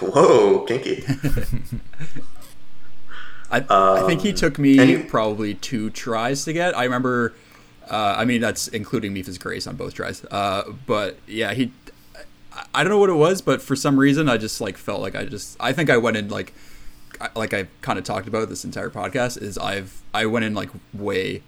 Whoa, 0.00 0.64
kinky. 0.66 1.02
I, 3.50 3.64
I 3.68 4.06
think 4.06 4.20
he 4.22 4.32
took 4.32 4.58
me 4.58 4.78
and 4.78 4.90
you- 4.90 5.04
probably 5.04 5.54
two 5.54 5.90
tries 5.90 6.44
to 6.44 6.52
get. 6.52 6.76
I 6.76 6.84
remember, 6.84 7.32
uh, 7.88 8.14
I 8.18 8.24
mean, 8.24 8.40
that's 8.40 8.68
including 8.68 9.14
Mipha's 9.14 9.38
Grace 9.38 9.66
on 9.66 9.76
both 9.76 9.94
tries. 9.94 10.24
Uh, 10.24 10.72
but 10.86 11.16
yeah, 11.26 11.54
he, 11.54 11.72
I, 12.52 12.64
I 12.74 12.82
don't 12.84 12.90
know 12.90 12.98
what 12.98 13.10
it 13.10 13.14
was, 13.14 13.40
but 13.42 13.62
for 13.62 13.76
some 13.76 13.98
reason, 13.98 14.28
I 14.28 14.36
just 14.36 14.60
like 14.60 14.76
felt 14.76 15.00
like 15.00 15.14
I 15.14 15.24
just, 15.26 15.56
I 15.60 15.72
think 15.72 15.90
I 15.90 15.96
went 15.96 16.16
in 16.16 16.28
like, 16.28 16.52
like 17.34 17.54
I 17.54 17.68
kind 17.82 17.98
of 17.98 18.04
talked 18.04 18.28
about 18.28 18.48
this 18.48 18.64
entire 18.64 18.90
podcast 18.90 19.40
is 19.40 19.56
I've, 19.58 20.02
I 20.12 20.26
went 20.26 20.44
in 20.44 20.54
like 20.54 20.70
way 20.92 21.42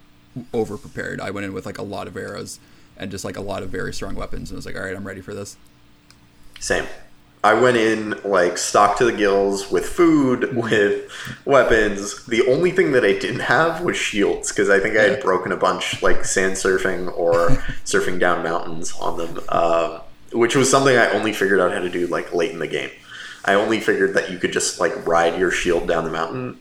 over 0.55 0.77
prepared. 0.79 1.21
I 1.21 1.31
went 1.31 1.47
in 1.47 1.53
with 1.53 1.67
like 1.67 1.79
a 1.79 1.83
lot 1.83 2.07
of 2.07 2.17
arrows 2.17 2.61
and 2.97 3.11
just 3.11 3.25
like 3.25 3.37
a 3.37 3.41
lot 3.41 3.63
of 3.63 3.71
very 3.71 3.93
strong 3.93 4.15
weapons 4.15 4.51
and 4.51 4.57
I 4.57 4.59
was 4.59 4.67
like, 4.67 4.77
all 4.77 4.83
right, 4.83 4.95
I'm 4.95 5.07
ready 5.07 5.21
for 5.21 5.35
this. 5.35 5.57
Same. 6.61 6.87
I 7.45 7.55
went 7.55 7.77
in 7.77 8.19
like 8.25 8.59
stocked 8.59 8.99
to 8.99 9.05
the 9.05 9.13
gills 9.13 9.71
with 9.71 9.87
food, 9.87 10.57
with 10.57 11.11
weapons. 11.45 12.25
The 12.27 12.47
only 12.49 12.71
thing 12.73 12.93
that 12.93 13.05
I 13.05 13.13
didn't 13.13 13.41
have 13.41 13.83
was 13.83 13.97
shields 13.97 14.49
because 14.51 14.69
I 14.71 14.81
think 14.81 14.97
I 14.97 15.03
had 15.05 15.23
broken 15.23 15.53
a 15.53 15.57
bunch, 15.57 16.03
like 16.03 16.25
sand 16.25 16.55
surfing 16.55 17.17
or 17.17 17.49
surfing 17.85 18.19
down 18.19 18.43
mountains 18.43 18.93
on 19.01 19.19
them, 19.19 19.41
um, 19.51 20.01
which 20.33 20.57
was 20.57 20.69
something 20.71 20.97
I 20.97 21.11
only 21.11 21.33
figured 21.33 21.61
out 21.61 21.73
how 21.73 21.79
to 21.81 21.89
do 21.89 22.07
like 22.09 22.35
late 22.35 22.51
in 22.51 22.59
the 22.59 22.67
game. 22.67 22.91
I 23.45 23.55
only 23.55 23.81
figured 23.81 24.15
that 24.15 24.31
you 24.31 24.39
could 24.39 24.53
just 24.53 24.81
like 24.81 25.07
ride 25.07 25.39
your 25.39 25.51
shield 25.53 25.87
down 25.87 26.05
the 26.05 26.11
mountain 26.11 26.59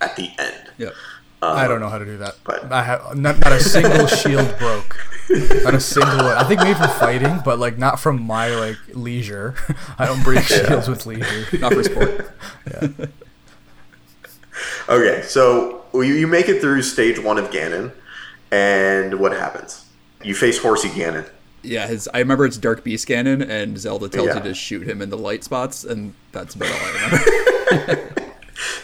at 0.00 0.16
the 0.16 0.30
end. 0.38 0.70
Yep. 0.78 0.92
I 1.40 1.68
don't 1.68 1.78
know 1.80 1.88
how 1.88 1.98
to 1.98 2.04
do 2.04 2.16
that. 2.18 2.34
but- 2.42 2.72
I 2.72 2.82
have 2.82 3.16
not, 3.16 3.38
not 3.38 3.52
a 3.52 3.60
single 3.60 4.06
shield 4.22 4.58
broke. 4.58 4.96
Not 5.28 5.74
a 5.74 5.80
single 5.80 6.16
one. 6.18 6.36
I 6.36 6.44
think 6.44 6.60
maybe 6.60 6.74
from 6.78 6.90
fighting, 6.90 7.40
but 7.44 7.58
like 7.58 7.78
not 7.78 7.98
from 7.98 8.22
my 8.22 8.54
like 8.54 8.76
leisure. 8.94 9.54
I 9.98 10.06
don't 10.06 10.22
break 10.22 10.44
shields 10.44 10.88
with 10.88 11.04
leisure. 11.06 11.46
Not 11.58 11.72
for 11.74 11.82
sport. 11.82 12.30
yeah. 12.70 12.88
Okay, 14.88 15.22
so 15.26 15.84
you, 15.94 16.02
you 16.04 16.26
make 16.26 16.48
it 16.48 16.60
through 16.60 16.80
stage 16.82 17.18
one 17.18 17.38
of 17.38 17.50
Ganon, 17.50 17.92
and 18.50 19.18
what 19.20 19.32
happens? 19.32 19.84
You 20.22 20.34
face 20.34 20.58
Horsey 20.58 20.88
Ganon. 20.88 21.28
Yeah, 21.62 21.86
his. 21.88 22.08
I 22.14 22.20
remember 22.20 22.46
it's 22.46 22.56
Dark 22.56 22.84
Beast 22.84 23.06
Ganon, 23.08 23.46
and 23.48 23.76
Zelda 23.78 24.08
tells 24.08 24.28
Yeah. 24.28 24.36
you 24.36 24.42
to 24.44 24.54
shoot 24.54 24.88
him 24.88 25.02
in 25.02 25.10
the 25.10 25.18
light 25.18 25.42
spots, 25.44 25.84
and 25.84 26.14
that's 26.32 26.54
about 26.54 26.70
all 26.70 26.78
I 26.80 27.72
remember. 27.74 28.12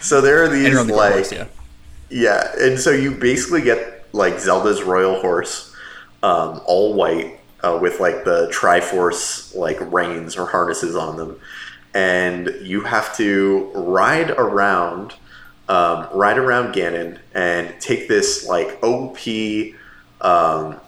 So 0.01 0.21
there 0.21 0.43
are 0.45 0.49
these 0.49 0.65
and 0.65 0.73
you're 0.73 0.81
on 0.81 0.87
the 0.89 0.95
like 0.95 1.15
course, 1.15 1.33
yeah. 1.33 1.47
Yeah, 2.11 2.53
and 2.59 2.79
so 2.79 2.91
you 2.91 3.13
basically 3.13 3.63
get 3.63 4.05
like 4.13 4.39
Zelda's 4.39 4.83
royal 4.83 5.21
horse, 5.23 5.72
um, 6.23 6.61
all 6.67 6.95
white, 6.95 7.39
uh, 7.63 7.79
with 7.81 8.01
like 8.01 8.25
the 8.25 8.49
Triforce 8.53 9.55
like 9.55 9.79
reins 9.93 10.37
or 10.37 10.47
harnesses 10.47 10.97
on 10.97 11.17
them, 11.17 11.41
and 11.95 12.55
you 12.61 12.83
have 12.83 13.17
to 13.17 13.71
ride 13.75 14.31
around, 14.31 15.15
um, 15.69 16.09
ride 16.13 16.39
around 16.39 16.75
Ganon 16.75 17.19
and 17.35 17.75
take 17.81 18.09
this 18.09 18.47
like 18.47 18.83
OP 18.83 19.19
um, 20.21 20.81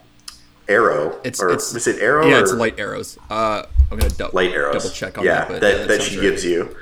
arrow. 0.69 1.21
It's 1.25 1.43
or 1.43 1.51
it's 1.51 1.75
is 1.75 1.87
it 1.87 2.01
arrow? 2.01 2.27
Yeah, 2.27 2.39
or 2.39 2.43
it's 2.43 2.53
light 2.53 2.79
arrows. 2.79 3.19
Uh, 3.31 3.65
I'm 3.91 3.99
gonna 3.99 4.31
light 4.33 4.53
arrows. 4.53 4.83
double 4.83 4.95
check 4.95 5.19
on 5.19 5.25
yeah, 5.25 5.41
that. 5.41 5.49
But 5.49 5.61
that, 5.61 5.71
yeah, 5.73 5.79
that, 5.79 5.89
that 5.89 6.03
she 6.03 6.17
right. 6.17 6.23
gives 6.23 6.45
you. 6.45 6.77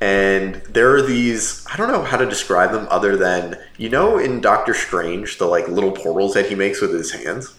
And 0.00 0.56
there 0.68 0.94
are 0.94 1.02
these 1.02 1.66
I 1.72 1.76
don't 1.76 1.90
know 1.90 2.02
how 2.02 2.18
to 2.18 2.26
describe 2.26 2.72
them 2.72 2.86
other 2.90 3.16
than 3.16 3.56
you 3.78 3.88
know 3.88 4.18
in 4.18 4.40
Doctor 4.40 4.74
Strange 4.74 5.38
the 5.38 5.46
like 5.46 5.68
little 5.68 5.92
portals 5.92 6.34
that 6.34 6.46
he 6.46 6.54
makes 6.54 6.80
with 6.80 6.92
his 6.92 7.12
hands, 7.12 7.54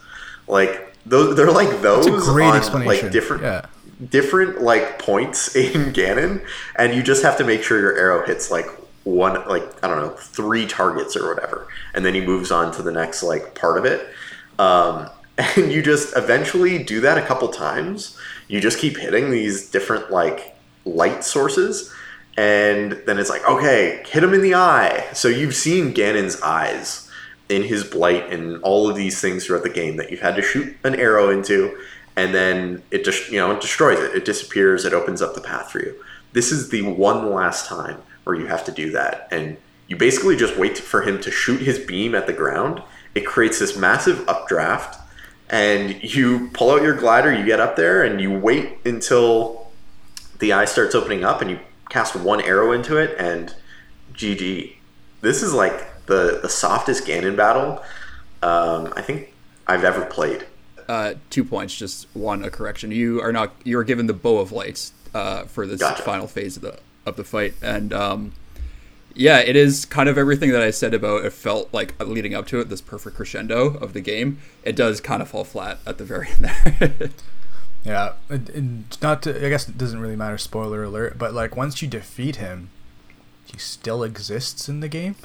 like 0.48 0.94
those 1.06 1.36
they're 1.36 1.52
like 1.52 1.82
those 1.82 2.08
great 2.26 2.46
on 2.48 2.58
explanation. 2.58 3.06
like 3.06 3.12
different 3.12 3.44
Yeah. 3.44 3.66
different 4.10 4.62
like 4.62 5.00
points 5.00 5.56
in 5.56 5.94
Ganon, 5.94 6.46
and 6.76 6.94
you 6.94 7.04
just 7.04 7.24
have 7.24 7.38
to 7.38 7.44
make 7.44 7.64
sure 7.64 7.80
your 7.80 7.98
arrow 7.98 8.26
hits 8.26 8.52
like 8.52 8.68
one 9.04 9.34
like 9.48 9.64
I 9.84 9.88
don't 9.88 10.02
know 10.02 10.10
three 10.18 10.66
targets 10.68 11.16
or 11.16 11.34
whatever, 11.34 11.68
and 11.94 12.06
then 12.06 12.14
he 12.14 12.22
moves 12.22 12.52
on 12.52 12.72
to 12.74 12.82
the 12.82 12.92
next 12.92 13.24
like 13.24 13.56
part 13.56 13.78
of 13.78 13.86
it. 13.86 14.08
Um, 14.60 15.10
and 15.38 15.72
you 15.72 15.82
just 15.84 16.16
eventually 16.18 16.84
do 16.84 17.00
that 17.02 17.18
a 17.18 17.22
couple 17.22 17.48
times. 17.50 18.18
You 18.48 18.60
just 18.60 18.80
keep 18.80 18.98
hitting 18.98 19.30
these 19.30 19.70
different 19.70 20.12
like 20.12 20.56
light 20.86 21.24
sources, 21.24 21.94
and 22.38 22.94
then 23.06 23.18
it's 23.20 23.30
like 23.30 23.48
okay, 23.48 24.04
hit 24.08 24.24
him 24.24 24.34
in 24.34 24.42
the 24.42 24.56
eye. 24.56 25.06
So 25.14 25.28
you've 25.28 25.56
seen 25.56 25.94
Ganon's 25.94 26.42
eyes 26.42 27.07
in 27.50 27.64
his 27.64 27.84
blight 27.84 28.32
and 28.32 28.62
all 28.64 28.90
of 28.90 28.96
these 28.96 29.22
things 29.22 29.46
throughout 29.46 29.64
the 29.64 29.70
game 29.70 29.98
that 29.98 30.12
you've 30.12 30.20
had 30.20 30.36
to 30.36 30.42
shoot 30.42 30.76
an 30.84 30.96
arrow 30.96 31.30
into 31.30 31.78
and 32.18 32.34
then 32.34 32.82
it 32.92 33.06
just 33.06 33.32
you 33.32 33.38
know 33.38 33.52
it 33.52 33.62
destroys 33.62 34.00
it. 34.00 34.16
It 34.16 34.26
disappears. 34.26 34.84
It 34.84 34.94
opens 34.94 35.22
up 35.22 35.36
the 35.36 35.42
path 35.42 35.72
for 35.72 35.80
you. 35.80 35.96
This 36.34 36.52
is 36.52 36.70
the 36.70 36.82
one 36.82 37.32
last 37.32 37.68
time 37.68 38.02
where 38.26 38.36
you 38.36 38.48
have 38.48 38.66
to 38.66 38.72
do 38.72 38.92
that 38.92 39.28
and 39.32 39.56
you 39.88 39.96
basically 39.96 40.36
just 40.36 40.58
wait 40.58 40.78
for 40.78 41.04
him 41.04 41.22
to 41.22 41.32
shoot 41.32 41.62
his 41.62 41.80
beam 41.80 42.14
at 42.14 42.28
the 42.28 42.34
ground. 42.34 42.84
It 43.16 43.26
creates 43.26 43.60
this 43.60 43.78
massive 43.78 44.28
updraft 44.28 45.00
and 45.50 46.04
you 46.04 46.50
pull 46.54 46.72
out 46.72 46.82
your 46.82 46.96
glider 46.96 47.34
you 47.34 47.46
get 47.46 47.60
up 47.60 47.78
there 47.78 48.04
and 48.04 48.20
you 48.20 48.38
wait 48.38 48.80
until 48.84 49.72
the 50.40 50.52
eye 50.52 50.66
starts 50.66 50.94
opening 50.94 51.24
up 51.24 51.42
and 51.42 51.50
you 51.50 51.60
cast 51.90 52.16
one 52.16 52.42
arrow 52.42 52.74
into 52.74 52.98
it 52.98 53.16
and 53.18 53.56
gg 54.14 54.76
this 55.22 55.42
is 55.42 55.54
like 55.54 55.88
the 56.08 56.40
the 56.42 56.50
softest 56.50 57.06
ganon 57.06 57.36
battle 57.38 57.82
um, 58.44 58.92
i 58.96 59.02
think 59.02 59.34
i've 59.68 59.84
ever 59.84 60.06
played 60.06 60.46
Uh, 60.90 61.16
two 61.30 61.44
points. 61.44 61.76
Just 61.76 62.08
one, 62.14 62.46
a 62.46 62.50
correction. 62.50 62.92
You 62.92 63.20
are 63.22 63.34
not. 63.34 63.52
You 63.66 63.78
are 63.78 63.84
given 63.84 64.08
the 64.08 64.14
bow 64.14 64.38
of 64.40 64.54
lights 64.54 64.94
uh, 65.14 65.44
for 65.44 65.68
this 65.68 65.82
Gotcha. 65.82 66.02
final 66.02 66.28
phase 66.28 66.56
of 66.56 66.62
the 66.64 66.80
of 67.06 67.18
the 67.18 67.26
fight, 67.26 67.56
and 67.62 67.92
um, 67.92 68.32
yeah, 69.14 69.40
it 69.40 69.58
is 69.58 69.84
kind 69.84 70.08
of 70.08 70.18
everything 70.18 70.52
that 70.52 70.62
I 70.64 70.72
said 70.72 70.94
about 70.94 71.26
it. 71.26 71.34
Felt 71.34 71.74
like 71.74 71.94
uh, 72.00 72.06
leading 72.06 72.34
up 72.34 72.48
to 72.48 72.62
it, 72.62 72.70
this 72.70 72.80
perfect 72.80 73.18
crescendo 73.18 73.76
of 73.76 73.92
the 73.92 74.00
game. 74.00 74.38
It 74.64 74.78
does 74.78 75.02
kind 75.02 75.22
of 75.22 75.28
fall 75.28 75.44
flat 75.44 75.80
at 75.86 75.98
the 75.98 76.06
very 76.06 76.30
end 76.30 76.46
there. 76.80 77.10
Yeah, 77.84 78.14
and, 78.30 78.50
and 78.52 78.98
not 79.02 79.22
to. 79.24 79.46
I 79.46 79.50
guess 79.50 79.68
it 79.68 79.78
doesn't 79.78 80.00
really 80.00 80.16
matter. 80.16 80.38
Spoiler 80.38 80.84
alert. 80.86 81.18
But 81.18 81.34
like 81.34 81.58
once 81.58 81.82
you 81.82 81.90
defeat 81.90 82.38
him, 82.38 82.70
he 83.46 83.58
still 83.58 84.04
exists 84.04 84.70
in 84.70 84.80
the 84.80 84.88
game. 84.88 85.16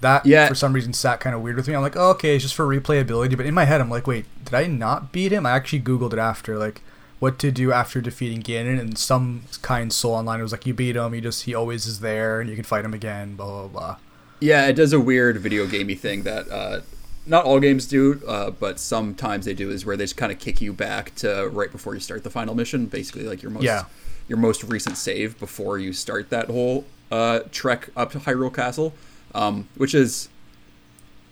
That 0.00 0.24
Yeah. 0.24 0.48
for 0.48 0.54
some 0.54 0.72
reason 0.72 0.92
sat 0.92 1.20
kind 1.20 1.34
of 1.36 1.42
weird 1.42 1.56
with 1.56 1.68
me. 1.68 1.74
I'm 1.74 1.82
like, 1.82 1.96
oh, 1.96 2.10
okay, 2.10 2.34
it's 2.34 2.42
just 2.44 2.54
for 2.54 2.66
replayability. 2.66 3.36
But 3.36 3.46
in 3.46 3.54
my 3.54 3.64
head, 3.64 3.80
I'm 3.80 3.90
like, 3.90 4.06
wait, 4.06 4.24
did 4.44 4.54
I 4.54 4.66
not 4.66 5.12
beat 5.12 5.32
him? 5.32 5.44
I 5.44 5.50
actually 5.52 5.80
googled 5.80 6.12
it 6.14 6.18
after, 6.18 6.56
like, 6.58 6.80
what 7.18 7.38
to 7.40 7.50
do 7.50 7.70
after 7.70 8.00
defeating 8.00 8.42
Ganon, 8.42 8.80
and 8.80 8.96
some 8.96 9.42
kind 9.60 9.92
soul 9.92 10.14
online 10.14 10.40
was 10.40 10.52
like, 10.52 10.64
you 10.64 10.72
beat 10.72 10.96
him, 10.96 11.12
he 11.12 11.20
just 11.20 11.42
he 11.44 11.54
always 11.54 11.86
is 11.86 12.00
there, 12.00 12.40
and 12.40 12.48
you 12.48 12.56
can 12.56 12.64
fight 12.64 12.82
him 12.84 12.94
again. 12.94 13.34
Blah 13.36 13.46
blah 13.46 13.68
blah. 13.68 13.96
Yeah, 14.40 14.66
it 14.68 14.72
does 14.72 14.94
a 14.94 14.98
weird 15.00 15.36
video 15.36 15.66
gamey 15.66 15.94
thing 15.96 16.22
that 16.22 16.50
uh, 16.50 16.80
not 17.26 17.44
all 17.44 17.60
games 17.60 17.84
do, 17.84 18.22
uh, 18.26 18.50
but 18.52 18.80
sometimes 18.80 19.44
they 19.44 19.52
do. 19.52 19.68
Is 19.70 19.84
where 19.84 19.98
they 19.98 20.04
just 20.04 20.16
kind 20.16 20.32
of 20.32 20.38
kick 20.38 20.62
you 20.62 20.72
back 20.72 21.14
to 21.16 21.50
right 21.52 21.70
before 21.70 21.92
you 21.92 22.00
start 22.00 22.24
the 22.24 22.30
final 22.30 22.54
mission, 22.54 22.86
basically 22.86 23.24
like 23.24 23.42
your 23.42 23.50
most 23.50 23.64
Yeah. 23.64 23.84
your 24.26 24.38
most 24.38 24.64
recent 24.64 24.96
save 24.96 25.38
before 25.38 25.78
you 25.78 25.92
start 25.92 26.30
that 26.30 26.46
whole 26.46 26.86
uh, 27.12 27.40
trek 27.52 27.90
up 27.94 28.12
to 28.12 28.18
Hyrule 28.20 28.54
Castle, 28.54 28.94
um, 29.34 29.68
which 29.76 29.94
is 29.94 30.28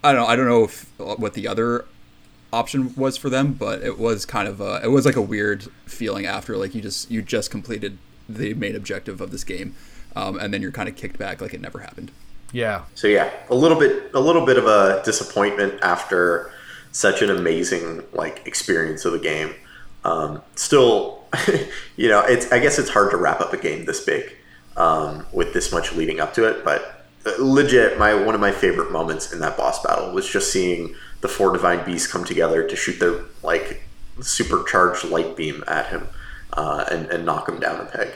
I 0.03 0.13
don't 0.13 0.23
know. 0.23 0.27
I 0.27 0.37
don't 0.37 0.47
know 0.47 0.65
if, 0.65 0.89
what 0.99 1.35
the 1.35 1.49
other 1.49 1.85
option 2.53 2.95
was 2.95 3.17
for 3.17 3.29
them, 3.29 3.53
but 3.53 3.83
it 3.83 3.99
was 3.99 4.25
kind 4.25 4.49
of 4.49 4.61
a, 4.61 4.81
it 4.83 4.89
was 4.89 5.05
like 5.05 5.17
a 5.17 5.23
weird 5.23 5.65
feeling 5.87 6.27
after 6.27 6.57
like 6.57 6.75
you 6.75 6.81
just 6.81 7.11
you 7.11 7.23
just 7.23 7.51
completed 7.51 7.99
the 8.29 8.55
main 8.55 8.77
objective 8.77 9.21
of 9.21 9.31
this 9.31 9.45
game, 9.45 9.75
um, 10.15 10.39
and 10.39 10.55
then 10.55 10.63
you're 10.63 10.73
kind 10.73 10.89
of 10.89 10.97
kicked 10.97 11.19
back 11.19 11.41
like 11.41 11.53
it 11.53 11.61
never 11.61 11.81
happened. 11.81 12.11
Yeah, 12.53 12.85
So 12.95 13.09
yeah, 13.09 13.31
a 13.51 13.55
little 13.55 13.79
bit 13.79 14.11
a 14.15 14.21
little 14.21 14.47
bit 14.47 14.57
of 14.57 14.67
a 14.67 15.03
disappointment 15.05 15.81
after 15.83 16.51
such 16.93 17.21
an 17.21 17.31
amazing 17.31 18.03
like 18.13 18.47
experience 18.47 19.05
of 19.05 19.13
the 19.13 19.19
game. 19.19 19.55
Um, 20.05 20.43
still, 20.55 21.27
you 21.97 22.09
know, 22.09 22.21
it's 22.21 22.51
I 22.53 22.59
guess 22.61 22.79
it's 22.79 22.91
hard 22.91 23.11
to 23.11 23.17
wrap 23.17 23.41
up 23.41 23.53
a 23.53 23.59
game 23.59 23.85
this 23.85 24.01
big 24.01 24.35
um, 24.77 25.27
with 25.33 25.53
this 25.53 25.73
much 25.73 25.93
leading 25.93 26.21
up 26.21 26.33
to 26.35 26.45
it. 26.45 26.65
But 26.65 26.83
uh, 26.83 26.98
legit, 27.39 27.99
my 27.99 28.15
one 28.15 28.35
of 28.35 28.41
my 28.41 28.53
favorite 28.53 28.91
moments 28.91 29.33
in 29.33 29.41
that 29.41 29.57
boss 29.57 29.83
battle 29.83 30.13
was 30.13 30.29
just 30.29 30.53
seeing 30.53 30.95
the 31.21 31.29
four 31.29 31.53
divine 31.53 31.85
beasts 31.85 32.11
come 32.11 32.25
together 32.25 32.67
to 32.67 32.77
shoot 32.77 33.01
their 33.01 33.25
like 33.43 33.83
supercharged 34.21 35.05
light 35.05 35.37
beam 35.37 35.65
at 35.67 35.87
him 35.87 36.09
uh, 36.53 36.85
and, 36.91 37.07
and 37.07 37.25
knock 37.25 37.49
him 37.49 37.61
down 37.61 37.81
a 37.81 37.85
peg. 37.87 38.09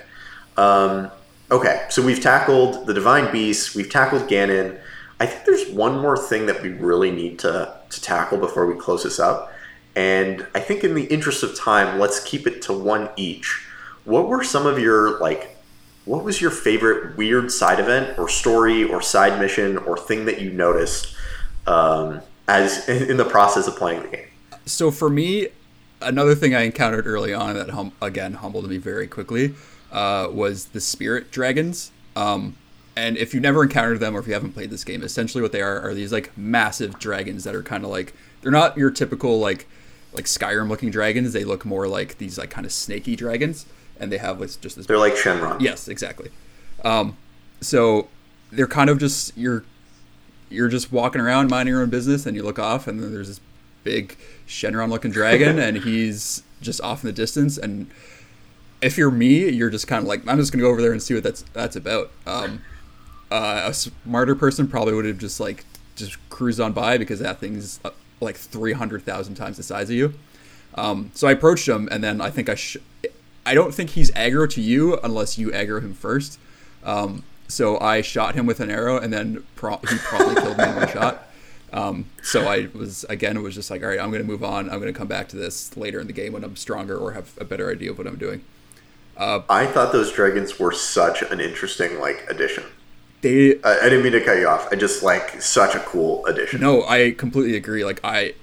Um, 0.56 1.10
okay, 1.51 1.86
so 1.90 2.05
we've 2.05 2.20
tackled 2.20 2.86
the 2.86 2.94
divine 2.94 3.32
beasts, 3.32 3.74
we've 3.74 3.90
tackled 3.90 4.28
Ganon. 4.28 4.78
I 5.20 5.26
think 5.26 5.44
there's 5.44 5.68
one 5.70 6.01
more 6.01 6.16
thing 6.16 6.47
that 6.47 6.62
we 6.62 6.70
really 6.70 7.10
need 7.10 7.39
to, 7.40 7.76
to 7.90 8.01
tackle 8.01 8.39
before 8.39 8.66
we 8.66 8.74
close 8.74 9.05
this 9.05 9.20
up. 9.20 9.52
And 9.94 10.47
I 10.55 10.60
think 10.60 10.84
in 10.84 10.94
the 10.94 11.05
interest 11.05 11.43
of 11.43 11.55
time, 11.55 12.01
let's 12.01 12.18
keep 12.24 12.47
it 12.47 12.62
to 12.62 12.72
one 12.72 13.10
each. 13.16 13.66
What 14.05 14.26
were 14.26 14.43
some 14.43 14.66
of 14.66 14.78
your 14.78 15.20
like 15.20 15.51
what 16.04 16.24
was 16.24 16.40
your 16.40 16.50
favorite 16.50 17.16
weird 17.16 17.50
side 17.50 17.78
event 17.78 18.18
or 18.18 18.28
story 18.28 18.84
or 18.84 19.00
side 19.00 19.38
mission 19.40 19.78
or 19.78 19.96
thing 19.96 20.24
that 20.24 20.40
you 20.40 20.50
noticed 20.50 21.14
um, 21.66 22.20
as 22.48 22.88
in 22.88 23.16
the 23.16 23.24
process 23.24 23.66
of 23.66 23.76
playing 23.76 24.02
the 24.02 24.08
game? 24.08 24.26
So 24.66 24.90
for 24.90 25.08
me, 25.08 25.48
another 26.00 26.34
thing 26.34 26.54
I 26.54 26.62
encountered 26.62 27.06
early 27.06 27.32
on 27.32 27.54
that 27.54 27.70
hum- 27.70 27.92
again 28.00 28.34
humbled 28.34 28.68
me 28.68 28.78
very 28.78 29.06
quickly 29.06 29.54
uh, 29.90 30.28
was 30.32 30.66
the 30.66 30.80
spirit 30.80 31.30
dragons. 31.30 31.92
Um, 32.16 32.56
and 32.96 33.16
if 33.16 33.32
you've 33.32 33.42
never 33.42 33.62
encountered 33.62 34.00
them 34.00 34.14
or 34.14 34.20
if 34.20 34.26
you 34.26 34.34
haven't 34.34 34.52
played 34.52 34.70
this 34.70 34.84
game, 34.84 35.02
essentially 35.02 35.40
what 35.40 35.52
they 35.52 35.62
are 35.62 35.80
are 35.80 35.94
these 35.94 36.12
like 36.12 36.36
massive 36.36 36.98
dragons 36.98 37.44
that 37.44 37.54
are 37.54 37.62
kind 37.62 37.84
of 37.84 37.90
like 37.90 38.12
they're 38.42 38.52
not 38.52 38.76
your 38.76 38.90
typical 38.90 39.38
like 39.38 39.66
like 40.12 40.26
Skyrim 40.26 40.68
looking 40.68 40.90
dragons. 40.90 41.32
They 41.32 41.44
look 41.44 41.64
more 41.64 41.88
like 41.88 42.18
these 42.18 42.38
like 42.38 42.50
kind 42.50 42.66
of 42.66 42.72
snaky 42.72 43.16
dragons, 43.16 43.66
and 44.02 44.10
they 44.12 44.18
have 44.18 44.40
like 44.40 44.50
just 44.60 44.76
this. 44.76 44.86
They're 44.86 44.98
like 44.98 45.14
Shenron. 45.14 45.60
Yes, 45.60 45.88
exactly. 45.88 46.30
Um, 46.84 47.16
so 47.60 48.08
they're 48.50 48.66
kind 48.66 48.90
of 48.90 48.98
just 48.98 49.36
you're 49.36 49.64
you're 50.50 50.68
just 50.68 50.92
walking 50.92 51.20
around 51.20 51.48
minding 51.48 51.72
your 51.72 51.82
own 51.82 51.90
business, 51.90 52.26
and 52.26 52.36
you 52.36 52.42
look 52.42 52.58
off, 52.58 52.86
and 52.86 53.00
then 53.00 53.12
there's 53.12 53.28
this 53.28 53.40
big 53.84 54.18
Shenron 54.46 54.90
looking 54.90 55.12
dragon, 55.12 55.58
and 55.66 55.78
he's 55.78 56.42
just 56.60 56.80
off 56.80 57.02
in 57.02 57.06
the 57.06 57.12
distance. 57.12 57.56
And 57.56 57.90
if 58.82 58.98
you're 58.98 59.10
me, 59.10 59.48
you're 59.48 59.70
just 59.70 59.86
kind 59.86 60.02
of 60.02 60.08
like, 60.08 60.26
I'm 60.28 60.36
just 60.36 60.52
gonna 60.52 60.62
go 60.62 60.70
over 60.70 60.82
there 60.82 60.92
and 60.92 61.02
see 61.02 61.14
what 61.14 61.22
that's 61.22 61.42
that's 61.52 61.76
about. 61.76 62.10
Um, 62.26 62.62
uh, 63.30 63.62
a 63.66 63.72
smarter 63.72 64.34
person 64.34 64.68
probably 64.68 64.94
would 64.94 65.06
have 65.06 65.18
just 65.18 65.40
like 65.40 65.64
just 65.94 66.16
cruised 66.28 66.60
on 66.60 66.72
by 66.72 66.98
because 66.98 67.20
that 67.20 67.38
thing's 67.38 67.80
uh, 67.84 67.90
like 68.20 68.36
300,000 68.36 69.34
times 69.36 69.56
the 69.56 69.62
size 69.62 69.88
of 69.88 69.96
you. 69.96 70.14
Um, 70.74 71.10
so 71.14 71.28
I 71.28 71.32
approached 71.32 71.68
him, 71.68 71.88
and 71.90 72.02
then 72.02 72.20
I 72.20 72.30
think 72.30 72.48
I 72.48 72.54
sh- 72.54 72.78
I 73.44 73.55
don't 73.55 73.74
think 73.74 73.90
he's 73.90 74.10
aggro 74.12 74.48
to 74.51 74.60
you 74.60 74.98
unless 75.02 75.39
you 75.39 75.51
aggro 75.51 75.82
him 75.82 75.94
first. 75.94 76.39
Um, 76.85 77.24
so 77.48 77.78
I 77.81 78.01
shot 78.01 78.35
him 78.35 78.47
with 78.47 78.60
an 78.60 78.70
arrow, 78.70 78.97
and 78.97 79.12
then 79.12 79.44
pro- 79.56 79.77
he 79.77 79.98
probably 79.98 80.35
killed 80.36 80.59
me 80.59 80.64
in 80.64 80.77
one 80.77 80.89
shot. 80.89 81.28
Um, 81.73 82.06
so 82.23 82.47
I 82.47 82.69
was 82.74 83.05
again, 83.05 83.36
it 83.36 83.40
was 83.40 83.55
just 83.55 83.70
like, 83.70 83.82
all 83.82 83.89
right, 83.89 83.98
I'm 83.98 84.10
going 84.10 84.23
to 84.23 84.28
move 84.28 84.44
on. 84.44 84.70
I'm 84.70 84.78
going 84.81 84.93
to 84.93 84.98
come 84.98 85.09
back 85.09 85.28
to 85.28 85.36
this 85.36 85.77
later 85.77 86.01
in 86.01 86.06
the 86.06 86.12
game 86.12 86.32
when 86.32 86.44
I'm 86.44 86.56
stronger 86.56 86.97
or 86.97 87.12
have 87.12 87.32
a 87.39 87.44
better 87.44 87.70
idea 87.70 87.90
of 87.90 87.98
what 87.98 88.06
I'm 88.06 88.16
doing. 88.16 88.44
I 89.48 89.66
thought 89.66 89.93
those 89.93 90.12
dragons 90.12 90.59
were 90.59 90.73
such 90.73 91.23
an 91.23 91.40
interesting 91.40 91.98
like 91.98 92.27
addition. 92.28 92.64
They 93.23 93.60
I, 93.62 93.78
I 93.78 93.85
didn't 93.85 94.02
mean 94.02 94.12
to 94.12 94.20
cut 94.20 94.39
you 94.39 94.48
off. 94.48 94.69
I 94.73 94.77
just 94.77 95.02
like 95.02 95.40
such 95.40 95.74
a 95.74 95.81
cool 95.81 96.27
addition. 96.27 96.60
No, 96.60 96.85
I 96.85 97.12
completely 97.12 97.56
agree. 97.56 97.85
Like 97.85 98.01
I, 98.05 98.35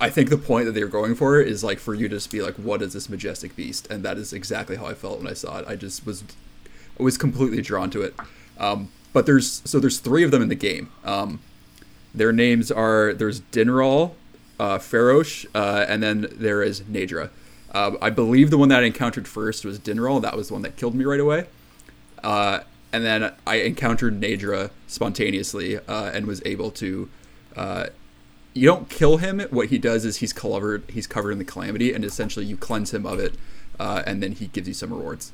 I 0.00 0.10
think 0.10 0.28
the 0.28 0.38
point 0.38 0.66
that 0.66 0.72
they're 0.72 0.88
going 0.88 1.14
for 1.14 1.40
is 1.40 1.64
like 1.64 1.78
for 1.78 1.94
you 1.94 2.08
to 2.08 2.16
just 2.16 2.30
be 2.30 2.42
like, 2.42 2.54
what 2.56 2.82
is 2.82 2.92
this 2.92 3.08
majestic 3.08 3.56
beast? 3.56 3.90
And 3.90 4.02
that 4.04 4.18
is 4.18 4.32
exactly 4.32 4.76
how 4.76 4.86
I 4.86 4.94
felt 4.94 5.18
when 5.18 5.26
I 5.26 5.32
saw 5.32 5.58
it. 5.58 5.66
I 5.66 5.74
just 5.76 6.04
was, 6.04 6.22
I 6.98 7.02
was 7.02 7.16
completely 7.16 7.62
drawn 7.62 7.90
to 7.90 8.02
it. 8.02 8.14
Um, 8.58 8.90
but 9.12 9.24
there's 9.24 9.62
so 9.64 9.80
there's 9.80 9.98
three 9.98 10.24
of 10.24 10.30
them 10.30 10.42
in 10.42 10.48
the 10.48 10.54
game. 10.54 10.90
Um, 11.02 11.40
their 12.14 12.32
names 12.32 12.70
are 12.70 13.14
there's 13.14 13.40
Dinraal, 13.40 14.12
uh, 14.60 14.76
Farosh, 14.78 15.46
uh, 15.54 15.86
and 15.88 16.02
then 16.02 16.26
there 16.32 16.62
is 16.62 16.82
Naydra. 16.82 17.30
Uh, 17.72 17.92
I 18.02 18.10
believe 18.10 18.50
the 18.50 18.58
one 18.58 18.68
that 18.68 18.82
I 18.82 18.86
encountered 18.86 19.26
first 19.26 19.64
was 19.64 19.78
Dinraal. 19.78 20.20
That 20.20 20.36
was 20.36 20.48
the 20.48 20.54
one 20.54 20.62
that 20.62 20.76
killed 20.76 20.94
me 20.94 21.06
right 21.06 21.20
away. 21.20 21.46
Uh, 22.22 22.60
and 22.92 23.04
then 23.04 23.32
I 23.46 23.56
encountered 23.56 24.20
Naydra 24.20 24.70
spontaneously 24.86 25.78
uh, 25.78 26.10
and 26.12 26.26
was 26.26 26.42
able 26.44 26.70
to. 26.72 27.08
You 28.56 28.66
don't 28.66 28.88
kill 28.88 29.18
him. 29.18 29.40
What 29.50 29.68
he 29.68 29.78
does 29.78 30.04
is 30.04 30.16
he's 30.18 30.32
covered. 30.32 30.84
He's 30.88 31.06
covered 31.06 31.32
in 31.32 31.38
the 31.38 31.44
calamity, 31.44 31.92
and 31.92 32.04
essentially 32.04 32.46
you 32.46 32.56
cleanse 32.56 32.94
him 32.94 33.04
of 33.04 33.18
it, 33.18 33.34
uh, 33.78 34.02
and 34.06 34.22
then 34.22 34.32
he 34.32 34.46
gives 34.46 34.66
you 34.66 34.74
some 34.74 34.92
rewards. 34.92 35.30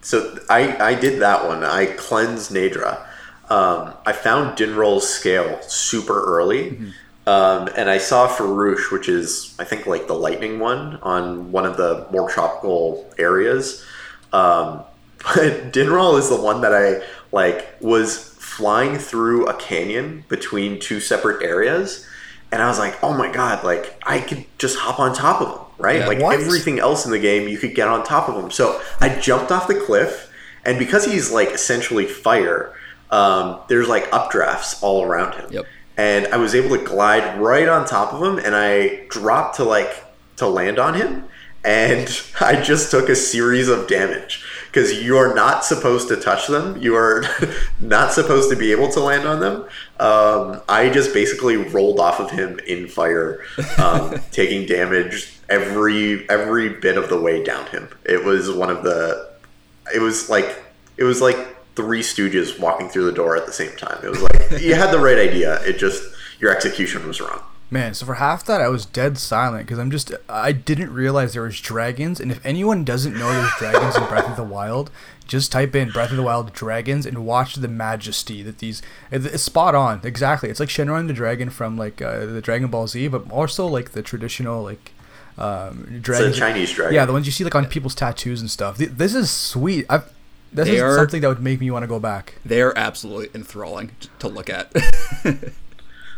So 0.00 0.38
I, 0.48 0.76
I 0.78 0.94
did 0.94 1.20
that 1.20 1.46
one. 1.46 1.62
I 1.62 1.86
cleansed 1.86 2.52
Naydra. 2.52 3.06
Um, 3.50 3.92
I 4.06 4.12
found 4.12 4.56
Dinraal's 4.56 5.08
scale 5.08 5.60
super 5.62 6.24
early. 6.24 6.78
Um, 7.26 7.68
and 7.76 7.90
I 7.90 7.98
saw 7.98 8.28
Farosh, 8.28 8.90
which 8.90 9.08
is, 9.08 9.54
I 9.58 9.64
think, 9.64 9.86
like 9.86 10.06
the 10.06 10.14
lightning 10.14 10.58
one 10.58 10.96
on 11.02 11.52
one 11.52 11.66
of 11.66 11.76
the 11.76 12.06
more 12.10 12.30
tropical 12.30 13.12
areas. 13.18 13.84
Um, 14.32 14.84
but 15.18 15.72
Dinraal 15.72 16.18
is 16.18 16.30
the 16.30 16.40
one 16.40 16.62
that 16.62 16.74
I, 16.74 17.02
like, 17.30 17.68
was 17.80 18.29
flying 18.60 18.98
through 18.98 19.46
a 19.46 19.54
canyon 19.54 20.24
between 20.28 20.78
two 20.78 21.00
separate 21.00 21.42
areas. 21.42 22.06
And 22.52 22.60
I 22.60 22.68
was 22.68 22.78
like, 22.78 23.02
oh 23.02 23.14
my 23.16 23.32
god, 23.32 23.64
like, 23.64 23.98
I 24.06 24.20
could 24.20 24.44
just 24.58 24.76
hop 24.78 25.00
on 25.00 25.14
top 25.14 25.40
of 25.40 25.48
him, 25.48 25.64
right? 25.78 26.00
Yeah. 26.00 26.06
like, 26.08 26.20
What? 26.20 26.38
everything 26.38 26.78
else 26.78 27.06
in 27.06 27.10
the 27.12 27.18
game, 27.18 27.48
you 27.48 27.56
could 27.58 27.74
get 27.74 27.88
on 27.88 28.04
top 28.04 28.28
of 28.28 28.34
him. 28.42 28.50
So 28.50 28.80
I 29.00 29.08
jumped 29.20 29.50
off 29.50 29.66
the 29.68 29.76
cliff, 29.76 30.30
and 30.64 30.78
because 30.78 31.04
he's, 31.06 31.30
like, 31.30 31.50
essentially 31.52 32.06
fire, 32.06 32.74
um, 33.10 33.60
there's, 33.68 33.88
like, 33.88 34.10
updrafts 34.10 34.82
all 34.82 35.04
around 35.04 35.34
him 35.34 35.46
Yep. 35.50 35.66
and 35.96 36.26
I 36.28 36.36
was 36.36 36.54
able 36.54 36.76
to 36.76 36.84
glide 36.84 37.40
right 37.40 37.68
on 37.68 37.86
top 37.86 38.12
of 38.12 38.20
him, 38.22 38.38
and 38.44 38.54
I 38.54 39.04
dropped 39.08 39.56
to 39.56 39.64
like 39.64 40.04
to 40.36 40.46
land 40.48 40.78
on 40.78 40.94
him, 40.94 41.24
and 41.64 42.08
I 42.40 42.60
just 42.60 42.90
took 42.90 43.08
a 43.08 43.16
series 43.16 43.68
of 43.68 43.86
damage 43.86 44.44
because 44.70 45.02
you 45.02 45.16
are 45.16 45.34
not 45.34 45.64
supposed 45.64 46.08
to 46.08 46.16
touch 46.16 46.46
them. 46.46 46.80
You 46.80 46.94
are 46.94 47.24
not 47.80 48.12
supposed 48.12 48.50
to 48.50 48.56
be 48.56 48.70
able 48.70 48.88
to 48.92 49.00
land 49.00 49.26
on 49.26 49.40
them. 49.40 49.64
Um, 49.98 50.62
I 50.68 50.90
just 50.90 51.12
basically 51.12 51.56
rolled 51.56 51.98
off 51.98 52.20
of 52.20 52.30
him 52.30 52.60
in 52.60 52.86
fire, 52.86 53.44
um, 53.78 54.20
taking 54.30 54.66
damage 54.66 55.38
every 55.48 56.28
every 56.30 56.68
bit 56.68 56.96
of 56.96 57.08
the 57.08 57.20
way 57.20 57.42
down 57.42 57.66
him. 57.66 57.88
It 58.04 58.24
was 58.24 58.50
one 58.50 58.70
of 58.70 58.84
the. 58.84 59.30
It 59.92 60.00
was 60.00 60.30
like 60.30 60.62
it 60.96 61.04
was 61.04 61.20
like 61.20 61.36
three 61.74 62.00
stooges 62.00 62.58
walking 62.58 62.88
through 62.88 63.06
the 63.06 63.12
door 63.12 63.36
at 63.36 63.46
the 63.46 63.52
same 63.52 63.76
time. 63.76 63.98
It 64.04 64.08
was 64.08 64.22
like 64.22 64.60
you 64.60 64.74
had 64.74 64.92
the 64.92 65.00
right 65.00 65.18
idea. 65.18 65.60
It 65.64 65.78
just 65.78 66.02
your 66.38 66.54
execution 66.54 67.06
was 67.08 67.20
wrong. 67.20 67.42
Man, 67.72 67.94
so 67.94 68.04
for 68.04 68.14
half 68.14 68.44
that 68.46 68.60
I 68.60 68.68
was 68.68 68.84
dead 68.84 69.16
silent 69.16 69.64
because 69.66 69.78
I'm 69.78 69.92
just 69.92 70.12
I 70.28 70.50
didn't 70.50 70.92
realize 70.92 71.34
there 71.34 71.42
was 71.42 71.60
dragons, 71.60 72.18
and 72.18 72.32
if 72.32 72.44
anyone 72.44 72.82
doesn't 72.84 73.16
know 73.16 73.32
there's 73.32 73.52
dragons 73.58 73.96
in 73.96 74.04
Breath 74.08 74.28
of 74.28 74.36
the 74.36 74.42
Wild, 74.42 74.90
just 75.24 75.52
type 75.52 75.76
in 75.76 75.90
Breath 75.90 76.10
of 76.10 76.16
the 76.16 76.22
Wild 76.24 76.52
dragons 76.52 77.06
and 77.06 77.24
watch 77.24 77.54
the 77.54 77.68
majesty 77.68 78.42
that 78.42 78.58
these. 78.58 78.82
It's 79.12 79.42
spot 79.44 79.76
on, 79.76 80.00
exactly. 80.02 80.50
It's 80.50 80.58
like 80.58 80.68
Shenron 80.68 81.06
the 81.06 81.12
dragon 81.12 81.48
from 81.48 81.76
like 81.78 82.02
uh, 82.02 82.26
the 82.26 82.40
Dragon 82.40 82.68
Ball 82.70 82.88
Z, 82.88 83.06
but 83.06 83.30
also 83.30 83.66
like 83.68 83.92
the 83.92 84.02
traditional 84.02 84.64
like 84.64 84.90
um, 85.38 86.00
dragons. 86.02 86.36
Chinese 86.36 86.72
dragon. 86.72 86.94
Yeah, 86.96 87.04
the 87.06 87.12
ones 87.12 87.26
you 87.26 87.32
see 87.32 87.44
like 87.44 87.54
on 87.54 87.66
people's 87.66 87.94
tattoos 87.94 88.40
and 88.40 88.50
stuff. 88.50 88.78
This 88.78 89.14
is 89.14 89.30
sweet. 89.30 89.86
I've, 89.88 90.12
this 90.52 90.66
They 90.66 90.76
is 90.78 90.82
are- 90.82 90.96
something 90.96 91.20
that 91.20 91.28
would 91.28 91.40
make 91.40 91.60
me 91.60 91.70
want 91.70 91.84
to 91.84 91.86
go 91.86 92.00
back. 92.00 92.34
They 92.44 92.60
are 92.62 92.76
absolutely 92.76 93.30
enthralling 93.32 93.92
to 94.18 94.26
look 94.26 94.50
at. 94.50 94.72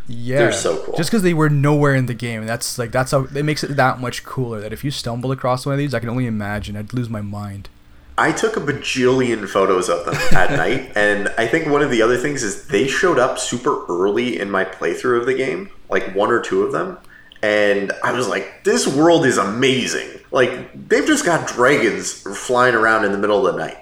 Yeah, 0.07 0.37
They're 0.39 0.51
so 0.51 0.83
cool. 0.83 0.97
Just 0.97 1.09
because 1.09 1.23
they 1.23 1.33
were 1.33 1.49
nowhere 1.49 1.95
in 1.95 2.07
the 2.07 2.13
game, 2.13 2.45
that's 2.45 2.77
like 2.77 2.91
that's 2.91 3.11
how 3.11 3.23
it 3.23 3.43
makes 3.43 3.63
it 3.63 3.75
that 3.77 3.99
much 3.99 4.23
cooler. 4.23 4.59
That 4.59 4.73
if 4.73 4.83
you 4.83 4.91
stumbled 4.91 5.31
across 5.31 5.65
one 5.65 5.73
of 5.73 5.79
these, 5.79 5.93
I 5.93 5.99
can 5.99 6.09
only 6.09 6.27
imagine 6.27 6.75
I'd 6.75 6.93
lose 6.93 7.09
my 7.09 7.21
mind. 7.21 7.69
I 8.17 8.31
took 8.31 8.57
a 8.57 8.59
bajillion 8.59 9.47
photos 9.47 9.89
of 9.89 10.05
them 10.05 10.15
at 10.37 10.51
night, 10.57 10.91
and 10.95 11.29
I 11.37 11.47
think 11.47 11.67
one 11.67 11.81
of 11.81 11.89
the 11.89 12.01
other 12.01 12.17
things 12.17 12.43
is 12.43 12.67
they 12.67 12.87
showed 12.87 13.17
up 13.17 13.39
super 13.39 13.85
early 13.87 14.39
in 14.39 14.51
my 14.51 14.65
playthrough 14.65 15.19
of 15.21 15.25
the 15.25 15.33
game, 15.33 15.69
like 15.89 16.13
one 16.13 16.29
or 16.29 16.41
two 16.41 16.63
of 16.63 16.71
them, 16.73 16.97
and 17.41 17.91
I 18.03 18.11
was 18.11 18.27
like, 18.27 18.63
"This 18.63 18.87
world 18.87 19.25
is 19.25 19.37
amazing!" 19.37 20.09
Like 20.31 20.89
they've 20.89 21.05
just 21.05 21.25
got 21.25 21.47
dragons 21.47 22.11
flying 22.37 22.75
around 22.75 23.05
in 23.05 23.13
the 23.13 23.17
middle 23.17 23.47
of 23.47 23.53
the 23.53 23.59
night, 23.59 23.77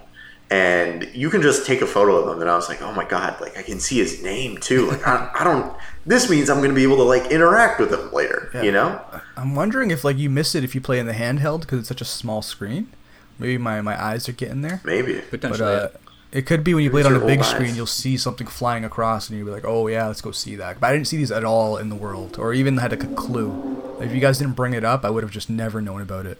and 0.51 1.09
you 1.13 1.29
can 1.29 1.41
just 1.41 1.65
take 1.65 1.81
a 1.81 1.87
photo 1.87 2.17
of 2.17 2.25
them. 2.27 2.41
And 2.41 2.49
I 2.49 2.55
was 2.55 2.67
like, 2.67 2.81
"Oh 2.81 2.91
my 2.91 3.05
god!" 3.05 3.39
Like 3.39 3.57
I 3.57 3.63
can 3.63 3.79
see 3.79 3.97
his 3.97 4.21
name 4.21 4.57
too. 4.57 4.91
Like 4.91 5.07
I, 5.07 5.31
I 5.33 5.43
don't. 5.45 5.73
This 6.05 6.29
means 6.29 6.49
I'm 6.49 6.57
going 6.57 6.71
to 6.71 6.75
be 6.75 6.83
able 6.83 6.97
to 6.97 7.03
like 7.03 7.31
interact 7.31 7.79
with 7.79 7.93
him 7.93 8.11
later. 8.11 8.51
You 8.61 8.71
know? 8.71 9.01
I'm 9.37 9.55
wondering 9.55 9.91
if 9.91 10.03
like 10.03 10.17
you 10.17 10.29
miss 10.29 10.53
it 10.53 10.63
if 10.63 10.75
you 10.75 10.81
play 10.81 10.99
in 10.99 11.07
the 11.07 11.13
handheld 11.13 11.61
because 11.61 11.79
it's 11.79 11.87
such 11.87 12.01
a 12.01 12.05
small 12.05 12.41
screen. 12.41 12.91
Maybe 13.39 13.57
my, 13.57 13.81
my 13.81 13.99
eyes 14.01 14.27
are 14.27 14.33
getting 14.33 14.61
there. 14.61 14.81
Maybe. 14.83 15.15
But 15.15 15.41
Potentially. 15.41 15.73
uh, 15.73 15.87
it 16.31 16.45
could 16.45 16.63
be 16.63 16.73
when 16.73 16.83
you 16.83 16.91
play 16.91 17.01
it 17.01 17.07
on 17.07 17.15
a 17.15 17.25
big 17.25 17.43
screen, 17.43 17.69
eyes. 17.69 17.77
you'll 17.77 17.85
see 17.85 18.17
something 18.17 18.45
flying 18.45 18.85
across, 18.85 19.29
and 19.29 19.37
you'll 19.37 19.47
be 19.47 19.53
like, 19.53 19.65
"Oh 19.65 19.87
yeah, 19.87 20.07
let's 20.07 20.21
go 20.21 20.31
see 20.31 20.55
that." 20.57 20.79
But 20.79 20.87
I 20.87 20.93
didn't 20.93 21.07
see 21.07 21.17
these 21.17 21.31
at 21.31 21.45
all 21.45 21.77
in 21.77 21.89
the 21.89 21.95
world, 21.95 22.37
or 22.37 22.53
even 22.53 22.77
had 22.77 22.91
like 22.91 23.03
a 23.03 23.15
clue. 23.15 23.97
If 24.01 24.13
you 24.13 24.19
guys 24.19 24.37
didn't 24.37 24.55
bring 24.55 24.73
it 24.73 24.83
up, 24.83 25.05
I 25.05 25.09
would 25.09 25.23
have 25.23 25.31
just 25.31 25.49
never 25.49 25.81
known 25.81 26.01
about 26.01 26.25
it. 26.25 26.39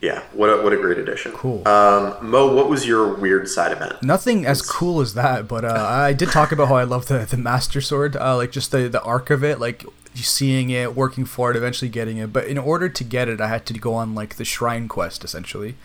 Yeah, 0.00 0.22
what 0.32 0.50
a, 0.50 0.62
what 0.62 0.72
a 0.72 0.76
great 0.76 0.98
addition. 0.98 1.32
Cool. 1.32 1.66
Um, 1.66 2.16
Mo, 2.20 2.54
what 2.54 2.68
was 2.68 2.86
your 2.86 3.14
weird 3.14 3.48
side 3.48 3.72
event? 3.72 4.02
Nothing 4.02 4.44
as 4.44 4.60
cool 4.60 5.00
as 5.00 5.14
that, 5.14 5.48
but 5.48 5.64
uh, 5.64 5.86
I 5.88 6.12
did 6.12 6.28
talk 6.28 6.52
about 6.52 6.68
how 6.68 6.76
I 6.76 6.84
love 6.84 7.06
the, 7.06 7.20
the 7.20 7.38
Master 7.38 7.80
Sword, 7.80 8.14
uh, 8.14 8.36
like 8.36 8.52
just 8.52 8.72
the, 8.72 8.88
the 8.88 9.02
arc 9.02 9.30
of 9.30 9.42
it, 9.42 9.58
like 9.58 9.84
seeing 10.14 10.70
it, 10.70 10.94
working 10.94 11.24
for 11.24 11.50
it, 11.50 11.56
eventually 11.56 11.88
getting 11.88 12.18
it. 12.18 12.32
But 12.32 12.46
in 12.46 12.58
order 12.58 12.88
to 12.88 13.04
get 13.04 13.28
it, 13.28 13.40
I 13.40 13.48
had 13.48 13.64
to 13.66 13.74
go 13.74 13.94
on 13.94 14.14
like 14.14 14.36
the 14.36 14.44
Shrine 14.44 14.86
Quest 14.86 15.24
essentially 15.24 15.76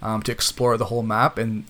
um, 0.00 0.22
to 0.22 0.32
explore 0.32 0.76
the 0.76 0.86
whole 0.86 1.02
map. 1.02 1.36
And 1.36 1.64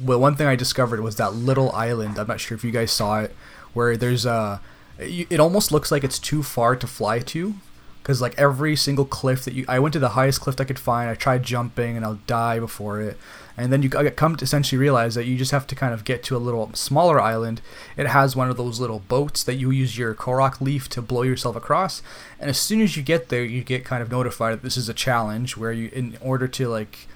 well, 0.00 0.20
one 0.20 0.36
thing 0.36 0.46
I 0.46 0.56
discovered 0.56 1.00
was 1.00 1.16
that 1.16 1.34
little 1.34 1.72
island. 1.72 2.18
I'm 2.18 2.28
not 2.28 2.40
sure 2.40 2.54
if 2.56 2.64
you 2.64 2.70
guys 2.70 2.92
saw 2.92 3.20
it, 3.20 3.34
where 3.72 3.96
there's 3.96 4.24
a. 4.24 4.60
It 4.98 5.40
almost 5.40 5.72
looks 5.72 5.90
like 5.90 6.04
it's 6.04 6.18
too 6.18 6.42
far 6.44 6.76
to 6.76 6.86
fly 6.86 7.18
to, 7.18 7.54
because 8.02 8.20
like 8.20 8.36
every 8.38 8.74
single 8.74 9.04
cliff 9.04 9.44
that 9.44 9.54
you 9.54 9.64
i 9.68 9.78
went 9.78 9.92
to 9.92 9.98
the 9.98 10.10
highest 10.10 10.40
cliff 10.40 10.60
i 10.60 10.64
could 10.64 10.78
find 10.78 11.08
i 11.08 11.14
tried 11.14 11.42
jumping 11.42 11.96
and 11.96 12.04
i'll 12.04 12.20
die 12.26 12.58
before 12.58 13.00
it. 13.00 13.16
And 13.56 13.72
then 13.72 13.82
you 13.82 13.90
come 13.90 14.36
to 14.36 14.44
essentially 14.44 14.78
realize 14.78 15.14
that 15.14 15.26
you 15.26 15.36
just 15.36 15.50
have 15.50 15.66
to 15.66 15.74
kind 15.74 15.92
of 15.92 16.04
get 16.04 16.22
to 16.24 16.36
a 16.36 16.38
little 16.38 16.72
smaller 16.74 17.20
island. 17.20 17.60
It 17.96 18.06
has 18.06 18.34
one 18.34 18.48
of 18.48 18.56
those 18.56 18.80
little 18.80 19.00
boats 19.00 19.44
that 19.44 19.56
you 19.56 19.70
use 19.70 19.98
your 19.98 20.14
korok 20.14 20.60
leaf 20.60 20.88
to 20.90 21.02
blow 21.02 21.22
yourself 21.22 21.54
across. 21.54 22.02
And 22.40 22.48
as 22.48 22.58
soon 22.58 22.80
as 22.80 22.96
you 22.96 23.02
get 23.02 23.28
there 23.28 23.44
you 23.44 23.62
get 23.62 23.84
kind 23.84 24.02
of 24.02 24.10
notified 24.10 24.54
that 24.54 24.62
this 24.62 24.76
is 24.76 24.88
a 24.88 24.94
challenge 24.94 25.56
where 25.56 25.72
you 25.72 25.90
in 25.92 26.16
order 26.22 26.48
to 26.48 26.68
like 26.68 27.06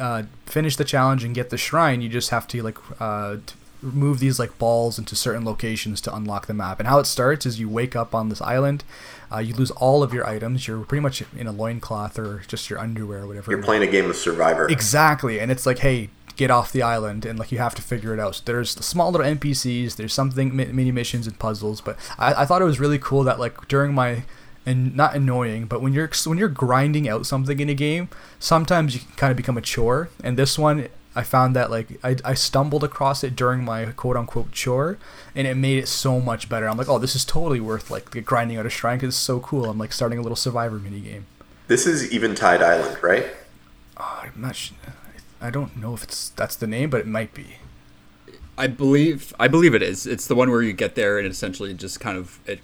uh, 0.00 0.24
finish 0.46 0.76
the 0.76 0.84
challenge 0.84 1.24
and 1.24 1.34
get 1.34 1.50
the 1.50 1.56
shrine 1.56 2.02
you 2.02 2.08
just 2.08 2.30
have 2.30 2.46
to 2.48 2.62
like 2.62 2.76
uh, 3.00 3.36
move 3.80 4.18
these 4.18 4.38
like 4.38 4.58
balls 4.58 4.98
into 4.98 5.14
certain 5.14 5.44
locations 5.44 6.00
to 6.02 6.14
unlock 6.14 6.46
the 6.46 6.54
map. 6.54 6.80
And 6.80 6.88
how 6.88 6.98
it 6.98 7.06
starts 7.06 7.46
is 7.46 7.60
you 7.60 7.68
wake 7.68 7.94
up 7.94 8.14
on 8.14 8.28
this 8.28 8.40
island, 8.40 8.84
uh, 9.32 9.38
you 9.38 9.54
lose 9.54 9.70
all 9.72 10.02
of 10.02 10.12
your 10.12 10.26
items. 10.26 10.66
You're 10.66 10.84
pretty 10.84 11.02
much 11.02 11.22
in 11.36 11.46
a 11.46 11.52
loincloth 11.52 12.18
or 12.18 12.42
just 12.46 12.70
your 12.70 12.78
underwear 12.78 13.22
or 13.22 13.26
whatever. 13.26 13.50
You're 13.50 13.62
playing 13.62 13.82
a 13.82 13.90
game 13.90 14.08
of 14.08 14.16
Survivor. 14.16 14.68
Exactly, 14.68 15.40
and 15.40 15.50
it's 15.50 15.66
like, 15.66 15.80
hey, 15.80 16.10
get 16.36 16.50
off 16.50 16.72
the 16.72 16.82
island, 16.82 17.26
and 17.26 17.38
like 17.38 17.52
you 17.52 17.58
have 17.58 17.74
to 17.74 17.82
figure 17.82 18.14
it 18.14 18.20
out. 18.20 18.36
So 18.36 18.42
there's 18.46 18.70
small 18.70 19.10
little 19.10 19.26
NPCs. 19.26 19.96
There's 19.96 20.14
something 20.14 20.54
mini 20.54 20.92
missions 20.92 21.26
and 21.26 21.38
puzzles. 21.38 21.80
But 21.80 21.98
I, 22.18 22.42
I 22.42 22.44
thought 22.46 22.62
it 22.62 22.66
was 22.66 22.80
really 22.80 22.98
cool 22.98 23.24
that 23.24 23.38
like 23.38 23.68
during 23.68 23.94
my 23.94 24.22
and 24.68 24.94
not 24.94 25.16
annoying, 25.16 25.64
but 25.64 25.80
when 25.80 25.94
you're 25.94 26.10
when 26.26 26.36
you're 26.36 26.48
grinding 26.48 27.08
out 27.08 27.26
something 27.26 27.58
in 27.58 27.68
a 27.68 27.74
game, 27.74 28.08
sometimes 28.38 28.94
you 28.94 29.00
can 29.00 29.12
kind 29.16 29.30
of 29.30 29.36
become 29.36 29.56
a 29.56 29.62
chore. 29.62 30.10
And 30.22 30.38
this 30.38 30.58
one, 30.58 30.88
I 31.16 31.22
found 31.22 31.56
that 31.56 31.70
like 31.70 31.98
I, 32.04 32.16
I 32.24 32.34
stumbled 32.34 32.84
across 32.84 33.24
it 33.24 33.34
during 33.34 33.64
my 33.64 33.86
quote 33.86 34.16
unquote 34.16 34.52
chore, 34.52 34.98
and 35.38 35.46
it 35.46 35.54
made 35.54 35.78
it 35.78 35.86
so 35.86 36.20
much 36.20 36.48
better. 36.48 36.68
I'm 36.68 36.76
like, 36.76 36.88
oh, 36.88 36.98
this 36.98 37.14
is 37.14 37.24
totally 37.24 37.60
worth 37.60 37.92
like 37.92 38.24
grinding 38.24 38.56
out 38.56 38.66
a 38.66 38.70
shrine 38.70 38.98
because 38.98 39.14
it's 39.14 39.16
so 39.16 39.38
cool. 39.38 39.66
I'm 39.66 39.78
like 39.78 39.92
starting 39.92 40.18
a 40.18 40.22
little 40.22 40.36
survivor 40.36 40.80
mini 40.80 40.98
game. 40.98 41.26
This 41.68 41.86
is 41.86 42.12
Eventide 42.12 42.60
Island, 42.60 43.00
right? 43.02 43.26
Oh, 43.96 44.20
I'm 44.24 44.32
not. 44.36 44.56
Sh- 44.56 44.72
I 45.40 45.50
don't 45.50 45.76
know 45.76 45.94
if 45.94 46.02
it's 46.02 46.30
that's 46.30 46.56
the 46.56 46.66
name, 46.66 46.90
but 46.90 47.00
it 47.00 47.06
might 47.06 47.34
be. 47.34 47.58
I 48.58 48.66
believe 48.66 49.32
I 49.38 49.46
believe 49.46 49.76
it 49.76 49.82
is. 49.82 50.08
It's 50.08 50.26
the 50.26 50.34
one 50.34 50.50
where 50.50 50.60
you 50.60 50.72
get 50.72 50.96
there 50.96 51.18
and 51.18 51.28
essentially 51.28 51.72
just 51.72 52.00
kind 52.00 52.18
of 52.18 52.40
it 52.44 52.58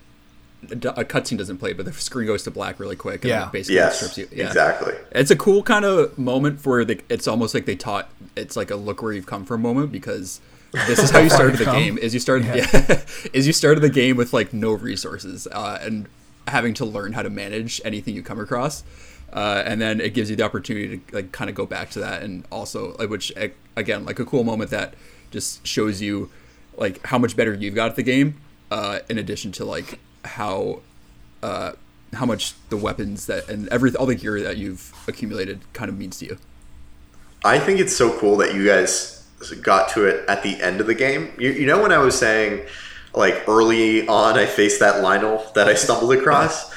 a 0.65 1.05
cutscene 1.05 1.39
doesn't 1.39 1.59
play, 1.59 1.75
but 1.75 1.85
the 1.85 1.93
screen 1.93 2.27
goes 2.27 2.43
to 2.45 2.51
black 2.51 2.81
really 2.81 2.97
quick. 2.97 3.23
And 3.23 3.29
yeah, 3.29 3.51
basically 3.53 3.77
yes, 3.77 3.97
strips 3.97 4.19
you. 4.19 4.29
Yeah. 4.33 4.47
exactly. 4.49 4.95
It's 5.13 5.31
a 5.31 5.37
cool 5.37 5.63
kind 5.63 5.85
of 5.85 6.19
moment 6.19 6.59
for 6.59 6.85
they, 6.85 7.01
it's 7.09 7.29
almost 7.29 7.55
like 7.55 7.67
they 7.67 7.77
taught. 7.77 8.09
It's 8.35 8.57
like 8.57 8.73
a 8.73 8.77
look 8.77 9.01
where 9.01 9.13
you've 9.13 9.27
come 9.27 9.45
from 9.45 9.63
moment 9.63 9.93
because 9.93 10.41
this 10.87 10.99
is 10.99 11.11
how 11.13 11.21
you 11.21 11.31
started 11.31 11.59
the 11.59 11.65
game. 11.65 11.99
Is 11.99 12.15
you 12.15 12.21
started 12.21 12.47
yeah. 12.47 12.67
yeah 12.73 13.01
is 13.33 13.47
you 13.47 13.53
started 13.53 13.81
the 13.81 13.91
game 13.91 14.17
with 14.17 14.33
like 14.33 14.53
no 14.53 14.73
resources 14.73 15.47
uh, 15.51 15.79
and 15.81 16.09
having 16.49 16.75
to 16.75 16.85
learn 16.85 17.13
how 17.13 17.23
to 17.23 17.31
manage 17.31 17.81
anything 17.85 18.15
you 18.15 18.23
come 18.23 18.39
across. 18.39 18.85
Uh, 19.33 19.63
and 19.67 19.81
then 19.81 20.01
it 20.01 20.15
gives 20.15 20.31
you 20.31 20.37
the 20.37 20.45
opportunity 20.45 20.99
to 20.99 21.15
like 21.15 21.33
kind 21.33 21.51
of 21.51 21.57
go 21.57 21.67
back 21.67 21.91
to 21.91 21.99
that 21.99 22.23
and 22.23 22.45
also 22.53 22.95
like, 22.99 23.11
which 23.11 23.33
again 23.77 24.05
like 24.05 24.19
a 24.19 24.25
cool 24.25 24.45
moment 24.45 24.71
that 24.71 24.95
just 25.31 25.67
shows 25.67 26.01
you 26.01 26.31
like 26.77 27.05
how 27.07 27.19
much 27.19 27.37
better 27.37 27.53
you've 27.53 27.75
got 27.75 27.91
at 27.91 27.97
the 27.97 28.03
game 28.03 28.37
uh, 28.71 29.01
in 29.09 29.19
addition 29.19 29.51
to 29.51 29.65
like 29.65 29.99
how 30.25 30.81
uh, 31.43 31.73
how 32.13 32.27
much 32.27 32.55
the 32.69 32.77
weapons 32.77 33.27
that 33.27 33.49
and 33.49 33.69
every 33.69 33.95
all 33.97 34.07
the 34.07 34.15
gear 34.15 34.41
that 34.41 34.57
you've 34.57 34.93
accumulated 35.09 35.61
kind 35.73 35.89
of 35.89 35.99
means 35.99 36.19
to 36.19 36.27
you. 36.27 36.39
I 37.45 37.59
think 37.59 37.81
it's 37.81 37.95
so 37.95 38.17
cool 38.19 38.37
that 38.39 38.55
you 38.55 38.67
guys 38.67 39.24
got 39.51 39.89
to 39.91 40.07
it 40.07 40.29
at 40.29 40.43
the 40.43 40.61
end 40.63 40.81
of 40.81 40.87
the 40.87 40.95
game. 40.95 41.33
You, 41.39 41.51
you 41.53 41.67
know 41.67 41.83
when 41.83 41.93
I 41.93 41.99
was 41.99 42.19
saying 42.19 42.67
like 43.15 43.49
early 43.49 44.07
on 44.09 44.39
I 44.39 44.47
faced 44.47 44.81
that 44.81 45.03
Lynel 45.03 45.53
that 45.55 45.69
I 45.69 45.75
stumbled 45.75 46.13
across. 46.19 46.73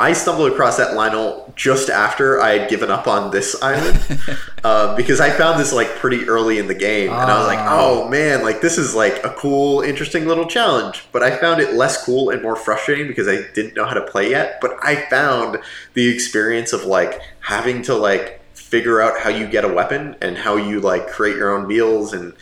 I 0.00 0.14
stumbled 0.14 0.50
across 0.50 0.78
that 0.78 0.96
Lynel 0.96 1.54
just 1.54 1.88
after 1.88 2.40
I 2.40 2.58
had 2.58 2.68
given 2.68 2.90
up 2.90 3.06
on 3.06 3.30
this 3.30 3.62
island 3.62 4.20
uh, 4.64 4.96
because 4.96 5.20
I 5.20 5.30
found 5.30 5.60
this 5.60 5.72
like 5.72 5.90
pretty 5.90 6.24
early 6.28 6.58
in 6.58 6.66
the 6.66 6.74
game, 6.74 7.10
and 7.10 7.30
I 7.30 7.38
was 7.38 7.46
like, 7.46 7.60
ah. 7.60 7.78
"Oh 7.80 8.08
man, 8.08 8.42
like 8.42 8.60
this 8.60 8.78
is 8.78 8.96
like 8.96 9.24
a 9.24 9.30
cool, 9.30 9.80
interesting 9.80 10.26
little 10.26 10.46
challenge." 10.46 11.06
But 11.12 11.22
I 11.22 11.36
found 11.36 11.60
it 11.60 11.74
less 11.74 12.04
cool 12.04 12.30
and 12.30 12.42
more 12.42 12.56
frustrating 12.56 13.06
because 13.06 13.28
I 13.28 13.42
didn't 13.54 13.76
know 13.76 13.84
how 13.84 13.94
to 13.94 14.02
play 14.02 14.30
yet. 14.30 14.60
But 14.60 14.76
I 14.82 15.08
found 15.08 15.58
the 15.94 16.08
experience 16.08 16.72
of 16.72 16.84
like 16.84 17.20
having 17.38 17.82
to 17.82 17.94
like 17.94 18.41
figure 18.72 19.02
out 19.02 19.20
how 19.20 19.28
you 19.28 19.46
get 19.46 19.64
a 19.64 19.68
weapon 19.68 20.16
and 20.22 20.38
how 20.38 20.56
you 20.56 20.80
like 20.80 21.06
create 21.08 21.36
your 21.36 21.54
own 21.54 21.66
meals 21.66 22.14
and 22.14 22.32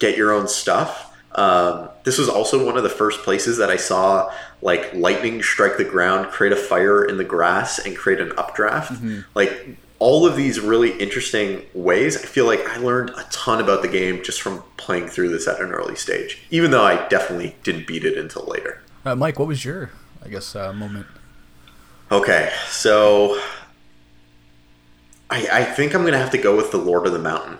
get 0.00 0.16
your 0.16 0.32
own 0.32 0.48
stuff 0.48 1.06
um, 1.36 1.90
this 2.02 2.18
was 2.18 2.28
also 2.28 2.64
one 2.64 2.76
of 2.76 2.82
the 2.82 2.88
first 2.88 3.22
places 3.22 3.58
that 3.58 3.70
I 3.70 3.76
saw 3.76 4.32
like 4.62 4.92
lightning 4.94 5.42
strike 5.42 5.76
the 5.76 5.84
ground, 5.84 6.30
create 6.30 6.52
a 6.52 6.56
fire 6.56 7.04
in 7.04 7.18
the 7.18 7.24
grass, 7.24 7.78
and 7.78 7.94
create 7.94 8.20
an 8.20 8.32
updraft. 8.38 8.94
Mm-hmm. 8.94 9.20
Like 9.34 9.76
all 9.98 10.26
of 10.26 10.34
these 10.34 10.60
really 10.60 10.98
interesting 10.98 11.62
ways. 11.74 12.16
I 12.16 12.26
feel 12.26 12.46
like 12.46 12.66
I 12.68 12.78
learned 12.78 13.10
a 13.10 13.26
ton 13.30 13.60
about 13.60 13.82
the 13.82 13.88
game 13.88 14.22
just 14.22 14.40
from 14.42 14.62
playing 14.76 15.08
through 15.08 15.28
this 15.28 15.46
at 15.46 15.60
an 15.60 15.72
early 15.72 15.94
stage, 15.94 16.42
even 16.50 16.70
though 16.70 16.84
I 16.84 17.06
definitely 17.08 17.56
didn't 17.62 17.86
beat 17.86 18.04
it 18.04 18.16
until 18.16 18.46
later. 18.46 18.82
Uh, 19.04 19.14
Mike, 19.14 19.38
what 19.38 19.48
was 19.48 19.64
your, 19.64 19.90
I 20.24 20.28
guess, 20.28 20.56
uh, 20.56 20.72
moment? 20.72 21.06
Okay, 22.10 22.52
so 22.68 23.40
I, 25.30 25.48
I 25.52 25.64
think 25.64 25.94
I'm 25.94 26.04
gonna 26.04 26.18
have 26.18 26.30
to 26.32 26.38
go 26.38 26.56
with 26.56 26.70
the 26.70 26.78
Lord 26.78 27.06
of 27.06 27.12
the 27.12 27.18
Mountain, 27.18 27.58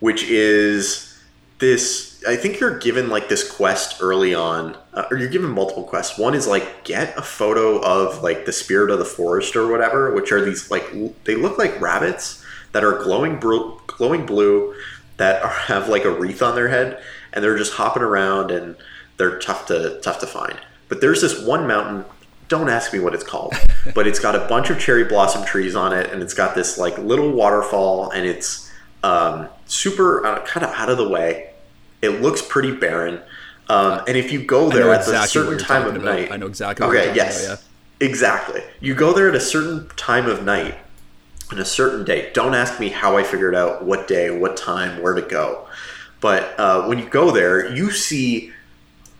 which 0.00 0.24
is 0.24 1.10
this 1.58 2.14
I 2.26 2.36
think 2.36 2.58
you're 2.58 2.78
given 2.78 3.10
like 3.10 3.28
this 3.28 3.48
quest 3.50 3.98
early 4.00 4.34
on, 4.34 4.76
uh, 4.94 5.04
or 5.10 5.18
you're 5.18 5.28
given 5.28 5.50
multiple 5.50 5.84
quests. 5.84 6.18
One 6.18 6.34
is 6.34 6.46
like 6.46 6.84
get 6.84 7.16
a 7.16 7.22
photo 7.22 7.80
of 7.80 8.22
like 8.22 8.46
the 8.46 8.52
spirit 8.52 8.90
of 8.90 8.98
the 8.98 9.04
forest 9.04 9.56
or 9.56 9.66
whatever, 9.70 10.14
which 10.14 10.32
are 10.32 10.44
these 10.44 10.70
like 10.70 10.90
they 11.24 11.34
look 11.36 11.58
like 11.58 11.80
rabbits 11.80 12.44
that 12.72 12.84
are 12.84 13.02
glowing 13.02 13.38
blue, 13.38 13.80
glowing 13.86 14.26
blue, 14.26 14.74
that 15.16 15.42
are, 15.42 15.48
have 15.48 15.88
like 15.88 16.04
a 16.04 16.10
wreath 16.10 16.42
on 16.42 16.54
their 16.54 16.68
head, 16.68 17.00
and 17.32 17.44
they're 17.44 17.58
just 17.58 17.74
hopping 17.74 18.02
around 18.02 18.50
and 18.50 18.76
they're 19.16 19.38
tough 19.38 19.66
to 19.66 20.00
tough 20.00 20.18
to 20.20 20.26
find. 20.26 20.58
But 20.88 21.00
there's 21.00 21.20
this 21.20 21.40
one 21.44 21.66
mountain. 21.66 22.04
Don't 22.48 22.68
ask 22.68 22.92
me 22.92 23.00
what 23.00 23.14
it's 23.14 23.24
called, 23.24 23.54
but 23.94 24.06
it's 24.06 24.18
got 24.18 24.34
a 24.34 24.46
bunch 24.46 24.70
of 24.70 24.78
cherry 24.78 25.04
blossom 25.04 25.44
trees 25.44 25.74
on 25.74 25.92
it, 25.92 26.10
and 26.12 26.22
it's 26.22 26.34
got 26.34 26.54
this 26.54 26.78
like 26.78 26.96
little 26.98 27.30
waterfall, 27.30 28.10
and 28.10 28.26
it's 28.26 28.70
um, 29.02 29.48
super 29.66 30.24
uh, 30.26 30.44
kind 30.46 30.64
of 30.64 30.72
out 30.72 30.88
of 30.88 30.98
the 30.98 31.08
way 31.08 31.50
it 32.04 32.20
looks 32.20 32.42
pretty 32.42 32.72
barren. 32.72 33.20
Um, 33.68 34.02
and 34.06 34.16
if 34.16 34.30
you 34.30 34.44
go 34.44 34.68
there 34.68 34.92
at 34.92 35.00
exactly 35.00 35.40
a 35.40 35.44
certain 35.44 35.58
time 35.58 35.86
of 35.86 35.96
about. 35.96 36.04
night, 36.04 36.30
I 36.30 36.36
know 36.36 36.46
exactly. 36.46 36.86
Okay, 36.86 37.14
yes, 37.14 37.46
about, 37.46 37.62
yeah. 38.00 38.06
exactly. 38.06 38.62
You 38.80 38.94
go 38.94 39.12
there 39.14 39.28
at 39.28 39.34
a 39.34 39.40
certain 39.40 39.88
time 39.96 40.26
of 40.26 40.44
night, 40.44 40.76
on 41.50 41.58
a 41.58 41.64
certain 41.64 42.04
day. 42.04 42.30
Don't 42.32 42.54
ask 42.54 42.78
me 42.78 42.90
how 42.90 43.16
I 43.16 43.22
figured 43.22 43.54
out 43.54 43.84
what 43.84 44.06
day, 44.06 44.30
what 44.30 44.56
time, 44.56 45.02
where 45.02 45.14
to 45.14 45.22
go. 45.22 45.66
But 46.20 46.58
uh, 46.58 46.86
when 46.86 46.98
you 46.98 47.08
go 47.08 47.30
there, 47.30 47.74
you 47.74 47.90
see, 47.90 48.52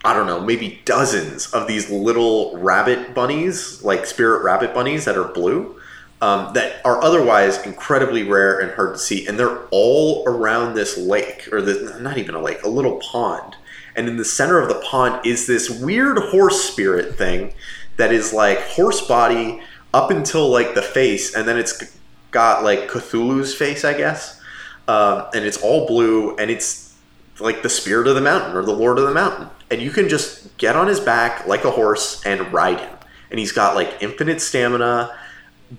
I 0.04 0.12
don't 0.12 0.26
know, 0.26 0.40
maybe 0.40 0.82
dozens 0.84 1.46
of 1.52 1.66
these 1.66 1.90
little 1.90 2.56
rabbit 2.58 3.14
bunnies, 3.14 3.82
like 3.82 4.04
spirit 4.04 4.44
rabbit 4.44 4.74
bunnies 4.74 5.06
that 5.06 5.16
are 5.16 5.28
blue 5.28 5.80
um, 6.24 6.54
that 6.54 6.80
are 6.86 7.02
otherwise 7.02 7.64
incredibly 7.66 8.22
rare 8.22 8.58
and 8.58 8.70
hard 8.72 8.94
to 8.94 8.98
see, 8.98 9.26
and 9.26 9.38
they're 9.38 9.66
all 9.70 10.24
around 10.26 10.74
this 10.74 10.96
lake, 10.96 11.48
or 11.52 11.60
the, 11.60 11.98
not 12.00 12.16
even 12.16 12.34
a 12.34 12.40
lake, 12.40 12.62
a 12.62 12.68
little 12.68 12.96
pond. 12.98 13.56
And 13.94 14.08
in 14.08 14.16
the 14.16 14.24
center 14.24 14.58
of 14.58 14.68
the 14.68 14.80
pond 14.80 15.24
is 15.26 15.46
this 15.46 15.68
weird 15.68 16.18
horse 16.18 16.64
spirit 16.64 17.16
thing 17.16 17.52
that 17.96 18.10
is 18.10 18.32
like 18.32 18.58
horse 18.60 19.06
body 19.06 19.60
up 19.92 20.10
until 20.10 20.48
like 20.48 20.74
the 20.74 20.82
face, 20.82 21.34
and 21.34 21.46
then 21.46 21.58
it's 21.58 21.94
got 22.30 22.64
like 22.64 22.88
Cthulhu's 22.88 23.54
face, 23.54 23.84
I 23.84 23.92
guess. 23.92 24.40
Um, 24.88 25.26
and 25.34 25.44
it's 25.44 25.62
all 25.62 25.86
blue, 25.86 26.36
and 26.36 26.50
it's 26.50 26.83
like 27.40 27.62
the 27.62 27.68
spirit 27.68 28.06
of 28.06 28.14
the 28.14 28.20
mountain 28.20 28.56
or 28.56 28.64
the 28.64 28.72
lord 28.72 28.98
of 28.98 29.04
the 29.04 29.14
mountain. 29.14 29.48
And 29.70 29.82
you 29.82 29.90
can 29.90 30.08
just 30.08 30.56
get 30.58 30.76
on 30.76 30.86
his 30.86 31.00
back 31.00 31.46
like 31.46 31.64
a 31.64 31.70
horse 31.70 32.24
and 32.24 32.52
ride 32.52 32.80
him. 32.80 32.96
And 33.30 33.40
he's 33.40 33.52
got 33.52 33.74
like 33.74 33.96
infinite 34.00 34.40
stamina 34.40 35.14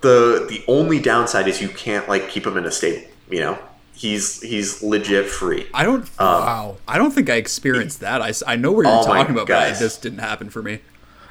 the 0.00 0.46
the 0.48 0.64
only 0.68 1.00
downside 1.00 1.48
is 1.48 1.60
you 1.60 1.68
can't 1.68 2.08
like 2.08 2.28
keep 2.28 2.46
him 2.46 2.56
in 2.56 2.64
a 2.64 2.70
stable. 2.70 3.06
You 3.30 3.40
know, 3.40 3.58
he's 3.94 4.40
he's 4.42 4.82
legit 4.82 5.26
free. 5.26 5.66
I 5.72 5.84
don't. 5.84 6.02
Um, 6.02 6.10
wow. 6.18 6.76
I 6.86 6.98
don't 6.98 7.10
think 7.12 7.30
I 7.30 7.34
experienced 7.34 8.00
that. 8.00 8.22
I, 8.22 8.32
I 8.46 8.56
know 8.56 8.72
where 8.72 8.84
you're 8.84 9.00
oh 9.00 9.04
talking 9.04 9.34
about, 9.34 9.46
guys. 9.46 9.72
but 9.72 9.76
it 9.76 9.84
just 9.84 10.02
didn't 10.02 10.18
happen 10.18 10.50
for 10.50 10.62
me. 10.62 10.80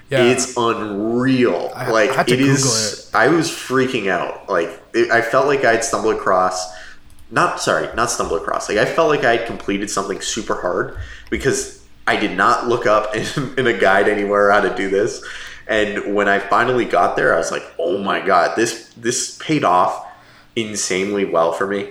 Yeah. 0.09 0.23
It's 0.25 0.55
unreal. 0.55 1.71
I- 1.75 1.89
like 1.89 2.11
I 2.11 2.15
had 2.15 2.27
to 2.27 2.33
it 2.33 2.41
is. 2.41 3.09
Google 3.11 3.19
I 3.21 3.27
was 3.29 3.49
freaking 3.49 4.09
out. 4.09 4.49
Like 4.49 4.81
it, 4.93 5.11
I 5.11 5.21
felt 5.21 5.47
like 5.47 5.63
I'd 5.63 5.83
stumbled 5.83 6.15
across. 6.15 6.73
Not 7.31 7.59
sorry, 7.59 7.93
not 7.95 8.11
stumble 8.11 8.37
across. 8.37 8.69
Like 8.69 8.77
I 8.77 8.85
felt 8.85 9.09
like 9.09 9.23
I 9.23 9.37
had 9.37 9.47
completed 9.47 9.89
something 9.89 10.21
super 10.21 10.61
hard 10.61 10.97
because 11.29 11.83
I 12.07 12.17
did 12.17 12.37
not 12.37 12.67
look 12.67 12.85
up 12.85 13.15
in, 13.15 13.25
in 13.57 13.67
a 13.67 13.77
guide 13.77 14.07
anywhere 14.07 14.51
how 14.51 14.61
to 14.61 14.75
do 14.75 14.89
this. 14.89 15.25
And 15.67 16.13
when 16.13 16.29
I 16.29 16.37
finally 16.39 16.85
got 16.85 17.15
there, 17.15 17.33
I 17.33 17.37
was 17.37 17.51
like, 17.51 17.63
"Oh 17.79 17.97
my 17.97 18.23
god, 18.23 18.55
this 18.55 18.93
this 18.95 19.37
paid 19.39 19.63
off 19.63 20.05
insanely 20.55 21.25
well 21.25 21.53
for 21.53 21.65
me." 21.65 21.89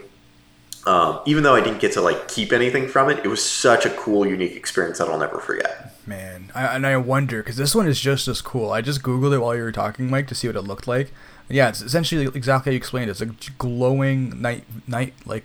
Um, 0.86 1.20
even 1.26 1.42
though 1.42 1.54
I 1.54 1.60
didn't 1.60 1.80
get 1.80 1.92
to 1.92 2.00
like 2.00 2.28
keep 2.28 2.52
anything 2.52 2.88
from 2.88 3.10
it, 3.10 3.24
it 3.24 3.28
was 3.28 3.44
such 3.44 3.84
a 3.84 3.90
cool, 3.90 4.26
unique 4.26 4.54
experience 4.54 4.98
that 4.98 5.08
I'll 5.08 5.18
never 5.18 5.40
forget. 5.40 5.83
Man, 6.06 6.52
I, 6.54 6.66
and 6.76 6.86
I 6.86 6.96
wonder 6.98 7.42
because 7.42 7.56
this 7.56 7.74
one 7.74 7.86
is 7.88 7.98
just 8.00 8.28
as 8.28 8.42
cool. 8.42 8.70
I 8.72 8.80
just 8.82 9.02
googled 9.02 9.32
it 9.34 9.38
while 9.38 9.56
you 9.56 9.62
were 9.62 9.72
talking, 9.72 10.10
Mike, 10.10 10.26
to 10.28 10.34
see 10.34 10.46
what 10.48 10.56
it 10.56 10.62
looked 10.62 10.86
like. 10.86 11.12
And 11.48 11.56
yeah, 11.56 11.68
it's 11.70 11.80
essentially 11.80 12.26
exactly 12.26 12.70
how 12.70 12.72
you 12.72 12.76
explained 12.76 13.08
it. 13.08 13.20
It's 13.20 13.20
a 13.22 13.50
glowing 13.58 14.40
night, 14.42 14.64
night 14.86 15.14
like 15.24 15.44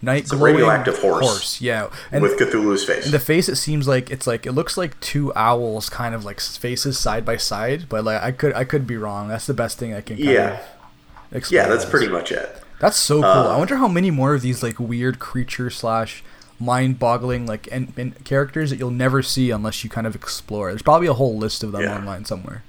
night 0.00 0.22
It's 0.24 0.32
a 0.32 0.36
radioactive 0.36 0.98
horse. 0.98 1.60
Yeah, 1.60 1.90
and 2.10 2.22
with 2.22 2.38
Cthulhu's 2.38 2.84
face. 2.84 3.04
and 3.04 3.12
the 3.14 3.18
face, 3.18 3.48
it 3.48 3.56
seems 3.56 3.86
like 3.86 4.10
it's 4.10 4.26
like 4.26 4.46
it 4.46 4.52
looks 4.52 4.76
like 4.78 4.98
two 5.00 5.32
owls, 5.34 5.88
kind 5.90 6.14
of 6.14 6.24
like 6.24 6.40
faces 6.40 6.98
side 6.98 7.24
by 7.24 7.36
side. 7.36 7.86
But 7.88 8.04
like 8.04 8.22
I 8.22 8.32
could 8.32 8.54
I 8.54 8.64
could 8.64 8.86
be 8.86 8.96
wrong. 8.96 9.28
That's 9.28 9.46
the 9.46 9.54
best 9.54 9.78
thing 9.78 9.92
I 9.94 10.00
can. 10.00 10.16
Kind 10.16 10.28
Yeah. 10.30 10.60
Of 11.30 11.36
explain 11.36 11.62
yeah, 11.62 11.68
that's 11.68 11.84
as. 11.84 11.90
pretty 11.90 12.08
much 12.08 12.32
it. 12.32 12.62
That's 12.78 12.96
so 12.98 13.16
cool. 13.16 13.24
Uh, 13.24 13.54
I 13.54 13.58
wonder 13.58 13.76
how 13.76 13.88
many 13.88 14.10
more 14.10 14.34
of 14.34 14.42
these 14.42 14.62
like 14.62 14.78
weird 14.78 15.18
creature 15.18 15.70
slash 15.70 16.22
mind-boggling 16.58 17.46
like 17.46 17.68
and, 17.70 17.92
and 17.96 18.24
characters 18.24 18.70
that 18.70 18.78
you'll 18.78 18.90
never 18.90 19.22
see 19.22 19.50
unless 19.50 19.84
you 19.84 19.90
kind 19.90 20.06
of 20.06 20.14
explore. 20.14 20.70
There's 20.70 20.82
probably 20.82 21.06
a 21.08 21.14
whole 21.14 21.36
list 21.36 21.62
of 21.62 21.72
them 21.72 21.82
Yeah. 21.82 21.96
online 21.96 22.24
somewhere. 22.24 22.62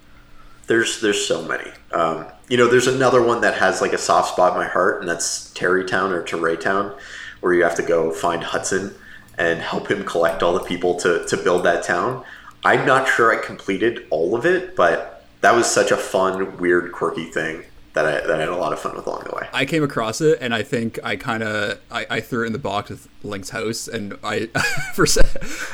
There's 0.67 0.99
there's 1.01 1.25
so 1.25 1.41
many. 1.43 1.71
Um, 1.93 2.25
you 2.49 2.57
know, 2.57 2.67
there's 2.67 2.87
another 2.87 3.21
one 3.21 3.41
that 3.41 3.55
has 3.55 3.81
like 3.81 3.93
a 3.93 3.97
soft 3.97 4.33
spot 4.33 4.53
in 4.53 4.59
my 4.59 4.67
heart, 4.67 4.99
and 4.99 5.09
that's 5.09 5.51
Terrytown 5.53 6.11
or 6.11 6.21
Terraytown, 6.23 6.93
where 7.39 7.53
you 7.53 7.63
have 7.63 7.75
to 7.75 7.83
go 7.83 8.11
find 8.11 8.43
Hudson 8.43 8.93
and 9.37 9.59
help 9.61 9.89
him 9.89 10.03
collect 10.03 10.43
all 10.43 10.53
the 10.53 10.63
people 10.63 10.95
to 10.95 11.25
to 11.27 11.37
build 11.37 11.63
that 11.63 11.83
town. 11.83 12.23
I'm 12.65 12.85
not 12.85 13.07
sure 13.07 13.31
I 13.31 13.41
completed 13.41 14.05
all 14.09 14.35
of 14.35 14.45
it, 14.45 14.75
but 14.75 15.25
that 15.41 15.55
was 15.55 15.67
such 15.67 15.91
a 15.91 15.95
fun, 15.97 16.57
weird, 16.57 16.91
quirky 16.91 17.25
thing 17.25 17.63
that 17.97 18.05
I 18.05 18.27
that 18.27 18.35
I 18.35 18.39
had 18.39 18.49
a 18.49 18.55
lot 18.55 18.73
of 18.73 18.79
fun 18.79 18.95
with 18.95 19.07
along 19.07 19.23
the 19.27 19.35
way. 19.35 19.47
I 19.51 19.65
came 19.65 19.83
across 19.83 20.21
it 20.21 20.37
and 20.39 20.53
I 20.53 20.61
think 20.61 20.99
I 21.03 21.15
kind 21.15 21.41
of 21.41 21.79
I, 21.89 22.05
I 22.09 22.19
threw 22.21 22.43
it 22.43 22.47
in 22.47 22.53
the 22.53 22.59
box 22.59 22.91
with 22.91 23.07
Link's 23.23 23.49
house 23.49 23.87
and 23.87 24.17
I 24.23 24.45
for 24.93 25.07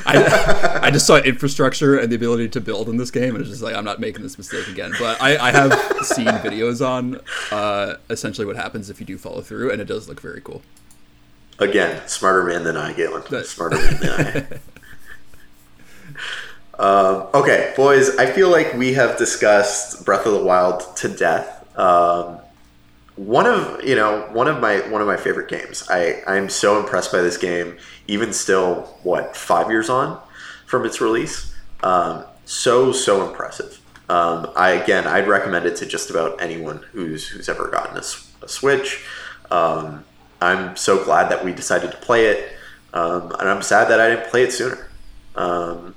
I, 0.06 0.80
I 0.82 0.90
just 0.90 1.06
saw 1.06 1.18
infrastructure 1.18 1.98
and 1.98 2.10
the 2.10 2.16
ability 2.16 2.48
to 2.50 2.60
build 2.60 2.88
in 2.88 2.96
this 2.96 3.10
game 3.10 3.34
and 3.34 3.40
it's 3.42 3.50
just 3.50 3.62
like 3.62 3.74
I'm 3.74 3.84
not 3.84 4.00
making 4.00 4.22
this 4.22 4.38
mistake 4.38 4.68
again. 4.68 4.92
But 4.98 5.20
I, 5.20 5.36
I 5.48 5.50
have 5.52 5.72
seen 6.02 6.26
videos 6.26 6.86
on 6.86 7.20
uh, 7.50 7.96
essentially 8.08 8.46
what 8.46 8.56
happens 8.56 8.88
if 8.88 9.00
you 9.00 9.06
do 9.06 9.18
follow 9.18 9.42
through 9.42 9.70
and 9.70 9.82
it 9.82 9.86
does 9.86 10.08
look 10.08 10.20
very 10.20 10.40
cool. 10.40 10.62
Again, 11.58 12.08
smarter 12.08 12.42
man 12.42 12.64
than 12.64 12.76
I, 12.76 12.94
Galen. 12.94 13.22
That- 13.30 13.46
Smarter 13.46 13.76
man 13.76 14.00
than 14.00 14.60
I. 16.78 16.82
Um, 16.82 17.28
okay, 17.34 17.72
boys, 17.76 18.16
I 18.16 18.32
feel 18.32 18.48
like 18.48 18.72
we 18.74 18.94
have 18.94 19.16
discussed 19.18 20.04
Breath 20.04 20.26
of 20.26 20.32
the 20.32 20.42
Wild 20.42 20.96
to 20.96 21.08
death. 21.08 21.63
Um, 21.76 22.38
one 23.16 23.46
of 23.46 23.84
you 23.84 23.94
know 23.94 24.28
one 24.32 24.48
of 24.48 24.60
my 24.60 24.78
one 24.90 25.00
of 25.00 25.06
my 25.06 25.16
favorite 25.16 25.48
games. 25.48 25.86
I 25.88 26.22
I'm 26.26 26.48
so 26.48 26.80
impressed 26.80 27.12
by 27.12 27.20
this 27.20 27.36
game, 27.36 27.76
even 28.08 28.32
still 28.32 28.82
what 29.02 29.36
five 29.36 29.70
years 29.70 29.88
on 29.88 30.20
from 30.66 30.84
its 30.84 31.00
release. 31.00 31.54
Um, 31.82 32.24
so 32.44 32.92
so 32.92 33.28
impressive. 33.28 33.80
Um, 34.08 34.50
I 34.56 34.70
again 34.70 35.06
I'd 35.06 35.28
recommend 35.28 35.66
it 35.66 35.76
to 35.76 35.86
just 35.86 36.10
about 36.10 36.40
anyone 36.40 36.84
who's 36.92 37.28
who's 37.28 37.48
ever 37.48 37.68
gotten 37.68 37.96
a, 37.96 38.02
a 38.44 38.48
Switch. 38.48 39.04
Um, 39.50 40.04
I'm 40.40 40.76
so 40.76 41.02
glad 41.04 41.30
that 41.30 41.44
we 41.44 41.52
decided 41.52 41.92
to 41.92 41.96
play 41.98 42.26
it, 42.26 42.52
um, 42.92 43.32
and 43.38 43.48
I'm 43.48 43.62
sad 43.62 43.88
that 43.88 44.00
I 44.00 44.10
didn't 44.10 44.28
play 44.28 44.42
it 44.42 44.52
sooner. 44.52 44.88
Um, 45.36 45.94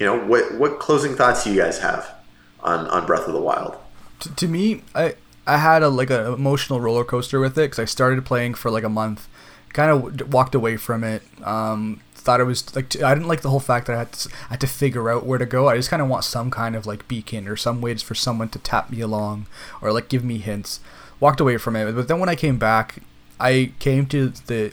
you 0.00 0.06
know 0.06 0.18
what 0.18 0.54
what 0.58 0.80
closing 0.80 1.14
thoughts 1.14 1.44
do 1.44 1.52
you 1.52 1.60
guys 1.60 1.78
have 1.78 2.12
on 2.60 2.86
on 2.88 3.06
Breath 3.06 3.26
of 3.28 3.34
the 3.34 3.40
Wild? 3.40 3.76
To, 4.20 4.34
to 4.34 4.48
me, 4.48 4.82
I 4.94 5.14
I 5.46 5.58
had 5.58 5.82
a 5.82 5.88
like 5.88 6.10
an 6.10 6.32
emotional 6.32 6.80
roller 6.80 7.04
coaster 7.04 7.40
with 7.40 7.56
it 7.58 7.62
because 7.62 7.78
I 7.78 7.84
started 7.84 8.24
playing 8.24 8.54
for 8.54 8.70
like 8.70 8.84
a 8.84 8.88
month, 8.88 9.28
kind 9.72 9.90
of 9.90 10.32
walked 10.32 10.54
away 10.54 10.76
from 10.76 11.04
it. 11.04 11.22
Um, 11.42 12.00
thought 12.26 12.40
it 12.40 12.44
was 12.44 12.74
like 12.74 13.00
I 13.00 13.14
didn't 13.14 13.28
like 13.28 13.42
the 13.42 13.50
whole 13.50 13.60
fact 13.60 13.86
that 13.86 13.94
I 13.94 13.98
had 14.00 14.12
to, 14.12 14.28
I 14.46 14.48
had 14.54 14.60
to 14.60 14.66
figure 14.66 15.08
out 15.08 15.24
where 15.24 15.38
to 15.38 15.46
go. 15.46 15.68
I 15.68 15.76
just 15.76 15.88
kind 15.88 16.02
of 16.02 16.08
want 16.08 16.24
some 16.24 16.50
kind 16.50 16.74
of 16.74 16.84
like 16.84 17.06
beacon 17.08 17.46
or 17.46 17.56
some 17.56 17.80
ways 17.80 18.02
for 18.02 18.14
someone 18.14 18.48
to 18.50 18.58
tap 18.58 18.90
me 18.90 19.00
along 19.00 19.46
or 19.80 19.92
like 19.92 20.08
give 20.08 20.24
me 20.24 20.38
hints. 20.38 20.80
Walked 21.20 21.40
away 21.40 21.56
from 21.56 21.76
it, 21.76 21.90
but 21.94 22.08
then 22.08 22.18
when 22.18 22.28
I 22.28 22.34
came 22.34 22.58
back, 22.58 23.02
I 23.40 23.72
came 23.78 24.06
to 24.06 24.28
the 24.28 24.72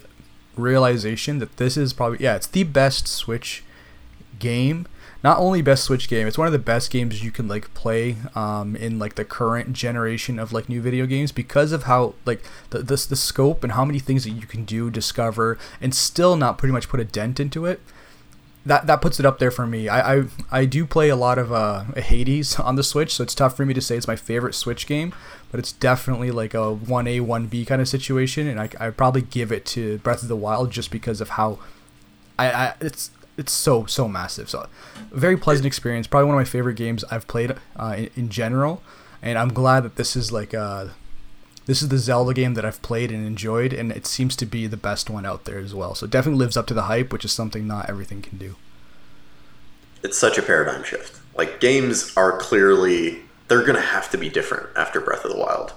realization 0.58 1.40
that 1.40 1.56
this 1.56 1.78
is 1.78 1.94
probably 1.94 2.18
yeah, 2.22 2.36
it's 2.36 2.48
the 2.48 2.64
best 2.64 3.08
Switch 3.08 3.64
game 4.40 4.88
not 5.24 5.40
only 5.40 5.62
best 5.62 5.86
switch 5.86 6.10
game 6.10 6.28
it's 6.28 6.38
one 6.38 6.48
of 6.48 6.54
the 6.54 6.60
best 6.60 6.92
games 6.92 7.24
you 7.24 7.32
can 7.32 7.48
like 7.48 7.74
play 7.74 8.18
um, 8.36 8.76
in 8.76 9.00
like 9.00 9.16
the 9.16 9.26
current 9.26 9.74
generation 9.74 10.38
of 10.38 10.52
like 10.52 10.68
new 10.68 10.82
video 10.82 11.06
games 11.06 11.32
because 11.32 11.72
of 11.72 11.84
how 11.84 12.14
like 12.26 12.44
the, 12.72 12.80
the 12.80 13.06
the 13.10 13.16
scope 13.16 13.64
and 13.64 13.74
how 13.74 13.86
many 13.86 14.00
things 14.00 14.24
that 14.26 14.32
you 14.32 14.46
can 14.46 14.66
do 14.66 14.90
discover 14.90 15.58
and 15.82 15.96
still 15.96 16.36
not 16.36 16.58
pretty 16.58 16.74
much 16.74 16.90
put 16.90 17.00
a 17.00 17.06
dent 17.06 17.40
into 17.40 17.66
it. 17.66 17.80
That 18.66 18.88
that 18.88 19.02
puts 19.02 19.20
it 19.20 19.26
up 19.26 19.40
there 19.40 19.52
for 19.52 19.66
me. 19.66 19.90
I 19.90 20.16
i, 20.16 20.24
I 20.52 20.66
do 20.66 20.86
play 20.86 21.10
a 21.10 21.16
lot 21.16 21.38
of 21.38 21.52
uh, 21.52 21.84
hades 21.96 22.60
on 22.60 22.76
the 22.76 22.84
switch 22.84 23.14
so 23.14 23.24
it's 23.24 23.36
tough 23.36 23.58
for 23.58 23.66
me 23.66 23.74
to 23.74 23.82
say 23.82 23.98
it's 23.98 24.08
my 24.08 24.16
favorite 24.16 24.56
switch 24.56 24.88
game 24.88 25.14
but 25.52 25.60
it's 25.60 25.72
definitely 25.72 26.32
like 26.32 26.54
a 26.54 26.76
1a 26.76 27.22
1b 27.22 27.68
kind 27.68 27.82
of 27.82 27.88
situation 27.88 28.48
and 28.48 28.60
i 28.60 28.70
i 28.80 28.90
probably 28.90 29.22
give 29.22 29.52
it 29.52 29.66
to 29.66 30.00
breath 30.00 30.24
of 30.24 30.28
the 30.28 30.36
wild 30.36 30.72
just 30.72 30.90
because 30.90 31.22
of 31.22 31.30
how 31.30 31.60
I, 32.40 32.52
I 32.52 32.74
it's 32.80 33.12
it's 33.38 33.52
so 33.52 33.86
so 33.86 34.08
massive. 34.08 34.50
So, 34.50 34.68
very 35.12 35.38
pleasant 35.38 35.66
experience. 35.66 36.08
Probably 36.08 36.28
one 36.28 36.36
of 36.36 36.40
my 36.40 36.50
favorite 36.50 36.76
games 36.76 37.04
I've 37.06 37.28
played 37.28 37.56
uh, 37.76 37.96
in, 37.98 38.10
in 38.16 38.30
general, 38.30 38.82
and 39.22 39.38
I'm 39.38 39.54
glad 39.54 39.82
that 39.82 39.96
this 39.96 40.16
is 40.16 40.32
like 40.32 40.54
uh, 40.54 40.88
this 41.66 41.82
is 41.82 41.90
the 41.90 41.98
Zelda 41.98 42.34
game 42.34 42.54
that 42.56 42.66
I've 42.66 42.82
played 42.82 43.12
and 43.12 43.26
enjoyed, 43.26 43.74
and 43.74 43.92
it 43.92 44.06
seems 44.06 44.36
to 44.38 44.46
be 44.46 44.68
the 44.68 44.78
best 44.78 45.10
one 45.10 45.26
out 45.26 45.46
there 45.46 45.60
as 45.60 45.74
well. 45.74 45.96
So, 45.96 46.06
it 46.06 46.12
definitely 46.12 46.40
lives 46.40 46.58
up 46.58 46.68
to 46.68 46.74
the 46.74 46.84
hype, 46.84 47.12
which 47.12 47.26
is 47.26 47.32
something 47.32 47.68
not 47.68 47.90
everything 47.90 48.22
can 48.22 48.38
do. 48.38 48.56
It's 50.04 50.18
such 50.18 50.38
a 50.38 50.42
paradigm 50.42 50.84
shift. 50.84 51.20
Like 51.36 51.60
games 51.60 52.14
are 52.16 52.38
clearly 52.38 53.22
they're 53.48 53.64
gonna 53.64 53.82
have 53.82 54.10
to 54.12 54.18
be 54.18 54.30
different 54.30 54.70
after 54.76 55.00
Breath 55.00 55.26
of 55.26 55.32
the 55.32 55.38
Wild. 55.38 55.74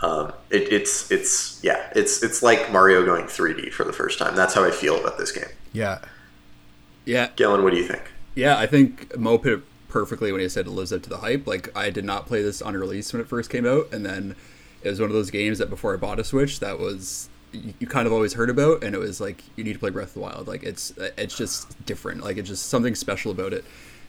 Um, 0.00 0.32
it, 0.50 0.72
it's 0.72 1.10
it's 1.10 1.60
yeah 1.62 1.90
it's 1.94 2.22
it's 2.22 2.42
like 2.42 2.70
Mario 2.70 3.04
going 3.04 3.24
3D 3.24 3.72
for 3.72 3.84
the 3.84 3.92
first 3.92 4.18
time. 4.18 4.34
That's 4.34 4.54
how 4.54 4.64
I 4.64 4.70
feel 4.70 4.98
about 4.98 5.18
this 5.18 5.32
game. 5.32 5.48
Yeah, 5.72 6.00
Yeah, 7.04 7.28
Galen, 7.36 7.62
what 7.62 7.72
do 7.72 7.78
you 7.78 7.86
think? 7.86 8.10
Yeah, 8.34 8.58
I 8.58 8.66
think 8.66 9.16
Mo 9.16 9.38
put 9.38 9.52
it 9.52 9.62
perfectly 9.88 10.32
when 10.32 10.40
he 10.40 10.48
said 10.48 10.66
it 10.66 10.70
lives 10.70 10.92
up 10.92 11.02
to 11.02 11.08
the 11.08 11.18
hype. 11.18 11.46
Like, 11.46 11.74
I 11.76 11.90
did 11.90 12.04
not 12.04 12.26
play 12.26 12.42
this 12.42 12.60
on 12.60 12.74
release 12.74 13.12
when 13.12 13.22
it 13.22 13.28
first 13.28 13.50
came 13.50 13.66
out, 13.66 13.92
and 13.92 14.04
then 14.04 14.34
it 14.82 14.88
was 14.88 15.00
one 15.00 15.10
of 15.10 15.14
those 15.14 15.30
games 15.30 15.58
that 15.58 15.70
before 15.70 15.94
I 15.94 15.96
bought 15.96 16.18
a 16.18 16.24
Switch, 16.24 16.60
that 16.60 16.78
was 16.78 17.28
you, 17.52 17.74
you 17.78 17.86
kind 17.86 18.06
of 18.06 18.12
always 18.12 18.34
heard 18.34 18.50
about, 18.50 18.82
and 18.82 18.94
it 18.94 18.98
was 18.98 19.20
like 19.20 19.44
you 19.56 19.64
need 19.64 19.74
to 19.74 19.78
play 19.78 19.90
Breath 19.90 20.08
of 20.08 20.14
the 20.14 20.20
Wild. 20.20 20.48
Like, 20.48 20.62
it's 20.62 20.92
it's 21.16 21.36
just 21.36 21.84
different. 21.86 22.22
Like, 22.22 22.36
it's 22.36 22.48
just 22.48 22.66
something 22.66 22.94
special 22.94 23.30
about 23.30 23.52
it. 23.52 23.64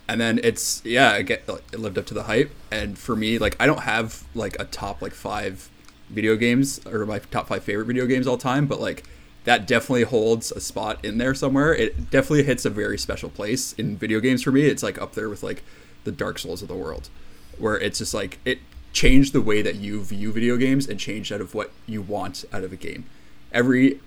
And 0.08 0.22
then 0.22 0.40
it's 0.44 0.84
yeah, 0.86 1.16
it, 1.16 1.24
get, 1.24 1.48
it 1.48 1.80
lived 1.80 1.98
up 1.98 2.06
to 2.08 2.14
the 2.14 2.24
hype. 2.24 2.52
And 2.72 2.98
for 2.98 3.16
me, 3.16 3.38
like, 3.38 3.56
I 3.60 3.66
don't 3.66 3.82
have 3.82 4.24
like 4.36 4.56
a 4.60 4.66
top 4.66 5.02
like 5.02 5.14
five 5.14 5.70
video 6.10 6.36
games 6.36 6.80
or 6.86 7.06
my 7.06 7.20
top 7.20 7.48
five 7.48 7.64
favorite 7.64 7.86
video 7.86 8.06
games 8.06 8.28
all 8.28 8.38
time, 8.38 8.68
but 8.68 8.80
like 8.80 9.04
that 9.46 9.68
definitely 9.68 10.04
holds 10.04 10.52
a 10.52 10.60
spot 10.60 11.04
in 11.04 11.18
there 11.18 11.34
somewhere. 11.34 11.74
It 11.74 12.10
definitely 12.10 12.44
hits 12.44 12.66
a 12.66 12.70
very 12.70 12.98
special 12.98 13.30
place 13.30 13.74
in 13.74 13.96
video 13.96 14.20
games 14.20 14.44
for 14.44 14.52
me. 14.52 14.64
It's 14.66 14.84
like 14.84 15.02
up 15.02 15.14
there 15.14 15.30
with 15.30 15.44
like 15.44 15.64
the 16.04 16.12
Dark 16.12 16.40
Souls 16.40 16.62
of 16.62 16.68
the 16.68 16.76
world, 16.76 17.10
where 17.58 17.80
it's 17.80 18.00
just 18.00 18.14
like 18.14 18.40
it 18.44 18.60
changed 18.92 19.34
the 19.34 19.42
way 19.42 19.62
that 19.62 19.76
you 19.76 20.04
view 20.04 20.32
video 20.32 20.58
games 20.58 20.88
and 20.88 21.00
changed 21.00 21.32
out 21.32 21.42
of 21.42 21.54
what 21.54 21.72
you 21.86 22.02
want 22.02 22.44
out 22.52 22.64
of 22.64 22.74
a 22.74 22.76
game. 22.76 23.06
Every 23.52 24.00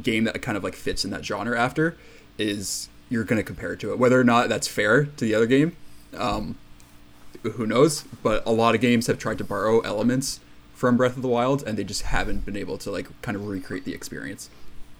game 0.00 0.24
that 0.24 0.40
kind 0.42 0.56
of 0.56 0.64
like 0.64 0.74
fits 0.74 1.04
in 1.04 1.10
that 1.10 1.24
genre 1.24 1.58
after 1.58 1.96
is 2.38 2.88
you're 3.08 3.24
going 3.24 3.38
to 3.38 3.44
compare 3.44 3.72
it 3.72 3.80
to 3.80 3.92
it. 3.92 3.98
Whether 3.98 4.18
or 4.18 4.24
not 4.24 4.48
that's 4.48 4.68
fair 4.68 5.04
to 5.04 5.24
the 5.24 5.34
other 5.34 5.46
game, 5.46 5.76
um, 6.16 6.56
who 7.42 7.66
knows? 7.66 8.02
But 8.22 8.44
a 8.46 8.52
lot 8.52 8.74
of 8.74 8.80
games 8.80 9.06
have 9.08 9.18
tried 9.18 9.38
to 9.38 9.44
borrow 9.44 9.80
elements 9.80 10.40
from 10.74 10.96
Breath 10.96 11.16
of 11.16 11.22
the 11.22 11.28
Wild, 11.28 11.62
and 11.66 11.78
they 11.78 11.84
just 11.84 12.02
haven't 12.02 12.44
been 12.44 12.56
able 12.56 12.78
to 12.78 12.90
like 12.90 13.08
kind 13.22 13.36
of 13.36 13.46
recreate 13.46 13.84
the 13.84 13.94
experience. 13.94 14.50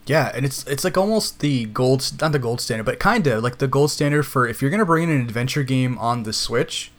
Yeah, 0.06 0.30
and 0.34 0.44
it's 0.44 0.66
it's 0.66 0.84
like 0.84 0.98
almost 0.98 1.40
the 1.40 1.64
gold 1.66 2.12
not 2.20 2.32
the 2.32 2.38
gold 2.38 2.60
standard, 2.60 2.84
but 2.84 2.98
kind 2.98 3.26
of 3.26 3.42
like 3.42 3.58
the 3.58 3.68
gold 3.68 3.90
standard 3.90 4.24
for 4.24 4.46
if 4.46 4.60
you're 4.60 4.70
gonna 4.70 4.84
bring 4.84 5.04
in 5.04 5.10
an 5.10 5.20
adventure 5.22 5.62
game 5.62 5.96
on 5.98 6.24
the 6.24 6.32
Switch, 6.32 6.92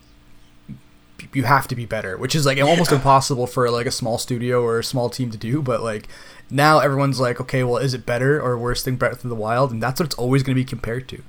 you 1.33 1.43
have 1.43 1.67
to 1.67 1.75
be 1.75 1.85
better, 1.85 2.17
which 2.17 2.35
is 2.35 2.45
like 2.45 2.59
almost 2.61 2.91
impossible 2.91 3.47
for 3.47 3.69
like 3.69 3.85
a 3.85 3.91
small 3.91 4.17
studio 4.17 4.61
or 4.63 4.79
a 4.79 4.83
small 4.83 5.09
team 5.09 5.31
to 5.31 5.37
do. 5.37 5.61
But 5.61 5.81
like 5.81 6.07
now 6.49 6.79
everyone's 6.79 7.19
like, 7.19 7.39
okay, 7.41 7.63
well, 7.63 7.77
is 7.77 7.93
it 7.93 8.05
better 8.05 8.41
or 8.41 8.57
worse 8.57 8.83
than 8.83 8.95
Breath 8.97 9.23
of 9.23 9.29
the 9.29 9.35
Wild? 9.35 9.71
And 9.71 9.81
that's 9.81 9.99
what 9.99 10.05
it's 10.07 10.15
always 10.15 10.43
gonna 10.43 10.55
be 10.55 10.65
compared 10.65 11.07
to. 11.09 11.23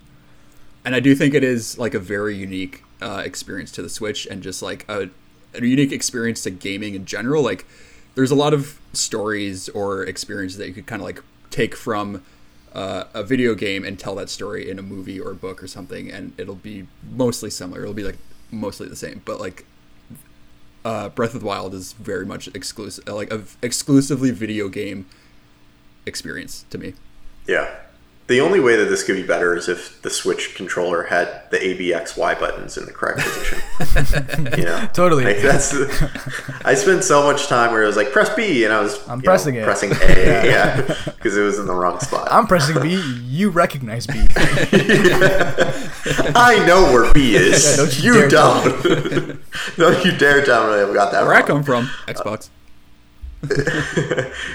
and 0.85 0.94
I 0.94 1.01
do 1.01 1.15
think 1.15 1.35
it 1.35 1.43
is 1.44 1.78
like 1.78 1.94
a 1.94 1.98
very 1.98 2.36
unique 2.36 2.82
uh, 3.03 3.23
experience 3.24 3.73
to 3.73 3.82
the 3.82 3.89
Switch, 3.90 4.27
and 4.27 4.43
just 4.43 4.62
like 4.62 4.85
a, 4.89 5.09
a 5.55 5.65
unique 5.65 5.93
experience 5.93 6.43
to 6.44 6.51
gaming 6.51 6.94
in 6.94 7.05
general. 7.05 7.43
Like, 7.43 7.66
there's 8.15 8.31
a 8.31 8.35
lot 8.36 8.55
of 8.55 8.81
stories 8.93 9.69
or 9.70 10.05
experiences 10.05 10.59
that 10.59 10.69
you 10.69 10.74
could 10.74 10.86
kind 10.86 11.03
of 11.03 11.07
like 11.07 11.23
take 11.56 11.74
from 11.74 12.22
uh, 12.74 13.04
a 13.14 13.22
video 13.22 13.54
game 13.54 13.82
and 13.82 13.98
tell 13.98 14.14
that 14.14 14.28
story 14.28 14.68
in 14.68 14.78
a 14.78 14.82
movie 14.82 15.18
or 15.18 15.30
a 15.30 15.34
book 15.34 15.62
or 15.62 15.66
something, 15.66 16.12
and 16.12 16.32
it'll 16.36 16.54
be 16.54 16.86
mostly 17.10 17.48
similar. 17.48 17.80
It'll 17.80 17.94
be 17.94 18.04
like 18.04 18.18
mostly 18.50 18.88
the 18.88 18.96
same, 18.96 19.22
but 19.24 19.40
like 19.40 19.64
uh, 20.84 21.08
Breath 21.08 21.34
of 21.34 21.40
the 21.40 21.46
Wild 21.46 21.72
is 21.72 21.94
very 21.94 22.26
much 22.26 22.48
exclusive, 22.48 23.08
like 23.08 23.32
a 23.32 23.42
exclusively 23.62 24.30
video 24.30 24.68
game 24.68 25.06
experience 26.04 26.66
to 26.68 26.76
me. 26.76 26.92
Yeah. 27.46 27.74
The 28.28 28.40
only 28.40 28.59
way 28.59 28.74
that 28.74 28.86
this 28.86 29.05
could 29.05 29.15
be 29.15 29.23
better 29.23 29.55
is 29.55 29.69
if 29.69 30.03
the 30.03 30.11
Switch 30.11 30.57
controller 30.57 31.05
had 31.05 31.48
the 31.51 31.65
A, 31.65 31.74
B, 31.74 31.94
X, 31.94 32.16
Y 32.16 32.35
buttons 32.35 32.77
in 32.77 32.85
the 32.85 32.90
correct 32.93 33.20
position. 33.20 33.61
you 34.59 34.65
know, 34.65 34.89
Totally. 34.93 35.24
Like 35.24 35.39
that's. 35.43 35.73
I 36.65 36.74
spent 36.74 37.05
so 37.05 37.23
much 37.23 37.47
time 37.47 37.70
where 37.70 37.85
it 37.85 37.86
was 37.86 37.97
like 37.97 38.11
press 38.11 38.28
B, 38.35 38.65
and 38.65 38.73
I 38.74 38.81
was 38.81 38.98
I'm 39.09 39.20
pressing 39.20 39.55
know, 39.55 39.61
it. 39.61 39.65
pressing 39.65 39.93
A, 39.93 39.94
yeah, 40.44 40.81
because 41.05 41.36
it 41.36 41.43
was 41.43 41.61
in 41.61 41.66
the 41.66 41.74
wrong 41.74 42.01
spot. 42.01 42.27
I'm 42.28 42.48
pressing 42.48 42.82
B. 42.82 43.01
You 43.27 43.51
recognize 43.51 44.09
B. 44.09 44.15
I 46.35 46.65
know 46.66 46.93
where 46.93 47.12
B 47.12 47.36
is. 47.36 47.65
Yeah, 47.65 47.77
don't 47.77 47.98
you 48.03 48.15
you 48.15 48.20
dare 48.20 48.28
tell 48.28 48.62
don't. 48.65 49.40
don't 49.77 50.05
you 50.05 50.16
dare 50.19 50.44
tell 50.44 50.66
me 50.69 50.82
I've 50.82 50.93
got 50.94 51.12
that 51.12 51.23
Where 51.24 51.35
I 51.35 51.43
come 51.43 51.62
from, 51.62 51.86
Xbox. 52.09 52.48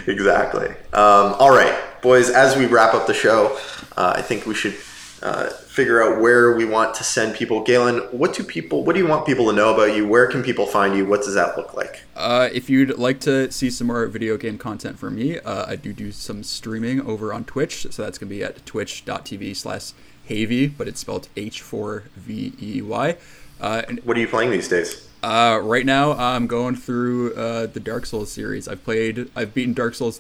exactly. 0.08 0.68
Um, 0.94 1.36
all 1.40 1.52
right, 1.52 1.74
boys. 2.02 2.30
As 2.30 2.56
we 2.56 2.66
wrap 2.66 2.94
up 2.94 3.08
the 3.08 3.14
show, 3.14 3.58
uh, 3.98 4.14
I 4.16 4.22
think 4.22 4.46
we 4.46 4.54
should 4.56 4.76
uh, 5.22 5.50
figure 5.50 6.02
out 6.02 6.20
where 6.20 6.56
we 6.56 6.66
want 6.66 6.96
to 6.96 7.04
send 7.04 7.36
people. 7.36 7.64
Galen, 7.64 8.00
what 8.12 8.34
do 8.34 8.44
people? 8.44 8.84
What 8.84 8.94
do 8.94 9.00
you 9.00 9.08
want 9.08 9.26
people 9.26 9.46
to 9.50 9.54
know 9.54 9.74
about 9.74 9.96
you? 9.96 10.08
Where 10.08 10.28
can 10.28 10.42
people 10.44 10.66
find 10.66 10.96
you? 10.96 11.06
What 11.06 11.22
does 11.22 11.36
that 11.36 11.58
look 11.58 11.74
like? 11.76 12.04
Uh, 12.16 12.50
if 12.52 12.70
you'd 12.70 12.98
like 12.98 13.20
to 13.22 13.52
see 13.52 13.70
some 13.70 13.88
more 13.88 14.06
video 14.08 14.38
game 14.38 14.58
content 14.58 14.98
from 14.98 15.16
me, 15.16 15.40
uh, 15.40 15.66
I 15.68 15.76
do 15.76 15.94
do 15.94 16.12
some 16.12 16.44
streaming 16.44 17.02
over 17.02 17.34
on 17.34 17.46
Twitch. 17.46 17.86
So 17.92 18.04
that's 18.04 18.18
going 18.18 18.30
to 18.30 18.36
be 18.36 18.44
at 18.44 18.66
twitch.tv 18.66 19.56
slash 19.56 19.92
Havey, 20.28 20.76
but 20.78 20.88
it's 20.88 21.00
spelled 21.02 21.28
H4VEY. 21.36 23.18
Uh, 23.60 23.82
and 23.88 24.00
What 24.04 24.18
are 24.18 24.20
you 24.20 24.28
playing 24.28 24.50
these 24.52 24.68
days? 24.68 25.08
uh, 25.24 25.60
right 25.62 25.86
now, 25.86 26.14
I'm 26.14 26.48
going 26.48 26.76
through 26.76 27.36
uh, 27.36 27.68
the 27.68 27.80
Dark 27.80 28.08
Souls 28.08 28.32
series. 28.32 28.68
I've 28.68 28.84
played, 28.84 29.30
I've 29.36 29.54
beaten 29.54 29.74
Dark 29.74 29.94
Souls 29.94 30.20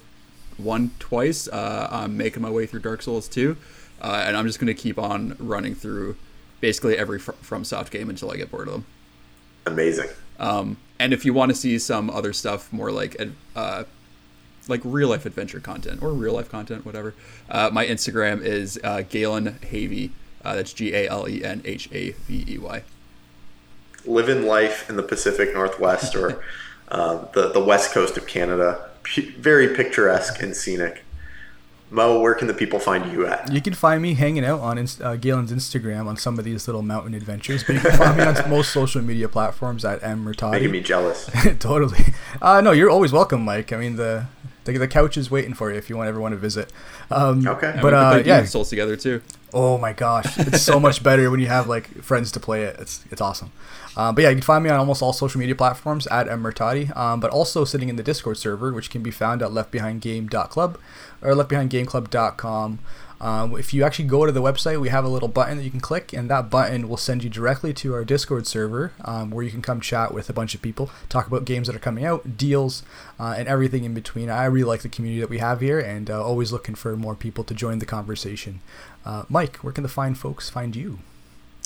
1 0.57 0.91
twice. 0.99 1.48
Uh, 1.48 1.88
I'm 1.91 2.18
making 2.18 2.41
my 2.41 2.49
way 2.49 2.65
through 2.65 2.82
Dark 2.82 3.02
Souls 3.02 3.28
2. 3.28 3.57
Uh, 4.02 4.23
and 4.26 4.36
I'm 4.36 4.48
just 4.48 4.60
going 4.60 4.68
to 4.68 4.73
keep 4.73 4.98
on 4.98 5.36
running 5.40 5.76
through 5.76 6.18
basically 6.60 6.98
every 6.98 7.19
fr- 7.19 7.34
FromSoft 7.34 7.91
game 7.91 8.10
until 8.10 8.32
I 8.32 8.38
get 8.38 8.49
bored 8.49 8.68
of 8.68 8.73
them. 8.73 8.86
Amazing. 9.65 10.10
Um, 10.40 10.78
and 10.99 11.14
if 11.14 11.26
you 11.26 11.34
want 11.34 11.49
to 11.49 11.56
see 11.56 11.78
some 11.78 12.10
other 12.10 12.34
stuff, 12.34 12.72
more 12.73 12.91
like 12.91 13.15
uh, 13.56 13.84
like 14.68 14.82
real 14.84 15.10
life 15.10 15.26
adventure 15.26 15.60
content 15.60 16.02
or 16.02 16.14
real 16.14 16.34
life 16.34 16.49
content, 16.49 16.86
whatever, 16.86 17.14
uh, 17.49 17.69
my 17.72 17.86
Instagram 17.86 18.41
is 18.44 18.80
uh, 18.84 19.03
Galen 19.07 19.60
Havey. 19.61 20.11
Uh, 20.44 20.56
that's 20.56 20.73
G 20.73 20.94
A 20.94 21.07
L 21.07 21.30
E 21.30 21.44
N 21.44 21.61
H 21.65 21.90
A 21.91 22.11
V 22.11 22.45
E 22.48 22.57
Y. 22.57 22.84
Living 24.06 24.48
life 24.48 24.90
in 24.90 24.95
the 24.95 25.03
Pacific 25.03 25.53
Northwest 25.53 26.15
or 26.15 26.44
uh, 26.90 27.26
the 27.34 27.52
the 27.52 27.64
west 27.64 27.91
coast 27.91 28.18
of 28.18 28.26
Canada. 28.26 28.90
P- 29.03 29.32
very 29.32 29.76
picturesque 29.76 30.41
and 30.41 30.56
scenic. 30.56 31.03
Mo, 31.94 32.22
where 32.22 32.34
can 32.34 32.48
the 32.48 32.53
people 32.53 32.80
find 32.80 33.11
you 33.11 33.28
at? 33.28 33.52
You 33.52 33.60
can 33.61 33.73
find 33.73 34.02
me 34.02 34.14
hanging 34.14 34.45
out 34.45 34.61
on 34.61 34.78
uh, 34.78 35.18
Galen's 35.18 35.52
Instagram 35.52 36.07
on 36.07 36.15
some 36.15 36.40
of 36.40 36.45
these 36.45 36.65
little 36.65 36.82
mountain 36.82 37.14
adventures, 37.14 37.65
but 37.65 37.73
you 37.76 37.82
can 37.82 37.91
find 37.98 38.18
me 38.18 38.23
on 38.23 38.49
most 38.49 38.72
social 38.72 39.02
media 39.02 39.28
platforms 39.28 39.84
at 39.84 40.02
M 40.02 40.23
Making 40.23 40.72
me 40.72 40.80
jealous. 40.80 41.30
totally. 41.60 42.14
Uh, 42.41 42.61
no, 42.61 42.72
you're 42.72 42.90
always 42.90 43.11
welcome, 43.11 43.44
Mike. 43.44 43.73
I 43.73 43.78
mean, 43.78 43.98
the, 43.98 44.28
the 44.64 44.78
the 44.78 44.88
couch 44.88 45.18
is 45.18 45.30
waiting 45.30 45.53
for 45.53 45.69
you 45.69 45.78
if 45.78 45.90
you 45.90 45.98
want 45.98 46.07
ever 46.07 46.22
want 46.22 46.32
to 46.32 46.38
visit. 46.38 46.72
Um, 47.10 47.45
Okay. 47.45 47.78
But 47.82 47.94
uh, 47.94 48.23
yeah, 48.26 48.45
Souls 48.45 48.69
together 48.69 48.95
too. 48.95 49.22
Oh 49.53 49.78
my 49.78 49.91
gosh, 49.91 50.38
it's 50.40 50.61
so 50.61 50.80
much 50.80 51.03
better 51.03 51.30
when 51.30 51.41
you 51.41 51.48
have 51.48 51.68
like 51.68 51.90
friends 52.02 52.32
to 52.32 52.40
play 52.40 52.64
it. 52.64 52.78
It's 52.80 53.03
it's 53.11 53.19
awesome. 53.19 53.52
Um, 53.97 54.15
but 54.15 54.23
yeah, 54.23 54.30
you 54.30 54.35
can 54.35 54.43
find 54.43 54.63
me 54.63 54.69
on 54.69 54.80
almost 54.80 55.01
all 55.01 55.13
social 55.13 55.39
media 55.39 55.55
platforms 55.55 56.07
at 56.07 56.27
mmertati, 56.27 56.95
um, 56.95 57.19
but 57.19 57.31
also 57.31 57.65
sitting 57.65 57.89
in 57.89 57.95
the 57.95 58.03
Discord 58.03 58.38
server, 58.38 58.72
which 58.73 58.89
can 58.89 59.03
be 59.03 59.11
found 59.11 59.41
at 59.41 59.49
leftbehindgame.club 59.49 60.77
or 61.22 61.31
leftbehindgameclub.com. 61.31 62.80
Um, 63.22 63.55
if 63.55 63.72
you 63.72 63.84
actually 63.84 64.05
go 64.05 64.26
to 64.26 64.31
the 64.31 64.41
website, 64.41 64.81
we 64.81 64.89
have 64.89 65.05
a 65.05 65.07
little 65.07 65.27
button 65.27 65.57
that 65.57 65.63
you 65.63 65.69
can 65.69 65.80
click, 65.80 66.11
and 66.11 66.27
that 66.31 66.49
button 66.49 66.89
will 66.89 66.97
send 66.97 67.23
you 67.23 67.30
directly 67.30 67.72
to 67.76 67.93
our 67.93 68.03
Discord 68.03 68.47
server, 68.47 68.93
um, 69.05 69.30
where 69.30 69.45
you 69.45 69.51
can 69.51 69.61
come 69.61 69.80
chat 69.80 70.11
with 70.11 70.27
a 70.27 70.34
bunch 70.34 70.55
of 70.55 70.61
people, 70.63 70.89
talk 71.07 71.27
about 71.27 71.45
games 71.45 71.68
that 71.68 71.76
are 71.76 71.80
coming 71.80 72.03
out, 72.03 72.35
deals, 72.35 72.81
uh, 73.19 73.35
and 73.38 73.47
everything 73.47 73.84
in 73.84 73.93
between. 73.93 74.31
I 74.31 74.45
really 74.45 74.68
like 74.68 74.81
the 74.81 74.89
community 74.89 75.22
that 75.22 75.30
we 75.30 75.38
have 75.38 75.61
here, 75.61 75.80
and 75.80 76.09
uh, 76.09 76.23
always 76.26 76.51
looking 76.51 76.73
for 76.73 76.97
more 76.97 77.13
people 77.13 77.43
to 77.43 77.53
join 77.53 77.77
the 77.77 77.85
conversation. 77.85 78.61
Uh, 79.05 79.23
Mike, 79.30 79.57
where 79.57 79.73
can 79.73 79.84
the 79.84 79.89
fine 79.89 80.15
folks 80.15 80.49
find 80.49 80.76
you? 80.76 80.97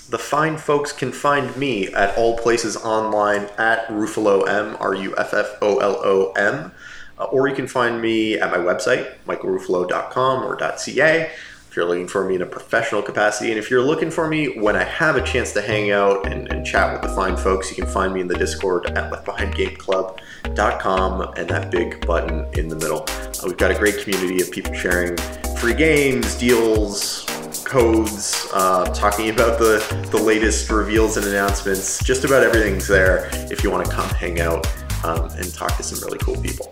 The 0.07 0.19
fine 0.19 0.57
folks 0.57 0.91
can 0.91 1.11
find 1.11 1.57
me 1.57 1.87
at 1.87 2.15
all 2.15 2.37
places 2.37 2.77
online 2.77 3.49
at 3.57 3.87
Ruffolo 3.87 4.47
M, 4.47 4.77
R 4.79 4.93
U 4.93 5.15
F 5.17 5.33
F 5.33 5.57
O 5.63 5.79
L 5.79 5.99
O 6.03 6.31
M. 6.33 6.71
Uh, 7.17 7.23
or 7.25 7.47
you 7.47 7.55
can 7.55 7.65
find 7.65 8.01
me 8.01 8.35
at 8.35 8.51
my 8.51 8.57
website, 8.57 9.15
michaelruffolo.com 9.25 10.43
or 10.43 10.59
.ca, 10.59 11.21
if 11.21 11.75
you're 11.75 11.85
looking 11.85 12.07
for 12.07 12.23
me 12.23 12.35
in 12.35 12.43
a 12.43 12.45
professional 12.45 13.01
capacity. 13.01 13.49
And 13.49 13.57
if 13.57 13.71
you're 13.71 13.81
looking 13.81 14.11
for 14.11 14.27
me 14.27 14.59
when 14.59 14.75
I 14.75 14.83
have 14.83 15.15
a 15.15 15.23
chance 15.23 15.53
to 15.53 15.61
hang 15.61 15.89
out 15.89 16.27
and, 16.27 16.51
and 16.51 16.63
chat 16.63 16.93
with 16.93 17.01
the 17.01 17.09
fine 17.15 17.35
folks, 17.35 17.71
you 17.71 17.75
can 17.75 17.87
find 17.91 18.13
me 18.13 18.21
in 18.21 18.27
the 18.27 18.37
Discord 18.37 18.91
at 18.91 19.11
leftbehindgameclub.com 19.11 21.33
and 21.35 21.49
that 21.49 21.71
big 21.71 22.05
button 22.05 22.45
in 22.53 22.67
the 22.67 22.75
middle. 22.75 23.05
Uh, 23.09 23.45
we've 23.45 23.57
got 23.57 23.71
a 23.71 23.75
great 23.75 24.03
community 24.03 24.39
of 24.41 24.51
people 24.51 24.71
sharing 24.73 25.17
free 25.57 25.73
games, 25.73 26.37
deals, 26.37 27.24
codes, 27.63 28.47
uh, 28.53 28.85
talking 28.93 29.29
about 29.29 29.59
the, 29.59 30.07
the 30.11 30.17
latest 30.17 30.69
reveals 30.69 31.17
and 31.17 31.25
announcements. 31.25 32.03
Just 32.03 32.25
about 32.25 32.43
everything's 32.43 32.87
there 32.87 33.29
if 33.51 33.63
you 33.63 33.71
want 33.71 33.85
to 33.85 33.91
come 33.91 34.09
hang 34.09 34.39
out 34.39 34.65
um, 35.03 35.29
and 35.31 35.53
talk 35.53 35.75
to 35.77 35.83
some 35.83 35.99
really 36.05 36.17
cool 36.19 36.41
people. 36.41 36.71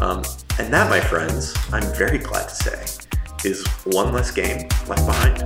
Um, 0.00 0.22
and 0.58 0.72
that, 0.72 0.88
my 0.90 1.00
friends, 1.00 1.54
I'm 1.72 1.94
very 1.94 2.18
glad 2.18 2.48
to 2.48 2.54
say, 2.54 2.84
is 3.48 3.66
one 3.84 4.12
less 4.12 4.30
game 4.30 4.68
left 4.88 5.06
behind. 5.06 5.42